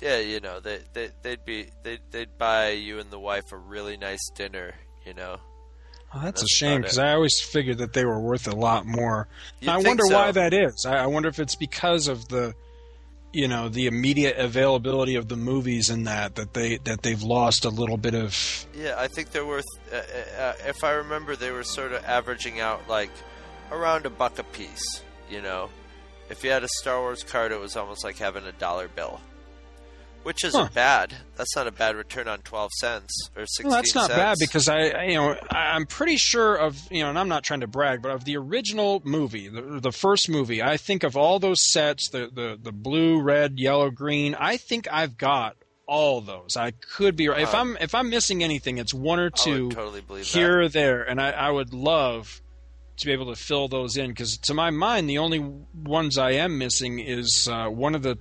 yeah, 0.00 0.18
you 0.18 0.40
know, 0.40 0.60
they 0.60 0.80
they 0.92 1.10
they'd 1.22 1.44
be 1.44 1.66
they 1.82 1.98
they'd 2.10 2.38
buy 2.38 2.70
you 2.70 2.98
and 2.98 3.10
the 3.10 3.18
wife 3.18 3.52
a 3.52 3.56
really 3.56 3.96
nice 3.96 4.30
dinner, 4.34 4.74
you 5.04 5.14
know. 5.14 5.38
Oh, 6.14 6.20
that's, 6.22 6.42
a 6.42 6.46
shame 6.46 6.80
because. 6.80 6.98
I 6.98 7.12
always 7.12 7.38
figured 7.38 7.78
that 7.78 7.92
they 7.92 8.06
were 8.06 8.18
worth 8.18 8.48
a 8.48 8.56
lot 8.56 8.86
more. 8.86 9.28
I 9.66 9.76
wonder 9.76 10.04
so. 10.06 10.14
why 10.14 10.32
that 10.32 10.54
is. 10.54 10.86
I, 10.86 11.02
I 11.02 11.06
wonder 11.06 11.28
if 11.28 11.38
it's 11.38 11.54
because 11.54 12.08
of 12.08 12.26
the 12.28 12.54
you 13.32 13.46
know 13.46 13.68
the 13.68 13.86
immediate 13.86 14.38
availability 14.38 15.16
of 15.16 15.28
the 15.28 15.36
movies 15.36 15.90
and 15.90 16.06
that 16.06 16.36
that 16.36 16.54
they 16.54 16.78
that 16.78 17.02
they've 17.02 17.22
lost 17.22 17.64
a 17.64 17.68
little 17.68 17.98
bit 17.98 18.14
of 18.14 18.66
Yeah, 18.74 18.94
I 18.96 19.08
think 19.08 19.32
they're 19.32 19.46
worth. 19.46 19.66
Uh, 19.92 19.96
uh, 19.96 20.52
if 20.66 20.82
I 20.82 20.92
remember, 20.92 21.36
they 21.36 21.50
were 21.50 21.64
sort 21.64 21.92
of 21.92 22.04
averaging 22.04 22.60
out 22.60 22.88
like 22.88 23.10
around 23.70 24.06
a 24.06 24.10
buck 24.10 24.38
a 24.38 24.44
piece. 24.44 25.02
You 25.30 25.42
know, 25.42 25.68
if 26.30 26.42
you 26.42 26.50
had 26.50 26.64
a 26.64 26.68
Star 26.68 27.00
Wars 27.00 27.22
card, 27.22 27.52
it 27.52 27.60
was 27.60 27.76
almost 27.76 28.02
like 28.02 28.16
having 28.16 28.44
a 28.44 28.52
dollar 28.52 28.88
bill, 28.88 29.20
which 30.22 30.44
isn't 30.44 30.60
Huh. 30.60 30.68
bad. 30.74 31.14
That's 31.36 31.54
not 31.56 31.66
a 31.66 31.72
bad 31.72 31.96
return 31.96 32.28
on 32.28 32.40
twelve 32.40 32.72
cents 32.72 33.12
or 33.36 33.46
sixteen. 33.46 33.68
Well, 33.70 33.76
that's 33.76 33.94
not 33.94 34.08
cents. 34.08 34.18
bad 34.18 34.36
because 34.40 34.68
I, 34.68 35.04
you 35.04 35.14
know, 35.14 35.36
I'm 35.50 35.86
pretty 35.86 36.16
sure 36.16 36.56
of, 36.56 36.76
you 36.90 37.02
know, 37.02 37.10
and 37.10 37.18
I'm 37.18 37.28
not 37.28 37.44
trying 37.44 37.60
to 37.60 37.66
brag, 37.66 38.02
but 38.02 38.10
of 38.12 38.24
the 38.24 38.36
original 38.36 39.00
movie, 39.04 39.48
the, 39.48 39.80
the 39.80 39.92
first 39.92 40.28
movie, 40.28 40.62
I 40.62 40.76
think 40.76 41.02
of 41.04 41.16
all 41.16 41.38
those 41.38 41.70
sets, 41.72 42.10
the, 42.10 42.28
the, 42.32 42.58
the 42.60 42.72
blue, 42.72 43.20
red, 43.20 43.58
yellow, 43.58 43.90
green. 43.90 44.34
I 44.34 44.56
think 44.56 44.88
I've 44.90 45.16
got 45.16 45.56
all 45.86 46.20
those. 46.20 46.56
I 46.56 46.72
could 46.72 47.16
be 47.16 47.28
right. 47.28 47.40
If 47.40 47.54
I'm 47.54 47.76
if 47.78 47.94
I'm 47.94 48.10
missing 48.10 48.44
anything, 48.44 48.76
it's 48.78 48.92
one 48.92 49.18
or 49.18 49.30
two 49.30 49.70
totally 49.70 50.22
here 50.22 50.60
or 50.62 50.68
there, 50.68 51.02
and 51.02 51.18
I, 51.20 51.30
I 51.30 51.50
would 51.50 51.72
love 51.72 52.42
to 52.98 53.06
be 53.06 53.12
able 53.12 53.32
to 53.34 53.40
fill 53.40 53.68
those 53.68 53.96
in 53.96 54.08
because 54.10 54.36
to 54.38 54.54
my 54.54 54.70
mind, 54.70 55.08
the 55.08 55.18
only 55.18 55.38
ones 55.38 56.18
I 56.18 56.32
am 56.32 56.58
missing 56.58 56.98
is 56.98 57.48
uh, 57.50 57.68
one 57.68 57.94
of 57.94 58.02
the 58.02 58.18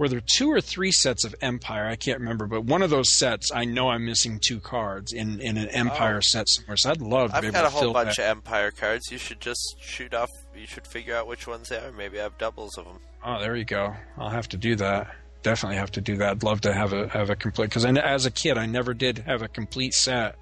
were 0.00 0.08
there 0.08 0.22
two 0.24 0.50
or 0.50 0.62
three 0.62 0.90
sets 0.90 1.24
of 1.26 1.34
Empire? 1.42 1.86
I 1.86 1.94
can't 1.94 2.20
remember, 2.20 2.46
but 2.46 2.64
one 2.64 2.80
of 2.80 2.88
those 2.88 3.18
sets, 3.18 3.52
I 3.54 3.66
know 3.66 3.90
I'm 3.90 4.06
missing 4.06 4.40
two 4.42 4.58
cards 4.58 5.12
in, 5.12 5.40
in 5.40 5.58
an 5.58 5.68
Empire 5.68 6.16
Oh. 6.16 6.20
set 6.22 6.48
somewhere. 6.48 6.78
So 6.78 6.88
I'd 6.90 7.02
love 7.02 7.32
to 7.32 7.36
I've 7.36 7.42
be 7.42 7.48
able 7.48 7.58
got 7.58 7.66
a 7.66 7.68
whole 7.70 7.92
bunch 7.92 8.16
that. 8.16 8.22
of 8.24 8.38
Empire 8.38 8.70
cards. 8.70 9.12
You 9.12 9.18
should 9.18 9.40
just 9.40 9.76
shoot 9.78 10.14
off. 10.14 10.30
You 10.56 10.66
should 10.66 10.86
figure 10.86 11.14
out 11.14 11.26
which 11.26 11.46
ones 11.46 11.68
they 11.68 11.76
are. 11.76 11.92
Maybe 11.92 12.18
I 12.18 12.22
have 12.22 12.38
doubles 12.38 12.78
of 12.78 12.86
them. 12.86 12.98
Oh, 13.22 13.38
there 13.40 13.54
you 13.54 13.66
go. 13.66 13.94
I'll 14.16 14.30
have 14.30 14.48
to 14.48 14.56
do 14.56 14.74
that. 14.76 15.14
Definitely 15.42 15.76
have 15.76 15.90
to 15.92 16.00
do 16.00 16.16
that. 16.16 16.30
I'd 16.30 16.42
love 16.42 16.62
to 16.62 16.72
have 16.72 16.94
a 16.94 17.06
have 17.08 17.28
a 17.28 17.36
complete 17.36 17.66
because 17.68 17.84
as 17.84 18.24
a 18.24 18.30
kid, 18.30 18.56
I 18.56 18.64
never 18.64 18.94
did 18.94 19.18
have 19.18 19.42
a 19.42 19.48
complete 19.48 19.92
set 19.92 20.36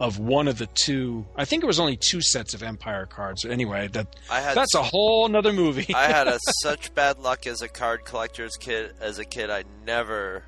of 0.00 0.18
one 0.18 0.48
of 0.48 0.56
the 0.56 0.66
two. 0.66 1.26
I 1.36 1.44
think 1.44 1.62
it 1.62 1.66
was 1.66 1.78
only 1.78 1.96
two 1.96 2.22
sets 2.22 2.54
of 2.54 2.62
Empire 2.62 3.04
cards. 3.04 3.44
Anyway, 3.44 3.86
that 3.88 4.16
I 4.30 4.40
had 4.40 4.56
that's 4.56 4.74
a 4.74 4.82
whole 4.82 5.28
nother 5.28 5.52
movie. 5.52 5.94
I 5.94 6.06
had 6.06 6.26
a, 6.26 6.38
such 6.62 6.92
bad 6.94 7.18
luck 7.18 7.46
as 7.46 7.60
a 7.60 7.68
card 7.68 8.06
collector's 8.06 8.56
kid. 8.56 8.94
As 9.00 9.18
a 9.18 9.26
kid, 9.26 9.50
I 9.50 9.64
never 9.84 10.44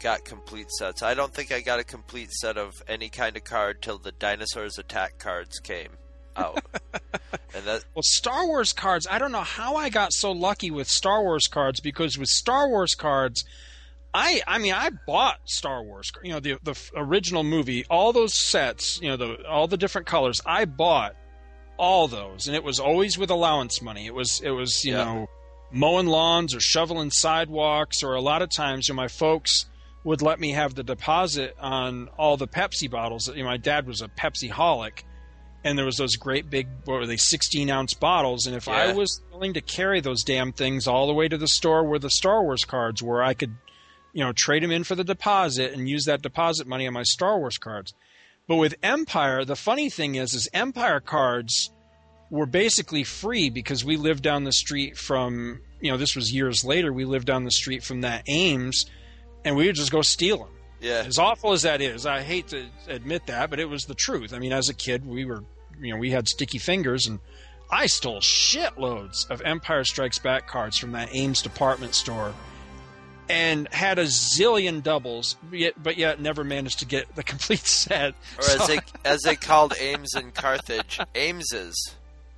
got 0.00 0.24
complete 0.24 0.70
sets. 0.72 1.02
I 1.02 1.14
don't 1.14 1.32
think 1.32 1.52
I 1.52 1.60
got 1.60 1.78
a 1.78 1.84
complete 1.84 2.32
set 2.32 2.58
of 2.58 2.74
any 2.88 3.08
kind 3.08 3.36
of 3.36 3.44
card 3.44 3.80
till 3.80 3.96
the 3.98 4.12
Dinosaurs 4.12 4.76
Attack 4.76 5.18
cards 5.20 5.60
came 5.60 5.90
out. 6.36 6.58
and 7.54 7.64
that 7.64 7.84
Well, 7.94 8.02
Star 8.02 8.44
Wars 8.44 8.72
cards, 8.72 9.06
I 9.08 9.20
don't 9.20 9.30
know 9.30 9.40
how 9.42 9.76
I 9.76 9.88
got 9.88 10.12
so 10.12 10.32
lucky 10.32 10.72
with 10.72 10.88
Star 10.88 11.22
Wars 11.22 11.46
cards 11.46 11.78
because 11.78 12.18
with 12.18 12.28
Star 12.28 12.68
Wars 12.68 12.96
cards, 12.96 13.44
I 14.14 14.40
I 14.46 14.58
mean 14.58 14.72
I 14.72 14.90
bought 15.06 15.38
Star 15.44 15.82
Wars, 15.82 16.12
you 16.22 16.30
know, 16.32 16.40
the 16.40 16.58
the 16.62 16.78
original 16.96 17.42
movie, 17.42 17.84
all 17.90 18.12
those 18.12 18.32
sets, 18.34 19.00
you 19.02 19.08
know, 19.08 19.16
the 19.16 19.46
all 19.48 19.66
the 19.66 19.76
different 19.76 20.06
colors. 20.06 20.40
I 20.46 20.64
bought 20.64 21.16
all 21.76 22.06
those 22.06 22.46
and 22.46 22.54
it 22.54 22.62
was 22.62 22.78
always 22.78 23.18
with 23.18 23.30
allowance 23.30 23.82
money. 23.82 24.06
It 24.06 24.14
was 24.14 24.40
it 24.42 24.50
was, 24.50 24.84
you 24.84 24.92
Yeah. 24.92 25.04
know, 25.04 25.26
mowing 25.72 26.06
lawns 26.06 26.54
or 26.54 26.60
shoveling 26.60 27.10
sidewalks 27.10 28.02
or 28.04 28.14
a 28.14 28.20
lot 28.20 28.40
of 28.42 28.50
times 28.50 28.88
you 28.88 28.94
know, 28.94 29.02
my 29.02 29.08
folks 29.08 29.66
would 30.04 30.22
let 30.22 30.38
me 30.38 30.52
have 30.52 30.74
the 30.74 30.84
deposit 30.84 31.56
on 31.58 32.08
all 32.16 32.36
the 32.36 32.46
Pepsi 32.46 32.88
bottles. 32.88 33.26
You 33.28 33.42
know, 33.42 33.48
my 33.48 33.56
dad 33.56 33.86
was 33.86 34.00
a 34.00 34.06
Pepsi 34.08 34.50
holic 34.50 35.02
and 35.64 35.76
there 35.78 35.86
was 35.86 35.96
those 35.96 36.16
great 36.16 36.48
big 36.50 36.68
what 36.84 37.00
were 37.00 37.06
they 37.06 37.16
16 37.16 37.70
ounce 37.70 37.94
bottles 37.94 38.46
and 38.46 38.54
if 38.54 38.68
i 38.68 38.92
was 38.92 39.22
willing 39.32 39.54
to 39.54 39.62
carry 39.62 40.00
those 40.00 40.22
damn 40.22 40.52
things 40.52 40.86
all 40.86 41.06
the 41.06 41.14
way 41.14 41.26
to 41.26 41.38
the 41.38 41.48
store 41.48 41.82
where 41.84 41.98
the 41.98 42.10
star 42.10 42.42
wars 42.42 42.64
cards 42.66 43.02
were 43.02 43.22
i 43.22 43.32
could 43.32 43.56
you 44.14 44.24
know 44.24 44.32
trade 44.32 44.62
them 44.62 44.70
in 44.70 44.84
for 44.84 44.94
the 44.94 45.04
deposit 45.04 45.72
and 45.72 45.88
use 45.88 46.06
that 46.06 46.22
deposit 46.22 46.66
money 46.66 46.86
on 46.86 46.94
my 46.94 47.02
star 47.02 47.38
wars 47.38 47.58
cards. 47.58 47.92
But 48.48 48.56
with 48.56 48.76
empire 48.82 49.44
the 49.44 49.56
funny 49.56 49.90
thing 49.90 50.14
is 50.14 50.32
is 50.32 50.48
empire 50.54 51.00
cards 51.00 51.70
were 52.30 52.46
basically 52.46 53.04
free 53.04 53.50
because 53.50 53.84
we 53.84 53.98
lived 53.98 54.22
down 54.22 54.44
the 54.44 54.52
street 54.52 54.96
from 54.96 55.60
you 55.80 55.90
know 55.90 55.98
this 55.98 56.16
was 56.16 56.32
years 56.32 56.64
later 56.64 56.92
we 56.92 57.04
lived 57.04 57.26
down 57.26 57.44
the 57.44 57.50
street 57.50 57.84
from 57.84 58.00
that 58.00 58.24
ames 58.26 58.86
and 59.44 59.54
we 59.56 59.66
would 59.66 59.76
just 59.76 59.92
go 59.92 60.00
steal 60.00 60.38
them 60.38 60.54
yeah, 60.84 61.04
as 61.06 61.18
awful 61.18 61.52
as 61.52 61.62
that 61.62 61.80
is, 61.80 62.04
I 62.04 62.20
hate 62.20 62.48
to 62.48 62.66
admit 62.88 63.26
that, 63.28 63.48
but 63.48 63.58
it 63.58 63.70
was 63.70 63.84
the 63.84 63.94
truth. 63.94 64.34
I 64.34 64.38
mean, 64.38 64.52
as 64.52 64.68
a 64.68 64.74
kid, 64.74 65.06
we 65.06 65.24
were, 65.24 65.42
you 65.80 65.94
know, 65.94 65.98
we 65.98 66.10
had 66.10 66.28
sticky 66.28 66.58
fingers, 66.58 67.06
and 67.06 67.20
I 67.70 67.86
stole 67.86 68.20
shitloads 68.20 69.30
of 69.30 69.40
Empire 69.42 69.84
Strikes 69.84 70.18
Back 70.18 70.46
cards 70.46 70.76
from 70.76 70.92
that 70.92 71.08
Ames 71.12 71.40
department 71.40 71.94
store, 71.94 72.34
and 73.28 73.68
had 73.72 73.98
a 73.98 74.04
zillion 74.04 74.82
doubles, 74.82 75.36
yet, 75.52 75.74
but 75.82 75.96
yet 75.96 76.20
never 76.20 76.44
managed 76.44 76.80
to 76.80 76.86
get 76.86 77.14
the 77.16 77.22
complete 77.24 77.66
set. 77.66 78.14
or 78.38 78.44
as 78.44 78.66
they 78.66 78.78
as 79.04 79.22
they 79.22 79.36
called 79.36 79.74
Ames 79.80 80.14
in 80.14 80.30
Carthage, 80.32 81.00
Ames's. 81.14 81.94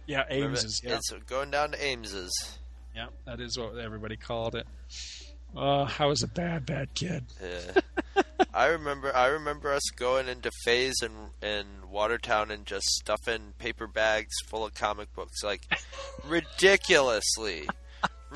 yeah, 0.06 0.24
Ames's, 0.30 0.80
yeah, 0.84 0.96
It's 0.96 1.10
going 1.26 1.50
down 1.50 1.72
to 1.72 1.82
Ames's. 1.84 2.58
yeah, 2.94 3.06
that 3.24 3.40
is 3.40 3.58
what 3.58 3.76
everybody 3.78 4.16
called 4.16 4.54
it. 4.54 4.66
Uh, 5.56 5.88
I 5.98 6.04
was 6.06 6.22
a 6.22 6.28
bad, 6.28 6.66
bad 6.66 6.92
kid. 6.94 7.24
Yeah. 7.42 8.22
I 8.52 8.66
remember 8.66 9.14
I 9.14 9.26
remember 9.28 9.72
us 9.72 9.88
going 9.94 10.28
into 10.28 10.50
Faze 10.64 10.96
and 11.02 11.14
in 11.42 11.90
Watertown 11.90 12.50
and 12.50 12.66
just 12.66 12.86
stuffing 12.86 13.52
paper 13.58 13.86
bags 13.86 14.34
full 14.48 14.64
of 14.66 14.74
comic 14.74 15.14
books 15.14 15.42
like 15.42 15.62
ridiculously 16.26 17.68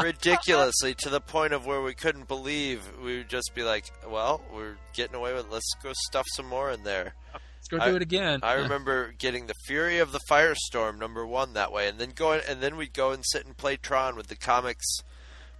ridiculously 0.03 0.94
to 0.98 1.09
the 1.09 1.20
point 1.20 1.53
of 1.53 1.66
where 1.66 1.80
we 1.82 1.94
couldn't 1.94 2.28
believe 2.28 2.82
we 3.03 3.18
would 3.18 3.28
just 3.28 3.53
be 3.55 3.62
like 3.62 3.84
well 4.09 4.40
we're 4.53 4.76
getting 4.94 5.14
away 5.16 5.32
with 5.34 5.46
it. 5.46 5.53
let's 5.53 5.74
go 5.82 5.92
stuff 6.09 6.26
some 6.34 6.46
more 6.46 6.70
in 6.70 6.82
there 6.84 7.14
Let's 7.34 7.68
go 7.68 7.78
I- 7.78 7.90
do 7.90 7.96
it 7.96 8.03
again. 8.03 8.40
I 8.42 8.55
remember 8.55 9.12
getting 9.18 9.46
the 9.46 9.55
Fury 9.66 9.98
of 9.98 10.12
the 10.12 10.20
Firestorm 10.30 10.98
number 10.98 11.26
one 11.26 11.53
that 11.53 11.70
way, 11.72 11.88
and 11.88 11.98
then 11.98 12.12
going, 12.14 12.40
and 12.48 12.62
then 12.62 12.76
we'd 12.76 12.94
go 12.94 13.11
and 13.12 13.22
sit 13.24 13.44
and 13.44 13.55
play 13.55 13.76
Tron 13.76 14.16
with 14.16 14.28
the 14.28 14.34
comics 14.34 14.86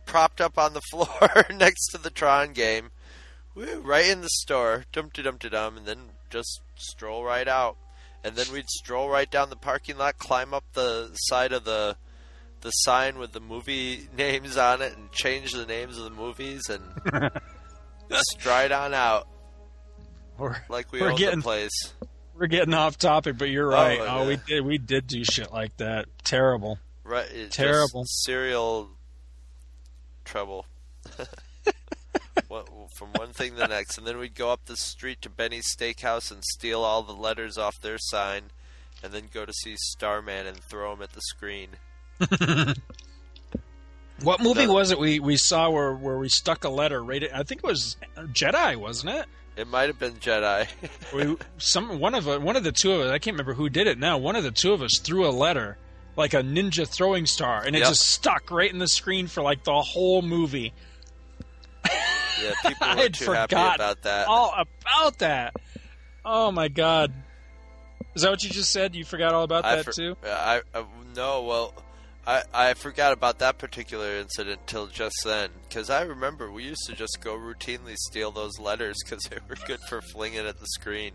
propped 0.07 0.41
up 0.41 0.57
on 0.59 0.73
the 0.73 0.81
floor 0.91 1.45
next 1.55 1.89
to 1.89 1.99
the 1.99 2.09
Tron 2.09 2.53
game, 2.55 2.91
Woo, 3.55 3.81
right 3.81 4.09
in 4.09 4.23
the 4.23 4.31
store, 4.31 4.87
dum 4.93 5.11
dum 5.13 5.37
dum, 5.37 5.77
and 5.77 5.85
then 5.87 5.99
just 6.31 6.63
stroll 6.75 7.23
right 7.23 7.47
out, 7.47 7.77
and 8.25 8.35
then 8.35 8.47
we'd 8.51 8.71
stroll 8.71 9.11
right 9.11 9.31
down 9.31 9.51
the 9.51 9.57
parking 9.57 9.99
lot, 9.99 10.17
climb 10.19 10.55
up 10.55 10.65
the 10.73 11.11
side 11.15 11.53
of 11.53 11.65
the 11.65 11.97
the 12.61 12.71
sign 12.71 13.19
with 13.19 13.33
the 13.33 13.41
movie 13.41 14.09
names 14.17 14.57
on 14.57 14.83
it, 14.83 14.97
and 14.97 15.11
change 15.13 15.53
the 15.53 15.67
names 15.67 15.99
of 15.99 16.05
the 16.05 16.11
movies, 16.11 16.63
and 16.69 17.31
stride 18.33 18.73
on 18.73 18.93
out 18.95 19.29
We're, 20.39 20.57
like 20.69 20.93
we 20.93 21.01
own 21.01 21.17
getting 21.17 21.39
the 21.41 21.45
place. 21.45 21.95
we're 22.37 22.47
getting 22.49 22.75
off 22.75 22.99
topic, 22.99 23.39
but 23.39 23.49
you're 23.51 23.73
oh, 23.73 23.77
right. 23.77 23.99
Oh, 24.01 24.07
Oh, 24.09 24.23
yeah. 24.23 24.29
we 24.29 24.37
did 24.47 24.61
we 24.65 24.79
did 24.79 25.07
do 25.07 25.25
shit 25.25 25.53
like 25.53 25.77
that. 25.79 26.07
Terrible. 26.25 26.79
Right, 27.05 27.27
it's 27.33 27.57
Terrible. 27.57 28.05
Serial 28.07 28.91
trouble. 30.25 30.67
What- 32.49 32.69
From 32.97 33.13
one 33.15 33.33
thing 33.33 33.53
to 33.53 33.57
the 33.59 33.69
next, 33.69 33.97
and 33.97 34.07
then 34.07 34.19
we'd 34.19 34.35
go 34.35 34.51
up 34.51 34.65
the 34.67 34.77
street 34.77 35.23
to 35.23 35.31
Benny's 35.31 35.75
Steakhouse 35.75 36.31
and 36.33 36.43
steal 36.45 36.83
all 36.83 37.03
the 37.03 37.13
letters 37.15 37.57
off 37.57 37.81
their 37.81 37.97
sign, 37.99 38.51
and 39.03 39.13
then 39.13 39.29
go 39.33 39.45
to 39.47 39.53
see 39.53 39.75
Starman 39.77 40.47
and 40.47 40.59
throw 40.59 40.91
them 40.95 41.03
at 41.03 41.13
the 41.13 41.21
screen. 41.23 41.71
What 44.23 44.43
movie 44.43 44.67
The- 44.67 44.73
was 44.73 44.91
it 44.91 44.99
we, 44.99 45.19
we 45.19 45.37
saw 45.39 45.71
where, 45.71 45.95
where 45.95 46.19
we 46.19 46.29
stuck 46.29 46.65
a 46.65 46.69
letter 46.69 47.03
right 47.03 47.23
at, 47.23 47.35
I 47.35 47.43
think 47.43 47.61
it 47.65 47.67
was 47.67 47.97
Jedi, 48.19 48.77
wasn't 48.77 49.15
it? 49.15 49.27
It 49.57 49.67
might 49.67 49.89
have 49.89 49.99
been 49.99 50.15
Jedi. 50.15 50.69
We 51.15 51.37
some 51.59 51.99
one 51.99 52.15
of 52.15 52.27
one 52.27 52.55
of 52.57 52.63
the 52.63 52.71
two 52.73 52.93
of 52.93 53.01
us, 53.01 53.11
I 53.11 53.19
can't 53.19 53.35
remember 53.35 53.55
who 53.55 53.69
did 53.71 53.87
it 53.87 53.99
now. 53.99 54.19
One 54.19 54.37
of 54.37 54.45
the 54.45 54.51
two 54.51 54.73
of 54.75 54.83
us 54.83 54.99
threw 55.03 55.27
a 55.27 55.31
letter 55.33 55.79
like 56.17 56.35
a 56.35 56.43
ninja 56.43 56.87
throwing 56.87 57.25
star 57.27 57.63
and 57.65 57.75
it 57.75 57.79
Yep. 57.81 57.89
just 57.89 58.03
stuck 58.09 58.51
right 58.51 58.71
in 58.71 58.79
the 58.79 58.89
screen 58.89 59.27
for 59.27 59.43
like 59.43 59.65
the 59.65 59.73
whole 59.81 60.21
movie. 60.23 60.73
yeah, 62.43 62.53
people 62.67 62.87
I 62.87 62.95
were 62.97 63.03
had 63.03 63.15
too 63.15 63.33
happy 63.33 63.55
about 63.57 64.03
that. 64.03 64.29
all 64.29 64.55
about 64.55 65.19
that. 65.21 65.55
Oh 66.27 66.53
my 66.53 66.69
god. 66.69 67.13
Is 68.15 68.23
that 68.23 68.31
what 68.31 68.43
you 68.45 68.51
just 68.51 68.71
said? 68.71 68.95
You 68.95 69.05
forgot 69.05 69.33
all 69.35 69.45
about 69.45 69.65
I 69.65 69.77
that 69.77 69.85
for- 69.87 69.93
too? 69.93 70.17
I, 70.27 70.61
I 70.75 70.85
no, 71.17 71.43
well, 71.45 71.75
I 72.31 72.43
I 72.55 72.75
forgot 72.75 73.13
about 73.13 73.41
that 73.41 73.59
particular 73.59 74.17
incident 74.19 74.67
till 74.69 74.87
just 74.87 75.17
then 75.25 75.51
because 75.69 75.91
I 75.91 76.03
remember 76.03 76.51
we 76.51 76.63
used 76.63 76.87
to 76.87 76.95
just 76.95 77.19
go 77.21 77.35
routinely 77.35 77.97
steal 77.97 78.31
those 78.31 78.59
letters 78.61 78.97
because 79.05 79.25
they 79.25 79.39
were 79.49 79.57
good 79.67 79.81
for 79.89 80.01
flinging 80.01 80.47
at 80.47 80.61
the 80.61 80.67
screen. 80.67 81.13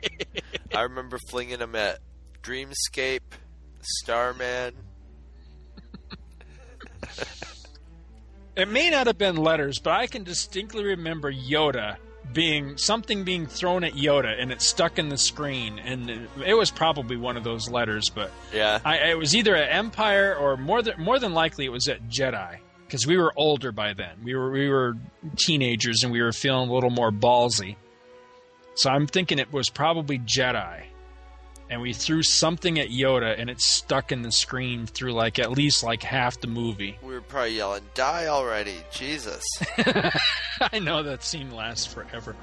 I 0.74 0.82
remember 0.82 1.18
flinging 1.30 1.60
them 1.60 1.74
at 1.74 2.00
Dreamscape, 2.42 3.20
Starman. 3.80 4.74
It 8.56 8.68
may 8.68 8.90
not 8.90 9.06
have 9.08 9.18
been 9.18 9.36
letters, 9.36 9.80
but 9.80 9.94
I 9.94 10.06
can 10.06 10.24
distinctly 10.24 10.84
remember 10.84 11.32
Yoda 11.32 11.96
being 12.32 12.76
something 12.78 13.24
being 13.24 13.46
thrown 13.46 13.84
at 13.84 13.92
Yoda 13.92 14.40
and 14.40 14.50
it 14.50 14.60
stuck 14.62 14.98
in 14.98 15.08
the 15.08 15.18
screen, 15.18 15.78
and 15.78 16.10
it, 16.10 16.30
it 16.46 16.54
was 16.54 16.70
probably 16.70 17.16
one 17.16 17.36
of 17.36 17.44
those 17.44 17.68
letters. 17.70 18.10
But 18.10 18.30
Yeah, 18.52 18.80
I, 18.84 18.96
it 19.10 19.18
was 19.18 19.34
either 19.36 19.54
at 19.54 19.72
Empire 19.74 20.34
or 20.34 20.56
more 20.56 20.82
than 20.82 21.00
more 21.00 21.18
than 21.18 21.34
likely 21.34 21.64
it 21.64 21.72
was 21.72 21.88
at 21.88 22.08
Jedi. 22.08 22.58
because 22.86 23.06
we 23.06 23.16
were 23.16 23.32
older 23.36 23.72
by 23.72 23.92
then. 23.92 24.16
We 24.22 24.34
were 24.34 24.50
we 24.50 24.68
were 24.68 24.94
teenagers 25.36 26.02
and 26.02 26.12
we 26.12 26.22
were 26.22 26.32
feeling 26.32 26.68
a 26.68 26.72
little 26.72 26.90
more 26.90 27.10
ballsy. 27.10 27.76
So 28.76 28.90
I'm 28.90 29.06
thinking 29.06 29.38
it 29.38 29.52
was 29.52 29.68
probably 29.70 30.18
Jedi. 30.18 30.84
And 31.70 31.80
we 31.80 31.92
threw 31.94 32.22
something 32.22 32.78
at 32.78 32.88
Yoda 32.90 33.34
and 33.38 33.48
it 33.48 33.60
stuck 33.60 34.12
in 34.12 34.20
the 34.22 34.30
screen 34.30 34.86
through 34.86 35.12
like 35.14 35.38
at 35.38 35.50
least 35.50 35.82
like 35.82 36.02
half 36.02 36.38
the 36.40 36.46
movie. 36.46 36.98
We 37.02 37.14
were 37.14 37.20
probably 37.22 37.56
yelling, 37.56 37.84
"Die 37.94 38.26
already, 38.26 38.76
Jesus!" 38.92 39.42
I 40.72 40.78
know 40.78 41.02
that 41.02 41.24
scene 41.24 41.50
lasts 41.50 41.86
forever. 41.86 42.36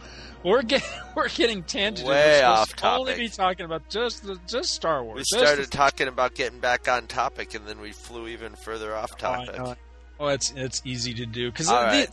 We're 0.43 0.63
getting 0.63 0.87
we're 1.15 1.29
getting 1.29 1.61
tangent. 1.63 2.09
Way 2.09 2.41
off 2.41 2.75
to 2.77 2.89
Only 2.91 3.15
be 3.15 3.29
talking 3.29 3.65
about 3.65 3.87
just 3.89 4.23
the, 4.25 4.39
just 4.47 4.73
Star 4.73 5.03
Wars. 5.03 5.17
We 5.33 5.39
started 5.39 5.71
talking 5.71 6.07
about 6.07 6.33
getting 6.33 6.59
back 6.59 6.87
on 6.87 7.05
topic, 7.07 7.53
and 7.53 7.65
then 7.67 7.79
we 7.79 7.91
flew 7.91 8.27
even 8.27 8.55
further 8.55 8.95
off 8.95 9.11
Oh, 9.13 9.17
topic. 9.19 9.57
know. 9.57 9.75
Oh, 10.21 10.27
it's 10.27 10.53
it's 10.55 10.83
easy 10.85 11.15
to 11.15 11.25
do 11.25 11.49
because 11.49 11.67
it, 11.67 11.73
right. 11.73 12.09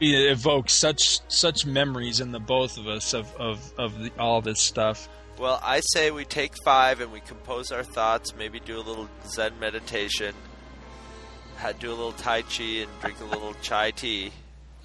it 0.00 0.32
evokes 0.32 0.72
such 0.72 1.20
such 1.28 1.66
memories 1.66 2.18
in 2.18 2.32
the 2.32 2.40
both 2.40 2.78
of 2.78 2.88
us 2.88 3.12
of 3.12 3.36
of 3.36 3.74
of 3.76 3.98
the, 3.98 4.10
all 4.18 4.40
this 4.40 4.62
stuff. 4.62 5.10
Well, 5.38 5.60
I 5.62 5.80
say 5.80 6.10
we 6.10 6.24
take 6.24 6.54
five 6.64 7.02
and 7.02 7.12
we 7.12 7.20
compose 7.20 7.70
our 7.70 7.82
thoughts. 7.82 8.34
Maybe 8.34 8.60
do 8.60 8.78
a 8.78 8.80
little 8.80 9.10
Zen 9.26 9.60
meditation. 9.60 10.34
Do 11.78 11.90
a 11.90 11.92
little 11.92 12.12
Tai 12.12 12.40
Chi 12.42 12.62
and 12.62 12.90
drink 13.02 13.20
a 13.20 13.24
little 13.24 13.52
chai 13.62 13.90
tea, 13.90 14.32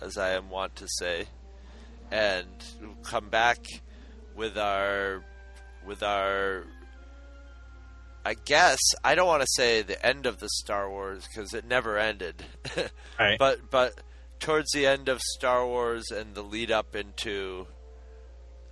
as 0.02 0.18
I 0.18 0.32
am 0.32 0.50
wont 0.50 0.76
to 0.76 0.88
say, 1.00 1.28
and 2.12 2.46
we'll 2.82 2.96
come 3.04 3.30
back 3.30 3.66
with 4.36 4.58
our 4.58 5.24
with 5.88 6.04
our. 6.04 6.66
I 8.26 8.34
guess 8.34 8.80
I 9.04 9.14
don't 9.16 9.28
want 9.28 9.44
to 9.44 9.48
say 9.52 9.84
the 9.84 10.04
end 10.04 10.26
of 10.26 10.40
the 10.40 10.50
Star 10.50 10.90
Wars 10.90 11.28
because 11.28 11.54
it 11.54 11.64
never 11.66 11.98
ended, 12.00 12.44
Right. 13.20 13.38
but 13.38 13.70
but 13.70 13.94
towards 14.40 14.72
the 14.74 14.88
end 14.88 15.08
of 15.10 15.22
Star 15.22 15.66
Wars 15.66 16.06
and 16.12 16.34
the 16.34 16.42
lead 16.42 16.72
up 16.72 16.96
into 16.96 17.68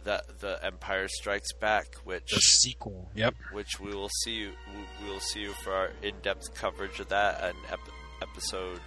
the 0.03 0.23
the 0.39 0.59
Empire 0.65 1.07
Strikes 1.07 1.53
Back, 1.53 1.85
which 2.03 2.31
The 2.31 2.39
sequel. 2.39 3.11
Yep. 3.15 3.35
which 3.51 3.79
we 3.79 3.93
will 3.93 4.09
see 4.23 4.31
you 4.31 4.51
we 5.03 5.09
will 5.11 5.19
see 5.19 5.41
you 5.41 5.53
for 5.63 5.71
our 5.71 5.89
in 6.01 6.15
depth 6.23 6.53
coverage 6.55 6.99
of 6.99 7.09
that 7.09 7.41
and 7.43 7.55
ep- 7.71 7.79
episode 8.23 8.81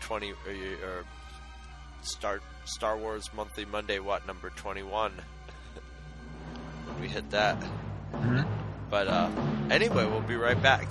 twenty 0.00 0.30
or, 0.30 0.52
or 0.88 1.04
Star 2.02 2.40
Star 2.66 2.96
Wars 2.96 3.28
Monthly 3.34 3.64
Monday 3.64 3.98
what 3.98 4.26
number 4.28 4.50
twenty 4.50 4.84
one 4.84 5.12
when 6.86 7.00
we 7.00 7.08
hit 7.08 7.28
that. 7.30 7.56
Mhm. 8.12 8.46
But 8.90 9.06
uh, 9.06 9.30
anyway, 9.70 10.04
we'll 10.04 10.20
be 10.20 10.34
right 10.34 10.60
back. 10.60 10.88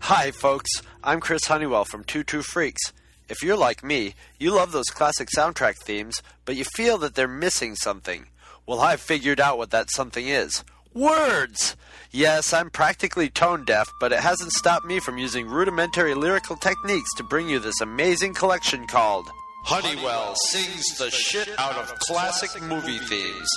Hi, 0.00 0.32
folks. 0.32 0.68
I'm 1.04 1.20
Chris 1.20 1.46
Honeywell 1.46 1.84
from 1.84 2.02
Two 2.02 2.24
True 2.24 2.42
Freaks. 2.42 2.92
If 3.28 3.42
you're 3.42 3.56
like 3.56 3.84
me, 3.84 4.14
you 4.38 4.50
love 4.50 4.72
those 4.72 4.90
classic 4.90 5.28
soundtrack 5.34 5.76
themes, 5.76 6.20
but 6.44 6.56
you 6.56 6.64
feel 6.64 6.98
that 6.98 7.14
they're 7.14 7.28
missing 7.28 7.76
something. 7.76 8.26
Well, 8.66 8.80
I've 8.80 9.00
figured 9.00 9.40
out 9.40 9.58
what 9.58 9.70
that 9.70 9.90
something 9.90 10.26
is. 10.26 10.64
Words! 10.92 11.76
Yes, 12.10 12.52
I'm 12.52 12.68
practically 12.68 13.30
tone 13.30 13.64
deaf, 13.64 13.88
but 14.00 14.12
it 14.12 14.20
hasn't 14.20 14.52
stopped 14.52 14.84
me 14.84 14.98
from 15.00 15.16
using 15.16 15.46
rudimentary 15.46 16.14
lyrical 16.14 16.56
techniques 16.56 17.14
to 17.16 17.22
bring 17.22 17.48
you 17.48 17.58
this 17.60 17.80
amazing 17.80 18.34
collection 18.34 18.86
called 18.86 19.30
Honeywell 19.64 20.34
Sings 20.50 20.84
the 20.98 21.10
Shit 21.10 21.48
Out 21.58 21.76
of 21.76 21.94
Classic 22.00 22.60
Movie 22.62 22.98
Themes. 22.98 23.48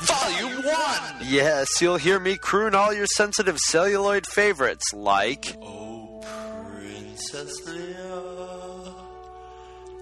Volume 0.00 0.62
1! 0.62 0.74
Yes, 1.22 1.68
you'll 1.80 1.96
hear 1.96 2.20
me 2.20 2.36
croon 2.36 2.74
all 2.74 2.92
your 2.92 3.06
sensitive 3.06 3.58
celluloid 3.58 4.26
favorites 4.26 4.84
like. 4.92 5.56
Oh, 5.62 6.22
Princess 6.70 7.60
Leia 7.66 8.94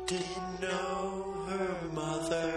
didn't 0.06 0.60
know 0.60 1.47
her 1.48 1.76
mother. 1.93 2.52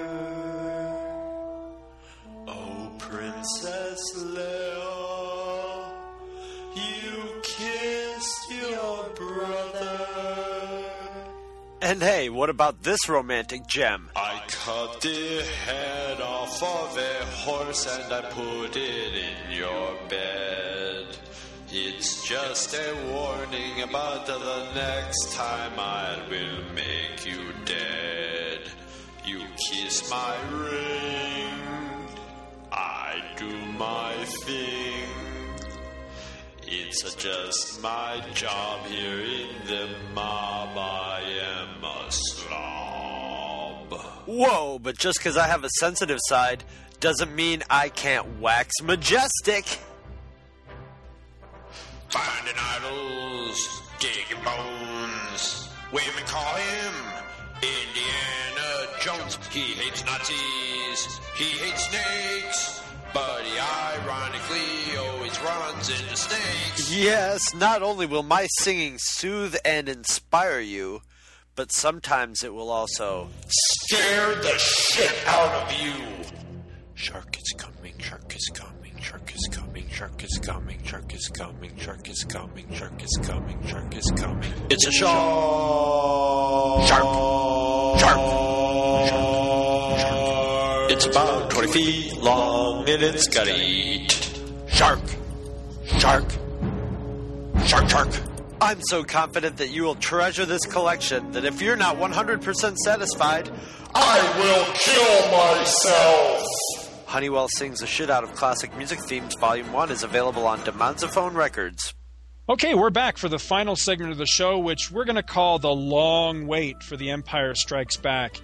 Oh, 2.47 2.91
Princess 2.97 4.01
Leia, 4.17 4.84
And 11.85 12.01
hey, 12.01 12.31
what 12.31 12.49
about 12.49 12.81
this 12.81 13.07
romantic 13.07 13.67
gem? 13.67 14.09
I 14.15 14.41
cut 14.47 15.01
the 15.01 15.43
head 15.43 16.19
off 16.19 16.63
of 16.63 16.97
a 16.97 17.25
horse 17.25 17.85
and 17.85 18.11
I 18.11 18.21
put 18.21 18.75
it 18.75 19.13
in 19.13 19.51
your 19.51 19.93
bed. 20.09 21.05
It's 21.69 22.27
just 22.27 22.73
a 22.73 23.11
warning 23.13 23.83
about 23.83 24.25
the 24.25 24.39
next 24.73 25.33
time 25.33 25.73
I 25.77 26.17
will 26.27 26.73
make 26.73 27.23
you 27.23 27.53
dead. 27.65 28.61
You 29.23 29.43
kiss 29.69 30.09
my 30.09 30.35
ring, 30.53 32.07
I 32.71 33.21
do 33.37 33.55
my 33.77 34.15
thing. 34.25 35.34
It's 36.67 37.13
just 37.15 37.81
my 37.81 38.23
job 38.33 38.85
here 38.87 39.19
in 39.19 39.67
the 39.67 39.87
mob. 40.13 40.75
I 40.75 41.21
am 41.41 41.83
a 41.83 42.11
slob. 42.11 43.93
Whoa, 44.25 44.79
but 44.79 44.97
just 44.97 45.19
because 45.19 45.37
I 45.37 45.47
have 45.47 45.63
a 45.63 45.69
sensitive 45.79 46.19
side 46.23 46.63
doesn't 46.99 47.35
mean 47.35 47.61
I 47.69 47.89
can't 47.89 48.39
wax 48.39 48.81
majestic. 48.81 49.65
Finding 52.09 52.55
idols, 52.57 53.81
digging 53.99 54.43
bones. 54.43 55.69
Women 55.91 56.23
call 56.25 56.55
him 56.55 56.93
Indiana 57.61 58.91
Jones. 59.01 59.37
He 59.51 59.73
hates 59.73 60.03
Nazis, 60.03 61.19
he 61.35 61.45
hates 61.59 61.89
snakes. 61.89 62.81
But 63.15 63.43
he 63.45 63.57
ironically 63.57 64.97
always 64.97 65.39
runs 65.41 65.89
into 65.89 66.17
snakes. 66.17 66.91
Yes, 66.93 67.55
not 67.55 67.81
only 67.81 68.05
will 68.05 68.23
my 68.23 68.47
singing 68.59 68.97
soothe 68.97 69.55
and 69.63 69.87
inspire 69.87 70.59
you, 70.59 71.01
but 71.55 71.71
sometimes 71.71 72.43
it 72.43 72.53
will 72.53 72.69
also 72.69 73.29
scare 73.47 74.35
the 74.35 74.57
shit 74.57 75.15
out 75.27 75.63
of 75.63 75.71
you. 75.81 75.93
Shark 76.95 77.37
is 77.37 77.53
coming, 77.57 77.93
shark 77.99 78.35
is 78.35 78.51
coming, 78.53 78.99
shark 78.99 79.33
is 79.33 79.47
coming, 79.49 79.87
shark 79.89 80.21
is 80.21 80.37
coming, 80.41 80.77
shark 80.83 81.13
is 81.13 81.29
coming, 81.29 81.77
shark 81.77 82.09
is 82.09 82.25
coming, 82.27 82.69
shark 82.73 83.01
is 83.01 83.19
coming, 83.23 83.65
shark 83.65 83.95
is 83.95 84.11
coming. 84.17 84.53
It's 84.69 84.85
a 84.87 84.91
shark. 84.91 86.85
Shark. 86.85 87.99
Shark. 87.99 89.07
Shark. 89.07 89.94
Shark. 90.95 91.07
It's 91.07 91.17
about 91.17 91.49
20 91.51 91.71
feet 91.71 92.17
long 92.17 92.89
and 92.89 93.03
it's 93.03 93.27
got 93.27 93.47
eight. 93.47 94.11
Shark. 94.67 94.99
Shark. 95.85 96.25
Shark, 97.65 97.89
shark. 97.89 98.09
I'm 98.61 98.81
so 98.81 99.03
confident 99.03 99.57
that 99.57 99.69
you 99.69 99.83
will 99.83 99.95
treasure 99.95 100.45
this 100.45 100.65
collection 100.65 101.31
that 101.31 101.45
if 101.45 101.61
you're 101.61 101.75
not 101.75 101.97
100% 101.97 102.77
satisfied, 102.77 103.51
I 103.93 104.21
will 104.39 104.65
kill 104.73 105.31
myself. 105.31 106.45
Honeywell 107.07 107.47
Sings 107.49 107.79
the 107.79 107.87
Shit 107.87 108.09
Out 108.09 108.23
of 108.23 108.33
Classic 108.35 108.75
Music 108.77 108.99
Themes 108.99 109.35
Volume 109.35 109.71
1 109.71 109.91
is 109.91 110.03
available 110.03 110.47
on 110.47 110.59
Demonzophone 110.59 111.33
Records. 111.33 111.93
Okay, 112.47 112.75
we're 112.75 112.91
back 112.91 113.17
for 113.17 113.27
the 113.27 113.39
final 113.39 113.75
segment 113.75 114.11
of 114.11 114.17
the 114.17 114.25
show, 114.25 114.59
which 114.59 114.91
we're 114.91 115.05
going 115.05 115.15
to 115.15 115.23
call 115.23 115.59
the 115.59 115.73
long 115.73 116.45
wait 116.45 116.83
for 116.83 116.95
The 116.95 117.09
Empire 117.09 117.55
Strikes 117.55 117.97
Back. 117.97 118.39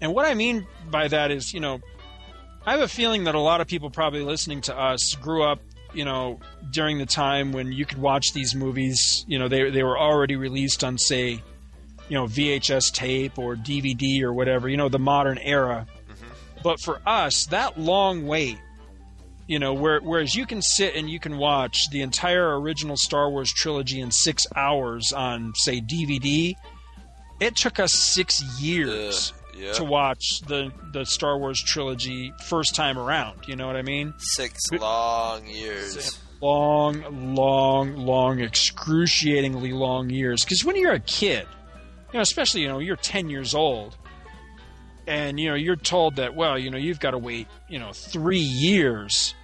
And 0.00 0.12
what 0.12 0.26
I 0.26 0.34
mean 0.34 0.66
by 0.90 1.08
that 1.08 1.30
is, 1.30 1.52
you 1.52 1.60
know, 1.60 1.80
I 2.66 2.72
have 2.72 2.80
a 2.80 2.88
feeling 2.88 3.24
that 3.24 3.34
a 3.34 3.40
lot 3.40 3.60
of 3.60 3.66
people 3.66 3.90
probably 3.90 4.22
listening 4.22 4.60
to 4.62 4.78
us 4.78 5.14
grew 5.14 5.42
up, 5.44 5.60
you 5.92 6.04
know, 6.04 6.40
during 6.70 6.98
the 6.98 7.06
time 7.06 7.52
when 7.52 7.72
you 7.72 7.84
could 7.84 7.98
watch 7.98 8.32
these 8.32 8.54
movies. 8.54 9.24
You 9.28 9.38
know, 9.38 9.48
they 9.48 9.70
they 9.70 9.82
were 9.82 9.98
already 9.98 10.36
released 10.36 10.82
on, 10.82 10.98
say, 10.98 11.42
you 12.08 12.18
know, 12.18 12.24
VHS 12.24 12.92
tape 12.92 13.38
or 13.38 13.54
DVD 13.54 14.22
or 14.22 14.32
whatever. 14.32 14.68
You 14.68 14.76
know, 14.76 14.88
the 14.88 14.98
modern 14.98 15.38
era. 15.38 15.86
Mm-hmm. 16.08 16.60
But 16.62 16.80
for 16.80 17.00
us, 17.06 17.46
that 17.46 17.78
long 17.78 18.26
wait, 18.26 18.58
you 19.46 19.58
know, 19.58 19.74
where, 19.74 20.00
whereas 20.00 20.34
you 20.34 20.46
can 20.46 20.62
sit 20.62 20.94
and 20.94 21.08
you 21.08 21.20
can 21.20 21.36
watch 21.36 21.90
the 21.90 22.00
entire 22.00 22.58
original 22.58 22.96
Star 22.96 23.30
Wars 23.30 23.52
trilogy 23.52 24.00
in 24.00 24.10
six 24.10 24.46
hours 24.56 25.12
on, 25.12 25.52
say, 25.54 25.80
DVD, 25.80 26.54
it 27.40 27.56
took 27.56 27.78
us 27.78 27.92
six 27.92 28.42
years 28.60 29.32
Yeah, 29.32 29.43
yeah. 29.56 29.72
to 29.72 29.84
watch 29.84 30.40
the 30.46 30.72
the 30.92 31.04
Star 31.04 31.38
Wars 31.38 31.62
trilogy 31.62 32.32
first 32.46 32.74
time 32.74 32.98
around. 32.98 33.46
You 33.46 33.56
know 33.56 33.66
what 33.66 33.76
I 33.76 33.82
mean? 33.82 34.14
Six 34.18 34.60
long 34.72 35.46
years. 35.46 36.18
Long, 36.40 37.34
long, 37.34 37.96
long, 37.96 38.40
excruciatingly 38.40 39.72
long 39.72 40.10
years. 40.10 40.44
Because 40.44 40.64
when 40.64 40.76
you're 40.76 40.92
a 40.92 41.00
kid, 41.00 41.46
you 42.12 42.18
know, 42.18 42.20
especially 42.20 42.62
you 42.62 42.68
know, 42.68 42.80
you're 42.80 42.96
ten 42.96 43.30
years 43.30 43.54
old, 43.54 43.96
and 45.06 45.40
you 45.40 45.48
know, 45.48 45.54
you're 45.54 45.76
told 45.76 46.16
that 46.16 46.34
well, 46.34 46.58
you 46.58 46.70
know, 46.70 46.76
you've 46.76 47.00
got 47.00 47.12
to 47.12 47.18
wait, 47.18 47.46
you 47.68 47.78
know, 47.78 47.92
three 47.92 48.38
years 48.38 49.34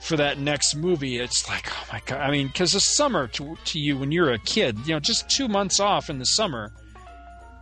for 0.00 0.16
that 0.16 0.38
next 0.38 0.74
movie, 0.76 1.18
it's 1.18 1.48
like, 1.48 1.66
oh 1.70 1.86
my 1.92 2.00
god! 2.06 2.20
I 2.20 2.30
mean, 2.30 2.46
because 2.46 2.72
the 2.72 2.80
summer 2.80 3.26
to, 3.28 3.56
to 3.64 3.78
you 3.78 3.98
when 3.98 4.12
you're 4.12 4.32
a 4.32 4.38
kid, 4.38 4.78
you 4.86 4.94
know, 4.94 5.00
just 5.00 5.28
two 5.28 5.48
months 5.48 5.80
off 5.80 6.08
in 6.08 6.18
the 6.18 6.26
summer 6.26 6.72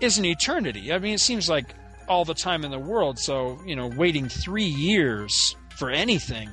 is 0.01 0.19
an 0.19 0.25
eternity. 0.25 0.93
I 0.93 0.99
mean, 0.99 1.15
it 1.15 1.21
seems 1.21 1.49
like 1.49 1.75
all 2.09 2.25
the 2.25 2.35
time 2.35 2.65
in 2.65 2.71
the 2.71 2.79
world. 2.79 3.19
So 3.19 3.59
you 3.67 3.77
know, 3.77 3.87
waiting 3.89 4.29
three 4.29 4.65
years 4.65 5.57
for 5.77 5.91
anything, 5.91 6.49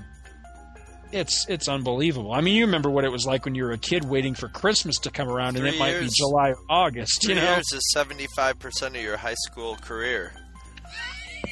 it's 1.11 1.45
it's 1.47 1.67
unbelievable. 1.67 2.33
I 2.33 2.41
mean, 2.41 2.55
you 2.55 2.65
remember 2.65 2.89
what 2.89 3.05
it 3.05 3.11
was 3.11 3.25
like 3.25 3.45
when 3.45 3.53
you 3.55 3.63
were 3.63 3.71
a 3.71 3.77
kid 3.77 4.03
waiting 4.05 4.33
for 4.33 4.47
Christmas 4.49 4.97
to 4.99 5.11
come 5.11 5.29
around, 5.29 5.55
and 5.57 5.59
Three 5.65 5.69
it 5.75 5.79
might 5.79 5.99
be. 5.99 6.09
July 6.17 6.49
or 6.51 6.57
August. 6.69 7.21
Three 7.23 7.35
You 7.35 7.41
know, 7.41 7.53
years 7.53 7.71
is 7.73 7.91
seventy-five 7.93 8.57
percent 8.59 8.95
of 8.95 9.01
your 9.01 9.17
high 9.17 9.35
school 9.35 9.75
career. 9.75 10.33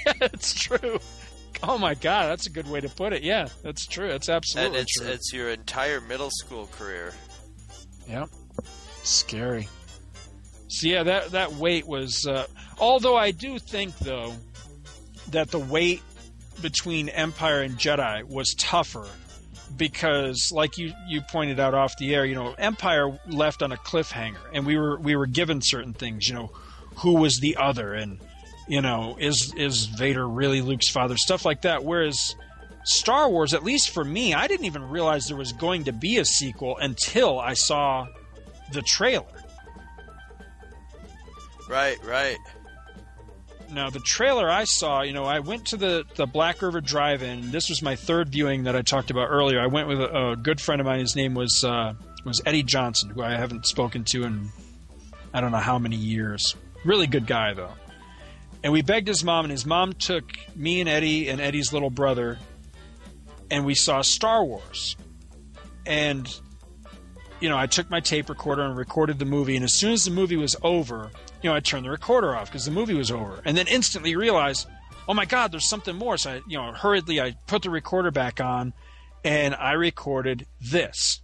yeah, 0.06 0.14
it's 0.22 0.54
true. 0.54 1.00
Oh 1.64 1.78
my 1.78 1.94
god, 1.94 2.28
that's 2.30 2.48
a 2.48 2.50
good 2.50 2.68
way 2.68 2.82
to 2.82 2.90
put 2.90 3.14
it. 3.14 3.22
Yeah, 3.22 3.48
that's 3.62 3.86
true. 3.86 4.08
That's 4.08 4.30
absolutely 4.30 4.80
and 4.80 4.82
it's 4.82 4.98
true. 5.00 5.08
it's 5.08 5.32
your 5.32 5.50
entire 5.52 6.02
middle 6.02 6.32
school 6.32 6.68
career. 6.72 7.14
Yep. 8.10 8.30
Scary. 9.04 9.68
So 10.72 10.88
yeah, 10.88 11.04
that 11.04 11.32
that 11.32 11.54
wait 11.54 11.86
was. 11.86 12.26
Uh, 12.26 12.48
although 12.80 13.18
I 13.18 13.32
do 13.32 13.60
think 13.60 13.98
though 13.98 14.34
that 15.32 15.52
the 15.52 15.60
wait 15.60 16.02
between 16.62 17.10
Empire 17.10 17.62
and 17.62 17.78
Jedi 17.78 18.24
was 18.24 18.54
tougher 18.58 19.08
because, 19.76 20.50
like 20.54 20.78
you 20.78 20.94
you 21.10 21.22
pointed 21.30 21.60
out 21.60 21.74
off 21.74 21.98
the 21.98 22.16
air, 22.16 22.26
you 22.26 22.36
know, 22.36 22.54
Empire 22.58 23.20
left 23.28 23.62
on 23.62 23.74
a 23.74 23.78
cliffhanger, 23.78 24.40
and 24.54 24.66
we 24.66 24.78
were 24.78 24.98
we 24.98 25.18
were 25.18 25.28
given 25.28 25.60
certain 25.62 25.94
things. 25.94 26.30
You 26.30 26.36
know, 26.36 26.52
who 27.00 27.16
was 27.16 27.40
the 27.42 27.58
other, 27.58 27.94
and 27.94 28.20
you 28.70 28.82
know, 28.82 29.18
is 29.20 29.54
is 29.58 29.88
Vader 29.88 30.26
really 30.26 30.62
Luke's 30.62 30.90
father? 30.90 31.18
Stuff 31.18 31.44
like 31.44 31.64
that. 31.64 31.84
Whereas 31.84 32.36
Star 32.86 33.30
Wars, 33.30 33.54
at 33.54 33.64
least 33.64 33.90
for 33.90 34.06
me, 34.06 34.34
I 34.34 34.48
didn't 34.48 34.68
even 34.68 34.90
realize 34.90 35.26
there 35.28 35.36
was 35.36 35.52
going 35.52 35.84
to 35.84 35.92
be 35.92 36.18
a 36.18 36.24
sequel 36.24 36.78
until 36.78 37.42
I 37.42 37.56
saw 37.56 38.08
the 38.72 38.82
trailer. 38.82 39.26
Right, 41.72 42.04
right. 42.04 42.38
Now, 43.72 43.90
the 43.90 44.02
trailer 44.02 44.50
I 44.50 44.66
saw, 44.66 45.04
you 45.04 45.14
know, 45.14 45.24
I 45.24 45.40
went 45.40 45.68
to 45.68 45.78
the, 45.78 46.04
the 46.16 46.26
Black 46.26 46.62
River 46.62 46.82
Drive-In. 46.82 47.52
This 47.52 47.70
was 47.70 47.82
my 47.82 47.96
third 47.96 48.28
viewing 48.28 48.66
that 48.66 48.76
I 48.76 48.82
talked 48.82 49.10
about 49.10 49.28
earlier. 49.30 49.62
I 49.62 49.68
went 49.68 49.88
with 49.88 50.02
a, 50.02 50.32
a 50.32 50.36
good 50.36 50.60
friend 50.60 50.82
of 50.82 50.86
mine. 50.86 51.00
His 51.00 51.16
name 51.16 51.34
was 51.34 51.64
uh, 51.64 51.94
was 52.26 52.42
Eddie 52.46 52.64
Johnson, 52.64 53.12
who 53.12 53.24
I 53.24 53.38
haven't 53.38 53.66
spoken 53.66 54.04
to 54.10 54.24
in 54.24 54.50
I 55.34 55.40
don't 55.40 55.54
know 55.54 55.60
how 55.60 55.80
many 55.80 55.96
years. 55.96 56.58
Really 56.84 57.08
good 57.08 57.26
guy 57.26 57.54
though. 57.54 57.72
And 58.66 58.74
we 58.74 58.82
begged 58.82 59.08
his 59.08 59.24
mom, 59.24 59.46
and 59.46 59.52
his 59.52 59.66
mom 59.66 59.94
took 59.94 60.26
me 60.54 60.82
and 60.82 60.90
Eddie 60.90 61.30
and 61.30 61.40
Eddie's 61.40 61.72
little 61.72 61.90
brother, 61.90 62.38
and 63.50 63.66
we 63.66 63.76
saw 63.76 64.02
Star 64.02 64.44
Wars. 64.44 64.98
And 65.86 66.28
you 67.40 67.48
know, 67.48 67.58
I 67.58 67.68
took 67.68 67.90
my 67.90 68.02
tape 68.02 68.28
recorder 68.28 68.64
and 68.64 68.76
recorded 68.76 69.20
the 69.20 69.26
movie. 69.26 69.56
And 69.56 69.64
as 69.64 69.74
soon 69.74 69.94
as 69.94 70.04
the 70.04 70.12
movie 70.12 70.36
was 70.36 70.58
over, 70.62 71.12
you 71.42 71.50
know, 71.50 71.56
I 71.56 71.60
turned 71.60 71.86
the 71.86 71.90
recorder 71.90 72.36
off 72.36 72.48
because 72.48 72.66
the 72.66 72.72
movie 72.72 72.94
was 72.94 73.12
over, 73.12 73.42
and 73.46 73.58
then 73.58 73.68
instantly 73.68 74.16
realized, 74.16 74.68
oh 75.08 75.14
my 75.14 75.26
God, 75.26 75.52
there's 75.52 75.68
something 75.68 75.96
more. 75.96 76.18
So 76.18 76.32
I, 76.32 76.42
you 76.48 76.58
know, 76.58 76.72
hurriedly 76.72 77.20
I 77.22 77.36
put 77.48 77.64
the 77.64 77.70
recorder 77.70 78.12
back 78.12 78.40
on, 78.40 78.74
and 79.24 79.56
I 79.56 79.74
recorded 79.74 80.46
this. 80.60 81.22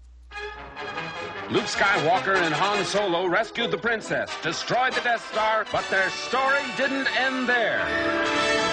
Luke 1.49 1.63
Skywalker 1.63 2.35
and 2.35 2.53
Han 2.53 2.83
Solo 2.83 3.25
rescued 3.27 3.71
the 3.71 3.77
princess, 3.77 4.29
destroyed 4.43 4.93
the 4.93 5.01
Death 5.01 5.25
Star, 5.31 5.65
but 5.71 5.87
their 5.89 6.09
story 6.09 6.63
didn't 6.75 7.07
end 7.17 7.47
there. 7.47 8.66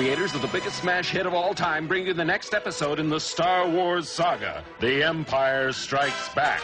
Creators 0.00 0.34
of 0.34 0.40
the 0.40 0.48
biggest 0.48 0.78
smash 0.78 1.10
hit 1.10 1.26
of 1.26 1.34
all 1.34 1.52
time 1.52 1.86
bring 1.86 2.06
you 2.06 2.14
the 2.14 2.24
next 2.24 2.54
episode 2.54 2.98
in 2.98 3.10
the 3.10 3.20
Star 3.20 3.68
Wars 3.68 4.08
saga 4.08 4.64
The 4.78 5.02
Empire 5.02 5.72
Strikes 5.72 6.30
Back. 6.30 6.62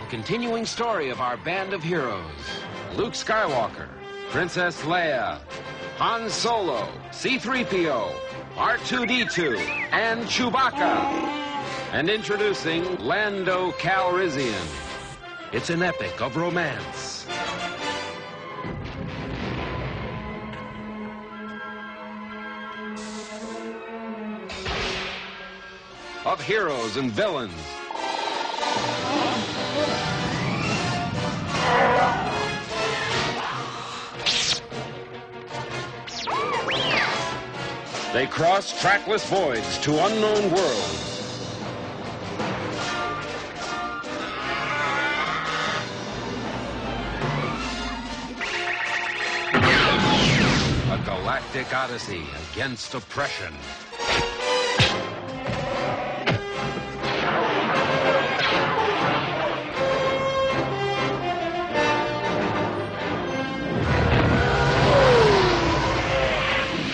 The 0.00 0.08
continuing 0.08 0.64
story 0.64 1.10
of 1.10 1.20
our 1.20 1.36
band 1.36 1.74
of 1.74 1.82
heroes 1.82 2.22
Luke 2.94 3.12
Skywalker, 3.12 3.90
Princess 4.30 4.80
Leia, 4.84 5.40
Han 5.98 6.30
Solo, 6.30 6.88
C3PO, 7.10 8.14
R2D2, 8.56 9.58
and 9.92 10.24
Chewbacca. 10.24 11.45
And 11.92 12.10
introducing 12.10 12.98
Lando 12.98 13.70
Calrissian. 13.72 14.66
It's 15.52 15.70
an 15.70 15.82
epic 15.82 16.20
of 16.20 16.36
romance. 16.36 17.26
Of 26.24 26.42
heroes 26.42 26.96
and 26.96 27.12
villains. 27.12 27.52
They 38.12 38.26
cross 38.26 38.78
trackless 38.80 39.24
voids 39.28 39.78
to 39.78 39.92
unknown 40.04 40.50
worlds. 40.50 41.15
Galactic 51.56 51.74
odyssey 51.74 52.22
against 52.52 52.94
oppression. 52.94 53.52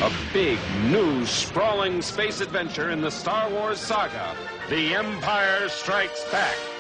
A 0.01 0.12
big, 0.32 0.59
new, 0.90 1.26
sprawling 1.26 2.01
space 2.01 2.40
adventure 2.40 2.90
in 2.90 3.01
the 3.01 3.10
Star 3.10 3.51
Wars 3.51 3.80
saga 3.80 4.36
The 4.68 4.94
Empire 4.94 5.68
Strikes 5.68 6.22
Back. 6.30 6.72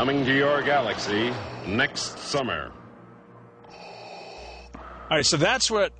Coming 0.00 0.24
to 0.24 0.34
your 0.34 0.62
galaxy 0.62 1.30
next 1.66 2.18
summer. 2.20 2.72
All 4.74 4.80
right, 5.10 5.26
so 5.26 5.36
that's 5.36 5.70
what 5.70 5.92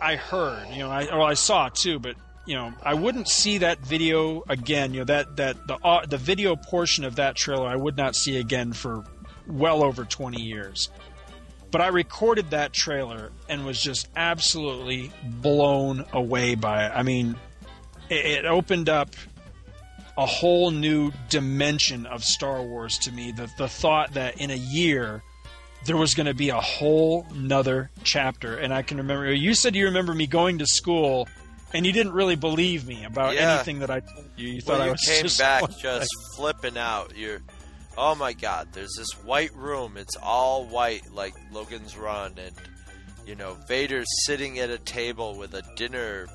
I 0.00 0.16
heard. 0.16 0.66
You 0.70 0.80
know, 0.80 0.90
I 0.90 1.04
well, 1.04 1.22
I 1.22 1.34
saw 1.34 1.68
too, 1.68 2.00
but 2.00 2.16
you 2.44 2.56
know, 2.56 2.72
I 2.82 2.94
wouldn't 2.94 3.28
see 3.28 3.58
that 3.58 3.78
video 3.78 4.42
again. 4.48 4.92
You 4.94 5.02
know, 5.02 5.04
that 5.04 5.36
that 5.36 5.64
the 5.68 5.76
uh, 5.76 6.04
the 6.06 6.16
video 6.16 6.56
portion 6.56 7.04
of 7.04 7.14
that 7.16 7.36
trailer, 7.36 7.68
I 7.68 7.76
would 7.76 7.96
not 7.96 8.16
see 8.16 8.36
again 8.36 8.72
for 8.72 9.04
well 9.46 9.84
over 9.84 10.04
twenty 10.04 10.42
years. 10.42 10.90
But 11.70 11.82
I 11.82 11.86
recorded 11.86 12.50
that 12.50 12.72
trailer 12.72 13.30
and 13.48 13.64
was 13.64 13.80
just 13.80 14.08
absolutely 14.16 15.12
blown 15.22 16.04
away 16.12 16.56
by 16.56 16.86
it. 16.86 16.92
I 16.92 17.04
mean, 17.04 17.36
it, 18.10 18.26
it 18.26 18.44
opened 18.44 18.88
up 18.88 19.14
a 20.18 20.26
whole 20.26 20.70
new 20.70 21.12
dimension 21.28 22.06
of 22.06 22.24
Star 22.24 22.62
Wars 22.62 22.96
to 22.98 23.12
me. 23.12 23.32
The 23.32 23.50
the 23.58 23.68
thought 23.68 24.14
that 24.14 24.40
in 24.40 24.50
a 24.50 24.56
year 24.56 25.22
there 25.84 25.96
was 25.96 26.14
going 26.14 26.26
to 26.26 26.34
be 26.34 26.48
a 26.48 26.60
whole 26.60 27.26
nother 27.34 27.90
chapter. 28.02 28.56
And 28.56 28.74
I 28.74 28.82
can 28.82 28.96
remember 28.96 29.32
you 29.32 29.54
said 29.54 29.76
you 29.76 29.84
remember 29.84 30.14
me 30.14 30.26
going 30.26 30.58
to 30.58 30.66
school 30.66 31.28
and 31.72 31.84
you 31.86 31.92
didn't 31.92 32.12
really 32.12 32.34
believe 32.36 32.86
me 32.86 33.04
about 33.04 33.34
Yeah. 33.34 33.54
anything 33.56 33.80
that 33.80 33.90
I 33.90 34.00
told 34.00 34.26
you. 34.36 34.48
You 34.48 34.60
thought 34.60 34.78
well, 34.78 34.88
I 34.88 34.90
was 34.92 35.00
came 35.06 35.22
just 35.22 35.38
back 35.38 35.62
like- 35.68 35.78
just 35.78 36.10
flipping 36.36 36.76
out. 36.78 37.12
You're, 37.16 37.40
oh 37.98 38.14
my 38.14 38.32
God! 38.32 38.68
There's 38.72 38.94
this 38.96 39.12
white 39.24 39.54
room. 39.54 39.96
It's 39.96 40.16
all 40.16 40.64
white, 40.64 41.02
like 41.12 41.34
Logan's 41.52 41.96
Run, 41.96 42.34
and 42.38 42.52
you 43.26 43.34
know 43.34 43.56
Vader's 43.68 44.06
sitting 44.24 44.58
at 44.60 44.70
a 44.70 44.78
table 44.78 45.36
with 45.36 45.54
a 45.54 45.62
dinner 45.76 46.26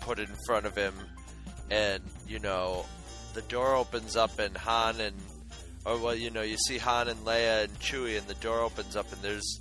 put 0.00 0.18
in 0.18 0.28
front 0.46 0.66
of 0.66 0.76
him, 0.76 0.94
and 1.70 2.02
you 2.28 2.38
know 2.40 2.84
the 3.34 3.42
door 3.42 3.74
opens 3.74 4.16
up 4.16 4.38
and 4.38 4.56
Han 4.56 5.00
and 5.00 5.16
or 5.84 5.98
well, 5.98 6.14
you 6.14 6.30
know 6.30 6.42
you 6.42 6.56
see 6.56 6.78
Han 6.78 7.08
and 7.08 7.20
Leia 7.20 7.64
and 7.64 7.78
Chewie, 7.80 8.16
and 8.16 8.26
the 8.26 8.34
door 8.34 8.60
opens 8.60 8.96
up 8.96 9.12
and 9.12 9.20
there's 9.22 9.60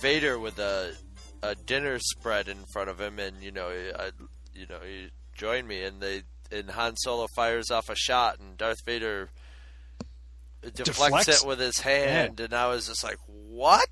Vader 0.00 0.38
with 0.38 0.58
a 0.58 0.92
a 1.42 1.54
dinner 1.54 1.98
spread 1.98 2.48
in 2.48 2.58
front 2.72 2.88
of 2.88 3.00
him, 3.00 3.18
and 3.18 3.42
you 3.42 3.50
know, 3.50 3.68
I, 3.68 4.10
you 4.54 4.66
know, 4.68 4.78
you 4.82 5.08
join 5.34 5.66
me, 5.66 5.82
and 5.82 6.00
they 6.00 6.22
and 6.50 6.70
Han 6.70 6.96
Solo 6.96 7.26
fires 7.34 7.70
off 7.70 7.88
a 7.88 7.96
shot, 7.96 8.38
and 8.38 8.56
Darth 8.56 8.84
Vader 8.84 9.30
deflects, 10.62 11.26
Deflects? 11.26 11.42
it 11.42 11.46
with 11.46 11.58
his 11.58 11.80
hand, 11.80 12.40
and 12.40 12.54
I 12.54 12.68
was 12.68 12.86
just 12.86 13.02
like, 13.02 13.18
what? 13.26 13.88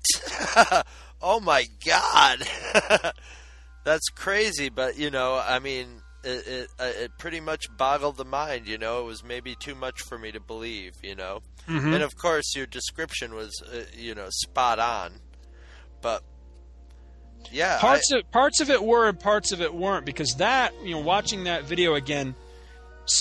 oh 1.21 1.39
my 1.39 1.65
god, 1.85 2.43
that's 3.83 4.09
crazy. 4.09 4.69
But 4.69 4.97
you 4.97 5.11
know, 5.11 5.35
I 5.35 5.59
mean, 5.59 6.00
it, 6.23 6.47
it 6.47 6.67
uh, 6.79 6.91
it 6.95 7.11
pretty 7.17 7.39
much 7.39 7.65
boggled 7.77 8.17
the 8.17 8.25
mind. 8.25 8.67
You 8.67 8.77
know, 8.77 8.99
it 9.01 9.05
was 9.05 9.23
maybe 9.23 9.55
too 9.55 9.75
much 9.75 10.01
for 10.01 10.17
me 10.17 10.31
to 10.31 10.39
believe. 10.39 10.93
You 11.03 11.15
know, 11.15 11.41
Mhm. 11.67 11.93
and 11.95 12.03
of 12.03 12.15
course, 12.17 12.55
your 12.55 12.65
description 12.65 13.33
was 13.35 13.61
uh, 13.61 13.83
you 13.97 14.15
know 14.15 14.27
spot 14.29 14.79
on. 14.79 15.13
But 16.01 16.23
yeah, 17.51 17.79
parts 17.79 18.11
I- 18.13 18.17
of 18.19 18.31
parts 18.31 18.61
of 18.61 18.69
it 18.69 18.83
were 18.83 19.07
and 19.09 19.19
parts 19.19 19.51
of 19.51 19.61
it 19.61 19.73
weren't 19.73 20.05
because 20.05 20.35
that 20.35 20.73
you 20.83 20.91
know 20.91 20.99
watching 20.99 21.45
that 21.45 21.63
video 21.65 21.95
again 21.95 22.35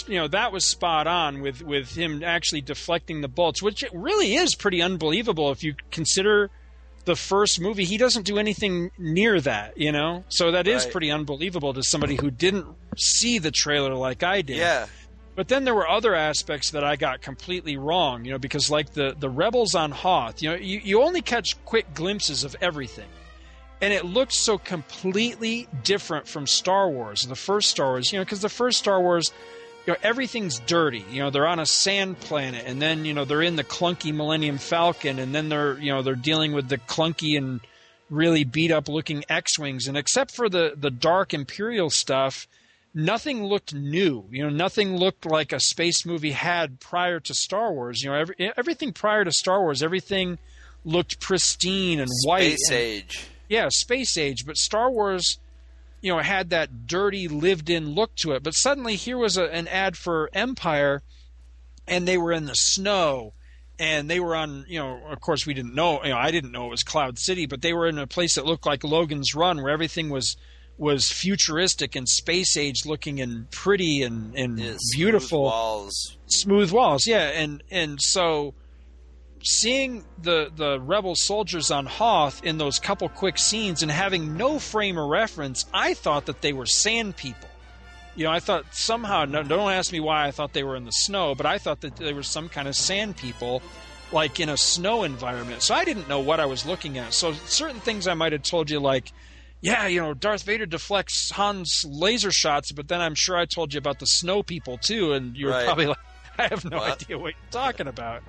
you 0.06 0.16
know 0.16 0.28
that 0.28 0.52
was 0.52 0.66
spot 0.66 1.06
on 1.06 1.40
with 1.40 1.62
with 1.62 1.96
him 1.96 2.22
actually 2.22 2.60
deflecting 2.60 3.22
the 3.22 3.28
bolts, 3.28 3.62
which 3.62 3.82
it 3.82 3.90
really 3.94 4.34
is 4.36 4.54
pretty 4.54 4.82
unbelievable 4.82 5.50
if 5.50 5.62
you 5.64 5.74
consider 5.90 6.50
the 7.04 7.16
first 7.16 7.60
movie 7.60 7.84
he 7.84 7.96
doesn't 7.96 8.24
do 8.24 8.38
anything 8.38 8.90
near 8.98 9.40
that 9.40 9.76
you 9.78 9.90
know 9.90 10.22
so 10.28 10.50
that 10.52 10.66
is 10.68 10.84
Right. 10.84 10.92
pretty 10.92 11.10
unbelievable 11.10 11.72
to 11.74 11.82
somebody 11.82 12.16
who 12.16 12.30
didn't 12.30 12.66
see 12.96 13.38
the 13.38 13.50
trailer 13.50 13.94
like 13.94 14.22
I 14.22 14.42
did 14.42 14.58
yeah. 14.58 14.86
but 15.34 15.48
then 15.48 15.64
there 15.64 15.74
were 15.74 15.88
other 15.88 16.14
aspects 16.14 16.70
that 16.72 16.84
I 16.84 16.96
got 16.96 17.22
completely 17.22 17.76
wrong, 17.78 18.24
you 18.26 18.32
know, 18.32 18.38
because 18.38 18.70
like 18.70 18.92
the 18.92 19.14
the 19.18 19.30
rebels 19.30 19.74
on 19.74 19.90
Hoth, 19.90 20.42
you 20.42 20.50
know, 20.50 20.56
you, 20.56 20.80
you 20.84 21.02
only 21.02 21.22
catch 21.22 21.56
quick 21.64 21.94
glimpses 21.94 22.44
of 22.44 22.54
everything. 22.60 23.08
And 23.80 23.94
it 23.94 24.04
looked 24.04 24.34
so 24.34 24.58
completely 24.58 25.66
different 25.84 26.28
from 26.28 26.46
Star 26.46 26.90
Wars, 26.90 27.22
the 27.22 27.34
first 27.36 27.70
Star 27.70 27.92
Wars, 27.92 28.12
you 28.12 28.18
know, 28.18 28.24
because 28.26 28.42
the 28.42 28.50
first 28.50 28.78
Star 28.78 29.00
Wars, 29.00 29.32
you 29.86 29.92
know, 29.92 29.98
everything's 30.02 30.58
dirty. 30.60 31.04
You 31.10 31.22
know, 31.22 31.30
they're 31.30 31.46
on 31.46 31.58
a 31.58 31.66
sand 31.66 32.20
planet, 32.20 32.64
and 32.66 32.80
then 32.80 33.04
you 33.04 33.14
know 33.14 33.24
they're 33.24 33.42
in 33.42 33.56
the 33.56 33.64
clunky 33.64 34.14
Millennium 34.14 34.58
Falcon, 34.58 35.18
and 35.18 35.34
then 35.34 35.48
they're 35.48 35.78
you 35.78 35.92
know 35.92 36.02
they're 36.02 36.14
dealing 36.14 36.52
with 36.52 36.68
the 36.68 36.78
clunky 36.78 37.36
and 37.36 37.60
really 38.10 38.44
beat 38.44 38.70
up 38.72 38.88
looking 38.88 39.24
X-wings, 39.28 39.86
and 39.86 39.96
except 39.96 40.32
for 40.32 40.48
the 40.48 40.74
the 40.76 40.90
dark 40.90 41.32
Imperial 41.32 41.90
stuff, 41.90 42.46
nothing 42.94 43.44
looked 43.44 43.74
new. 43.74 44.24
You 44.30 44.44
know, 44.44 44.50
nothing 44.50 44.96
looked 44.96 45.24
like 45.26 45.52
a 45.52 45.60
space 45.60 46.04
movie 46.04 46.32
had 46.32 46.80
prior 46.80 47.20
to 47.20 47.34
Star 47.34 47.72
Wars. 47.72 48.02
You 48.02 48.10
know, 48.10 48.16
every, 48.16 48.52
everything 48.56 48.92
prior 48.92 49.24
to 49.24 49.32
Star 49.32 49.60
Wars, 49.60 49.82
everything 49.82 50.38
looked 50.84 51.20
pristine 51.20 52.00
and 52.00 52.10
white. 52.24 52.58
Space 52.58 52.70
age. 52.70 53.26
yeah, 53.48 53.68
space 53.70 54.16
age, 54.18 54.44
but 54.46 54.56
Star 54.56 54.90
Wars, 54.90 55.38
you 56.00 56.12
know, 56.12 56.18
had 56.20 56.50
that 56.50 56.86
dirty, 56.86 57.28
lived-in 57.28 57.90
look 57.94 58.14
to 58.16 58.32
it. 58.32 58.42
But 58.42 58.54
suddenly, 58.54 58.96
here 58.96 59.18
was 59.18 59.36
a, 59.36 59.44
an 59.52 59.68
ad 59.68 59.96
for 59.96 60.30
Empire, 60.32 61.02
and 61.86 62.06
they 62.06 62.16
were 62.18 62.32
in 62.32 62.46
the 62.46 62.54
snow, 62.54 63.32
and 63.78 64.08
they 64.08 64.20
were 64.20 64.34
on, 64.36 64.64
you 64.68 64.78
know, 64.78 65.00
of 65.10 65.20
course, 65.20 65.46
we 65.46 65.54
didn't 65.54 65.74
know, 65.74 66.02
you 66.02 66.10
know, 66.10 66.16
I 66.18 66.30
didn't 66.30 66.52
know 66.52 66.66
it 66.66 66.70
was 66.70 66.82
Cloud 66.82 67.18
City, 67.18 67.46
but 67.46 67.62
they 67.62 67.72
were 67.72 67.86
in 67.86 67.98
a 67.98 68.06
place 68.06 68.34
that 68.34 68.46
looked 68.46 68.66
like 68.66 68.84
Logan's 68.84 69.34
Run, 69.34 69.62
where 69.62 69.72
everything 69.72 70.10
was 70.10 70.36
was 70.78 71.10
futuristic 71.12 71.94
and 71.94 72.08
space 72.08 72.56
age 72.56 72.86
looking 72.86 73.20
and 73.20 73.50
pretty 73.50 74.02
and 74.02 74.34
and 74.34 74.58
Yeah, 74.58 74.72
smooth 74.78 74.96
beautiful 74.96 75.42
walls. 75.42 76.16
smooth 76.26 76.70
walls 76.72 77.06
yeah 77.06 77.28
and 77.28 77.62
and 77.70 78.00
so 78.00 78.54
seeing 79.42 80.04
the 80.18 80.50
the 80.54 80.78
rebel 80.80 81.14
soldiers 81.16 81.70
on 81.70 81.86
hoth 81.86 82.42
in 82.44 82.58
those 82.58 82.78
couple 82.78 83.08
quick 83.08 83.38
scenes 83.38 83.82
and 83.82 83.90
having 83.90 84.36
no 84.36 84.58
frame 84.58 84.98
of 84.98 85.08
reference 85.08 85.64
i 85.72 85.94
thought 85.94 86.26
that 86.26 86.42
they 86.42 86.52
were 86.52 86.66
sand 86.66 87.16
people 87.16 87.48
you 88.16 88.24
know 88.24 88.30
i 88.30 88.38
thought 88.40 88.64
somehow 88.72 89.24
no, 89.24 89.42
don't 89.42 89.72
ask 89.72 89.92
me 89.92 90.00
why 90.00 90.26
i 90.26 90.30
thought 90.30 90.52
they 90.52 90.62
were 90.64 90.76
in 90.76 90.84
the 90.84 90.90
snow 90.90 91.34
but 91.34 91.46
i 91.46 91.56
thought 91.58 91.80
that 91.80 91.96
they 91.96 92.12
were 92.12 92.22
some 92.22 92.48
kind 92.48 92.68
of 92.68 92.74
sand 92.76 93.16
people 93.16 93.62
like 94.12 94.40
in 94.40 94.48
a 94.48 94.56
snow 94.56 95.04
environment 95.04 95.62
so 95.62 95.74
i 95.74 95.84
didn't 95.84 96.08
know 96.08 96.20
what 96.20 96.40
i 96.40 96.44
was 96.46 96.66
looking 96.66 96.98
at 96.98 97.14
so 97.14 97.32
certain 97.32 97.80
things 97.80 98.06
i 98.06 98.14
might 98.14 98.32
have 98.32 98.42
told 98.42 98.70
you 98.70 98.78
like 98.78 99.10
yeah, 99.62 99.86
you 99.88 100.00
know, 100.00 100.14
Darth 100.14 100.44
Vader 100.44 100.64
deflects 100.64 101.32
Han's 101.32 101.84
laser 101.86 102.30
shots, 102.32 102.72
but 102.72 102.88
then 102.88 103.02
I'm 103.02 103.14
sure 103.14 103.36
I 103.36 103.44
told 103.44 103.74
you 103.74 103.78
about 103.78 103.98
the 103.98 104.06
snow 104.06 104.42
people 104.42 104.78
too, 104.78 105.12
and 105.12 105.36
you're 105.36 105.52
Right. 105.52 105.64
probably 105.66 105.86
like, 105.86 105.98
I 106.38 106.46
have 106.46 106.64
no 106.64 106.78
What? 106.78 107.02
idea 107.02 107.18
what 107.18 107.34
you're 107.42 107.50
talking 107.50 107.86
about. 107.86 108.22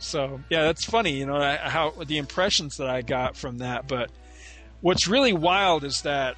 So 0.00 0.40
yeah, 0.50 0.64
that's 0.64 0.84
funny, 0.84 1.18
you 1.18 1.26
know, 1.26 1.40
how 1.62 1.92
the 2.04 2.18
impressions 2.18 2.76
that 2.78 2.88
I 2.88 3.02
got 3.02 3.36
from 3.36 3.58
that. 3.58 3.86
But 3.86 4.10
what's 4.80 5.06
really 5.06 5.32
wild 5.32 5.84
is 5.84 6.02
that, 6.02 6.36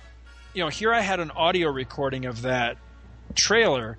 you 0.54 0.62
know, 0.62 0.68
here 0.68 0.92
I 0.92 1.00
had 1.00 1.20
an 1.20 1.30
audio 1.30 1.70
recording 1.70 2.26
of 2.26 2.42
that 2.42 2.76
trailer, 3.34 3.98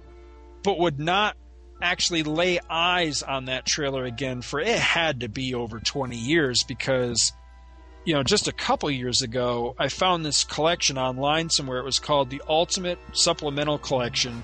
but 0.63 0.77
would 0.79 0.99
not 0.99 1.35
actually 1.81 2.23
lay 2.23 2.59
eyes 2.69 3.23
on 3.23 3.45
that 3.45 3.65
trailer 3.65 4.05
again 4.05 4.41
for 4.41 4.59
it 4.59 4.79
had 4.79 5.19
to 5.19 5.27
be 5.27 5.53
over 5.53 5.79
20 5.79 6.15
years 6.15 6.63
because 6.63 7.33
you 8.05 8.13
know, 8.13 8.23
just 8.23 8.47
a 8.47 8.51
couple 8.51 8.91
years 8.91 9.21
ago, 9.21 9.75
I 9.79 9.87
found 9.87 10.25
this 10.25 10.43
collection 10.43 10.97
online 10.97 11.49
somewhere. 11.49 11.79
It 11.79 11.85
was 11.85 11.99
called 11.99 12.29
the 12.29 12.41
Ultimate 12.47 12.99
Supplemental 13.13 13.77
Collection, 13.77 14.43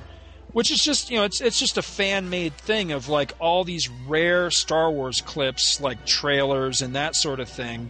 which 0.51 0.71
is 0.71 0.79
just, 0.79 1.09
you 1.09 1.17
know, 1.17 1.23
it's 1.23 1.41
it's 1.41 1.59
just 1.59 1.77
a 1.77 1.81
fan 1.81 2.29
made 2.29 2.55
thing 2.55 2.91
of 2.91 3.07
like 3.07 3.33
all 3.39 3.63
these 3.63 3.89
rare 4.07 4.49
Star 4.51 4.91
Wars 4.91 5.21
clips, 5.21 5.79
like 5.79 6.05
trailers 6.05 6.81
and 6.81 6.95
that 6.95 7.15
sort 7.15 7.39
of 7.39 7.49
thing. 7.49 7.89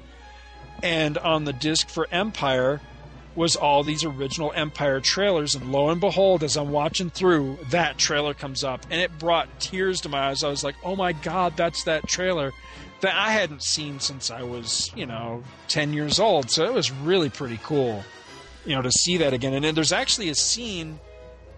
And 0.82 1.18
on 1.18 1.46
the 1.46 1.54
disc 1.54 1.90
for 1.90 2.08
Empire 2.12 2.82
was 3.36 3.56
all 3.56 3.84
these 3.84 4.04
original 4.04 4.52
Empire 4.56 5.00
trailers, 5.00 5.56
and 5.56 5.72
lo 5.72 5.90
and 5.90 6.02
behold, 6.02 6.44
as 6.44 6.58
I'm 6.58 6.72
watching 6.72 7.10
through, 7.10 7.60
that 7.70 7.98
trailer 7.98 8.34
comes 8.34 8.64
up, 8.64 8.86
and 8.90 9.00
it 9.00 9.18
brought 9.18 9.60
tears 9.60 10.02
to 10.02 10.10
my 10.10 10.30
eyes. 10.30 10.44
I 10.44 10.50
was 10.50 10.64
like, 10.64 10.76
"Oh 10.84 10.96
my 10.96 11.14
god, 11.14 11.56
that's 11.56 11.84
that 11.84 12.08
trailer!" 12.08 12.52
that 13.02 13.16
I 13.16 13.32
hadn't 13.32 13.64
seen 13.64 14.00
since 14.00 14.30
I 14.30 14.44
was, 14.44 14.92
you 14.96 15.06
know, 15.06 15.44
10 15.70 15.94
years 15.94 16.20
old. 16.20 16.52
So 16.52 16.66
it 16.66 16.74
was 16.74 16.92
really 16.92 17.30
pretty 17.30 17.60
cool, 17.64 18.04
you 18.66 18.76
know, 18.76 18.82
to 18.82 18.92
see 18.92 19.16
that 19.18 19.32
again. 19.32 19.54
And 19.54 19.64
then 19.64 19.76
there's 19.76 19.94
actually 19.94 20.30
a 20.30 20.36
scene 20.36 21.00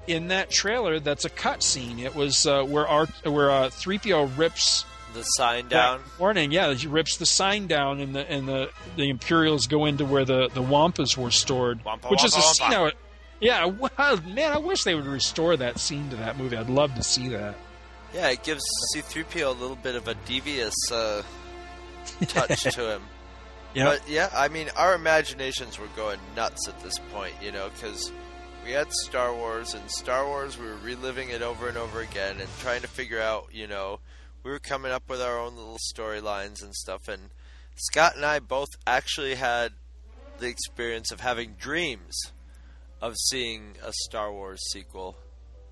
in 0.07 0.27
that 0.29 0.49
trailer 0.49 0.99
that's 0.99 1.25
a 1.25 1.29
cut 1.29 1.63
scene. 1.63 1.99
It 1.99 2.15
was 2.15 2.45
uh, 2.45 2.63
where 2.63 2.87
our 2.87 3.05
where 3.23 3.51
uh, 3.51 3.69
3PO 3.69 4.37
rips 4.37 4.85
The 5.13 5.23
sign 5.23 5.67
down. 5.67 6.01
warning. 6.19 6.51
Yeah, 6.51 6.73
he 6.73 6.87
rips 6.87 7.17
the 7.17 7.25
sign 7.25 7.67
down, 7.67 7.99
and 7.99 8.15
the 8.15 8.29
and 8.31 8.47
the 8.47 8.69
the 8.95 9.09
Imperials 9.09 9.67
go 9.67 9.85
into 9.85 10.05
where 10.05 10.25
the 10.25 10.49
the 10.53 10.61
Wampas 10.61 11.17
were 11.17 11.31
stored, 11.31 11.83
Wampa, 11.85 12.07
which 12.09 12.23
is 12.23 12.33
a 12.33 12.37
wampa, 12.39 12.53
scene. 12.53 12.69
wampa. 12.71 12.95
I 12.95 12.99
yeah, 13.39 13.65
wow, 13.65 14.19
man, 14.27 14.51
I 14.53 14.57
wish 14.59 14.83
they 14.83 14.93
would 14.95 15.05
restore 15.07 15.57
that 15.57 15.79
scene 15.79 16.09
to 16.11 16.15
that 16.17 16.37
movie. 16.37 16.55
I'd 16.57 16.69
love 16.69 16.93
to 16.95 17.03
see 17.03 17.27
that. 17.29 17.55
Yeah, 18.13 18.29
it 18.29 18.43
gives 18.43 18.63
C3PO 18.93 19.45
a 19.47 19.49
little 19.49 19.75
bit 19.77 19.95
of 19.95 20.07
a 20.07 20.13
devious 20.25 20.75
uh, 20.91 21.23
touch 22.27 22.63
to 22.63 22.93
him. 22.95 23.01
Yep. 23.73 23.87
But 24.01 24.09
yeah, 24.09 24.29
I 24.35 24.49
mean, 24.49 24.67
our 24.75 24.93
imaginations 24.95 25.79
were 25.79 25.87
going 25.95 26.19
nuts 26.35 26.67
at 26.67 26.77
this 26.81 26.97
point, 27.13 27.33
you 27.41 27.53
know, 27.53 27.69
because 27.69 28.11
we 28.65 28.71
had 28.71 28.91
Star 28.91 29.33
Wars, 29.33 29.73
and 29.73 29.89
Star 29.89 30.25
Wars, 30.25 30.57
we 30.57 30.67
were 30.67 30.77
reliving 30.83 31.29
it 31.29 31.41
over 31.41 31.67
and 31.67 31.77
over 31.77 32.01
again 32.01 32.39
and 32.39 32.49
trying 32.59 32.81
to 32.81 32.87
figure 32.87 33.19
out, 33.19 33.47
you 33.51 33.67
know, 33.67 33.99
we 34.43 34.51
were 34.51 34.59
coming 34.59 34.91
up 34.91 35.09
with 35.09 35.21
our 35.21 35.39
own 35.39 35.55
little 35.55 35.77
storylines 35.93 36.63
and 36.63 36.73
stuff. 36.75 37.07
And 37.07 37.29
Scott 37.75 38.15
and 38.15 38.25
I 38.25 38.39
both 38.39 38.69
actually 38.85 39.35
had 39.35 39.73
the 40.39 40.47
experience 40.47 41.11
of 41.11 41.19
having 41.19 41.53
dreams 41.59 42.15
of 43.01 43.15
seeing 43.17 43.75
a 43.83 43.91
Star 44.05 44.31
Wars 44.31 44.61
sequel. 44.71 45.17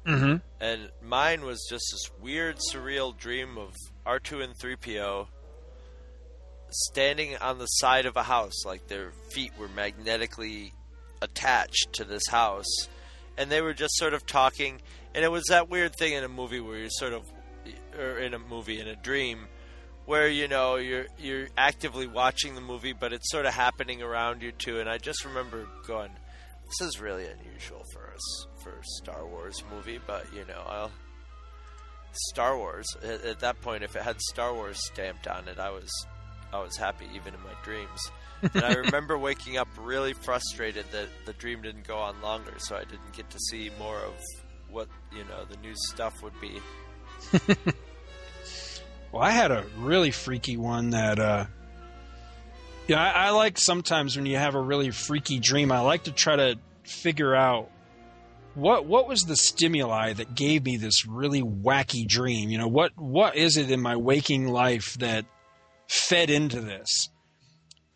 Mm-hmm. 0.06 0.38
And 0.60 0.90
mine 1.04 1.42
was 1.42 1.66
just 1.70 1.86
this 1.92 2.10
weird, 2.20 2.58
surreal 2.72 3.16
dream 3.16 3.58
of 3.58 3.74
R2 4.06 4.44
and 4.44 4.58
3PO 4.58 5.28
standing 6.72 7.36
on 7.38 7.58
the 7.58 7.66
side 7.66 8.06
of 8.06 8.16
a 8.16 8.24
house, 8.24 8.66
like 8.66 8.88
their 8.88 9.12
feet 9.32 9.52
were 9.58 9.68
magnetically 9.68 10.74
attached 11.22 11.94
to 11.94 12.04
this 12.04 12.28
house. 12.30 12.88
And 13.38 13.52
they 13.52 13.62
were 13.62 13.74
just 13.74 13.96
sort 13.96 14.14
of 14.14 14.26
talking. 14.26 14.82
And 15.16 15.24
it 15.24 15.32
was 15.32 15.46
that 15.50 15.70
weird 15.70 15.96
thing 15.96 16.14
in 16.14 16.24
a 16.24 16.30
movie 16.30 16.60
where 16.60 16.78
you're 16.78 16.90
sort 16.90 17.14
of, 17.14 17.24
or 17.98 18.20
in 18.20 18.34
a 18.34 18.40
movie, 18.40 18.80
in 18.80 18.88
a 18.88 18.96
dream, 18.96 19.48
where 20.06 20.28
you 20.28 20.48
know 20.48 20.76
you're 20.76 21.06
you're 21.20 21.48
actively 21.56 22.08
watching 22.08 22.56
the 22.56 22.62
movie, 22.62 22.94
but 22.94 23.14
it's 23.14 23.30
sort 23.30 23.46
of 23.46 23.54
happening 23.54 24.02
around 24.02 24.42
you 24.42 24.52
too. 24.52 24.80
And 24.80 24.90
I 24.90 24.98
just 24.98 25.24
remember 25.24 25.68
going, 25.86 26.10
"This 26.66 26.88
is 26.90 27.00
really 27.00 27.28
unusual 27.28 27.84
for 27.94 28.12
us 28.12 28.48
for 28.64 28.72
a 28.72 28.84
Star 28.98 29.26
Wars 29.26 29.64
movie," 29.72 30.00
but 30.06 30.26
you 30.34 30.46
know, 30.46 30.64
I'll, 30.68 30.92
Star 32.32 32.58
Wars 32.58 32.88
at, 33.04 33.24
at 33.24 33.40
that 33.42 33.62
point, 33.62 33.84
if 33.84 33.96
it 33.96 34.02
had 34.02 34.20
Star 34.20 34.54
Wars 34.54 34.84
stamped 34.84 35.28
on 35.28 35.48
it, 35.48 35.60
I 35.60 35.70
was 35.70 35.90
I 36.52 36.60
was 36.60 36.76
happy 36.76 37.06
even 37.14 37.34
in 37.34 37.42
my 37.42 37.54
dreams. 37.64 38.12
And 38.42 38.64
I 38.64 38.74
remember 38.74 39.18
waking 39.18 39.58
up 39.58 39.68
really 39.80 40.14
frustrated 40.14 40.86
that 40.92 41.08
the 41.26 41.34
dream 41.34 41.62
didn't 41.62 41.88
go 41.88 41.98
on 41.98 42.22
longer, 42.22 42.54
so 42.58 42.76
I 42.76 42.84
didn't 42.84 43.14
get 43.14 43.30
to 43.30 43.40
see 43.40 43.72
more 43.80 43.98
of 43.98 44.14
what 44.70 44.88
you 45.12 45.24
know 45.26 45.46
the 45.50 45.58
new 45.58 45.74
stuff 45.76 46.22
would 46.24 46.40
be. 46.40 46.60
Well, 49.12 49.24
I 49.24 49.32
had 49.32 49.52
a 49.52 49.66
really 49.78 50.12
freaky 50.12 50.56
one 50.58 50.92
that, 50.92 51.18
uh, 51.18 51.46
yeah, 52.88 53.02
I, 53.02 53.28
I 53.28 53.30
like 53.32 53.58
sometimes 53.58 54.16
when 54.16 54.26
you 54.26 54.38
have 54.38 54.56
a 54.56 54.62
really 54.62 54.92
freaky 54.92 55.40
dream, 55.40 55.72
I 55.72 55.80
like 55.80 56.04
to 56.04 56.12
try 56.12 56.36
to 56.36 56.56
figure 56.84 57.36
out 57.36 57.70
what 58.56 58.86
what 58.86 59.08
was 59.08 59.26
the 59.26 59.36
stimuli 59.36 60.14
that 60.14 60.36
gave 60.36 60.66
me 60.66 60.78
this 60.78 61.06
really 61.06 61.42
wacky 61.42 62.08
dream. 62.08 62.50
You 62.50 62.58
know, 62.58 62.68
what 62.68 62.92
what 62.96 63.36
is 63.36 63.58
it 63.58 63.72
in 63.72 63.82
my 63.82 63.96
waking 63.96 64.48
life 64.48 64.96
that 65.00 65.26
fed 65.88 66.30
into 66.30 66.62
this? 66.62 67.10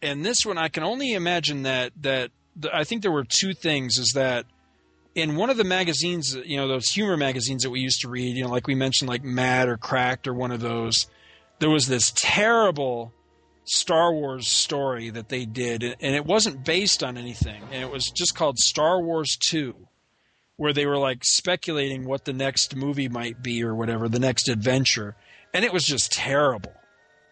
And 0.03 0.25
this 0.25 0.45
one 0.45 0.57
I 0.57 0.67
can 0.67 0.83
only 0.83 1.13
imagine 1.13 1.63
that 1.63 1.93
that 2.01 2.31
the, 2.55 2.75
I 2.75 2.83
think 2.83 3.01
there 3.01 3.11
were 3.11 3.25
two 3.27 3.53
things. 3.53 3.97
Is 3.97 4.11
that 4.15 4.45
in 5.15 5.35
one 5.35 5.49
of 5.49 5.57
the 5.57 5.63
magazines, 5.63 6.35
you 6.45 6.57
know, 6.57 6.67
those 6.67 6.89
humor 6.89 7.17
magazines 7.17 7.63
that 7.63 7.69
we 7.69 7.79
used 7.79 8.01
to 8.01 8.09
read, 8.09 8.35
you 8.35 8.43
know, 8.43 8.49
like 8.49 8.67
we 8.67 8.75
mentioned, 8.75 9.09
like 9.09 9.23
Mad 9.23 9.69
or 9.69 9.77
Cracked 9.77 10.27
or 10.27 10.33
one 10.33 10.51
of 10.51 10.59
those, 10.59 11.07
there 11.59 11.69
was 11.69 11.87
this 11.87 12.11
terrible 12.15 13.13
Star 13.65 14.13
Wars 14.13 14.49
story 14.49 15.09
that 15.09 15.29
they 15.29 15.45
did, 15.45 15.83
and 15.83 16.15
it 16.15 16.25
wasn't 16.25 16.65
based 16.65 17.03
on 17.03 17.17
anything, 17.17 17.63
and 17.71 17.81
it 17.81 17.89
was 17.89 18.09
just 18.09 18.35
called 18.35 18.57
Star 18.57 19.01
Wars 19.01 19.37
Two, 19.37 19.87
where 20.57 20.73
they 20.73 20.85
were 20.85 20.97
like 20.97 21.23
speculating 21.23 22.05
what 22.05 22.25
the 22.25 22.33
next 22.33 22.75
movie 22.75 23.07
might 23.07 23.41
be 23.41 23.63
or 23.63 23.73
whatever, 23.73 24.09
the 24.09 24.19
next 24.19 24.49
adventure, 24.49 25.15
and 25.53 25.63
it 25.63 25.71
was 25.71 25.85
just 25.85 26.11
terrible. 26.11 26.73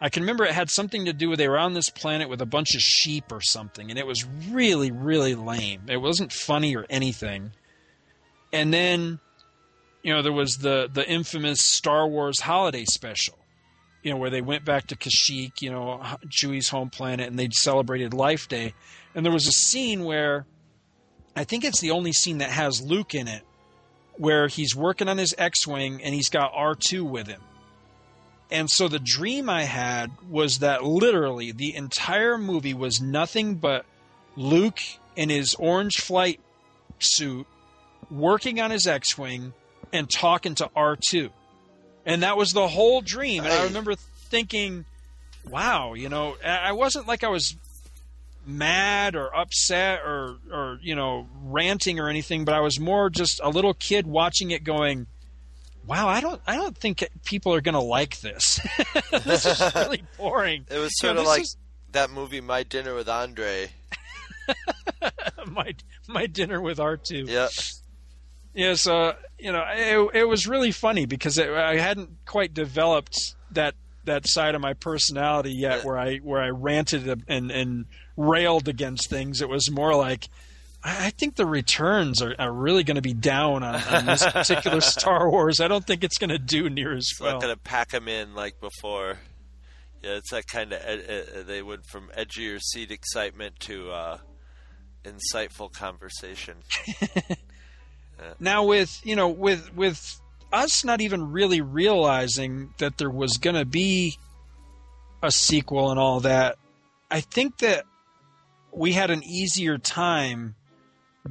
I 0.01 0.09
can 0.09 0.23
remember 0.23 0.45
it 0.45 0.51
had 0.51 0.71
something 0.71 1.05
to 1.05 1.13
do 1.13 1.29
with 1.29 1.37
they 1.37 1.47
were 1.47 1.59
on 1.59 1.73
this 1.73 1.91
planet 1.91 2.27
with 2.27 2.41
a 2.41 2.45
bunch 2.45 2.73
of 2.73 2.81
sheep 2.81 3.31
or 3.31 3.39
something, 3.39 3.91
and 3.91 3.99
it 3.99 4.07
was 4.07 4.25
really, 4.49 4.89
really 4.89 5.35
lame. 5.35 5.83
It 5.87 5.97
wasn't 5.97 6.33
funny 6.33 6.75
or 6.75 6.87
anything. 6.89 7.51
And 8.51 8.73
then, 8.73 9.19
you 10.01 10.11
know, 10.11 10.23
there 10.23 10.33
was 10.33 10.57
the 10.57 10.89
the 10.91 11.07
infamous 11.07 11.61
Star 11.61 12.07
Wars 12.07 12.39
holiday 12.41 12.83
special, 12.85 13.37
you 14.01 14.11
know, 14.11 14.17
where 14.17 14.31
they 14.31 14.41
went 14.41 14.65
back 14.65 14.87
to 14.87 14.95
Kashyyyk, 14.95 15.61
you 15.61 15.71
know, 15.71 16.01
Chewie's 16.29 16.69
home 16.69 16.89
planet, 16.89 17.27
and 17.27 17.37
they 17.37 17.49
celebrated 17.51 18.11
Life 18.11 18.49
Day. 18.49 18.73
And 19.13 19.23
there 19.23 19.31
was 19.31 19.47
a 19.47 19.51
scene 19.51 20.03
where 20.03 20.47
I 21.35 21.43
think 21.43 21.63
it's 21.63 21.79
the 21.79 21.91
only 21.91 22.11
scene 22.11 22.39
that 22.39 22.49
has 22.49 22.81
Luke 22.81 23.13
in 23.13 23.27
it, 23.27 23.43
where 24.17 24.47
he's 24.47 24.75
working 24.75 25.07
on 25.07 25.19
his 25.19 25.35
X-wing 25.37 26.01
and 26.01 26.15
he's 26.15 26.29
got 26.29 26.53
R2 26.53 27.03
with 27.07 27.27
him. 27.27 27.41
And 28.51 28.69
so 28.69 28.87
the 28.87 28.99
dream 28.99 29.49
I 29.49 29.63
had 29.63 30.11
was 30.29 30.59
that 30.59 30.83
literally 30.83 31.51
the 31.51 31.73
entire 31.73 32.37
movie 32.37 32.73
was 32.73 33.01
nothing 33.01 33.55
but 33.55 33.85
Luke 34.35 34.79
in 35.15 35.29
his 35.29 35.55
orange 35.55 35.95
flight 35.95 36.39
suit 36.99 37.47
working 38.09 38.59
on 38.59 38.71
his 38.71 38.87
X-wing 38.87 39.53
and 39.93 40.09
talking 40.09 40.55
to 40.55 40.69
R2. 40.75 41.29
And 42.05 42.23
that 42.23 42.35
was 42.35 42.51
the 42.51 42.67
whole 42.67 43.01
dream. 43.01 43.43
And 43.43 43.53
I 43.53 43.63
remember 43.65 43.95
thinking, 43.95 44.85
wow, 45.49 45.93
you 45.93 46.09
know, 46.09 46.35
I 46.43 46.73
wasn't 46.73 47.07
like 47.07 47.23
I 47.23 47.29
was 47.29 47.55
mad 48.45 49.15
or 49.15 49.35
upset 49.35 49.99
or 50.03 50.37
or 50.51 50.79
you 50.81 50.95
know, 50.95 51.27
ranting 51.43 51.99
or 51.99 52.09
anything, 52.09 52.43
but 52.43 52.55
I 52.55 52.59
was 52.59 52.79
more 52.79 53.09
just 53.09 53.39
a 53.43 53.49
little 53.49 53.73
kid 53.73 54.07
watching 54.07 54.51
it 54.51 54.63
going, 54.63 55.07
wow, 55.87 56.07
I 56.07 56.21
don't, 56.21 56.41
I 56.47 56.55
don't 56.55 56.77
think 56.77 57.07
people 57.25 57.53
are 57.53 57.61
going 57.61 57.73
to 57.73 57.79
like 57.81 58.19
this. 58.21 58.59
this 59.25 59.45
is 59.45 59.61
really 59.75 60.03
boring. 60.17 60.65
It 60.69 60.77
was 60.77 60.91
You 61.01 61.09
know, 61.09 61.15
sort 61.15 61.17
of 61.17 61.25
like 61.25 61.41
is- 61.41 61.57
that 61.91 62.09
movie 62.09 62.41
My 62.41 62.63
Dinner 62.63 62.95
with 62.95 63.09
Andre. 63.09 63.71
my 65.47 65.73
my 66.07 66.25
dinner 66.25 66.61
with 66.61 66.79
R 66.79 66.97
two. 66.97 67.25
Yeah. 67.27 67.47
Yeah, 68.53 68.71
uh, 68.71 68.75
so 68.75 69.13
you 69.39 69.51
know, 69.51 69.63
it, 69.73 70.21
it 70.21 70.27
was 70.27 70.47
really 70.47 70.71
funny 70.71 71.05
because 71.05 71.37
it, 71.37 71.49
I 71.49 71.77
hadn't 71.77 72.09
quite 72.25 72.53
developed 72.53 73.35
that 73.51 73.75
that 74.03 74.27
side 74.27 74.55
of 74.55 74.61
my 74.61 74.73
personality 74.73 75.53
yet, 75.53 75.85
where 75.85 75.97
I 75.97 76.17
where 76.17 76.41
I 76.41 76.49
ranted 76.49 77.23
and 77.27 77.51
and 77.51 77.85
railed 78.17 78.67
against 78.67 79.09
things. 79.09 79.41
It 79.41 79.49
was 79.49 79.69
more 79.71 79.95
like. 79.95 80.27
I 80.83 81.11
think 81.11 81.35
the 81.35 81.45
returns 81.45 82.21
are, 82.21 82.33
are 82.39 82.51
really 82.51 82.83
going 82.83 82.95
to 82.95 83.01
be 83.01 83.13
down 83.13 83.61
on, 83.63 83.75
on 83.75 84.05
this 84.05 84.25
particular 84.25 84.81
Star 84.81 85.29
Wars. 85.29 85.59
I 85.59 85.67
don't 85.67 85.85
think 85.85 86.03
it's 86.03 86.17
going 86.17 86.31
to 86.31 86.39
do 86.39 86.69
near 86.69 86.93
as 86.93 87.07
It's 87.11 87.19
well. 87.19 87.33
not 87.33 87.41
going 87.41 87.53
to 87.55 87.61
pack 87.61 87.89
them 87.89 88.07
in 88.07 88.33
like 88.33 88.59
before. 88.59 89.19
Yeah, 90.01 90.15
it's 90.15 90.31
that 90.31 90.47
kind 90.47 90.73
of. 90.73 90.81
Ed- 90.83 91.27
uh, 91.37 91.43
they 91.43 91.61
went 91.61 91.85
from 91.85 92.09
your 92.35 92.59
seat 92.59 92.89
excitement 92.89 93.59
to 93.61 93.91
uh, 93.91 94.17
insightful 95.03 95.71
conversation. 95.71 96.57
Now 98.39 98.65
with 98.65 99.01
you 99.03 99.15
know 99.15 99.29
with 99.29 99.73
with 99.75 100.21
us 100.53 100.83
not 100.85 101.01
even 101.01 101.31
really 101.31 101.61
realizing 101.61 102.71
that 102.77 102.97
there 102.99 103.09
was 103.09 103.37
going 103.37 103.55
to 103.55 103.65
be 103.65 104.15
a 105.23 105.31
sequel 105.31 105.89
and 105.89 105.99
all 105.99 106.19
that, 106.19 106.57
I 107.09 107.21
think 107.21 107.59
that 107.59 107.85
we 108.71 108.91
had 108.93 109.09
an 109.09 109.23
easier 109.23 109.77
time 109.79 110.55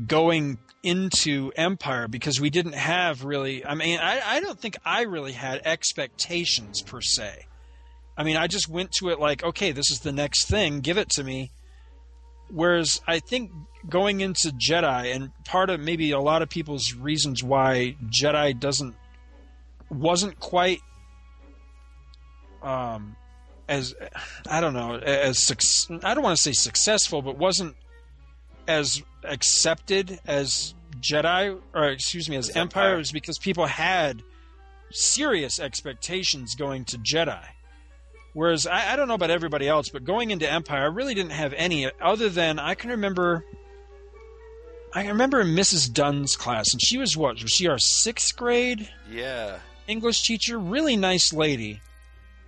going 0.06 0.58
into 0.82 1.52
Empire 1.56 2.08
because 2.08 2.40
we 2.40 2.50
didn't 2.50 2.74
have 2.74 3.24
really. 3.24 3.64
I 3.64 3.74
mean, 3.74 3.98
I, 4.00 4.20
I 4.36 4.40
don't 4.40 4.58
think 4.58 4.76
I 4.84 5.02
really 5.02 5.32
had 5.32 5.60
expectations 5.64 6.82
per 6.82 7.00
se. 7.00 7.46
I 8.16 8.24
mean, 8.24 8.36
I 8.36 8.46
just 8.46 8.68
went 8.68 8.92
to 8.98 9.08
it 9.08 9.18
like, 9.18 9.42
okay, 9.42 9.72
this 9.72 9.90
is 9.90 10.00
the 10.00 10.12
next 10.12 10.46
thing, 10.46 10.80
give 10.80 10.98
it 10.98 11.08
to 11.10 11.24
me. 11.24 11.52
Whereas 12.50 13.00
I 13.06 13.20
think 13.20 13.50
going 13.88 14.20
into 14.20 14.48
Jedi, 14.48 15.14
and 15.14 15.30
part 15.44 15.70
of 15.70 15.80
maybe 15.80 16.10
a 16.10 16.20
lot 16.20 16.42
of 16.42 16.48
people's 16.48 16.94
reasons 16.94 17.42
why 17.42 17.96
Jedi 18.10 18.58
doesn't 18.58 18.94
wasn't 19.88 20.38
quite 20.38 20.80
um 22.62 23.16
as 23.68 23.94
I 24.48 24.60
don't 24.60 24.74
know 24.74 24.96
as 24.96 25.50
I 26.02 26.14
don't 26.14 26.24
want 26.24 26.36
to 26.36 26.42
say 26.42 26.52
successful, 26.52 27.22
but 27.22 27.38
wasn't 27.38 27.76
as 28.68 29.02
accepted 29.24 30.18
as 30.26 30.74
Jedi 31.00 31.58
or 31.74 31.84
excuse 31.88 32.28
me 32.28 32.36
as 32.36 32.54
Empire 32.56 32.98
is 32.98 33.12
because 33.12 33.38
people 33.38 33.66
had 33.66 34.22
serious 34.90 35.58
expectations 35.60 36.54
going 36.54 36.84
to 36.86 36.98
Jedi. 36.98 37.44
Whereas 38.32 38.66
I, 38.66 38.92
I 38.92 38.96
don't 38.96 39.08
know 39.08 39.14
about 39.14 39.30
everybody 39.30 39.66
else, 39.68 39.88
but 39.88 40.04
going 40.04 40.30
into 40.30 40.50
Empire, 40.50 40.82
I 40.82 40.86
really 40.86 41.14
didn't 41.14 41.32
have 41.32 41.52
any 41.54 41.90
other 42.00 42.28
than 42.28 42.58
I 42.58 42.74
can 42.74 42.90
remember. 42.90 43.44
I 44.92 45.06
remember 45.06 45.40
in 45.40 45.48
Mrs. 45.48 45.92
Dunn's 45.92 46.36
class, 46.36 46.72
and 46.72 46.80
she 46.82 46.98
was 46.98 47.16
what? 47.16 47.40
Was 47.42 47.50
she 47.52 47.68
our 47.68 47.78
sixth 47.78 48.36
grade 48.36 48.88
Yeah. 49.10 49.58
English 49.86 50.22
teacher? 50.22 50.58
Really 50.58 50.96
nice 50.96 51.32
lady. 51.32 51.80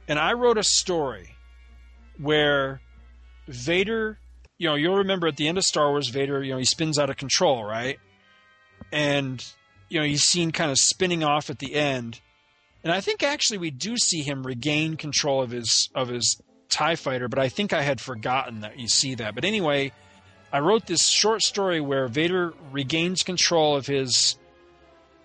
And 0.09 0.19
I 0.19 0.33
wrote 0.35 0.59
a 0.59 0.63
story 0.65 1.37
where 2.19 2.81
Vader, 3.49 4.19
you 4.63 4.69
know, 4.69 4.77
you'll 4.77 4.99
remember 4.99 5.27
at 5.27 5.37
the 5.37 5.49
end 5.49 5.59
of 5.59 5.65
Star 5.65 5.91
Wars, 5.91 6.09
Vader, 6.09 6.41
you 6.41 6.53
know, 6.53 6.59
he 6.59 6.65
spins 6.65 6.97
out 6.97 7.11
of 7.11 7.17
control, 7.17 7.65
right? 7.65 7.99
And, 8.93 9.45
you 9.89 9.99
know, 9.99 10.07
he's 10.07 10.23
seen 10.23 10.53
kind 10.53 10.71
of 10.71 10.79
spinning 10.79 11.25
off 11.25 11.51
at 11.51 11.59
the 11.59 11.75
end. 11.75 12.21
And 12.85 12.93
I 12.93 13.01
think 13.01 13.25
actually 13.25 13.59
we 13.59 13.73
do 13.73 13.97
see 13.97 14.23
him 14.23 14.47
regain 14.47 14.97
control 14.97 15.43
of 15.43 15.51
his 15.51 15.91
of 15.97 16.07
his 16.07 16.41
TIE 16.69 16.95
fighter, 16.95 17.27
but 17.27 17.41
I 17.41 17.49
think 17.49 17.73
I 17.73 17.83
had 17.83 18.01
forgotten 18.01 18.61
that 18.61 18.79
you 18.79 18.87
see 18.87 19.17
that. 19.17 19.35
But 19.35 19.45
anyway, 19.45 19.91
I 20.53 20.61
wrote 20.61 20.87
this 20.87 21.09
short 21.09 21.43
story 21.43 21.81
where 21.81 22.07
Vader 22.07 22.55
regains 22.71 23.25
control 23.25 23.75
of 23.75 23.89
his 23.89 24.39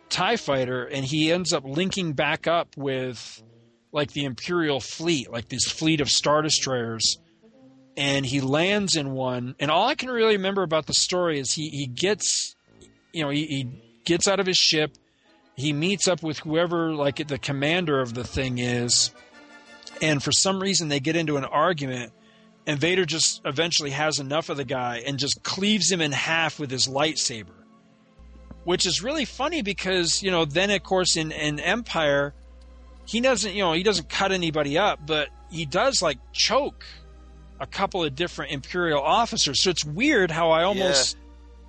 TIE 0.10 0.38
fighter 0.38 0.84
and 0.84 1.06
he 1.06 1.32
ends 1.32 1.54
up 1.54 1.64
linking 1.64 2.14
back 2.14 2.48
up 2.48 2.70
with 2.76 3.44
like 3.92 4.14
the 4.14 4.26
Imperial 4.26 4.80
fleet, 4.80 5.32
like 5.32 5.48
this 5.48 5.66
fleet 5.66 6.02
of 6.02 6.10
Star 6.10 6.42
Destroyers. 6.42 7.20
And 7.98 8.26
he 8.26 8.42
lands 8.42 8.96
in 8.96 9.12
one. 9.12 9.56
And 9.60 9.72
all 9.72 9.88
I 9.88 9.96
can 9.96 10.10
really 10.10 10.38
remember 10.38 10.62
about 10.62 10.86
the 10.86 10.94
story 10.94 11.40
is 11.40 11.52
he, 11.52 11.70
he 11.70 11.88
gets, 11.88 12.56
you 13.12 13.24
know, 13.24 13.30
he, 13.30 13.46
he 13.48 14.02
gets 14.06 14.28
out 14.28 14.40
of 14.40 14.46
his 14.46 14.58
ship. 14.58 14.96
He 15.56 15.74
meets 15.74 16.08
up 16.08 16.22
with 16.22 16.38
whoever, 16.40 16.94
like 16.94 17.28
the 17.28 17.40
commander 17.40 18.00
of 18.00 18.14
the 18.14 18.24
thing 18.24 18.60
is. 18.60 19.12
And 20.00 20.22
for 20.22 20.32
some 20.32 20.60
reason, 20.60 20.90
they 20.90 21.00
get 21.00 21.16
into 21.16 21.38
an 21.38 21.46
argument. 21.46 22.14
And 22.68 22.80
Vader 22.80 23.06
just 23.06 23.42
eventually 23.46 23.90
has 23.90 24.20
enough 24.20 24.50
of 24.50 24.58
the 24.58 24.66
guy 24.66 25.02
and 25.06 25.18
just 25.18 25.42
cleaves 25.42 25.92
him 25.92 26.00
in 26.00 26.12
half 26.12 26.60
with 26.60 26.70
his 26.70 26.88
lightsaber. 26.88 27.56
Which 28.64 28.86
is 28.86 29.02
really 29.02 29.26
funny 29.26 29.64
because, 29.64 30.22
you 30.22 30.30
know, 30.30 30.46
then 30.46 30.70
of 30.70 30.84
course 30.84 31.16
in, 31.16 31.32
in 31.32 31.60
Empire, 31.60 32.36
he 33.06 33.22
doesn't, 33.22 33.54
you 33.54 33.64
know, 33.64 33.74
he 33.74 33.84
doesn't 33.84 34.10
cut 34.10 34.34
anybody 34.34 34.78
up, 34.78 35.00
but 35.08 35.30
he 35.50 35.66
does 35.66 36.02
like 36.02 36.20
choke 36.34 36.84
a 37.60 37.68
couple 37.68 38.04
of 38.04 38.16
different 38.16 38.52
Imperial 38.52 39.02
officers. 39.02 39.64
So 39.64 39.70
it's 39.70 39.86
weird 39.86 40.32
how 40.32 40.52
I 40.52 40.64
almost 40.64 41.18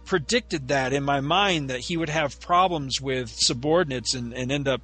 predicted 0.05 0.69
that 0.69 0.93
in 0.93 1.05
my 1.05 1.21
mind 1.21 1.71
that 1.71 1.81
he 1.81 1.97
would 1.97 2.09
have 2.09 2.41
problems 2.41 3.01
with 3.01 3.31
subordinates 3.31 4.15
and, 4.15 4.33
and 4.33 4.51
end 4.51 4.67
up 4.67 4.81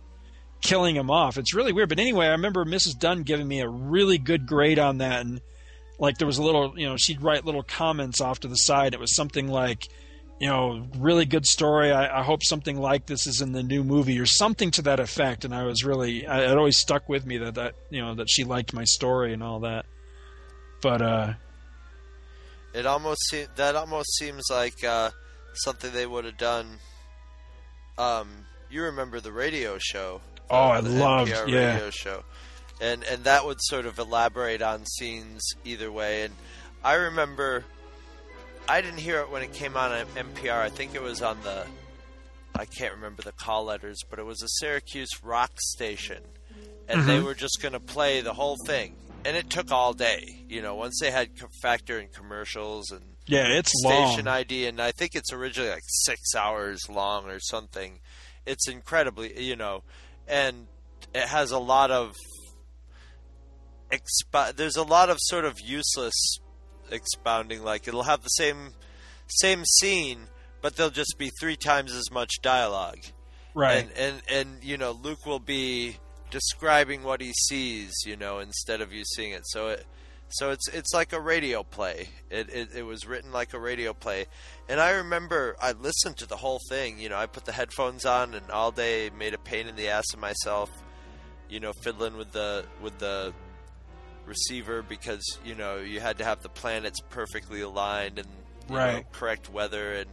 killing 0.61 0.97
him 0.97 1.11
off. 1.11 1.39
It's 1.39 1.55
really 1.55 1.73
weird. 1.73 1.89
But 1.89 1.99
anyway, 1.99 2.27
I 2.27 2.33
remember 2.33 2.65
Mrs. 2.65 2.99
Dunn 2.99 3.23
giving 3.23 3.47
me 3.49 3.61
a 3.61 3.69
really 3.69 4.19
good 4.19 4.47
grade 4.47 4.79
on 4.79 4.99
that. 4.99 5.21
And 5.21 5.41
like 5.99 6.19
there 6.19 6.27
was 6.27 6.39
a 6.39 6.43
little, 6.43 6.79
you 6.79 6.87
know, 6.87 6.97
she'd 6.97 7.23
write 7.23 7.45
little 7.45 7.63
comments 7.63 8.21
off 8.21 8.41
to 8.41 8.49
the 8.49 8.57
side. 8.57 8.95
It 8.95 9.01
was 9.01 9.15
something 9.15 9.49
like, 9.49 9.87
you 10.41 10.49
know, 10.49 10.87
really 10.99 11.27
good 11.27 11.47
story. 11.47 11.93
I, 11.93 12.21
I 12.21 12.23
hope 12.23 12.43
something 12.43 12.79
like 12.79 13.07
this 13.07 13.27
is 13.27 13.41
in 13.41 13.53
the 13.53 13.63
new 13.63 13.85
movie 13.85 14.19
or 14.19 14.27
something 14.27 14.71
to 14.73 14.83
that 14.83 15.01
effect. 15.01 15.45
And 15.45 15.55
I 15.55 15.65
was 15.65 15.85
really, 15.85 16.27
I, 16.27 16.51
it 16.51 16.59
always 16.59 16.79
stuck 16.79 17.09
with 17.09 17.25
me 17.25 17.39
that, 17.39 17.55
that, 17.55 17.75
you 17.91 18.03
know, 18.03 18.15
that 18.17 18.29
she 18.29 18.45
liked 18.45 18.73
my 18.73 18.85
story 18.85 19.33
and 19.33 19.43
all 19.43 19.61
that. 19.61 19.87
But, 20.85 21.01
uh, 21.03 21.33
It 22.75 22.85
almost 22.87 23.21
se- 23.31 23.49
that 23.57 23.75
almost 23.75 24.15
seems 24.19 24.43
like 24.51 24.85
uh, 24.85 25.11
something 25.55 25.93
they 25.93 26.07
would 26.07 26.25
have 26.27 26.37
done. 26.37 26.79
Um, 27.97 28.29
you 28.69 28.83
remember 28.83 29.19
the 29.21 29.33
radio 29.33 29.79
show? 29.79 30.21
Oh, 30.51 30.57
I 30.71 30.81
the 30.83 30.91
loved- 30.91 31.31
NPR 31.31 31.49
yeah. 31.49 31.73
radio 31.75 31.91
show, 31.91 32.23
and 32.81 33.03
and 33.05 33.25
that 33.25 33.47
would 33.47 33.59
sort 33.63 33.87
of 33.87 33.99
elaborate 33.99 34.61
on 34.61 34.85
scenes 34.85 35.41
either 35.65 35.91
way. 35.91 36.25
And 36.25 36.35
I 36.85 36.95
remember 36.95 37.65
I 38.69 38.81
didn't 38.83 38.99
hear 39.01 39.21
it 39.21 39.31
when 39.31 39.43
it 39.43 39.53
came 39.55 39.77
on 39.77 39.93
at 39.93 40.07
NPR. 40.15 40.61
I 40.61 40.69
think 40.69 40.95
it 40.95 41.01
was 41.03 41.23
on 41.23 41.41
the 41.43 41.65
I 42.57 42.67
can't 42.67 42.93
remember 42.95 43.23
the 43.23 43.33
call 43.33 43.65
letters, 43.65 44.01
but 44.11 44.19
it 44.19 44.25
was 44.27 44.43
a 44.43 44.49
Syracuse 44.49 45.11
rock 45.23 45.53
station, 45.61 46.23
and 46.89 47.05
they 47.09 47.19
Mhm. 47.21 47.25
were 47.25 47.35
just 47.35 47.63
going 47.63 47.73
to 47.73 47.81
play 47.81 48.21
the 48.21 48.35
whole 48.35 48.57
thing, 48.67 48.97
and 49.25 49.37
it 49.37 49.51
took 49.51 49.71
all 49.71 49.93
day. 49.93 50.45
You 50.49 50.63
know, 50.63 50.75
once 50.75 50.99
they 51.01 51.11
had 51.11 51.31
factor 51.63 51.99
in 51.99 52.09
commercials 52.09 52.91
and 52.91 53.03
Yeah, 53.27 53.47
it's 53.49 53.71
station 53.81 54.27
long. 54.27 54.35
ID, 54.35 54.67
and 54.67 54.81
I 54.81 54.93
think 54.93 55.13
it's 55.15 55.33
originally 55.33 55.71
like 55.71 55.83
six 55.87 56.35
hours 56.37 56.81
long 56.89 57.27
or 57.29 57.41
something. 57.41 58.01
It's 58.47 58.69
incredibly, 58.69 59.43
you 59.43 59.57
know, 59.57 59.83
and 60.29 60.67
it 61.15 61.27
has 61.29 61.51
a 61.51 61.59
lot 61.59 61.91
of 61.91 62.13
expo- 63.91 64.55
There's 64.55 64.77
a 64.77 64.83
lot 64.83 65.11
of 65.11 65.19
sort 65.21 65.45
of 65.45 65.61
useless 65.61 66.15
expounding. 66.91 67.63
Like 67.63 67.89
it'll 67.89 68.03
have 68.03 68.23
the 68.23 68.29
same 68.29 68.73
same 69.27 69.65
scene, 69.65 70.29
but 70.61 70.77
there'll 70.77 70.91
just 70.91 71.17
be 71.19 71.31
three 71.41 71.57
times 71.57 71.95
as 71.95 72.11
much 72.11 72.31
dialogue. 72.43 72.99
Right. 73.55 73.79
And 73.89 73.93
and 73.97 74.23
and 74.29 74.65
you 74.65 74.77
know, 74.77 74.93
Luke 74.93 75.25
will 75.27 75.39
be 75.41 75.97
describing 76.35 77.05
what 77.05 77.21
he 77.21 77.33
sees, 77.33 77.93
you 78.05 78.17
know, 78.17 78.41
instead 78.41 78.81
of 78.81 78.93
you 78.93 79.05
seeing 79.15 79.31
it. 79.31 79.43
So 79.47 79.69
it 79.69 79.87
so 80.31 80.51
it's 80.51 80.67
it's 80.69 80.93
like 80.93 81.13
a 81.13 81.21
radio 81.21 81.63
play. 81.63 82.09
It, 82.29 82.49
it 82.51 82.69
it 82.75 82.83
was 82.83 83.07
written 83.07 83.31
like 83.31 83.55
a 83.55 83.59
radio 83.61 83.95
play, 83.95 84.27
and 84.69 84.81
I 84.81 84.91
remember 84.91 85.55
I 85.63 85.73
listened 85.73 86.17
to 86.19 86.27
the 86.27 86.37
whole 86.37 86.59
thing. 86.69 86.99
You 86.99 87.09
know, 87.09 87.17
I 87.17 87.27
put 87.27 87.45
the 87.45 87.53
headphones 87.53 88.05
on 88.05 88.35
and 88.35 88.51
all 88.51 88.73
day 88.73 89.11
made 89.17 89.33
a 89.33 89.39
pain 89.39 89.69
in 89.69 89.77
the 89.77 89.89
ass 89.89 90.13
of 90.13 90.19
myself. 90.19 90.71
You 91.49 91.61
know, 91.61 91.73
fiddling 91.83 92.17
with 92.17 92.33
the 92.33 92.65
with 92.83 92.99
the 92.99 93.33
receiver 94.27 94.83
because 94.83 95.23
you 95.45 95.55
know 95.55 95.77
you 95.77 96.01
had 96.01 96.19
to 96.19 96.25
have 96.25 96.43
the 96.43 96.49
planets 96.49 96.99
perfectly 97.11 97.61
aligned 97.61 98.19
and 98.19 98.29
you 98.69 98.75
know, 98.75 98.81
Right. 98.81 99.13
correct 99.13 99.51
weather 99.51 99.93
and 99.93 100.09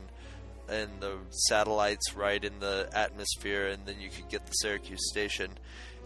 and 0.71 0.89
the 0.99 1.17
satellites 1.29 2.15
right 2.15 2.43
in 2.43 2.59
the 2.59 2.89
atmosphere, 2.93 3.67
and 3.67 3.85
then 3.85 3.99
you 3.99 4.09
could 4.09 4.29
get 4.29 4.45
the 4.45 4.51
Syracuse 4.53 5.09
station. 5.09 5.51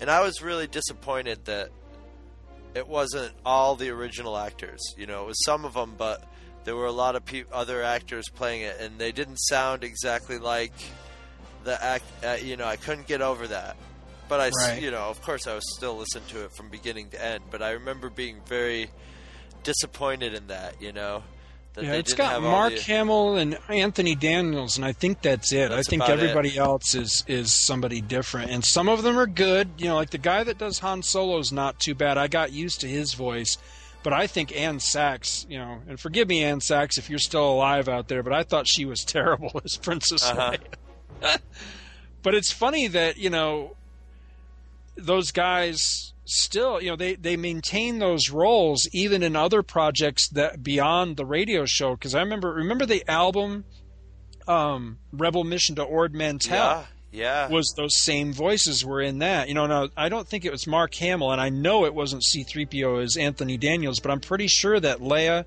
And 0.01 0.09
I 0.09 0.21
was 0.21 0.41
really 0.41 0.67
disappointed 0.67 1.45
that 1.45 1.69
it 2.73 2.87
wasn't 2.87 3.33
all 3.45 3.75
the 3.75 3.89
original 3.91 4.37
actors. 4.37 4.81
You 4.97 5.05
know, 5.07 5.23
it 5.23 5.27
was 5.27 5.43
some 5.45 5.63
of 5.63 5.73
them, 5.73 5.93
but 5.97 6.23
there 6.65 6.75
were 6.75 6.87
a 6.87 6.91
lot 6.91 7.15
of 7.15 7.23
pe- 7.23 7.45
other 7.53 7.81
actors 7.83 8.25
playing 8.29 8.61
it, 8.63 8.77
and 8.81 8.99
they 8.99 9.11
didn't 9.11 9.37
sound 9.37 9.83
exactly 9.83 10.39
like 10.39 10.73
the 11.63 11.81
act. 11.81 12.03
Uh, 12.23 12.37
you 12.41 12.57
know, 12.57 12.65
I 12.65 12.75
couldn't 12.75 13.07
get 13.07 13.21
over 13.21 13.47
that. 13.47 13.77
But 14.27 14.41
I, 14.41 14.49
Right. 14.49 14.81
you 14.81 14.89
know, 14.89 15.03
of 15.09 15.21
course, 15.21 15.45
I 15.45 15.53
was 15.53 15.63
still 15.77 15.95
listening 15.97 16.25
to 16.29 16.45
it 16.45 16.51
from 16.57 16.69
beginning 16.69 17.11
to 17.11 17.23
end. 17.23 17.43
But 17.51 17.61
I 17.61 17.71
remember 17.71 18.09
being 18.09 18.41
very 18.47 18.89
disappointed 19.63 20.33
in 20.33 20.47
that. 20.47 20.81
You 20.81 20.91
know, 20.91 21.23
yeah, 21.81 21.93
it's 21.93 22.13
got 22.13 22.41
Mark 22.41 22.73
the- 22.75 22.81
Hamill 22.81 23.35
and 23.37 23.57
Anthony 23.69 24.15
Daniels, 24.15 24.77
and 24.77 24.85
I 24.85 24.91
think 24.91 25.21
that's 25.21 25.51
it. 25.51 25.69
That's 25.69 25.87
I 25.87 25.89
think 25.89 26.07
everybody 26.09 26.57
else 26.57 26.95
is 26.95 27.23
is 27.27 27.53
somebody 27.65 28.01
different, 28.01 28.51
and 28.51 28.63
some 28.63 28.87
of 28.89 29.03
them 29.03 29.17
are 29.17 29.27
good. 29.27 29.69
You 29.77 29.85
know, 29.85 29.95
like 29.95 30.09
the 30.11 30.17
guy 30.17 30.43
that 30.43 30.57
does 30.57 30.79
Han 30.79 31.03
Solo's 31.03 31.51
not 31.51 31.79
too 31.79 31.95
bad. 31.95 32.17
I 32.17 32.27
got 32.27 32.51
used 32.51 32.81
to 32.81 32.87
his 32.87 33.13
voice, 33.13 33.57
but 34.03 34.13
I 34.13 34.27
think 34.27 34.55
Ann 34.55 34.79
Sachs, 34.79 35.45
you 35.49 35.57
know, 35.57 35.81
and 35.87 35.99
forgive 35.99 36.27
me, 36.27 36.43
Ann 36.43 36.61
Sachs, 36.61 36.97
if 36.97 37.09
you're 37.09 37.19
still 37.19 37.49
alive 37.51 37.89
out 37.89 38.07
there, 38.07 38.23
but 38.23 38.33
I 38.33 38.43
thought 38.43 38.67
she 38.67 38.85
was 38.85 39.03
terrible 39.05 39.59
as 39.63 39.77
Princess 39.77 40.23
Uh-huh. 40.29 40.57
Leia. 41.21 41.39
but 42.23 42.35
it's 42.35 42.51
funny 42.51 42.87
that 42.87 43.17
you 43.17 43.29
know 43.29 43.75
those 44.97 45.31
guys 45.31 46.13
still 46.25 46.81
you 46.81 46.89
know 46.89 46.95
they 46.95 47.15
they 47.15 47.37
maintain 47.37 47.99
those 47.99 48.29
roles 48.31 48.87
even 48.91 49.21
in 49.23 49.35
other 49.35 49.61
projects 49.61 50.27
that 50.29 50.63
beyond 50.63 51.17
the 51.17 51.25
radio 51.25 51.65
show 51.65 51.93
because 51.93 52.15
i 52.15 52.19
remember 52.19 52.51
remember 52.51 52.85
the 52.85 53.03
album 53.09 53.63
um 54.47 54.97
rebel 55.13 55.43
mission 55.43 55.75
to 55.75 55.83
ord 55.83 56.13
mantell 56.15 56.85
Yeah, 57.11 57.45
yeah. 57.47 57.49
was 57.49 57.73
those 57.77 57.97
same 58.01 58.33
voices 58.33 58.83
were 58.83 59.01
in 59.01 59.19
that 59.19 59.47
you 59.47 59.53
know 59.53 59.67
now 59.67 59.87
i 59.95 60.09
don't 60.09 60.27
think 60.27 60.45
it 60.45 60.51
was 60.51 60.65
mark 60.67 60.93
hamill 60.95 61.31
and 61.31 61.39
i 61.39 61.49
know 61.49 61.85
it 61.85 61.93
wasn't 61.93 62.23
c3po 62.23 63.03
as 63.03 63.17
anthony 63.17 63.57
daniels 63.57 63.99
but 63.99 64.11
i'm 64.11 64.19
pretty 64.19 64.47
sure 64.47 64.79
that 64.79 64.99
leia 64.99 65.45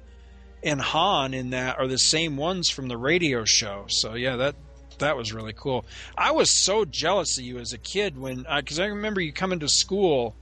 and 0.62 0.80
han 0.80 1.34
in 1.34 1.50
that 1.50 1.78
are 1.78 1.88
the 1.88 1.98
same 1.98 2.36
ones 2.36 2.70
from 2.70 2.86
the 2.88 2.96
radio 2.96 3.44
show 3.44 3.84
so 3.88 4.14
yeah 4.14 4.36
that 4.36 4.54
that 4.98 5.16
was 5.16 5.32
really 5.32 5.52
cool. 5.52 5.84
I 6.16 6.32
was 6.32 6.64
so 6.64 6.84
jealous 6.84 7.38
of 7.38 7.44
you 7.44 7.60
as 7.60 7.72
a 7.72 7.78
kid 7.78 8.18
when, 8.18 8.44
because 8.56 8.80
I 8.80 8.86
remember 8.86 9.20
you 9.20 9.32
coming 9.32 9.60
to 9.60 9.68
school 9.68 10.34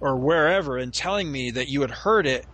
or 0.00 0.16
wherever 0.16 0.76
and 0.76 0.92
telling 0.92 1.30
me 1.30 1.50
that 1.52 1.68
you 1.68 1.80
had 1.80 1.90
heard 1.90 2.26
it, 2.26 2.46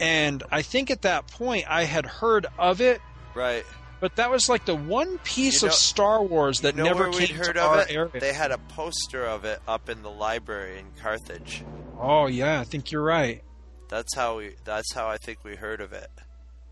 and 0.00 0.42
I 0.50 0.62
think 0.62 0.90
at 0.90 1.02
that 1.02 1.26
point 1.28 1.66
I 1.68 1.84
had 1.84 2.06
heard 2.06 2.46
of 2.58 2.80
it, 2.80 3.00
right. 3.34 3.64
but 4.00 4.16
that 4.16 4.30
was 4.30 4.48
like 4.48 4.64
the 4.64 4.74
one 4.74 5.18
piece 5.18 5.62
You 5.62 5.68
of 5.68 5.74
Star 5.74 6.22
Wars 6.22 6.60
that 6.60 6.76
you 6.76 6.82
know 6.82 6.88
never 6.88 7.10
came 7.10 7.36
heard 7.36 7.54
to 7.54 7.62
of 7.62 7.70
our 7.70 7.80
it? 7.82 7.90
area. 7.90 8.20
They 8.20 8.32
had 8.32 8.50
a 8.50 8.58
poster 8.58 9.24
of 9.24 9.44
it 9.44 9.60
up 9.68 9.88
in 9.88 10.02
the 10.02 10.10
library 10.10 10.78
in 10.78 10.86
Carthage. 11.00 11.64
Oh 11.98 12.26
yeah, 12.26 12.60
I 12.60 12.64
think 12.64 12.90
you're 12.90 13.02
right. 13.04 13.42
That's 13.88 14.14
how 14.14 14.38
we. 14.38 14.54
That's 14.64 14.92
how 14.94 15.06
I 15.06 15.18
think 15.18 15.44
we 15.44 15.54
heard 15.54 15.80
of 15.80 15.92
it. 15.92 16.10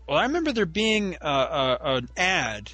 Well, 0.07 0.17
I 0.17 0.23
remember 0.23 0.51
there 0.51 0.65
being 0.65 1.15
uh, 1.21 1.25
uh, 1.25 1.77
an 1.81 2.09
ad 2.17 2.71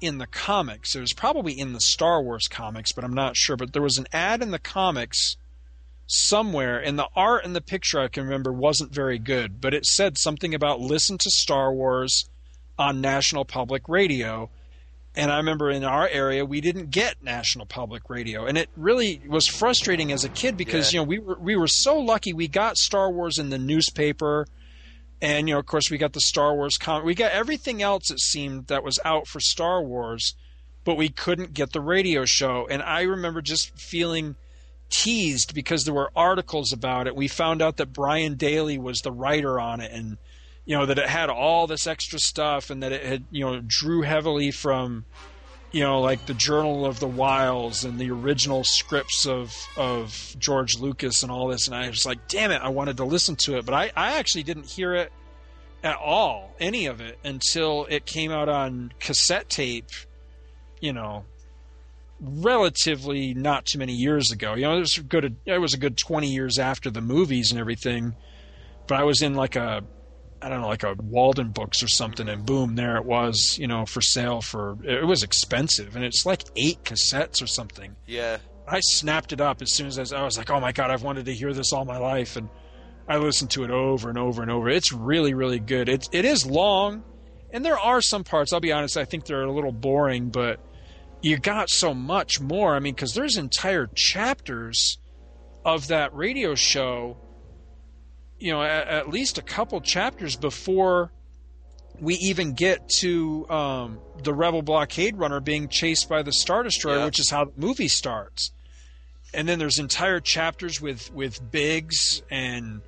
in 0.00 0.18
the 0.18 0.26
comics. 0.26 0.94
It 0.94 1.00
was 1.00 1.12
probably 1.12 1.52
in 1.58 1.72
the 1.72 1.80
Star 1.80 2.22
Wars 2.22 2.46
comics, 2.48 2.92
but 2.92 3.04
I'm 3.04 3.12
not 3.12 3.36
sure. 3.36 3.56
But 3.56 3.72
there 3.72 3.82
was 3.82 3.98
an 3.98 4.06
ad 4.12 4.40
in 4.40 4.52
the 4.52 4.58
comics 4.58 5.36
somewhere, 6.08 6.78
and 6.78 6.98
the 6.98 7.06
art 7.14 7.44
and 7.44 7.54
the 7.54 7.60
picture 7.60 8.00
I 8.00 8.08
can 8.08 8.24
remember 8.24 8.52
wasn't 8.52 8.92
very 8.92 9.18
good, 9.18 9.60
but 9.60 9.74
it 9.74 9.84
said 9.86 10.18
something 10.18 10.54
about 10.54 10.80
listen 10.80 11.18
to 11.18 11.30
Star 11.30 11.72
Wars 11.72 12.28
on 12.78 13.00
National 13.00 13.44
Public 13.44 13.88
Radio. 13.88 14.50
And 15.14 15.30
I 15.30 15.36
remember 15.36 15.70
in 15.70 15.84
our 15.84 16.08
area 16.08 16.44
we 16.44 16.60
didn't 16.60 16.90
get 16.90 17.22
National 17.22 17.66
Public 17.66 18.08
Radio, 18.08 18.46
and 18.46 18.56
it 18.56 18.68
really 18.76 19.20
was 19.28 19.46
frustrating 19.46 20.10
as 20.12 20.24
a 20.24 20.28
kid 20.28 20.56
because 20.56 20.92
Yeah. 20.92 21.00
you 21.00 21.04
know 21.04 21.08
we 21.08 21.18
were 21.18 21.38
we 21.38 21.56
were 21.56 21.68
so 21.68 21.98
lucky 21.98 22.32
we 22.32 22.48
got 22.48 22.76
Star 22.76 23.10
Wars 23.10 23.36
in 23.38 23.50
the 23.50 23.58
newspaper 23.58 24.46
and 25.20 25.48
you 25.48 25.54
know 25.54 25.58
of 25.58 25.66
course 25.66 25.90
we 25.90 25.98
got 25.98 26.12
the 26.12 26.20
Star 26.20 26.54
Wars 26.54 26.76
comic 26.78 27.04
we 27.04 27.14
got 27.14 27.32
everything 27.32 27.82
else 27.82 28.10
it 28.10 28.20
seemed 28.20 28.68
that 28.68 28.84
was 28.84 28.98
out 29.04 29.26
for 29.26 29.40
Star 29.40 29.82
Wars 29.82 30.34
but 30.84 30.96
we 30.96 31.08
couldn't 31.08 31.52
get 31.52 31.72
the 31.72 31.80
radio 31.80 32.24
show 32.24 32.68
and 32.70 32.80
I 32.82 33.02
remember 33.02 33.42
just 33.42 33.76
feeling 33.76 34.36
teased 34.90 35.54
because 35.54 35.84
there 35.84 35.94
were 35.94 36.10
articles 36.16 36.72
about 36.72 37.06
it. 37.06 37.16
We 37.16 37.28
found 37.28 37.62
out 37.62 37.76
that 37.76 37.92
Brian 37.92 38.34
Daly 38.34 38.78
was 38.78 38.98
the 39.00 39.12
writer 39.12 39.60
on 39.60 39.80
it 39.80 39.92
and 39.92 40.18
you 40.64 40.76
know 40.76 40.84
that 40.84 40.98
it 40.98 41.08
had 41.08 41.30
all 41.30 41.66
this 41.66 41.86
extra 41.86 42.18
stuff 42.18 42.68
and 42.68 42.82
that 42.82 42.92
it 42.92 43.02
had 43.02 43.24
you 43.30 43.44
know 43.44 43.62
drew 43.66 44.02
heavily 44.02 44.50
from 44.50 45.06
you 45.72 45.82
know 45.82 46.00
like 46.00 46.26
the 46.26 46.34
Journal 46.34 46.84
of 46.84 47.00
the 47.00 47.08
Whills 47.08 47.84
and 47.84 47.98
the 47.98 48.10
original 48.10 48.64
scripts 48.64 49.26
of 49.26 49.54
of 49.76 50.36
George 50.38 50.78
Lucas 50.78 51.22
and 51.22 51.32
all 51.32 51.48
this. 51.48 51.66
And 51.66 51.74
I 51.74 51.88
was 51.88 52.04
like 52.04 52.28
damn 52.28 52.50
it 52.50 52.60
I 52.62 52.68
wanted 52.68 52.98
to 52.98 53.04
listen 53.04 53.36
to 53.36 53.56
it. 53.56 53.64
But 53.64 53.74
I 53.74 53.90
I 53.96 54.18
actually 54.18 54.42
didn't 54.42 54.66
hear 54.66 54.94
it 54.94 55.10
at 55.82 55.96
all 55.96 56.54
any 56.60 56.86
of 56.86 57.00
it 57.00 57.18
until 57.24 57.86
it 57.88 58.04
came 58.04 58.30
out 58.30 58.48
on 58.48 58.92
cassette 58.98 59.48
tape 59.48 59.88
you 60.80 60.92
know 60.92 61.24
relatively 62.20 63.32
not 63.34 63.64
too 63.64 63.78
many 63.78 63.92
years 63.92 64.32
ago 64.32 64.54
you 64.54 64.62
know 64.62 64.76
it 64.76 64.80
was 64.80 64.98
a 64.98 65.02
good 65.02 65.36
it 65.46 65.58
was 65.58 65.74
a 65.74 65.78
good 65.78 65.96
20 65.96 66.26
years 66.26 66.58
after 66.58 66.90
the 66.90 67.00
movies 67.00 67.50
and 67.50 67.60
everything 67.60 68.14
but 68.88 68.98
I 68.98 69.04
was 69.04 69.22
in 69.22 69.34
like 69.34 69.54
a 69.54 69.84
I 70.40 70.48
don't 70.48 70.60
know, 70.60 70.68
like 70.68 70.84
a 70.84 70.94
Walden 70.94 71.50
Books 71.50 71.82
or 71.82 71.88
something, 71.88 72.28
and 72.28 72.46
boom, 72.46 72.76
there 72.76 72.96
it 72.96 73.04
was, 73.04 73.58
you 73.58 73.66
know, 73.66 73.84
for 73.86 74.00
sale 74.00 74.40
for 74.40 74.78
it 74.84 75.04
was 75.04 75.22
expensive, 75.22 75.96
and 75.96 76.04
it's 76.04 76.24
like 76.24 76.44
eight 76.56 76.82
cassettes 76.84 77.42
or 77.42 77.46
something. 77.46 77.96
Yeah. 78.06 78.38
I 78.66 78.80
snapped 78.80 79.32
it 79.32 79.40
up 79.40 79.62
as 79.62 79.74
soon 79.74 79.86
as 79.86 79.98
I 79.98 80.02
was, 80.02 80.12
I 80.12 80.22
was 80.22 80.38
like, 80.38 80.50
oh 80.50 80.60
my 80.60 80.72
god, 80.72 80.90
I've 80.90 81.02
wanted 81.02 81.24
to 81.26 81.34
hear 81.34 81.52
this 81.52 81.72
all 81.72 81.84
my 81.84 81.98
life, 81.98 82.36
and 82.36 82.48
I 83.08 83.16
listened 83.16 83.50
to 83.52 83.64
it 83.64 83.70
over 83.70 84.08
and 84.08 84.18
over 84.18 84.42
and 84.42 84.50
over. 84.50 84.68
It's 84.68 84.92
really, 84.92 85.34
really 85.34 85.58
good. 85.58 85.88
It 85.88 86.08
it 86.12 86.24
is 86.24 86.46
long, 86.46 87.02
and 87.52 87.64
there 87.64 87.78
are 87.78 88.00
some 88.00 88.22
parts. 88.22 88.52
I'll 88.52 88.60
be 88.60 88.72
honest, 88.72 88.96
I 88.96 89.04
think 89.04 89.24
they're 89.24 89.42
a 89.42 89.52
little 89.52 89.72
boring, 89.72 90.28
but 90.28 90.60
you 91.22 91.38
got 91.38 91.68
so 91.70 91.92
much 91.94 92.40
more. 92.40 92.74
I 92.74 92.78
mean, 92.80 92.94
because 92.94 93.14
there's 93.14 93.36
entire 93.36 93.88
chapters 93.94 94.98
of 95.64 95.88
that 95.88 96.14
radio 96.14 96.54
show 96.54 97.16
you 98.38 98.52
know 98.52 98.62
at, 98.62 98.86
at 98.88 99.08
least 99.08 99.36
a 99.38 99.42
couple 99.42 99.80
chapters 99.80 100.36
before 100.36 101.10
we 102.00 102.14
even 102.14 102.52
get 102.54 102.88
to 102.88 103.44
um, 103.50 103.98
the 104.22 104.32
rebel 104.32 104.62
blockade 104.62 105.16
runner 105.18 105.40
being 105.40 105.68
chased 105.68 106.08
by 106.08 106.22
the 106.22 106.32
star 106.32 106.62
destroyer 106.62 106.98
Yeah. 106.98 107.04
which 107.06 107.18
is 107.18 107.28
how 107.30 107.46
the 107.46 107.52
movie 107.56 107.88
starts 107.88 108.52
and 109.34 109.48
then 109.48 109.58
there's 109.58 109.78
entire 109.80 110.20
chapters 110.20 110.80
with 110.80 111.12
with 111.12 111.50
biggs 111.50 112.22
and 112.30 112.80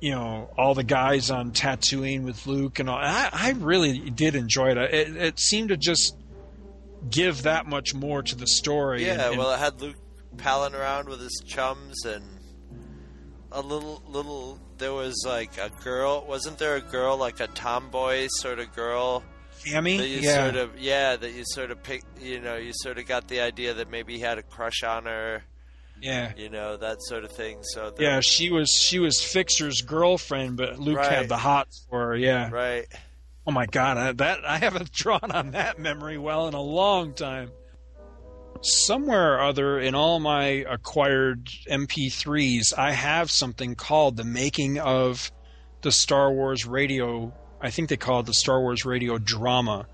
you 0.00 0.10
know 0.10 0.50
all 0.56 0.74
the 0.74 0.82
guys 0.82 1.30
on 1.30 1.52
Tatooine 1.52 2.24
with 2.24 2.46
Luke 2.46 2.78
and 2.78 2.88
all. 2.90 2.96
I, 2.98 3.28
I 3.32 3.50
really 3.52 4.10
did 4.10 4.34
enjoy 4.34 4.70
it. 4.70 4.78
it. 4.78 5.16
It 5.16 5.38
seemed 5.38 5.68
to 5.68 5.76
just 5.76 6.16
give 7.10 7.42
that 7.42 7.66
much 7.66 7.94
more 7.94 8.22
to 8.22 8.34
the 8.36 8.46
story. 8.46 9.04
Yeah, 9.06 9.12
and- 9.12 9.20
and- 9.22 9.38
well, 9.38 9.52
it 9.52 9.58
had 9.58 9.80
Luke 9.80 9.96
palling 10.38 10.74
around 10.74 11.08
with 11.08 11.20
his 11.20 11.42
chums, 11.46 12.04
and 12.04 12.24
a 13.52 13.60
little 13.60 14.02
little. 14.08 14.60
There 14.78 14.92
was 14.92 15.14
like 15.24 15.56
a 15.58 15.70
girl. 15.82 16.26
Wasn't 16.28 16.58
there 16.58 16.76
a 16.76 16.80
girl 16.82 17.16
like 17.16 17.40
a 17.40 17.46
tomboy 17.46 18.26
sort 18.30 18.58
of 18.58 18.74
girl? 18.74 19.24
Camie? 19.64 19.96
That 19.98 20.08
you 20.08 20.18
Yeah. 20.20 20.44
sort 20.44 20.56
of 20.56 20.78
yeah. 20.78 21.16
That 21.16 21.32
you 21.32 21.44
sort 21.46 21.70
of 21.70 21.82
pick. 21.82 22.02
You 22.20 22.40
know, 22.40 22.56
you 22.56 22.72
sort 22.74 22.98
of 22.98 23.06
got 23.06 23.28
the 23.28 23.40
idea 23.40 23.72
that 23.74 23.90
maybe 23.90 24.14
he 24.14 24.20
had 24.20 24.36
a 24.38 24.42
crush 24.42 24.82
on 24.82 25.06
her. 25.06 25.42
Yeah. 26.02 26.32
You 26.36 26.50
know 26.50 26.76
that 26.76 26.98
sort 27.02 27.24
of 27.24 27.32
thing. 27.32 27.60
So 27.62 27.90
the, 27.90 28.02
Yeah, 28.02 28.20
she 28.20 28.50
was 28.50 28.70
she 28.70 28.98
was 28.98 29.22
Fixer's 29.22 29.80
girlfriend, 29.80 30.58
but 30.58 30.78
Luke 30.78 30.98
Right. 30.98 31.10
had 31.10 31.28
the 31.30 31.38
hots 31.38 31.86
for 31.88 32.08
her. 32.08 32.16
Yeah. 32.16 32.50
Right. 32.50 32.84
Oh 33.46 33.52
my 33.52 33.66
god, 33.66 33.96
I, 33.96 34.12
that 34.12 34.44
I 34.44 34.58
haven't 34.58 34.92
drawn 34.92 35.30
on 35.30 35.52
that 35.52 35.78
memory 35.78 36.18
well 36.18 36.48
in 36.48 36.54
a 36.54 36.60
long 36.60 37.14
time. 37.14 37.50
Somewhere 38.62 39.34
or 39.34 39.40
other 39.42 39.78
in 39.78 39.94
all 39.94 40.18
my 40.18 40.64
acquired 40.68 41.46
MP3s, 41.70 42.76
I 42.76 42.92
have 42.92 43.30
something 43.30 43.74
called 43.74 44.16
the 44.16 44.24
making 44.24 44.78
of 44.78 45.30
the 45.82 45.92
Star 45.92 46.32
Wars 46.32 46.66
radio. 46.66 47.32
I 47.60 47.70
think 47.70 47.88
they 47.88 47.96
call 47.96 48.20
it 48.20 48.26
the 48.26 48.34
Star 48.34 48.60
Wars 48.60 48.84
radio 48.84 49.18
drama. 49.18 49.86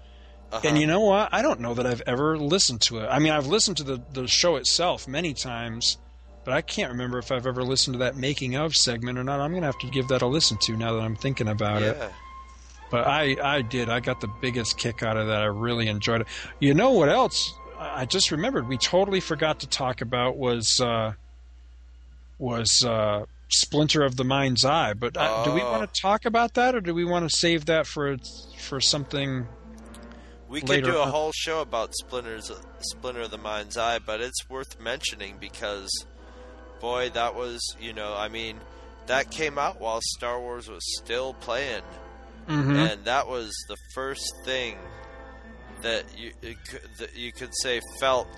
Uh-huh. 0.52 0.68
And 0.68 0.78
you 0.78 0.86
know 0.86 1.00
what? 1.00 1.30
I 1.32 1.42
don't 1.42 1.60
know 1.60 1.74
that 1.74 1.86
I've 1.86 2.02
ever 2.06 2.38
listened 2.38 2.82
to 2.82 2.98
it. 2.98 3.06
I 3.06 3.18
mean, 3.18 3.32
I've 3.32 3.46
listened 3.46 3.78
to 3.78 3.84
the, 3.84 4.02
the 4.12 4.28
show 4.28 4.56
itself 4.56 5.08
many 5.08 5.34
times, 5.34 5.98
but 6.44 6.54
I 6.54 6.60
can't 6.60 6.92
remember 6.92 7.18
if 7.18 7.32
I've 7.32 7.46
ever 7.46 7.64
listened 7.64 7.94
to 7.94 7.98
that 7.98 8.16
making 8.16 8.54
of 8.54 8.76
segment 8.76 9.18
or 9.18 9.24
not. 9.24 9.40
I'm 9.40 9.50
going 9.50 9.62
to 9.62 9.66
have 9.66 9.78
to 9.78 9.90
give 9.90 10.08
that 10.08 10.22
a 10.22 10.26
listen 10.26 10.58
to 10.62 10.76
now 10.76 10.94
that 10.94 11.00
I'm 11.00 11.16
thinking 11.16 11.48
about 11.48 11.82
it. 11.82 11.96
But 12.92 13.08
I, 13.08 13.36
I 13.42 13.62
did. 13.62 13.88
I 13.88 13.98
got 13.98 14.20
the 14.20 14.28
biggest 14.40 14.76
kick 14.78 15.02
out 15.02 15.16
of 15.16 15.26
that. 15.26 15.42
I 15.42 15.46
really 15.46 15.88
enjoyed 15.88 16.20
it. 16.20 16.26
You 16.60 16.74
know 16.74 16.92
what 16.92 17.08
else? 17.08 17.52
I 17.80 18.04
just 18.04 18.30
remembered 18.30 18.68
we 18.68 18.78
totally 18.78 19.18
forgot 19.18 19.60
to 19.60 19.66
talk 19.66 20.02
about 20.02 20.36
was 20.36 20.78
uh, 20.80 21.14
was 22.38 22.84
uh, 22.86 23.24
Splinter 23.48 24.02
of 24.02 24.16
the 24.16 24.24
Mind's 24.24 24.64
Eye. 24.64 24.92
But 24.94 25.16
uh, 25.16 25.42
do 25.44 25.52
we 25.52 25.62
Oh. 25.62 25.72
want 25.72 25.92
to 25.92 26.00
talk 26.00 26.24
about 26.24 26.54
that, 26.54 26.74
or 26.74 26.80
do 26.80 26.94
we 26.94 27.04
want 27.04 27.28
to 27.28 27.36
save 27.36 27.66
that 27.66 27.86
for 27.86 28.16
for 28.58 28.80
something? 28.80 29.48
We 30.48 30.60
could 30.60 30.84
do 30.84 30.98
a 30.98 31.02
on? 31.02 31.08
whole 31.08 31.32
show 31.34 31.62
about 31.62 31.94
Splinter's 31.94 32.52
Splinter 32.80 33.22
of 33.22 33.30
the 33.30 33.38
Mind's 33.38 33.78
Eye, 33.78 33.98
but 34.00 34.20
it's 34.20 34.48
worth 34.50 34.78
mentioning 34.78 35.36
because, 35.40 35.88
boy, 36.78 37.08
that 37.14 37.34
was 37.34 37.74
you 37.80 37.94
know, 37.94 38.14
I 38.14 38.28
mean, 38.28 38.58
that 39.06 39.30
came 39.30 39.56
out 39.58 39.80
while 39.80 40.00
Star 40.02 40.38
Wars 40.38 40.68
was 40.68 40.82
still 40.98 41.32
playing, 41.34 41.82
Mhm. 42.48 42.92
and 42.92 43.04
that 43.04 43.26
was 43.28 43.52
the 43.68 43.76
first 43.94 44.30
thing 44.44 44.78
that 45.82 46.04
you 46.16 46.32
could- 46.68 46.88
that 46.98 47.14
you 47.16 47.32
could 47.32 47.50
say 47.62 47.80
felt 48.00 48.28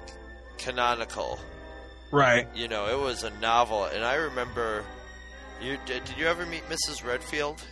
canonical. 0.58 1.38
Right. 2.10 2.48
You 2.54 2.68
know, 2.68 2.86
it 2.86 2.98
was 2.98 3.22
a 3.24 3.30
novel, 3.40 3.84
and 3.84 4.04
I 4.04 4.14
remember. 4.14 4.84
You 5.60 5.78
did, 5.86 6.04
did 6.04 6.16
you 6.18 6.26
ever 6.26 6.44
meet 6.46 6.62
Mrs. 6.68 7.04
Redfield? 7.04 7.62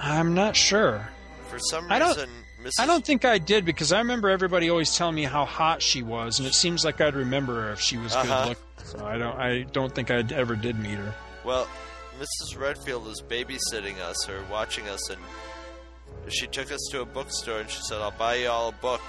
I'm 0.00 0.34
not 0.34 0.56
sure. 0.56 1.08
For 1.48 1.58
some 1.58 1.84
reason, 1.84 1.92
I 1.92 1.98
don't- 1.98 2.28
Mrs. 2.62 2.72
I 2.78 2.86
don't 2.86 3.04
think 3.04 3.24
I 3.24 3.38
did 3.38 3.64
because 3.64 3.92
I 3.92 3.98
remember 3.98 4.30
everybody 4.30 4.70
always 4.70 4.96
telling 4.96 5.14
me 5.14 5.24
how 5.24 5.44
hot 5.44 5.82
she 5.82 6.02
was, 6.02 6.38
and 6.38 6.46
it 6.48 6.54
seems 6.54 6.84
like 6.84 7.00
I'd 7.00 7.14
remember 7.14 7.62
her 7.62 7.72
if 7.72 7.80
she 7.80 7.96
was 7.98 8.14
Uh-huh. 8.14 8.24
good 8.44 8.48
looking. 8.50 8.64
So 8.84 9.04
I 9.06 9.18
don't. 9.18 9.38
I 9.38 9.62
don't 9.72 9.94
think 9.94 10.10
I 10.10 10.24
ever 10.34 10.56
did 10.56 10.78
meet 10.78 10.96
her. 10.98 11.14
Well, 11.44 11.68
Mrs. 12.22 12.56
Redfield 12.56 13.04
was 13.04 13.20
babysitting 13.20 13.98
us 13.98 14.28
or 14.28 14.44
watching 14.50 14.88
us, 14.88 15.10
and 15.10 15.20
she 16.28 16.46
took 16.46 16.70
us 16.70 16.80
to 16.92 17.00
a 17.00 17.04
bookstore 17.04 17.58
and 17.58 17.68
she 17.68 17.82
said, 17.82 18.00
"I'll 18.00 18.12
buy 18.12 18.36
you 18.36 18.48
all 18.48 18.68
a 18.68 18.72
book." 18.72 19.00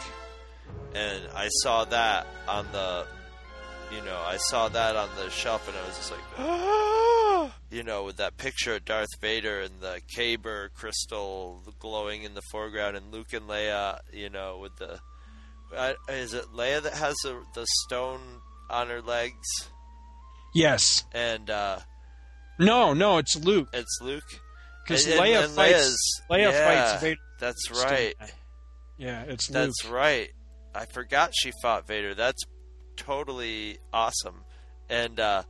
And 0.95 1.21
I 1.35 1.49
saw 1.61 1.85
that 1.85 2.25
on 2.47 2.65
the, 2.71 3.05
you 3.91 4.03
know, 4.03 4.19
I 4.25 4.37
saw 4.37 4.67
that 4.69 4.95
on 4.95 5.09
the 5.15 5.29
shelf, 5.29 5.67
and 5.67 5.77
I 5.77 5.87
was 5.87 5.95
just 5.95 6.11
like, 6.11 7.51
you 7.69 7.83
know, 7.83 8.03
with 8.03 8.17
that 8.17 8.37
picture 8.37 8.75
of 8.75 8.85
Darth 8.85 9.19
Vader 9.21 9.61
and 9.61 9.79
the 9.79 10.01
Kaiburr 10.15 10.69
crystal 10.73 11.61
glowing 11.79 12.23
in 12.23 12.33
the 12.33 12.41
foreground, 12.51 12.97
and 12.97 13.11
Luke 13.11 13.33
and 13.33 13.47
Leia, 13.47 13.99
you 14.11 14.29
know, 14.29 14.57
with 14.57 14.75
the, 14.77 14.99
is 16.09 16.33
it 16.33 16.45
Leia 16.55 16.81
that 16.81 16.93
has 16.93 17.15
the 17.23 17.43
the 17.53 17.67
stone 17.85 18.41
on 18.71 18.87
her 18.87 19.01
legs? 19.01 19.69
Yes. 20.55 21.03
And 21.11 21.49
uh, 21.49 21.79
No, 22.63 22.93
no, 22.93 23.17
it's 23.17 23.35
Luke. 23.35 23.69
It's 23.73 23.99
Luke. 24.01 24.23
Because 24.83 25.05
Leia 25.07 25.45
and 25.45 25.53
fights. 25.53 25.77
Leia's- 25.77 26.21
Leia 26.29 26.51
yeah, 26.51 26.87
fights 26.91 27.01
Vader. 27.01 27.19
That's 27.39 27.71
right. 27.71 28.15
Yeah, 28.97 29.23
it's 29.23 29.49
Luke. 29.49 29.53
That's 29.53 29.85
right. 29.85 30.29
I 30.75 30.85
forgot 30.85 31.31
she 31.33 31.51
fought 31.61 31.87
Vader. 31.87 32.13
That's 32.13 32.43
totally 32.97 33.77
awesome. 33.93 34.43
And 34.89 35.19
uh, 35.19 35.43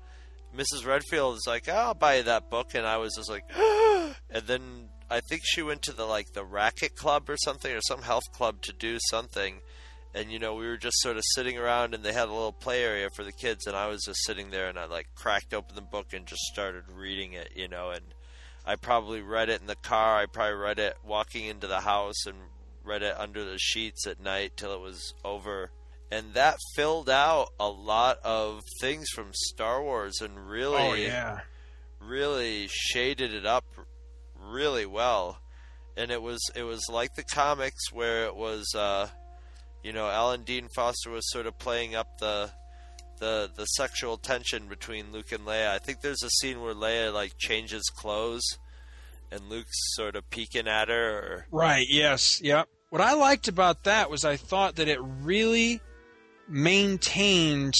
Mrs. 0.55 0.85
Redfield 0.85 1.35
is 1.35 1.45
like, 1.47 1.67
oh, 1.67 1.73
"I'll 1.73 1.93
buy 1.93 2.21
that 2.21 2.49
book," 2.49 2.75
and 2.75 2.85
I 2.85 2.97
was 2.97 3.15
just 3.15 3.29
like, 3.29 3.43
and 4.29 4.45
then 4.45 4.89
I 5.09 5.19
think 5.21 5.41
she 5.43 5.61
went 5.61 5.81
to 5.83 5.93
the 5.93 6.05
like 6.05 6.33
the 6.33 6.45
racket 6.45 6.95
club 6.95 7.29
or 7.29 7.37
something 7.37 7.71
or 7.73 7.81
some 7.87 8.03
health 8.03 8.31
club 8.33 8.61
to 8.63 8.73
do 8.73 8.97
something. 9.09 9.61
And 10.15 10.31
you 10.31 10.37
know, 10.39 10.53
we 10.55 10.67
were 10.67 10.77
just 10.77 11.01
sort 11.01 11.17
of 11.17 11.23
sitting 11.33 11.57
around, 11.57 11.93
and 11.93 12.03
they 12.03 12.13
had 12.13 12.27
a 12.29 12.33
little 12.33 12.53
play 12.53 12.83
area 12.83 13.09
for 13.15 13.23
the 13.23 13.31
kids, 13.31 13.65
and 13.65 13.75
I 13.75 13.87
was 13.87 14.03
just 14.03 14.23
sitting 14.25 14.51
there, 14.51 14.67
and 14.69 14.77
I 14.77 14.85
like 14.85 15.07
cracked 15.15 15.53
open 15.53 15.75
the 15.75 15.81
book 15.81 16.13
and 16.13 16.25
just 16.27 16.41
started 16.53 16.83
reading 16.93 17.33
it, 17.33 17.49
you 17.55 17.67
know, 17.67 17.89
and 17.89 18.03
I 18.65 18.75
probably 18.75 19.21
read 19.21 19.49
it 19.49 19.59
in 19.61 19.67
the 19.67 19.75
car. 19.75 20.17
I 20.19 20.25
probably 20.27 20.55
read 20.55 20.79
it 20.79 20.95
walking 21.03 21.45
into 21.45 21.67
the 21.67 21.81
house 21.81 22.25
and 22.27 22.37
read 22.83 23.01
it 23.01 23.15
under 23.17 23.43
the 23.43 23.57
sheets 23.57 24.05
at 24.05 24.19
night 24.21 24.53
till 24.55 24.73
it 24.73 24.79
was 24.79 25.13
over. 25.25 25.71
And 26.11 26.33
that 26.35 26.57
filled 26.75 27.09
out 27.09 27.49
a 27.59 27.67
lot 27.67 28.19
of 28.23 28.61
things 28.81 29.09
from 29.09 29.31
Star 29.33 29.81
Wars 29.81 30.21
and 30.21 30.47
really, 30.47 30.77
Oh 30.77 30.93
yeah. 30.93 31.39
really 31.99 32.67
shaded 32.69 33.33
it 33.33 33.45
up 33.47 33.65
really 34.39 34.85
well. 34.85 35.39
And 35.97 36.11
it 36.11 36.21
was 36.21 36.39
it 36.55 36.63
was 36.63 36.83
like 36.89 37.15
the 37.15 37.23
comics 37.23 37.91
where 37.91 38.25
it 38.25 38.35
was, 38.35 38.73
uh, 38.75 39.07
you 39.83 39.93
know, 39.93 40.07
Alan 40.07 40.43
Dean 40.43 40.69
Foster 40.75 41.11
was 41.11 41.29
sort 41.29 41.45
of 41.45 41.57
playing 41.59 41.95
up 41.95 42.17
the 42.19 42.51
the 43.19 43.49
the 43.55 43.65
sexual 43.65 44.17
tension 44.17 44.67
between 44.67 45.11
Luke 45.11 45.31
and 45.31 45.45
Leia. 45.45 45.69
I 45.69 45.77
think 45.77 46.01
there's 46.01 46.23
a 46.23 46.29
scene 46.29 46.61
where 46.61 46.73
Leia 46.73 47.13
like 47.13 47.37
changes 47.37 47.89
clothes, 47.89 48.57
and 49.31 49.49
Luke's 49.49 49.95
sort 49.95 50.15
of 50.15 50.29
peeking 50.29 50.67
at 50.67 50.89
her. 50.89 51.17
Or, 51.19 51.47
Right. 51.51 51.85
Yes. 51.89 52.41
Yep. 52.41 52.67
What 52.89 53.01
I 53.01 53.13
liked 53.13 53.47
about 53.47 53.83
that 53.85 54.09
was 54.09 54.23
I 54.23 54.37
thought 54.37 54.75
that 54.75 54.87
it 54.87 54.99
really 55.01 55.81
maintained 56.47 57.75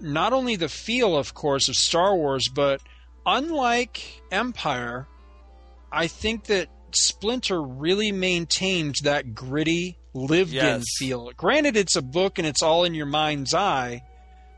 not 0.00 0.32
only 0.32 0.56
the 0.56 0.68
feel, 0.68 1.16
of 1.16 1.34
course, 1.34 1.68
of 1.68 1.76
Star 1.76 2.14
Wars, 2.14 2.48
but 2.54 2.80
unlike 3.26 4.22
Empire, 4.30 5.06
I 5.90 6.06
think 6.06 6.44
that 6.44 6.68
Splinter 6.92 7.62
really 7.62 8.12
maintained 8.12 8.96
that 9.02 9.34
gritty, 9.34 9.98
lived-in 10.14 10.56
Yes. 10.56 10.84
feel. 10.98 11.30
Granted, 11.36 11.76
it's 11.76 11.96
a 11.96 12.02
book 12.02 12.38
and 12.38 12.46
it's 12.46 12.62
all 12.62 12.84
in 12.84 12.94
your 12.94 13.06
mind's 13.06 13.54
eye. 13.54 14.02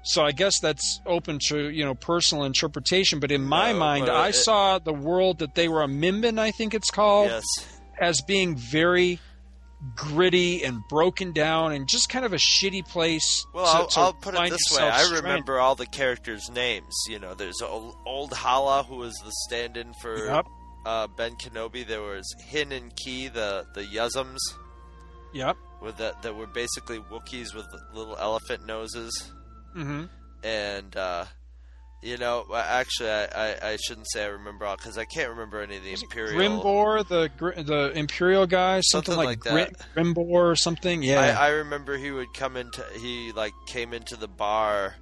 So 0.03 0.23
I 0.25 0.33
guess 0.33 0.61
that's 0.61 1.01
open 1.07 1.39
to 1.49 1.71
you 1.71 1.85
know 1.85 1.95
personal 1.95 2.45
interpretation, 2.45 3.21
but 3.21 3.31
in 3.33 3.43
my 3.43 3.73
No, 3.73 3.79
mind, 3.79 4.11
I 4.11 4.29
it- 4.29 4.35
saw 4.35 4.79
the 4.79 4.93
world 4.93 5.39
that 5.39 5.55
they 5.55 5.67
were 5.69 5.83
a 5.83 5.87
Mimban, 5.89 6.39
I 6.39 6.51
think 6.51 6.75
it's 6.75 6.91
called, 6.91 7.29
yes, 7.31 7.45
as 8.01 8.21
being 8.21 8.55
very 8.57 9.19
gritty 9.97 10.63
and 10.65 10.81
broken 10.89 11.33
down 11.33 11.73
and 11.73 11.89
just 11.89 12.09
kind 12.09 12.25
of 12.25 12.33
a 12.33 12.37
shitty 12.37 12.87
place. 12.89 13.45
Well, 13.55 13.65
to- 13.67 13.71
I'll, 13.79 13.87
to 13.89 14.01
I'll 14.01 14.13
put 14.15 14.35
it 14.35 14.51
this 14.51 14.77
way: 14.79 14.83
I 14.89 15.09
remember 15.11 15.59
all 15.61 15.75
the 15.75 15.87
characters' 15.87 16.51
names. 16.51 16.95
You 17.09 17.19
know, 17.19 17.35
there's 17.35 17.61
old, 17.63 17.97
old 18.07 18.33
Halla, 18.35 18.83
who 18.83 18.97
was 18.97 19.15
the 19.25 19.33
stand-in 19.47 19.93
for 20.03 20.27
Yep. 20.27 20.47
uh, 20.87 21.07
Ben 21.09 21.33
Kenobi. 21.37 21.87
There 21.87 22.03
was 22.03 22.27
Hin 22.47 22.73
and 22.73 22.95
Kee, 22.97 23.29
the 23.29 23.67
the 23.75 23.83
Yuzzems, 23.83 24.39
Yep. 25.35 25.57
with 25.83 25.97
that 25.99 26.23
that 26.23 26.35
were 26.35 26.47
basically 26.47 26.99
Wookiees 27.01 27.55
with 27.55 27.67
little 27.93 28.17
elephant 28.17 28.67
noses. 28.67 29.33
Mm-hmm. 29.77 30.05
and 30.45 30.97
uh, 30.97 31.25
you 32.03 32.19
know, 32.19 32.45
actually, 32.55 33.09
I, 33.11 33.25
I, 33.25 33.69
I 33.71 33.77
shouldn't 33.77 34.07
say 34.11 34.25
I 34.25 34.29
remember 34.29 34.67
all 34.67 34.77
because 34.77 34.99
I 34.99 35.05
can't 35.07 35.31
remember 35.31 35.63
any 35.63 35.79
of 35.79 35.83
the 35.83 35.93
Imperial. 35.93 36.35
Grimbor, 36.63 37.09
the 37.09 37.63
the 37.63 37.93
Imperial 37.99 38.47
guy, 38.47 38.81
something, 38.83 39.15
Something 39.15 39.17
like, 39.17 39.45
like 39.47 39.71
that. 39.73 39.85
Grim- 39.95 40.15
Grimbor 40.15 40.19
or 40.51 40.55
something. 40.55 41.03
Yeah. 41.03 41.21
I, 41.21 41.47
I 41.47 41.49
remember 41.49 41.97
he 41.97 42.11
would 42.11 42.33
come 42.35 42.57
into 42.59 42.85
he 43.01 43.33
like 43.33 43.53
came 43.69 43.93
into 43.95 44.17
the 44.17 44.29
bar, 44.29 44.95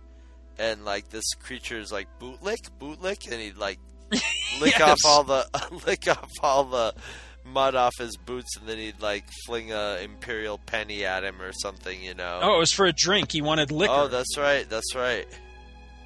and 0.59 0.85
like 0.85 1.11
this 1.11 1.25
creature's 1.43 1.91
like 1.93 2.07
bootlick, 2.21 2.71
bootlick, 2.81 3.31
and 3.31 3.41
he'd 3.41 3.57
like 3.57 3.79
lick 4.61 4.79
Yes. 4.79 4.81
off 4.81 4.99
all 5.05 5.25
the 5.25 5.47
lick 5.87 6.07
off 6.09 6.31
all 6.41 6.65
the 6.65 6.95
mud 7.45 7.75
off 7.75 7.95
his 7.99 8.17
boots, 8.17 8.57
and 8.57 8.69
then 8.69 8.79
he'd 8.79 9.01
like 9.01 9.25
fling 9.47 9.73
a 9.73 9.99
imperial 10.03 10.59
penny 10.59 11.05
at 11.05 11.25
him 11.25 11.41
or 11.43 11.53
something, 11.53 12.03
you 12.03 12.15
know. 12.15 12.41
oh, 12.43 12.57
it 12.57 12.59
was 12.59 12.73
for 12.73 12.87
a 12.87 12.93
drink. 12.93 13.33
He 13.33 13.43
wanted 13.43 13.71
liquor. 13.71 13.93
Oh, 13.95 14.09
that's 14.09 14.37
right, 14.39 14.69
that's 14.69 14.95
right. 14.95 15.27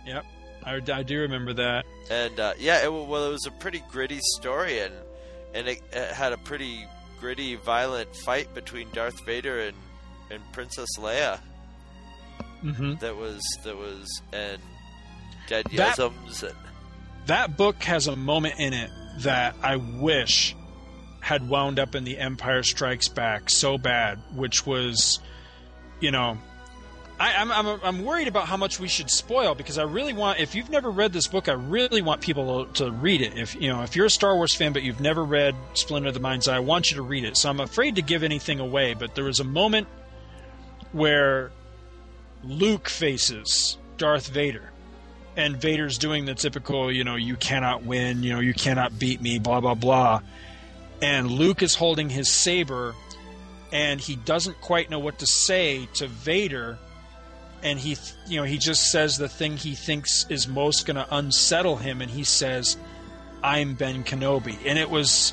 Yep. 0.06 0.24
I, 0.64 0.74
I 0.92 1.02
do 1.02 1.20
remember 1.20 1.52
that. 1.54 1.84
and 2.10 2.38
uh, 2.40 2.54
yeah, 2.58 2.84
it, 2.84 2.92
well, 2.92 3.26
it 3.28 3.32
was 3.32 3.46
a 3.46 3.50
pretty 3.52 3.82
gritty 3.90 4.20
story, 4.36 4.80
and 4.80 4.94
and 5.54 5.68
it, 5.68 5.82
it 5.92 6.12
had 6.12 6.32
a 6.32 6.38
pretty 6.38 6.84
gritty, 7.20 7.54
violent 7.56 8.14
fight 8.16 8.52
between 8.54 8.88
Darth 8.92 9.24
Vader 9.24 9.60
and 9.60 9.76
and 10.30 10.42
Princess 10.52 10.88
Leia. 10.98 11.38
Mm-hmm. 12.64 12.94
That 12.96 13.16
was 13.16 13.42
that 13.64 13.76
was 13.76 14.22
and 14.32 14.60
dead 15.46 15.66
That- 15.74 15.98
and 15.98 16.12
that 17.26 17.56
book 17.56 17.82
has 17.82 18.06
a 18.06 18.14
moment 18.16 18.54
in 18.58 18.72
it 18.72 18.90
that 19.18 19.56
I 19.62 19.76
wish 19.76 20.54
had 21.26 21.48
wound 21.48 21.80
up 21.80 21.96
in 21.96 22.04
the 22.04 22.18
Empire 22.18 22.62
Strikes 22.62 23.08
Back 23.08 23.50
so 23.50 23.76
bad, 23.78 24.20
which 24.36 24.64
was, 24.64 25.18
you 25.98 26.12
know, 26.12 26.38
I, 27.18 27.34
I'm, 27.34 27.50
I'm 27.50 27.80
I'm 27.82 28.04
worried 28.04 28.28
about 28.28 28.46
how 28.46 28.56
much 28.56 28.78
we 28.78 28.86
should 28.86 29.10
spoil 29.10 29.56
because 29.56 29.76
I 29.76 29.82
really 29.82 30.12
want. 30.12 30.38
If 30.38 30.54
you've 30.54 30.70
never 30.70 30.88
read 30.88 31.12
this 31.12 31.26
book, 31.26 31.48
I 31.48 31.54
really 31.54 32.00
want 32.00 32.20
people 32.20 32.66
to, 32.66 32.92
read 32.92 33.22
it. 33.22 33.36
If 33.36 33.60
you 33.60 33.68
know, 33.68 33.82
if 33.82 33.96
you're 33.96 34.06
a 34.06 34.10
Star 34.10 34.36
Wars 34.36 34.54
fan 34.54 34.72
but 34.72 34.84
you've 34.84 35.00
never 35.00 35.24
read 35.24 35.56
Splinter 35.74 36.08
of 36.08 36.14
the 36.14 36.20
Mind's 36.20 36.46
Eye, 36.46 36.56
I 36.56 36.60
want 36.60 36.92
you 36.92 36.96
to 36.98 37.02
read 37.02 37.24
it. 37.24 37.36
So 37.36 37.50
I'm 37.50 37.58
afraid 37.58 37.96
to 37.96 38.02
give 38.02 38.22
anything 38.22 38.60
away, 38.60 38.94
but 38.94 39.16
there 39.16 39.24
was 39.24 39.40
a 39.40 39.44
moment 39.44 39.88
where 40.92 41.50
Luke 42.44 42.88
faces 42.88 43.78
Darth 43.98 44.28
Vader, 44.28 44.70
and 45.36 45.56
Vader's 45.56 45.98
doing 45.98 46.24
the 46.24 46.36
typical, 46.36 46.92
you 46.92 47.02
know, 47.02 47.16
you 47.16 47.34
cannot 47.34 47.82
win, 47.82 48.22
you 48.22 48.32
know, 48.32 48.40
you 48.40 48.54
cannot 48.54 48.96
beat 48.96 49.20
me, 49.20 49.40
blah 49.40 49.60
blah 49.60 49.74
blah, 49.74 50.20
and 51.02 51.30
Luke 51.30 51.62
is 51.62 51.74
holding 51.74 52.08
his 52.08 52.30
saber, 52.30 52.94
and 53.72 54.00
he 54.00 54.16
doesn't 54.16 54.60
quite 54.60 54.90
know 54.90 54.98
what 54.98 55.18
to 55.18 55.26
say 55.26 55.88
to 55.94 56.06
Vader. 56.06 56.78
And 57.62 57.78
he 57.78 57.96
you 58.28 58.36
know 58.36 58.44
he 58.44 58.58
just 58.58 58.90
says 58.90 59.18
the 59.18 59.28
thing 59.28 59.56
he 59.56 59.74
thinks 59.74 60.26
is 60.28 60.46
most 60.46 60.86
going 60.86 60.96
to 60.96 61.06
unsettle 61.10 61.76
him 61.76 62.02
and 62.02 62.10
he 62.10 62.22
says 62.22 62.76
i'm 63.42 63.74
ben 63.74 64.04
kenobi. 64.04 64.56
And 64.66 64.78
it 64.78 64.90
was 64.90 65.32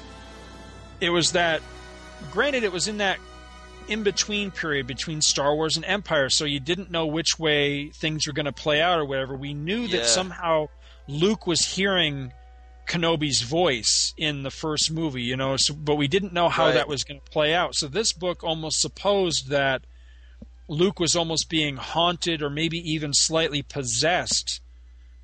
it 1.02 1.10
was 1.10 1.34
that 1.34 1.62
granted 2.32 2.64
it 2.64 2.72
was 2.72 2.88
in 2.88 2.98
that 2.98 3.20
in 3.90 4.04
between 4.04 4.52
period 4.52 4.88
between 4.88 5.22
star 5.22 5.54
wars 5.54 5.76
and 5.76 5.84
empire 5.86 6.30
so 6.30 6.46
you 6.46 6.62
didn't 6.62 6.90
know 6.90 7.06
which 7.06 7.38
way 7.38 7.90
things 7.90 8.26
were 8.26 8.34
going 8.34 8.46
to 8.46 8.54
play 8.54 8.82
out 8.82 8.98
or 8.98 9.06
whatever. 9.06 9.36
We 9.36 9.54
knew 9.54 9.90
that 9.90 10.06
somehow 10.06 10.70
luke 11.08 11.46
was 11.46 11.76
hearing 11.76 12.32
kenobi's 12.88 13.42
voice 13.42 14.14
in 14.18 14.44
the 14.44 14.52
first 14.52 14.92
movie 14.92 15.22
you 15.24 15.36
know 15.38 15.56
so, 15.58 15.74
but 15.74 15.96
we 15.96 16.08
didn't 16.08 16.34
know 16.34 16.50
how 16.50 16.66
Right. 16.66 16.74
that 16.76 16.88
was 16.88 17.04
going 17.04 17.20
to 17.22 17.32
play 17.32 17.54
out 17.54 17.76
so 17.76 17.88
this 17.88 18.12
book 18.14 18.44
almost 18.44 18.80
supposed 18.82 19.50
that 19.50 19.84
Luke 20.70 21.00
was 21.00 21.16
almost 21.16 21.50
being 21.50 21.76
haunted 21.76 22.42
or 22.42 22.50
maybe 22.50 22.78
even 22.90 23.12
slightly 23.14 23.62
possessed 23.62 24.62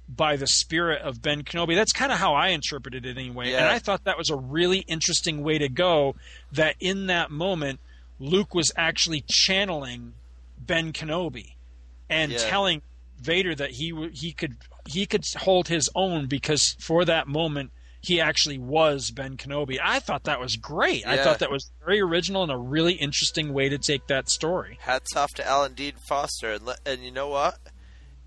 by 0.07 0.36
the 0.36 0.48
spirit 0.48 1.02
of 1.02 1.22
Ben 1.22 1.44
Kenobi. 1.44 1.76
That's 1.76 1.94
kind 1.94 2.11
of 2.11 2.18
how 2.18 2.34
I 2.34 2.49
interpreted 2.49 3.06
it 3.06 3.18
anyway. 3.18 3.53
And 3.53 3.65
I 3.65 3.80
thought 3.80 4.03
that 4.03 4.18
was 4.18 4.30
a 4.30 4.36
really 4.36 4.80
interesting 4.80 5.41
way 5.41 5.57
to 5.57 5.69
go 5.69 6.15
that 6.52 6.76
in 6.80 7.07
that 7.07 7.31
moment 7.31 7.80
Luke 8.19 8.53
was 8.53 8.72
actually 8.76 9.23
channeling 9.30 10.14
Ben 10.60 10.91
Kenobi 10.91 11.53
and 12.10 12.34
Yeah. 12.34 12.40
telling 12.40 12.81
Vader 13.22 13.56
that 13.56 13.72
he 13.72 13.91
w- 13.91 14.11
he 14.14 14.34
could 14.34 14.57
he 14.90 15.06
could 15.06 15.24
hold 15.38 15.68
his 15.68 15.90
own 15.95 16.28
because 16.28 16.76
for 16.80 17.06
that 17.06 17.28
moment 17.28 17.72
he 18.02 18.22
actually 18.22 18.57
was 18.57 19.11
Ben 19.11 19.36
Kenobi. 19.36 19.78
I 19.84 19.99
thought 19.99 20.24
that 20.24 20.40
was 20.40 20.56
great. 20.56 21.06
I 21.06 21.18
thought 21.18 21.40
that 21.40 21.52
was 21.52 21.70
very 21.86 21.99
original 21.99 22.44
and 22.44 22.52
a 22.52 22.57
really 22.57 22.94
interesting 22.94 23.53
way 23.53 23.68
to 23.70 23.78
take 23.78 24.07
that 24.07 24.30
story. 24.30 24.78
Hats 24.82 25.16
off 25.18 25.30
to 25.36 25.45
Alan 25.45 25.74
Dean 25.74 25.94
Foster, 26.07 26.53
and, 26.53 26.70
and 26.86 27.03
you 27.03 27.11
know 27.11 27.28
what? 27.28 27.57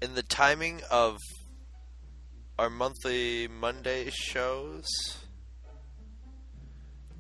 In 0.03 0.15
the 0.15 0.23
timing 0.23 0.83
of 0.91 1.17
our 2.59 2.69
monthly 2.69 3.49
Monday 3.49 4.11
shows, 4.11 4.87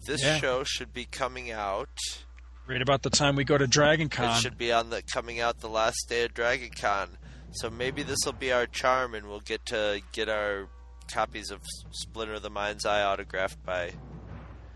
this 0.06 0.22
Yeah. 0.22 0.38
show 0.38 0.64
should 0.64 0.92
be 0.92 1.06
coming 1.06 1.50
out. 1.50 1.88
Right 2.66 2.82
about 2.82 3.02
the 3.02 3.10
time 3.10 3.34
we 3.34 3.44
go 3.44 3.56
to 3.58 3.66
Dragon 3.66 4.08
It 4.12 4.40
should 4.40 4.58
be 4.58 4.72
on 4.72 4.90
the 4.90 5.02
coming 5.02 5.40
out 5.40 5.60
the 5.60 5.68
last 5.68 6.06
day 6.08 6.24
of 6.24 6.34
Dragon 6.34 6.70
Con. 6.70 7.16
So 7.52 7.70
maybe 7.70 8.02
this 8.02 8.18
will 8.24 8.32
be 8.32 8.52
our 8.52 8.66
charm, 8.66 9.14
and 9.14 9.28
we'll 9.28 9.40
get 9.40 9.66
to 9.66 10.00
get 10.12 10.28
our 10.28 10.68
copies 11.12 11.50
of 11.50 11.60
Splinter 11.90 12.34
of 12.34 12.42
the 12.42 12.50
Mind's 12.50 12.86
Eye 12.86 13.02
autographed 13.02 13.64
by. 13.64 13.92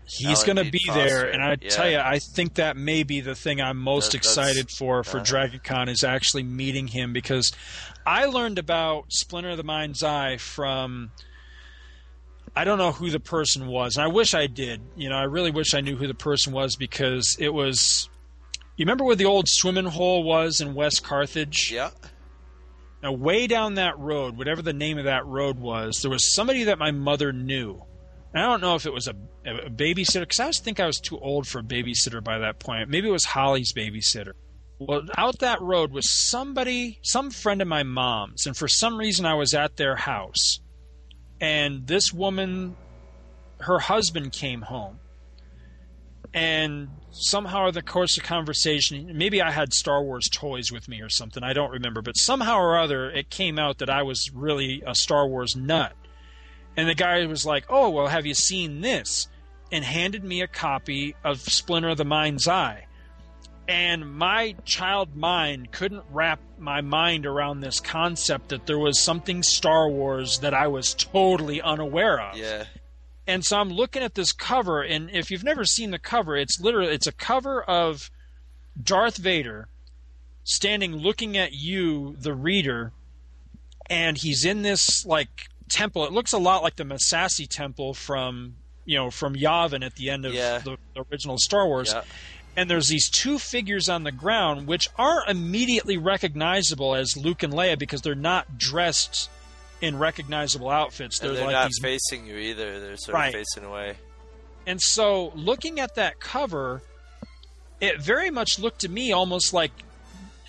He's 0.09 0.43
going 0.43 0.55
to 0.55 0.69
be 0.71 0.79
Foster. 0.87 1.03
there, 1.03 1.29
and 1.29 1.43
I 1.43 1.57
Yeah. 1.61 1.69
tell 1.69 1.89
you, 1.89 1.97
I 1.99 2.19
think 2.19 2.53
that 2.55 2.77
may 2.77 3.03
be 3.03 3.19
the 3.19 3.35
thing 3.35 3.59
I'm 3.59 3.77
most 3.77 4.11
That- 4.13 4.19
excited 4.19 4.69
for 4.71 5.03
for 5.03 5.17
uh-huh. 5.17 5.25
Dragon 5.25 5.59
Con 5.63 5.89
is 5.89 6.03
actually 6.03 6.43
meeting 6.43 6.87
him 6.87 7.11
because 7.11 7.51
I 8.05 8.25
learned 8.25 8.57
about 8.57 9.05
Splinter 9.11 9.49
of 9.49 9.57
the 9.57 9.63
Mind's 9.65 10.03
Eye 10.03 10.37
from 10.37 11.11
I 12.55 12.63
don't 12.63 12.77
know 12.79 12.91
who 12.91 13.09
the 13.11 13.19
person 13.19 13.67
was, 13.67 13.97
and 13.97 14.03
I 14.03 14.07
wish 14.07 14.33
I 14.33 14.47
did. 14.47 14.81
You 14.95 15.09
know, 15.09 15.15
I 15.17 15.23
really 15.23 15.51
wish 15.51 15.73
I 15.73 15.81
knew 15.81 15.95
who 15.97 16.07
the 16.07 16.13
person 16.15 16.53
was 16.53 16.75
because 16.75 17.35
it 17.39 17.53
was. 17.53 18.09
You 18.77 18.85
remember 18.85 19.03
where 19.03 19.15
the 19.15 19.25
old 19.25 19.45
swimming 19.49 19.85
hole 19.85 20.23
was 20.23 20.61
in 20.61 20.73
West 20.73 21.03
Carthage? 21.03 21.69
Yeah. 21.71 21.89
Now, 23.03 23.11
way 23.11 23.47
down 23.47 23.75
that 23.75 23.97
road, 23.99 24.37
whatever 24.37 24.61
the 24.61 24.73
name 24.73 24.97
of 24.97 25.05
that 25.05 25.25
road 25.25 25.59
was, 25.59 26.01
there 26.01 26.11
was 26.11 26.33
somebody 26.33 26.63
that 26.65 26.79
my 26.79 26.91
mother 26.91 27.31
knew. 27.31 27.81
And 28.33 28.43
I 28.43 28.47
don't 28.47 28.61
know 28.61 28.75
if 28.75 28.85
it 28.85 28.93
was 28.93 29.07
a, 29.07 29.15
a 29.45 29.69
babysitter, 29.69 30.21
because 30.21 30.39
I 30.39 30.47
was 30.47 30.59
think 30.59 30.79
I 30.79 30.87
was 30.87 30.99
too 30.99 31.19
old 31.19 31.47
for 31.47 31.59
a 31.59 31.63
babysitter 31.63 32.23
by 32.23 32.39
that 32.39 32.59
point. 32.59 32.89
Maybe 32.89 33.07
it 33.07 33.11
was 33.11 33.25
Holly's 33.25 33.71
babysitter. 33.71 34.33
Well, 34.79 35.03
out 35.17 35.39
that 35.39 35.61
road 35.61 35.91
was 35.91 36.09
somebody, 36.29 36.99
some 37.03 37.31
friend 37.31 37.61
of 37.61 37.67
my 37.67 37.83
mom's, 37.83 38.45
and 38.45 38.55
for 38.55 38.67
some 38.67 38.97
reason 38.97 39.25
I 39.25 39.33
was 39.33 39.53
at 39.53 39.77
their 39.77 39.95
house. 39.95 40.59
And 41.39 41.87
this 41.87 42.13
woman, 42.13 42.75
her 43.59 43.79
husband 43.79 44.33
came 44.33 44.61
home. 44.61 44.99
And 46.33 46.89
somehow 47.11 47.67
in 47.67 47.73
the 47.73 47.81
course 47.81 48.17
of 48.17 48.23
conversation, 48.23 49.17
maybe 49.17 49.41
I 49.41 49.51
had 49.51 49.73
Star 49.73 50.03
Wars 50.03 50.29
toys 50.31 50.71
with 50.71 50.87
me 50.87 51.01
or 51.01 51.09
something. 51.09 51.43
I 51.43 51.53
don't 51.53 51.71
remember, 51.71 52.01
but 52.01 52.17
somehow 52.17 52.57
or 52.57 52.77
other, 52.77 53.09
it 53.09 53.29
came 53.29 53.57
out 53.57 53.79
that 53.79 53.89
I 53.89 54.03
was 54.03 54.29
really 54.33 54.83
a 54.85 54.93
Star 54.93 55.27
Wars 55.27 55.55
nut. 55.55 55.93
And 56.75 56.87
the 56.87 56.95
guy 56.95 57.25
was 57.25 57.45
like, 57.45 57.65
"Oh, 57.69 57.89
well, 57.89 58.07
have 58.07 58.25
you 58.25 58.35
seen 58.35 58.81
this?" 58.81 59.27
and 59.71 59.83
handed 59.83 60.23
me 60.23 60.41
a 60.41 60.47
copy 60.47 61.15
of 61.23 61.41
Splinter 61.41 61.89
of 61.89 61.97
the 61.97 62.05
Mind's 62.05 62.47
Eye. 62.47 62.85
And 63.67 64.15
my 64.15 64.55
child 64.63 65.15
mind 65.15 65.71
couldn't 65.71 66.05
wrap 66.09 66.39
my 66.57 66.79
mind 66.81 67.25
around 67.25 67.59
this 67.59 67.81
concept 67.81 68.49
that 68.49 68.65
there 68.65 68.79
was 68.79 68.99
something 68.99 69.43
Star 69.43 69.89
Wars 69.89 70.39
that 70.39 70.53
I 70.53 70.67
was 70.67 70.93
totally 70.93 71.61
unaware 71.61 72.21
of. 72.21 72.37
Yeah. 72.37 72.65
And 73.27 73.45
so 73.45 73.57
I'm 73.57 73.69
looking 73.69 74.01
at 74.03 74.15
this 74.15 74.31
cover, 74.31 74.81
and 74.81 75.09
if 75.11 75.29
you've 75.29 75.43
never 75.43 75.65
seen 75.65 75.91
the 75.91 75.99
cover, 75.99 76.37
it's 76.37 76.61
literally 76.61 76.93
it's 76.93 77.07
a 77.07 77.11
cover 77.11 77.61
of 77.61 78.09
Darth 78.81 79.17
Vader 79.17 79.67
standing 80.45 80.95
looking 80.95 81.35
at 81.35 81.51
you, 81.51 82.15
the 82.17 82.33
reader, 82.33 82.93
and 83.89 84.17
he's 84.17 84.45
in 84.45 84.61
this 84.61 85.05
like 85.05 85.49
temple. 85.69 86.05
It 86.05 86.13
looks 86.13 86.31
a 86.31 86.37
lot 86.37 86.63
like 86.63 86.77
the 86.77 86.85
Massassi 86.85 87.47
temple 87.49 87.93
from 87.93 88.55
you 88.85 88.95
know 88.97 89.11
from 89.11 89.35
Yavin 89.35 89.85
at 89.85 89.95
the 89.95 90.09
end 90.09 90.25
of 90.25 90.33
Yeah. 90.33 90.59
the, 90.59 90.77
the 90.95 91.03
original 91.11 91.37
Star 91.37 91.67
Wars. 91.67 91.91
Yeah. 91.93 92.03
And 92.55 92.69
there's 92.71 92.87
these 92.87 93.09
two 93.09 93.37
figures 93.37 93.87
on 93.87 94.03
the 94.03 94.11
ground 94.11 94.65
which 94.67 94.89
aren't 94.97 95.29
immediately 95.29 95.95
recognizable 95.97 96.95
as 96.95 97.15
Luke 97.15 97.43
and 97.43 97.53
Leia 97.53 97.77
because 97.77 98.01
they're 98.01 98.15
not 98.15 98.57
dressed 98.57 99.29
in 99.81 99.97
recognizable 99.97 100.69
outfits. 100.69 101.19
They're, 101.19 101.33
they're 101.33 101.45
like 101.45 101.51
not 101.53 101.67
these 101.67 101.79
facing 101.81 102.25
you 102.25 102.37
either. 102.37 102.79
They're 102.79 102.97
sort 102.97 103.15
Right. 103.15 103.27
of 103.27 103.33
facing 103.33 103.63
away. 103.63 103.97
and 104.65 104.81
so, 104.81 105.31
looking 105.35 105.79
at 105.79 105.95
that 105.95 106.19
cover, 106.19 106.81
it 107.79 108.01
very 108.01 108.29
much 108.31 108.57
looked 108.59 108.81
to 108.81 108.89
me 108.89 109.11
almost 109.11 109.53
like, 109.53 109.71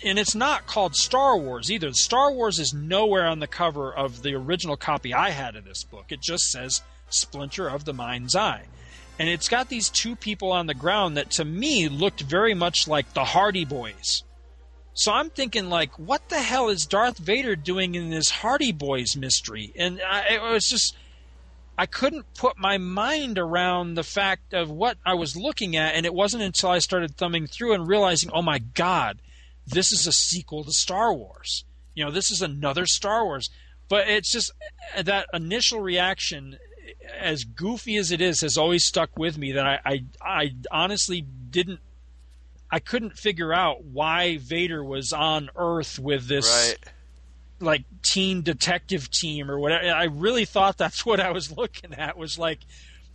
and 0.03 0.17
it's 0.17 0.33
not 0.35 0.65
called 0.65 0.95
Star 0.95 1.37
Wars 1.37 1.69
either. 1.71 1.91
Star 1.93 2.31
Wars 2.31 2.57
is 2.59 2.73
nowhere 2.73 3.27
on 3.27 3.39
the 3.39 3.47
cover 3.47 3.93
of 3.93 4.23
the 4.23 4.33
original 4.33 4.77
copy 4.77 5.13
I 5.13 5.29
had 5.29 5.55
of 5.55 5.65
this 5.65 5.83
book. 5.83 6.05
It 6.11 6.21
just 6.21 6.45
says 6.51 6.81
Splinter 7.09 7.67
of 7.69 7.85
the 7.85 7.93
Mind's 7.93 8.35
Eye. 8.35 8.63
And 9.19 9.27
it's 9.27 9.49
got 9.49 9.67
these 9.67 9.89
two 9.89 10.15
people 10.15 10.51
on 10.53 10.67
the 10.67 10.73
ground 10.73 11.17
that 11.17 11.29
to 11.31 11.43
me 11.45 11.89
looked 11.89 12.21
very 12.21 12.53
much 12.53 12.87
like 12.87 13.13
the 13.13 13.25
Hardy 13.25 13.65
Boys. 13.65 14.23
So 14.99 15.13
I'm 15.13 15.29
thinking, 15.29 15.69
like, 15.69 15.97
what 15.97 16.27
the 16.27 16.41
hell 16.41 16.67
is 16.67 16.85
Darth 16.85 17.19
Vader 17.19 17.55
doing 17.55 17.95
in 17.95 18.09
this 18.09 18.29
Hardy 18.29 18.73
Boys 18.73 19.15
mystery? 19.15 19.71
And 19.77 20.01
I, 20.05 20.33
it 20.33 20.41
was 20.41 20.65
just, 20.65 20.93
I 21.77 21.85
couldn't 21.85 22.33
put 22.33 22.57
my 22.57 22.77
mind 22.77 23.39
around 23.39 23.93
the 23.93 24.03
fact 24.03 24.53
of 24.53 24.69
what 24.69 24.97
I 25.05 25.13
was 25.13 25.37
looking 25.37 25.77
at, 25.77 25.95
and 25.95 26.05
it 26.05 26.13
wasn't 26.13 26.43
until 26.43 26.71
I 26.71 26.79
started 26.79 27.15
thumbing 27.15 27.47
through 27.47 27.75
and 27.75 27.87
realizing, 27.87 28.29
oh 28.33 28.41
my 28.41 28.59
God, 28.59 29.19
this 29.65 29.93
is 29.93 30.05
a 30.05 30.11
sequel 30.11 30.65
to 30.65 30.71
Star 30.73 31.13
Wars. 31.13 31.63
You 31.95 32.03
know, 32.03 32.11
this 32.11 32.29
is 32.29 32.41
another 32.41 32.85
Star 32.85 33.23
Wars. 33.23 33.49
But 33.87 34.09
it's 34.09 34.29
just 34.29 34.51
that 35.01 35.27
initial 35.33 35.79
reaction, 35.79 36.57
as 37.17 37.45
goofy 37.45 37.95
as 37.95 38.11
it 38.11 38.19
is, 38.19 38.41
has 38.41 38.57
always 38.57 38.83
stuck 38.83 39.17
with 39.17 39.37
me. 39.37 39.53
That 39.53 39.65
I, 39.65 39.79
I, 39.85 40.03
I 40.21 40.51
honestly 40.69 41.21
didn't, 41.21 41.79
I 42.71 42.79
couldn't 42.79 43.17
figure 43.17 43.53
out 43.53 43.83
why 43.83 44.37
Vader 44.37 44.83
was 44.83 45.11
on 45.13 45.49
Earth 45.55 45.97
with 45.99 46.27
this 46.27 46.47
Right. 46.47 46.91
like 47.59 47.83
teen 48.03 48.41
detective 48.43 49.09
team 49.11 49.49
or 49.49 49.59
whatever. 49.59 49.85
I 49.91 50.03
really 50.05 50.45
thought 50.45 50.77
that's 50.77 51.05
what 51.05 51.19
I 51.19 51.31
was 51.31 51.51
looking 51.55 51.93
at 51.95 52.17
was 52.17 52.37
like 52.37 52.59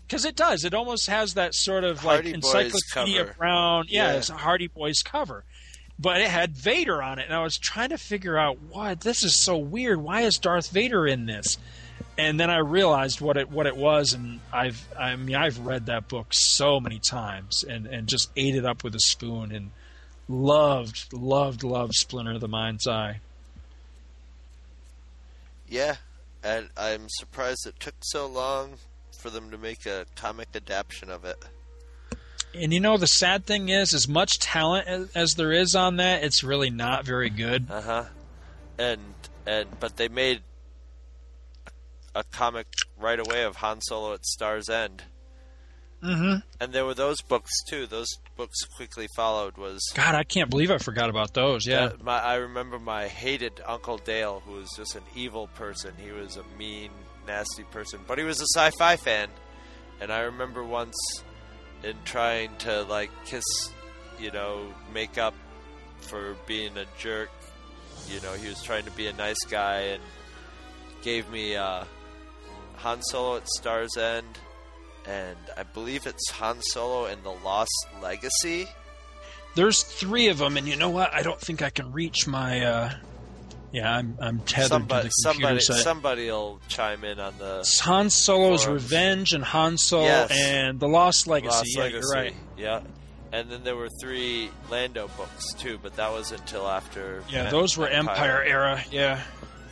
because 0.07 0.25
it 0.25 0.37
does. 0.37 0.65
It 0.65 0.75
almost 0.75 1.07
has 1.09 1.35
that 1.35 1.55
sort 1.55 1.85
of 1.85 2.05
like 2.05 2.25
Boys 2.25 2.35
Encyclopedia. 2.35 3.35
Brown. 3.39 3.87
Yeah, 3.89 4.13
Yeah. 4.13 4.19
it's 4.19 4.31
a 4.31 4.35
Hardy 4.37 4.67
Boys 4.67 5.03
cover. 5.03 5.45
But 5.99 6.21
it 6.21 6.29
had 6.29 6.57
Vader 6.57 7.01
on 7.01 7.21
it, 7.21 7.27
and 7.27 7.33
I 7.35 7.43
was 7.45 7.57
trying 7.57 7.91
to 7.91 7.99
figure 7.99 8.37
out 8.37 8.59
why 8.61 8.95
this 8.95 9.23
is 9.23 9.41
so 9.41 9.57
weird. 9.57 10.03
Why 10.03 10.23
is 10.23 10.39
Darth 10.39 10.69
Vader 10.71 11.07
in 11.07 11.27
this? 11.27 11.57
And 12.17 12.39
then 12.39 12.51
I 12.51 12.59
realized 12.59 13.21
what 13.21 13.37
it 13.37 13.51
what 13.51 13.67
it 13.67 13.77
was, 13.77 14.13
and 14.13 14.41
I've 14.53 14.87
I 14.99 15.17
mean 15.17 15.37
I've 15.37 15.59
read 15.59 15.87
that 15.87 16.09
book 16.09 16.29
so 16.31 16.81
many 16.81 16.99
times 16.99 17.65
and 17.65 17.87
and 17.87 18.09
just 18.09 18.31
ate 18.37 18.55
it 18.55 18.65
up 18.65 18.85
with 18.85 18.95
a 18.95 19.01
spoon 19.01 19.53
and 19.53 19.71
loved 20.29 21.13
loved 21.13 21.65
loved 21.65 21.95
Splinter 21.95 22.33
of 22.33 22.41
the 22.41 22.49
Mind's 22.49 22.87
Eye. 22.87 23.21
Yeah, 25.69 25.97
and 26.43 26.69
I'm 26.77 27.09
surprised 27.09 27.67
it 27.67 27.81
took 27.81 27.95
so 28.03 28.27
long 28.27 28.75
for 29.19 29.31
them 29.31 29.51
to 29.51 29.59
make 29.59 29.87
a 29.87 30.07
comic 30.15 30.49
adaptation 30.55 31.11
of 31.11 31.25
it. 31.25 31.43
And 32.55 32.73
you 32.73 32.79
know 32.79 32.97
the 32.97 33.07
sad 33.07 33.47
thing 33.47 33.69
is, 33.69 33.93
as 33.93 34.07
much 34.07 34.39
talent 34.39 34.87
as, 34.87 35.11
as 35.17 35.35
there 35.35 35.51
is 35.51 35.75
on 35.75 35.97
that, 35.97 36.23
it's 36.23 36.45
really 36.45 36.71
not 36.71 37.05
very 37.05 37.31
good. 37.31 37.67
Uh 37.69 37.81
huh. 37.81 38.05
And 38.79 39.01
and 39.47 39.69
but 39.81 39.97
they 39.97 40.09
made 40.09 40.43
a, 42.15 42.25
comic 42.25 42.67
right 42.99 43.19
away 43.19 43.43
of 43.45 43.57
Han 43.57 43.81
Solo 43.81 44.13
at 44.15 44.25
Star's 44.25 44.69
End. 44.69 45.03
Mm-hmm. 46.03 46.41
And 46.61 46.73
there 46.73 46.85
were 46.85 46.95
those 46.95 47.23
books 47.23 47.51
too. 47.67 47.87
Those 47.87 48.09
books 48.37 48.63
quickly 48.77 49.09
followed. 49.17 49.57
Was 49.57 49.81
God, 49.95 50.15
I 50.15 50.23
can't 50.23 50.51
believe 50.51 50.71
I 50.71 50.77
forgot 50.79 51.09
about 51.09 51.33
those. 51.33 51.67
Yeah, 51.67 51.85
Uh, 51.85 51.93
my, 52.03 52.19
I 52.19 52.35
remember 52.37 52.79
my 52.79 53.09
hated 53.09 53.63
Uncle 53.67 53.97
Dale, 53.99 54.43
who 54.45 54.53
was 54.53 54.69
just 54.77 54.97
an 54.97 55.03
evil 55.15 55.47
person. 55.55 55.95
He 55.97 56.13
was 56.13 56.37
a 56.37 56.45
mean, 56.59 56.91
nasty 57.27 57.63
person, 57.65 58.01
but 58.07 58.19
he 58.19 58.25
was 58.25 58.41
a 58.41 58.47
sci-fi 58.55 58.97
fan. 58.97 59.29
And 60.01 60.13
I 60.13 60.21
remember 60.21 60.63
once 60.63 60.97
in 61.83 61.97
trying 62.05 62.55
to 62.59 62.83
like 62.83 63.11
kiss, 63.25 63.45
you 64.19 64.31
know, 64.31 64.67
make 64.93 65.17
up 65.17 65.35
for 66.01 66.37
being 66.47 66.77
a 66.77 66.85
jerk. 66.99 67.31
You 68.11 68.21
know, 68.21 68.35
he 68.35 68.49
was 68.49 68.63
trying 68.63 68.85
to 68.85 68.91
be 68.91 69.07
a 69.07 69.13
nice 69.15 69.43
guy 69.49 69.81
and 69.81 70.03
gave 71.03 71.31
me 71.31 71.57
uh, 71.57 71.85
Han 72.77 73.03
Solo 73.03 73.37
at 73.37 73.49
Star's 73.49 73.97
End, 73.97 74.39
and 75.07 75.37
I 75.57 75.63
believe 75.63 76.07
it's 76.07 76.31
Han 76.33 76.61
Solo 76.63 77.07
in 77.07 77.23
the 77.23 77.31
Lost 77.33 77.73
Legacy. 78.03 78.69
there's 79.55 79.83
three 79.83 80.29
of 80.29 80.39
them, 80.39 80.57
and 80.57 80.67
you 80.69 80.77
know 80.77 80.91
what? 80.91 81.13
I 81.15 81.23
don't 81.23 81.41
think 81.41 81.63
I 81.63 81.71
can 81.71 81.93
reach 81.93 82.27
my. 82.27 82.65
uh 82.65 82.93
Yeah, 83.73 83.91
I'm 83.93 84.17
I'm 84.21 84.39
tethered 84.41 84.69
somebody, 84.69 85.09
to 85.09 85.15
the 85.23 85.29
computer. 85.31 85.61
somebody, 85.61 85.61
so 85.61 85.75
I- 85.75 85.79
somebody'll 85.79 86.61
chime 86.69 87.05
in 87.05 87.19
on 87.21 87.35
the 87.39 87.59
It's 87.61 87.81
Han 87.81 88.11
Solo's 88.11 88.65
forums. 88.65 88.83
Revenge 88.83 89.33
and 89.33 89.45
Han 89.45 89.79
Solo 89.79 90.05
Yes. 90.07 90.31
and 90.33 90.79
The 90.81 90.89
Lost 90.89 91.27
Legacy. 91.27 91.57
Lost 91.57 91.77
yeah, 91.77 91.83
Legacy. 91.83 92.01
you're 92.07 92.23
right. 92.23 92.35
Yeah, 92.57 92.81
and 93.33 93.51
then 93.51 93.65
there 93.65 93.75
were 93.77 93.89
three 94.01 94.51
Lando 94.71 95.09
books 95.17 95.53
too, 95.55 95.79
but 95.83 95.97
that 95.97 96.13
was 96.13 96.31
until 96.33 96.69
after. 96.69 97.23
Yeah, 97.29 97.51
those 97.51 97.77
were 97.77 97.89
Empire 97.89 98.43
era. 98.45 98.85
Yeah. 98.93 99.21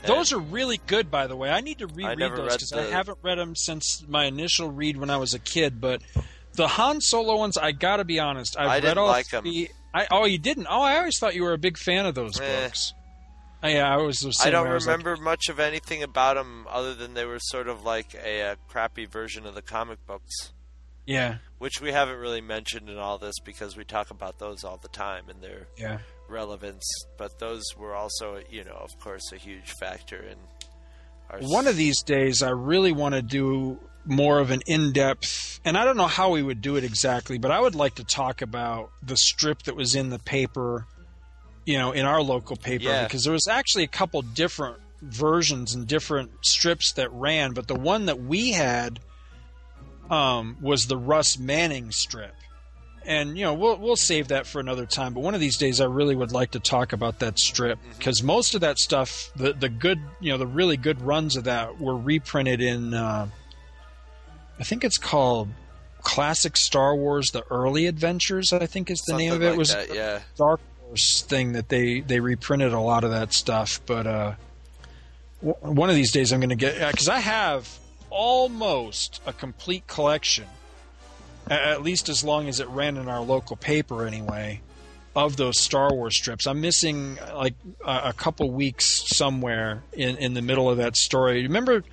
Those 0.07 0.33
are 0.33 0.39
really 0.39 0.81
good, 0.87 1.11
by 1.11 1.27
the 1.27 1.37
way. 1.37 1.51
I 1.51 1.61
need 1.61 1.79
to 1.79 1.87
reread 1.87 2.19
those 2.19 2.57
because 2.57 2.73
I 2.73 2.85
haven't 2.85 3.19
read 3.23 3.39
them 3.39 3.55
since 3.55 4.05
my 4.07 4.25
initial 4.25 4.71
read 4.71 4.97
when 4.97 5.11
I 5.11 5.17
was 5.17 5.35
a 5.35 5.39
kid. 5.39 5.81
But 5.81 6.03
the 6.55 6.69
Han 6.69 7.01
Solo 7.01 7.37
ones, 7.37 7.57
I 7.57 7.73
got 7.73 7.97
to 7.97 8.05
be 8.05 8.21
honest, 8.21 8.57
I've 8.59 8.69
I 8.69 8.75
read 8.75 8.81
didn't 8.83 8.99
all 8.99 9.07
like 9.07 9.27
three. 9.27 9.71
I 9.95 10.07
oh, 10.11 10.25
you 10.25 10.39
didn't? 10.39 10.67
Oh, 10.69 10.81
I 10.83 10.99
always 10.99 11.19
thought 11.19 11.35
you 11.35 11.43
were 11.43 11.53
a 11.53 11.59
big 11.59 11.77
fan 11.77 12.07
of 12.07 12.15
those 12.15 12.41
Eh. 12.41 12.65
books. 12.65 12.95
Oh, 13.65 13.69
yeah, 13.69 13.93
I 13.93 13.97
was. 13.99 14.27
I 14.45 14.51
don't 14.51 14.67
way. 14.67 14.75
was 14.75 14.87
like, 14.87 14.99
remember 14.99 15.23
much 15.23 15.49
of 15.49 15.61
anything 15.61 16.03
about 16.03 16.35
them 16.35 16.67
other 16.69 16.95
than 16.95 17.15
they 17.15 17.25
were 17.25 17.39
sort 17.39 17.69
of 17.69 17.85
like 17.85 18.15
a, 18.15 18.41
a 18.41 18.57
crappy 18.69 19.07
version 19.07 19.47
of 19.47 19.55
the 19.55 19.63
comic 19.63 20.05
books, 20.05 20.53
yeah, 21.07 21.37
which 21.59 21.81
we 21.81 21.93
haven't 21.93 22.19
really 22.19 22.41
mentioned 22.41 22.89
in 22.89 22.99
all 22.99 23.19
this 23.19 23.39
because 23.39 23.77
we 23.77 23.85
talk 23.85 24.11
about 24.11 24.41
those 24.41 24.65
all 24.65 24.79
the 24.79 24.89
time 24.89 25.29
and 25.29 25.41
their 25.43 25.69
yeah. 25.79 25.99
Relevance. 26.33 26.85
But 27.19 27.39
those 27.39 27.63
were 27.77 27.95
also, 27.95 28.41
you 28.51 28.65
know, 28.65 28.73
of 28.81 28.99
course, 28.99 29.31
a 29.33 29.37
huge 29.37 29.71
factor 29.73 30.17
in 30.23 30.37
our. 31.31 31.39
One 31.41 31.67
of 31.67 31.77
these 31.77 32.03
days, 32.03 32.43
I 32.43 32.51
really 32.51 32.93
want 32.93 33.15
to 33.15 33.23
do 33.23 33.79
more 34.05 34.41
of 34.41 34.51
an 34.51 34.63
in-depth, 34.67 35.61
and 35.65 35.79
I 35.79 35.85
don't 35.85 35.97
know 35.97 36.09
how 36.09 36.31
we 36.31 36.43
would 36.43 36.61
do 36.61 36.75
it 36.77 36.83
exactly, 36.83 37.39
but 37.39 37.53
I 37.53 37.61
would 37.61 37.77
like 37.77 37.95
to 37.97 38.05
talk 38.05 38.43
about 38.43 38.91
the 39.01 39.17
strip 39.17 39.63
that 39.63 39.77
was 39.77 39.95
in 39.95 40.11
the 40.11 40.19
paper, 40.19 40.87
you 41.65 41.79
know, 41.79 41.93
in 41.93 42.05
our 42.05 42.21
local 42.21 42.57
paper, 42.57 42.85
Yeah. 42.85 43.05
because 43.05 43.23
there 43.23 43.33
was 43.33 43.47
actually 43.47 43.85
a 43.85 43.89
couple 43.89 44.21
different 44.23 44.79
versions 45.03 45.75
and 45.75 45.87
different 45.87 46.31
strips 46.43 46.93
that 46.95 47.13
ran, 47.13 47.53
but 47.53 47.69
the 47.69 47.77
one 47.77 48.07
that 48.07 48.21
we 48.21 48.53
had 48.53 48.99
um, 50.11 50.57
was 50.61 50.87
the 50.87 50.97
Russ 50.97 51.39
Manning 51.39 51.91
strip. 51.93 52.35
And 53.05 53.37
you 53.37 53.45
know 53.45 53.55
we'll 53.55 53.77
we'll 53.77 53.97
save 53.97 54.29
that 54.29 54.47
for 54.47 54.61
another 54.61 54.87
time. 54.87 55.15
But 55.15 55.21
one 55.21 55.35
of 55.35 55.41
these 55.41 55.57
days, 55.57 55.81
I 55.81 55.87
really 55.87 56.15
would 56.15 56.33
like 56.33 56.53
to 56.53 56.61
talk 56.61 56.93
about 56.93 57.19
that 57.21 57.39
strip 57.39 57.79
because 57.99 58.23
most 58.23 58.55
of 58.55 58.61
that 58.61 58.79
stuff, 58.79 59.31
the 59.37 59.53
the 59.53 59.69
good, 59.69 60.01
you 60.21 60.31
know, 60.31 60.39
the 60.39 60.47
really 60.47 60.77
good 60.77 61.01
runs 61.03 61.37
of 61.37 61.45
that 61.45 61.81
were 61.81 61.97
reprinted 61.97 62.61
in. 62.61 62.95
Uh, 62.95 63.29
I 64.59 64.65
think 64.65 64.85
it's 64.85 64.99
called 64.99 65.49
Classic 66.03 66.57
Star 66.57 66.95
Wars: 66.95 67.31
The 67.33 67.45
Early 67.51 67.87
Adventures. 67.87 68.53
I 68.53 68.67
think 68.67 68.91
is 68.91 69.03
the 69.07 69.17
name 69.17 69.33
of 69.33 69.43
it. 69.43 69.51
like 69.51 69.59
was 69.59 69.73
that, 69.73 69.95
yeah. 69.95 70.21
Dark 70.37 70.61
Horse 70.87 71.23
thing 71.23 71.53
that 71.53 71.69
they 71.69 72.01
they 72.01 72.21
reprinted 72.21 72.73
a 72.73 72.81
lot 72.81 73.05
of 73.05 73.11
that 73.11 73.33
stuff. 73.33 73.81
But 73.87 74.07
uh, 74.07 74.35
w- 75.43 75.75
one 75.75 75.91
of 75.91 75.97
these 75.97 76.13
days, 76.13 76.33
I'm 76.33 76.41
going 76.41 76.51
to 76.51 76.57
get 76.57 76.79
because 76.89 77.09
I 77.09 77.19
have 77.19 77.69
almost 78.11 79.21
a 79.27 79.33
complete 79.33 79.87
collection 79.87 80.47
at 81.51 81.83
least 81.83 82.09
as 82.09 82.25
long 82.25 82.49
as 82.49 82.61
it 82.61 82.69
ran 82.69 82.97
in 82.97 83.09
our 83.09 83.21
local 83.21 83.57
paper 83.57 84.07
anyway 84.07 84.61
of 85.15 85.37
those 85.37 85.61
Star 85.61 85.93
Wars 85.93 86.17
strips. 86.17 86.47
I'm 86.47 86.61
missing 86.61 87.19
like 87.35 87.55
a, 87.85 88.01
a 88.07 88.13
couple 88.13 88.51
weeks 88.51 89.05
somewhere 89.15 89.83
in, 89.93 90.17
in 90.17 90.35
the 90.35 90.43
middle 90.43 90.71
of 90.71 90.79
that 90.79 90.97
story. 90.97 91.43
Remember 91.43 91.85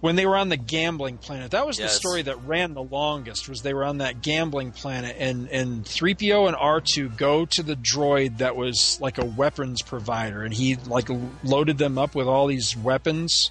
when 0.00 0.16
they 0.16 0.26
were 0.26 0.36
on 0.36 0.48
the 0.48 0.56
gambling 0.56 1.18
planet? 1.18 1.52
That 1.52 1.66
was 1.66 1.78
the 1.78 1.88
story 1.88 2.22
that 2.22 2.36
ran 2.44 2.74
the 2.74 2.82
longest. 2.82 3.48
Was 3.48 3.62
they 3.62 3.74
were 3.74 3.84
on 3.84 3.98
that 3.98 4.22
gambling 4.22 4.70
planet 4.70 5.16
and 5.18 5.48
and 5.48 5.84
3PO 5.84 6.46
and 6.46 6.56
R2 6.56 7.16
go 7.16 7.46
to 7.46 7.62
the 7.62 7.74
droid 7.74 8.38
that 8.38 8.54
was 8.54 8.98
like 9.00 9.18
a 9.18 9.24
weapons 9.24 9.82
provider 9.82 10.42
and 10.42 10.52
he 10.52 10.76
like 10.76 11.08
loaded 11.42 11.78
them 11.78 11.98
up 11.98 12.14
with 12.14 12.26
all 12.26 12.46
these 12.46 12.76
weapons 12.76 13.50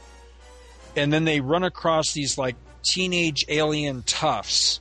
and 0.95 1.11
then 1.11 1.25
they 1.25 1.41
run 1.41 1.63
across 1.63 2.13
these 2.13 2.37
like 2.37 2.55
teenage 2.83 3.45
alien 3.47 4.03
toughs 4.03 4.79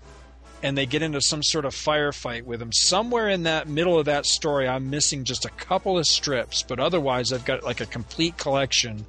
and 0.62 0.78
they 0.78 0.86
get 0.86 1.02
into 1.02 1.20
some 1.20 1.42
sort 1.42 1.64
of 1.64 1.74
firefight 1.74 2.44
with 2.44 2.60
them. 2.60 2.72
Somewhere 2.72 3.28
in 3.28 3.42
that 3.42 3.68
middle 3.68 3.98
of 3.98 4.06
that 4.06 4.26
story, 4.26 4.68
I'm 4.68 4.90
missing 4.90 5.24
just 5.24 5.44
a 5.44 5.50
couple 5.50 5.98
of 5.98 6.06
strips, 6.06 6.62
but 6.62 6.78
otherwise, 6.78 7.32
I've 7.32 7.44
got 7.44 7.64
like 7.64 7.80
a 7.80 7.86
complete 7.86 8.36
collection 8.38 9.04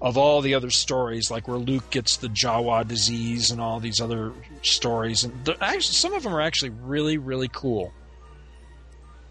of 0.00 0.16
all 0.16 0.40
the 0.40 0.54
other 0.54 0.70
stories, 0.70 1.30
like 1.30 1.48
where 1.48 1.58
Luke 1.58 1.90
gets 1.90 2.16
the 2.16 2.28
Jawa 2.28 2.86
disease 2.86 3.50
and 3.50 3.60
all 3.60 3.80
these 3.80 4.00
other 4.00 4.32
stories. 4.62 5.24
And 5.24 5.48
actually, 5.60 5.94
some 5.94 6.14
of 6.14 6.22
them 6.22 6.34
are 6.34 6.40
actually 6.40 6.70
really, 6.70 7.18
really 7.18 7.48
cool. 7.52 7.92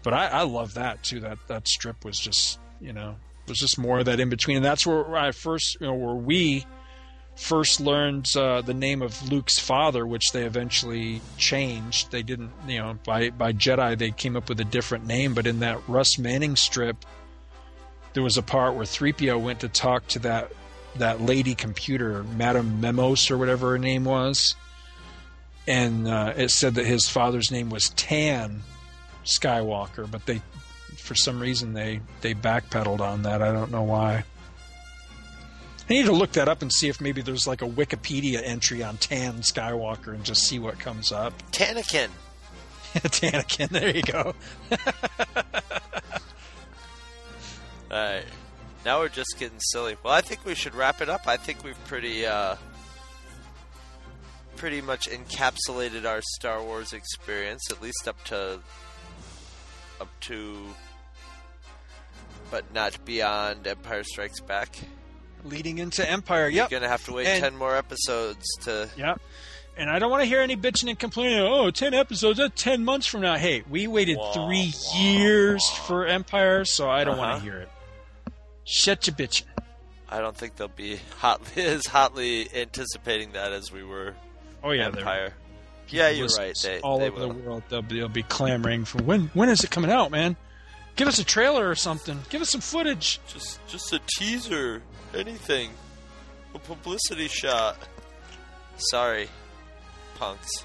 But 0.02 0.14
I, 0.14 0.26
I 0.28 0.42
love 0.42 0.74
that 0.74 1.02
too. 1.02 1.20
That 1.20 1.38
that 1.48 1.66
strip 1.66 2.04
was 2.04 2.18
just, 2.18 2.60
you 2.80 2.92
know, 2.92 3.16
was 3.48 3.58
just 3.58 3.76
more 3.76 4.00
of 4.00 4.04
that 4.04 4.20
in 4.20 4.28
between, 4.28 4.56
and 4.56 4.64
that's 4.64 4.86
where 4.86 5.16
I 5.16 5.32
first, 5.32 5.78
you 5.80 5.88
know, 5.88 5.94
where 5.94 6.14
we 6.14 6.64
first 7.36 7.80
learned 7.80 8.26
uh, 8.36 8.62
the 8.62 8.74
name 8.74 9.02
of 9.02 9.30
Luke's 9.30 9.58
father, 9.58 10.06
which 10.06 10.32
they 10.32 10.44
eventually 10.44 11.20
changed. 11.36 12.10
They 12.10 12.22
didn't, 12.22 12.50
you 12.66 12.78
know, 12.78 12.98
by 13.04 13.30
by 13.30 13.52
Jedi 13.52 13.96
they 13.96 14.10
came 14.10 14.36
up 14.36 14.48
with 14.48 14.58
a 14.60 14.64
different 14.64 15.06
name, 15.06 15.34
but 15.34 15.46
in 15.46 15.60
that 15.60 15.80
Russ 15.86 16.18
Manning 16.18 16.56
strip, 16.56 17.04
there 18.14 18.22
was 18.22 18.36
a 18.36 18.42
part 18.42 18.74
where 18.74 18.84
3PO 18.84 19.40
went 19.40 19.60
to 19.60 19.68
talk 19.68 20.08
to 20.08 20.18
that 20.20 20.50
that 20.96 21.20
lady 21.20 21.54
computer, 21.54 22.24
Madame 22.24 22.80
Memos 22.80 23.30
or 23.30 23.36
whatever 23.36 23.72
her 23.72 23.78
name 23.78 24.04
was, 24.04 24.56
and 25.66 26.08
uh, 26.08 26.32
it 26.36 26.50
said 26.50 26.74
that 26.76 26.86
his 26.86 27.08
father's 27.08 27.50
name 27.50 27.68
was 27.68 27.90
Tan 27.90 28.62
Skywalker, 29.24 30.10
but 30.10 30.24
they, 30.24 30.40
for 30.96 31.14
some 31.14 31.38
reason, 31.38 31.74
they 31.74 32.00
they 32.22 32.34
backpedaled 32.34 33.00
on 33.00 33.22
that. 33.22 33.42
I 33.42 33.52
don't 33.52 33.70
know 33.70 33.82
why. 33.82 34.24
I 35.88 35.92
need 35.92 36.06
to 36.06 36.12
look 36.12 36.32
that 36.32 36.48
up 36.48 36.62
and 36.62 36.72
see 36.72 36.88
if 36.88 37.00
maybe 37.00 37.22
there's 37.22 37.46
like 37.46 37.62
a 37.62 37.68
Wikipedia 37.68 38.42
entry 38.44 38.82
on 38.82 38.96
Tan 38.96 39.34
Skywalker 39.34 40.14
and 40.14 40.24
just 40.24 40.42
see 40.42 40.58
what 40.58 40.80
comes 40.80 41.12
up. 41.12 41.32
Tanakin. 41.52 42.08
Tanakin, 42.94 43.68
there 43.68 43.94
you 43.94 44.02
go. 44.02 44.34
All 47.90 47.96
right. 47.96 48.24
Now 48.84 48.98
we're 49.00 49.08
just 49.08 49.36
getting 49.38 49.60
silly. 49.60 49.96
Well, 50.02 50.12
I 50.12 50.20
think 50.20 50.44
we 50.44 50.54
should 50.54 50.74
wrap 50.74 51.00
it 51.00 51.08
up. 51.08 51.28
I 51.28 51.36
think 51.36 51.62
we've 51.62 51.82
pretty 51.86 52.26
uh 52.26 52.56
pretty 54.56 54.80
much 54.80 55.08
encapsulated 55.08 56.04
our 56.06 56.22
Star 56.22 56.62
Wars 56.62 56.92
experience 56.92 57.70
at 57.70 57.82
least 57.82 58.08
up 58.08 58.22
to 58.24 58.60
up 60.00 60.08
to 60.20 60.56
but 62.50 62.72
not 62.72 63.04
beyond 63.04 63.66
Empire 63.66 64.04
Strikes 64.04 64.40
Back. 64.40 64.78
Leading 65.48 65.78
into 65.78 66.08
Empire, 66.08 66.48
yep. 66.48 66.70
You're 66.70 66.80
going 66.80 66.82
to 66.86 66.88
have 66.90 67.04
to 67.06 67.12
wait 67.12 67.26
And- 67.26 67.42
10 67.42 67.56
more 67.56 67.76
episodes 67.76 68.44
to 68.62 68.88
Yep. 68.96 69.20
And 69.78 69.90
I 69.90 69.98
don't 69.98 70.10
want 70.10 70.22
to 70.22 70.26
hear 70.26 70.40
any 70.40 70.56
bitching 70.56 70.88
and 70.88 70.98
complaining. 70.98 71.38
Oh, 71.40 71.70
10 71.70 71.92
episodes, 71.92 72.38
that's 72.38 72.62
10 72.62 72.82
months 72.82 73.06
from 73.06 73.20
now. 73.20 73.36
Hey, 73.36 73.62
we 73.68 73.86
waited 73.86 74.18
three 74.32 74.72
years 74.96 75.62
for 75.86 76.06
Empire, 76.06 76.64
so 76.64 76.88
I 76.88 77.04
don't 77.04 77.18
Uh-huh. 77.18 77.28
want 77.32 77.38
to 77.44 77.50
hear 77.50 77.58
it. 77.58 77.68
Shut 78.64 79.06
your 79.06 79.14
bitching. 79.14 79.44
I 80.08 80.20
don't 80.20 80.34
think 80.36 80.56
they'll 80.56 80.68
be 80.68 80.98
hotly 81.18 81.62
as 81.62 81.86
hotly 81.86 82.48
anticipating 82.54 83.32
that 83.32 83.52
as 83.52 83.70
we 83.70 83.82
were. 83.82 84.14
Oh 84.64 84.70
yeah, 84.70 84.86
Empire. 84.86 85.34
Yeah, 85.88 86.08
you're 86.08 86.28
right. 86.38 86.56
They, 86.62 86.80
all 86.80 86.98
they 86.98 87.08
over 87.10 87.18
will. 87.20 87.28
the 87.28 87.34
world, 87.40 87.62
they'll 87.68 87.82
be, 87.82 87.98
they'll 87.98 88.08
be 88.08 88.22
clamoring 88.22 88.84
for 88.86 89.02
when. 89.02 89.30
When 89.34 89.48
is 89.50 89.62
it 89.62 89.70
coming 89.70 89.90
out, 89.90 90.10
man? 90.10 90.36
Give 90.96 91.06
us 91.06 91.18
a 91.18 91.24
trailer 91.24 91.68
or 91.68 91.74
something. 91.74 92.18
Give 92.30 92.40
us 92.40 92.48
some 92.50 92.60
footage. 92.62 93.20
Just, 93.28 93.60
just 93.68 93.92
a 93.92 94.00
teaser, 94.18 94.82
anything, 95.16 95.70
a 96.54 96.58
publicity 96.58 97.28
shot. 97.28 97.76
Sorry, 98.76 99.28
punks. 100.18 100.50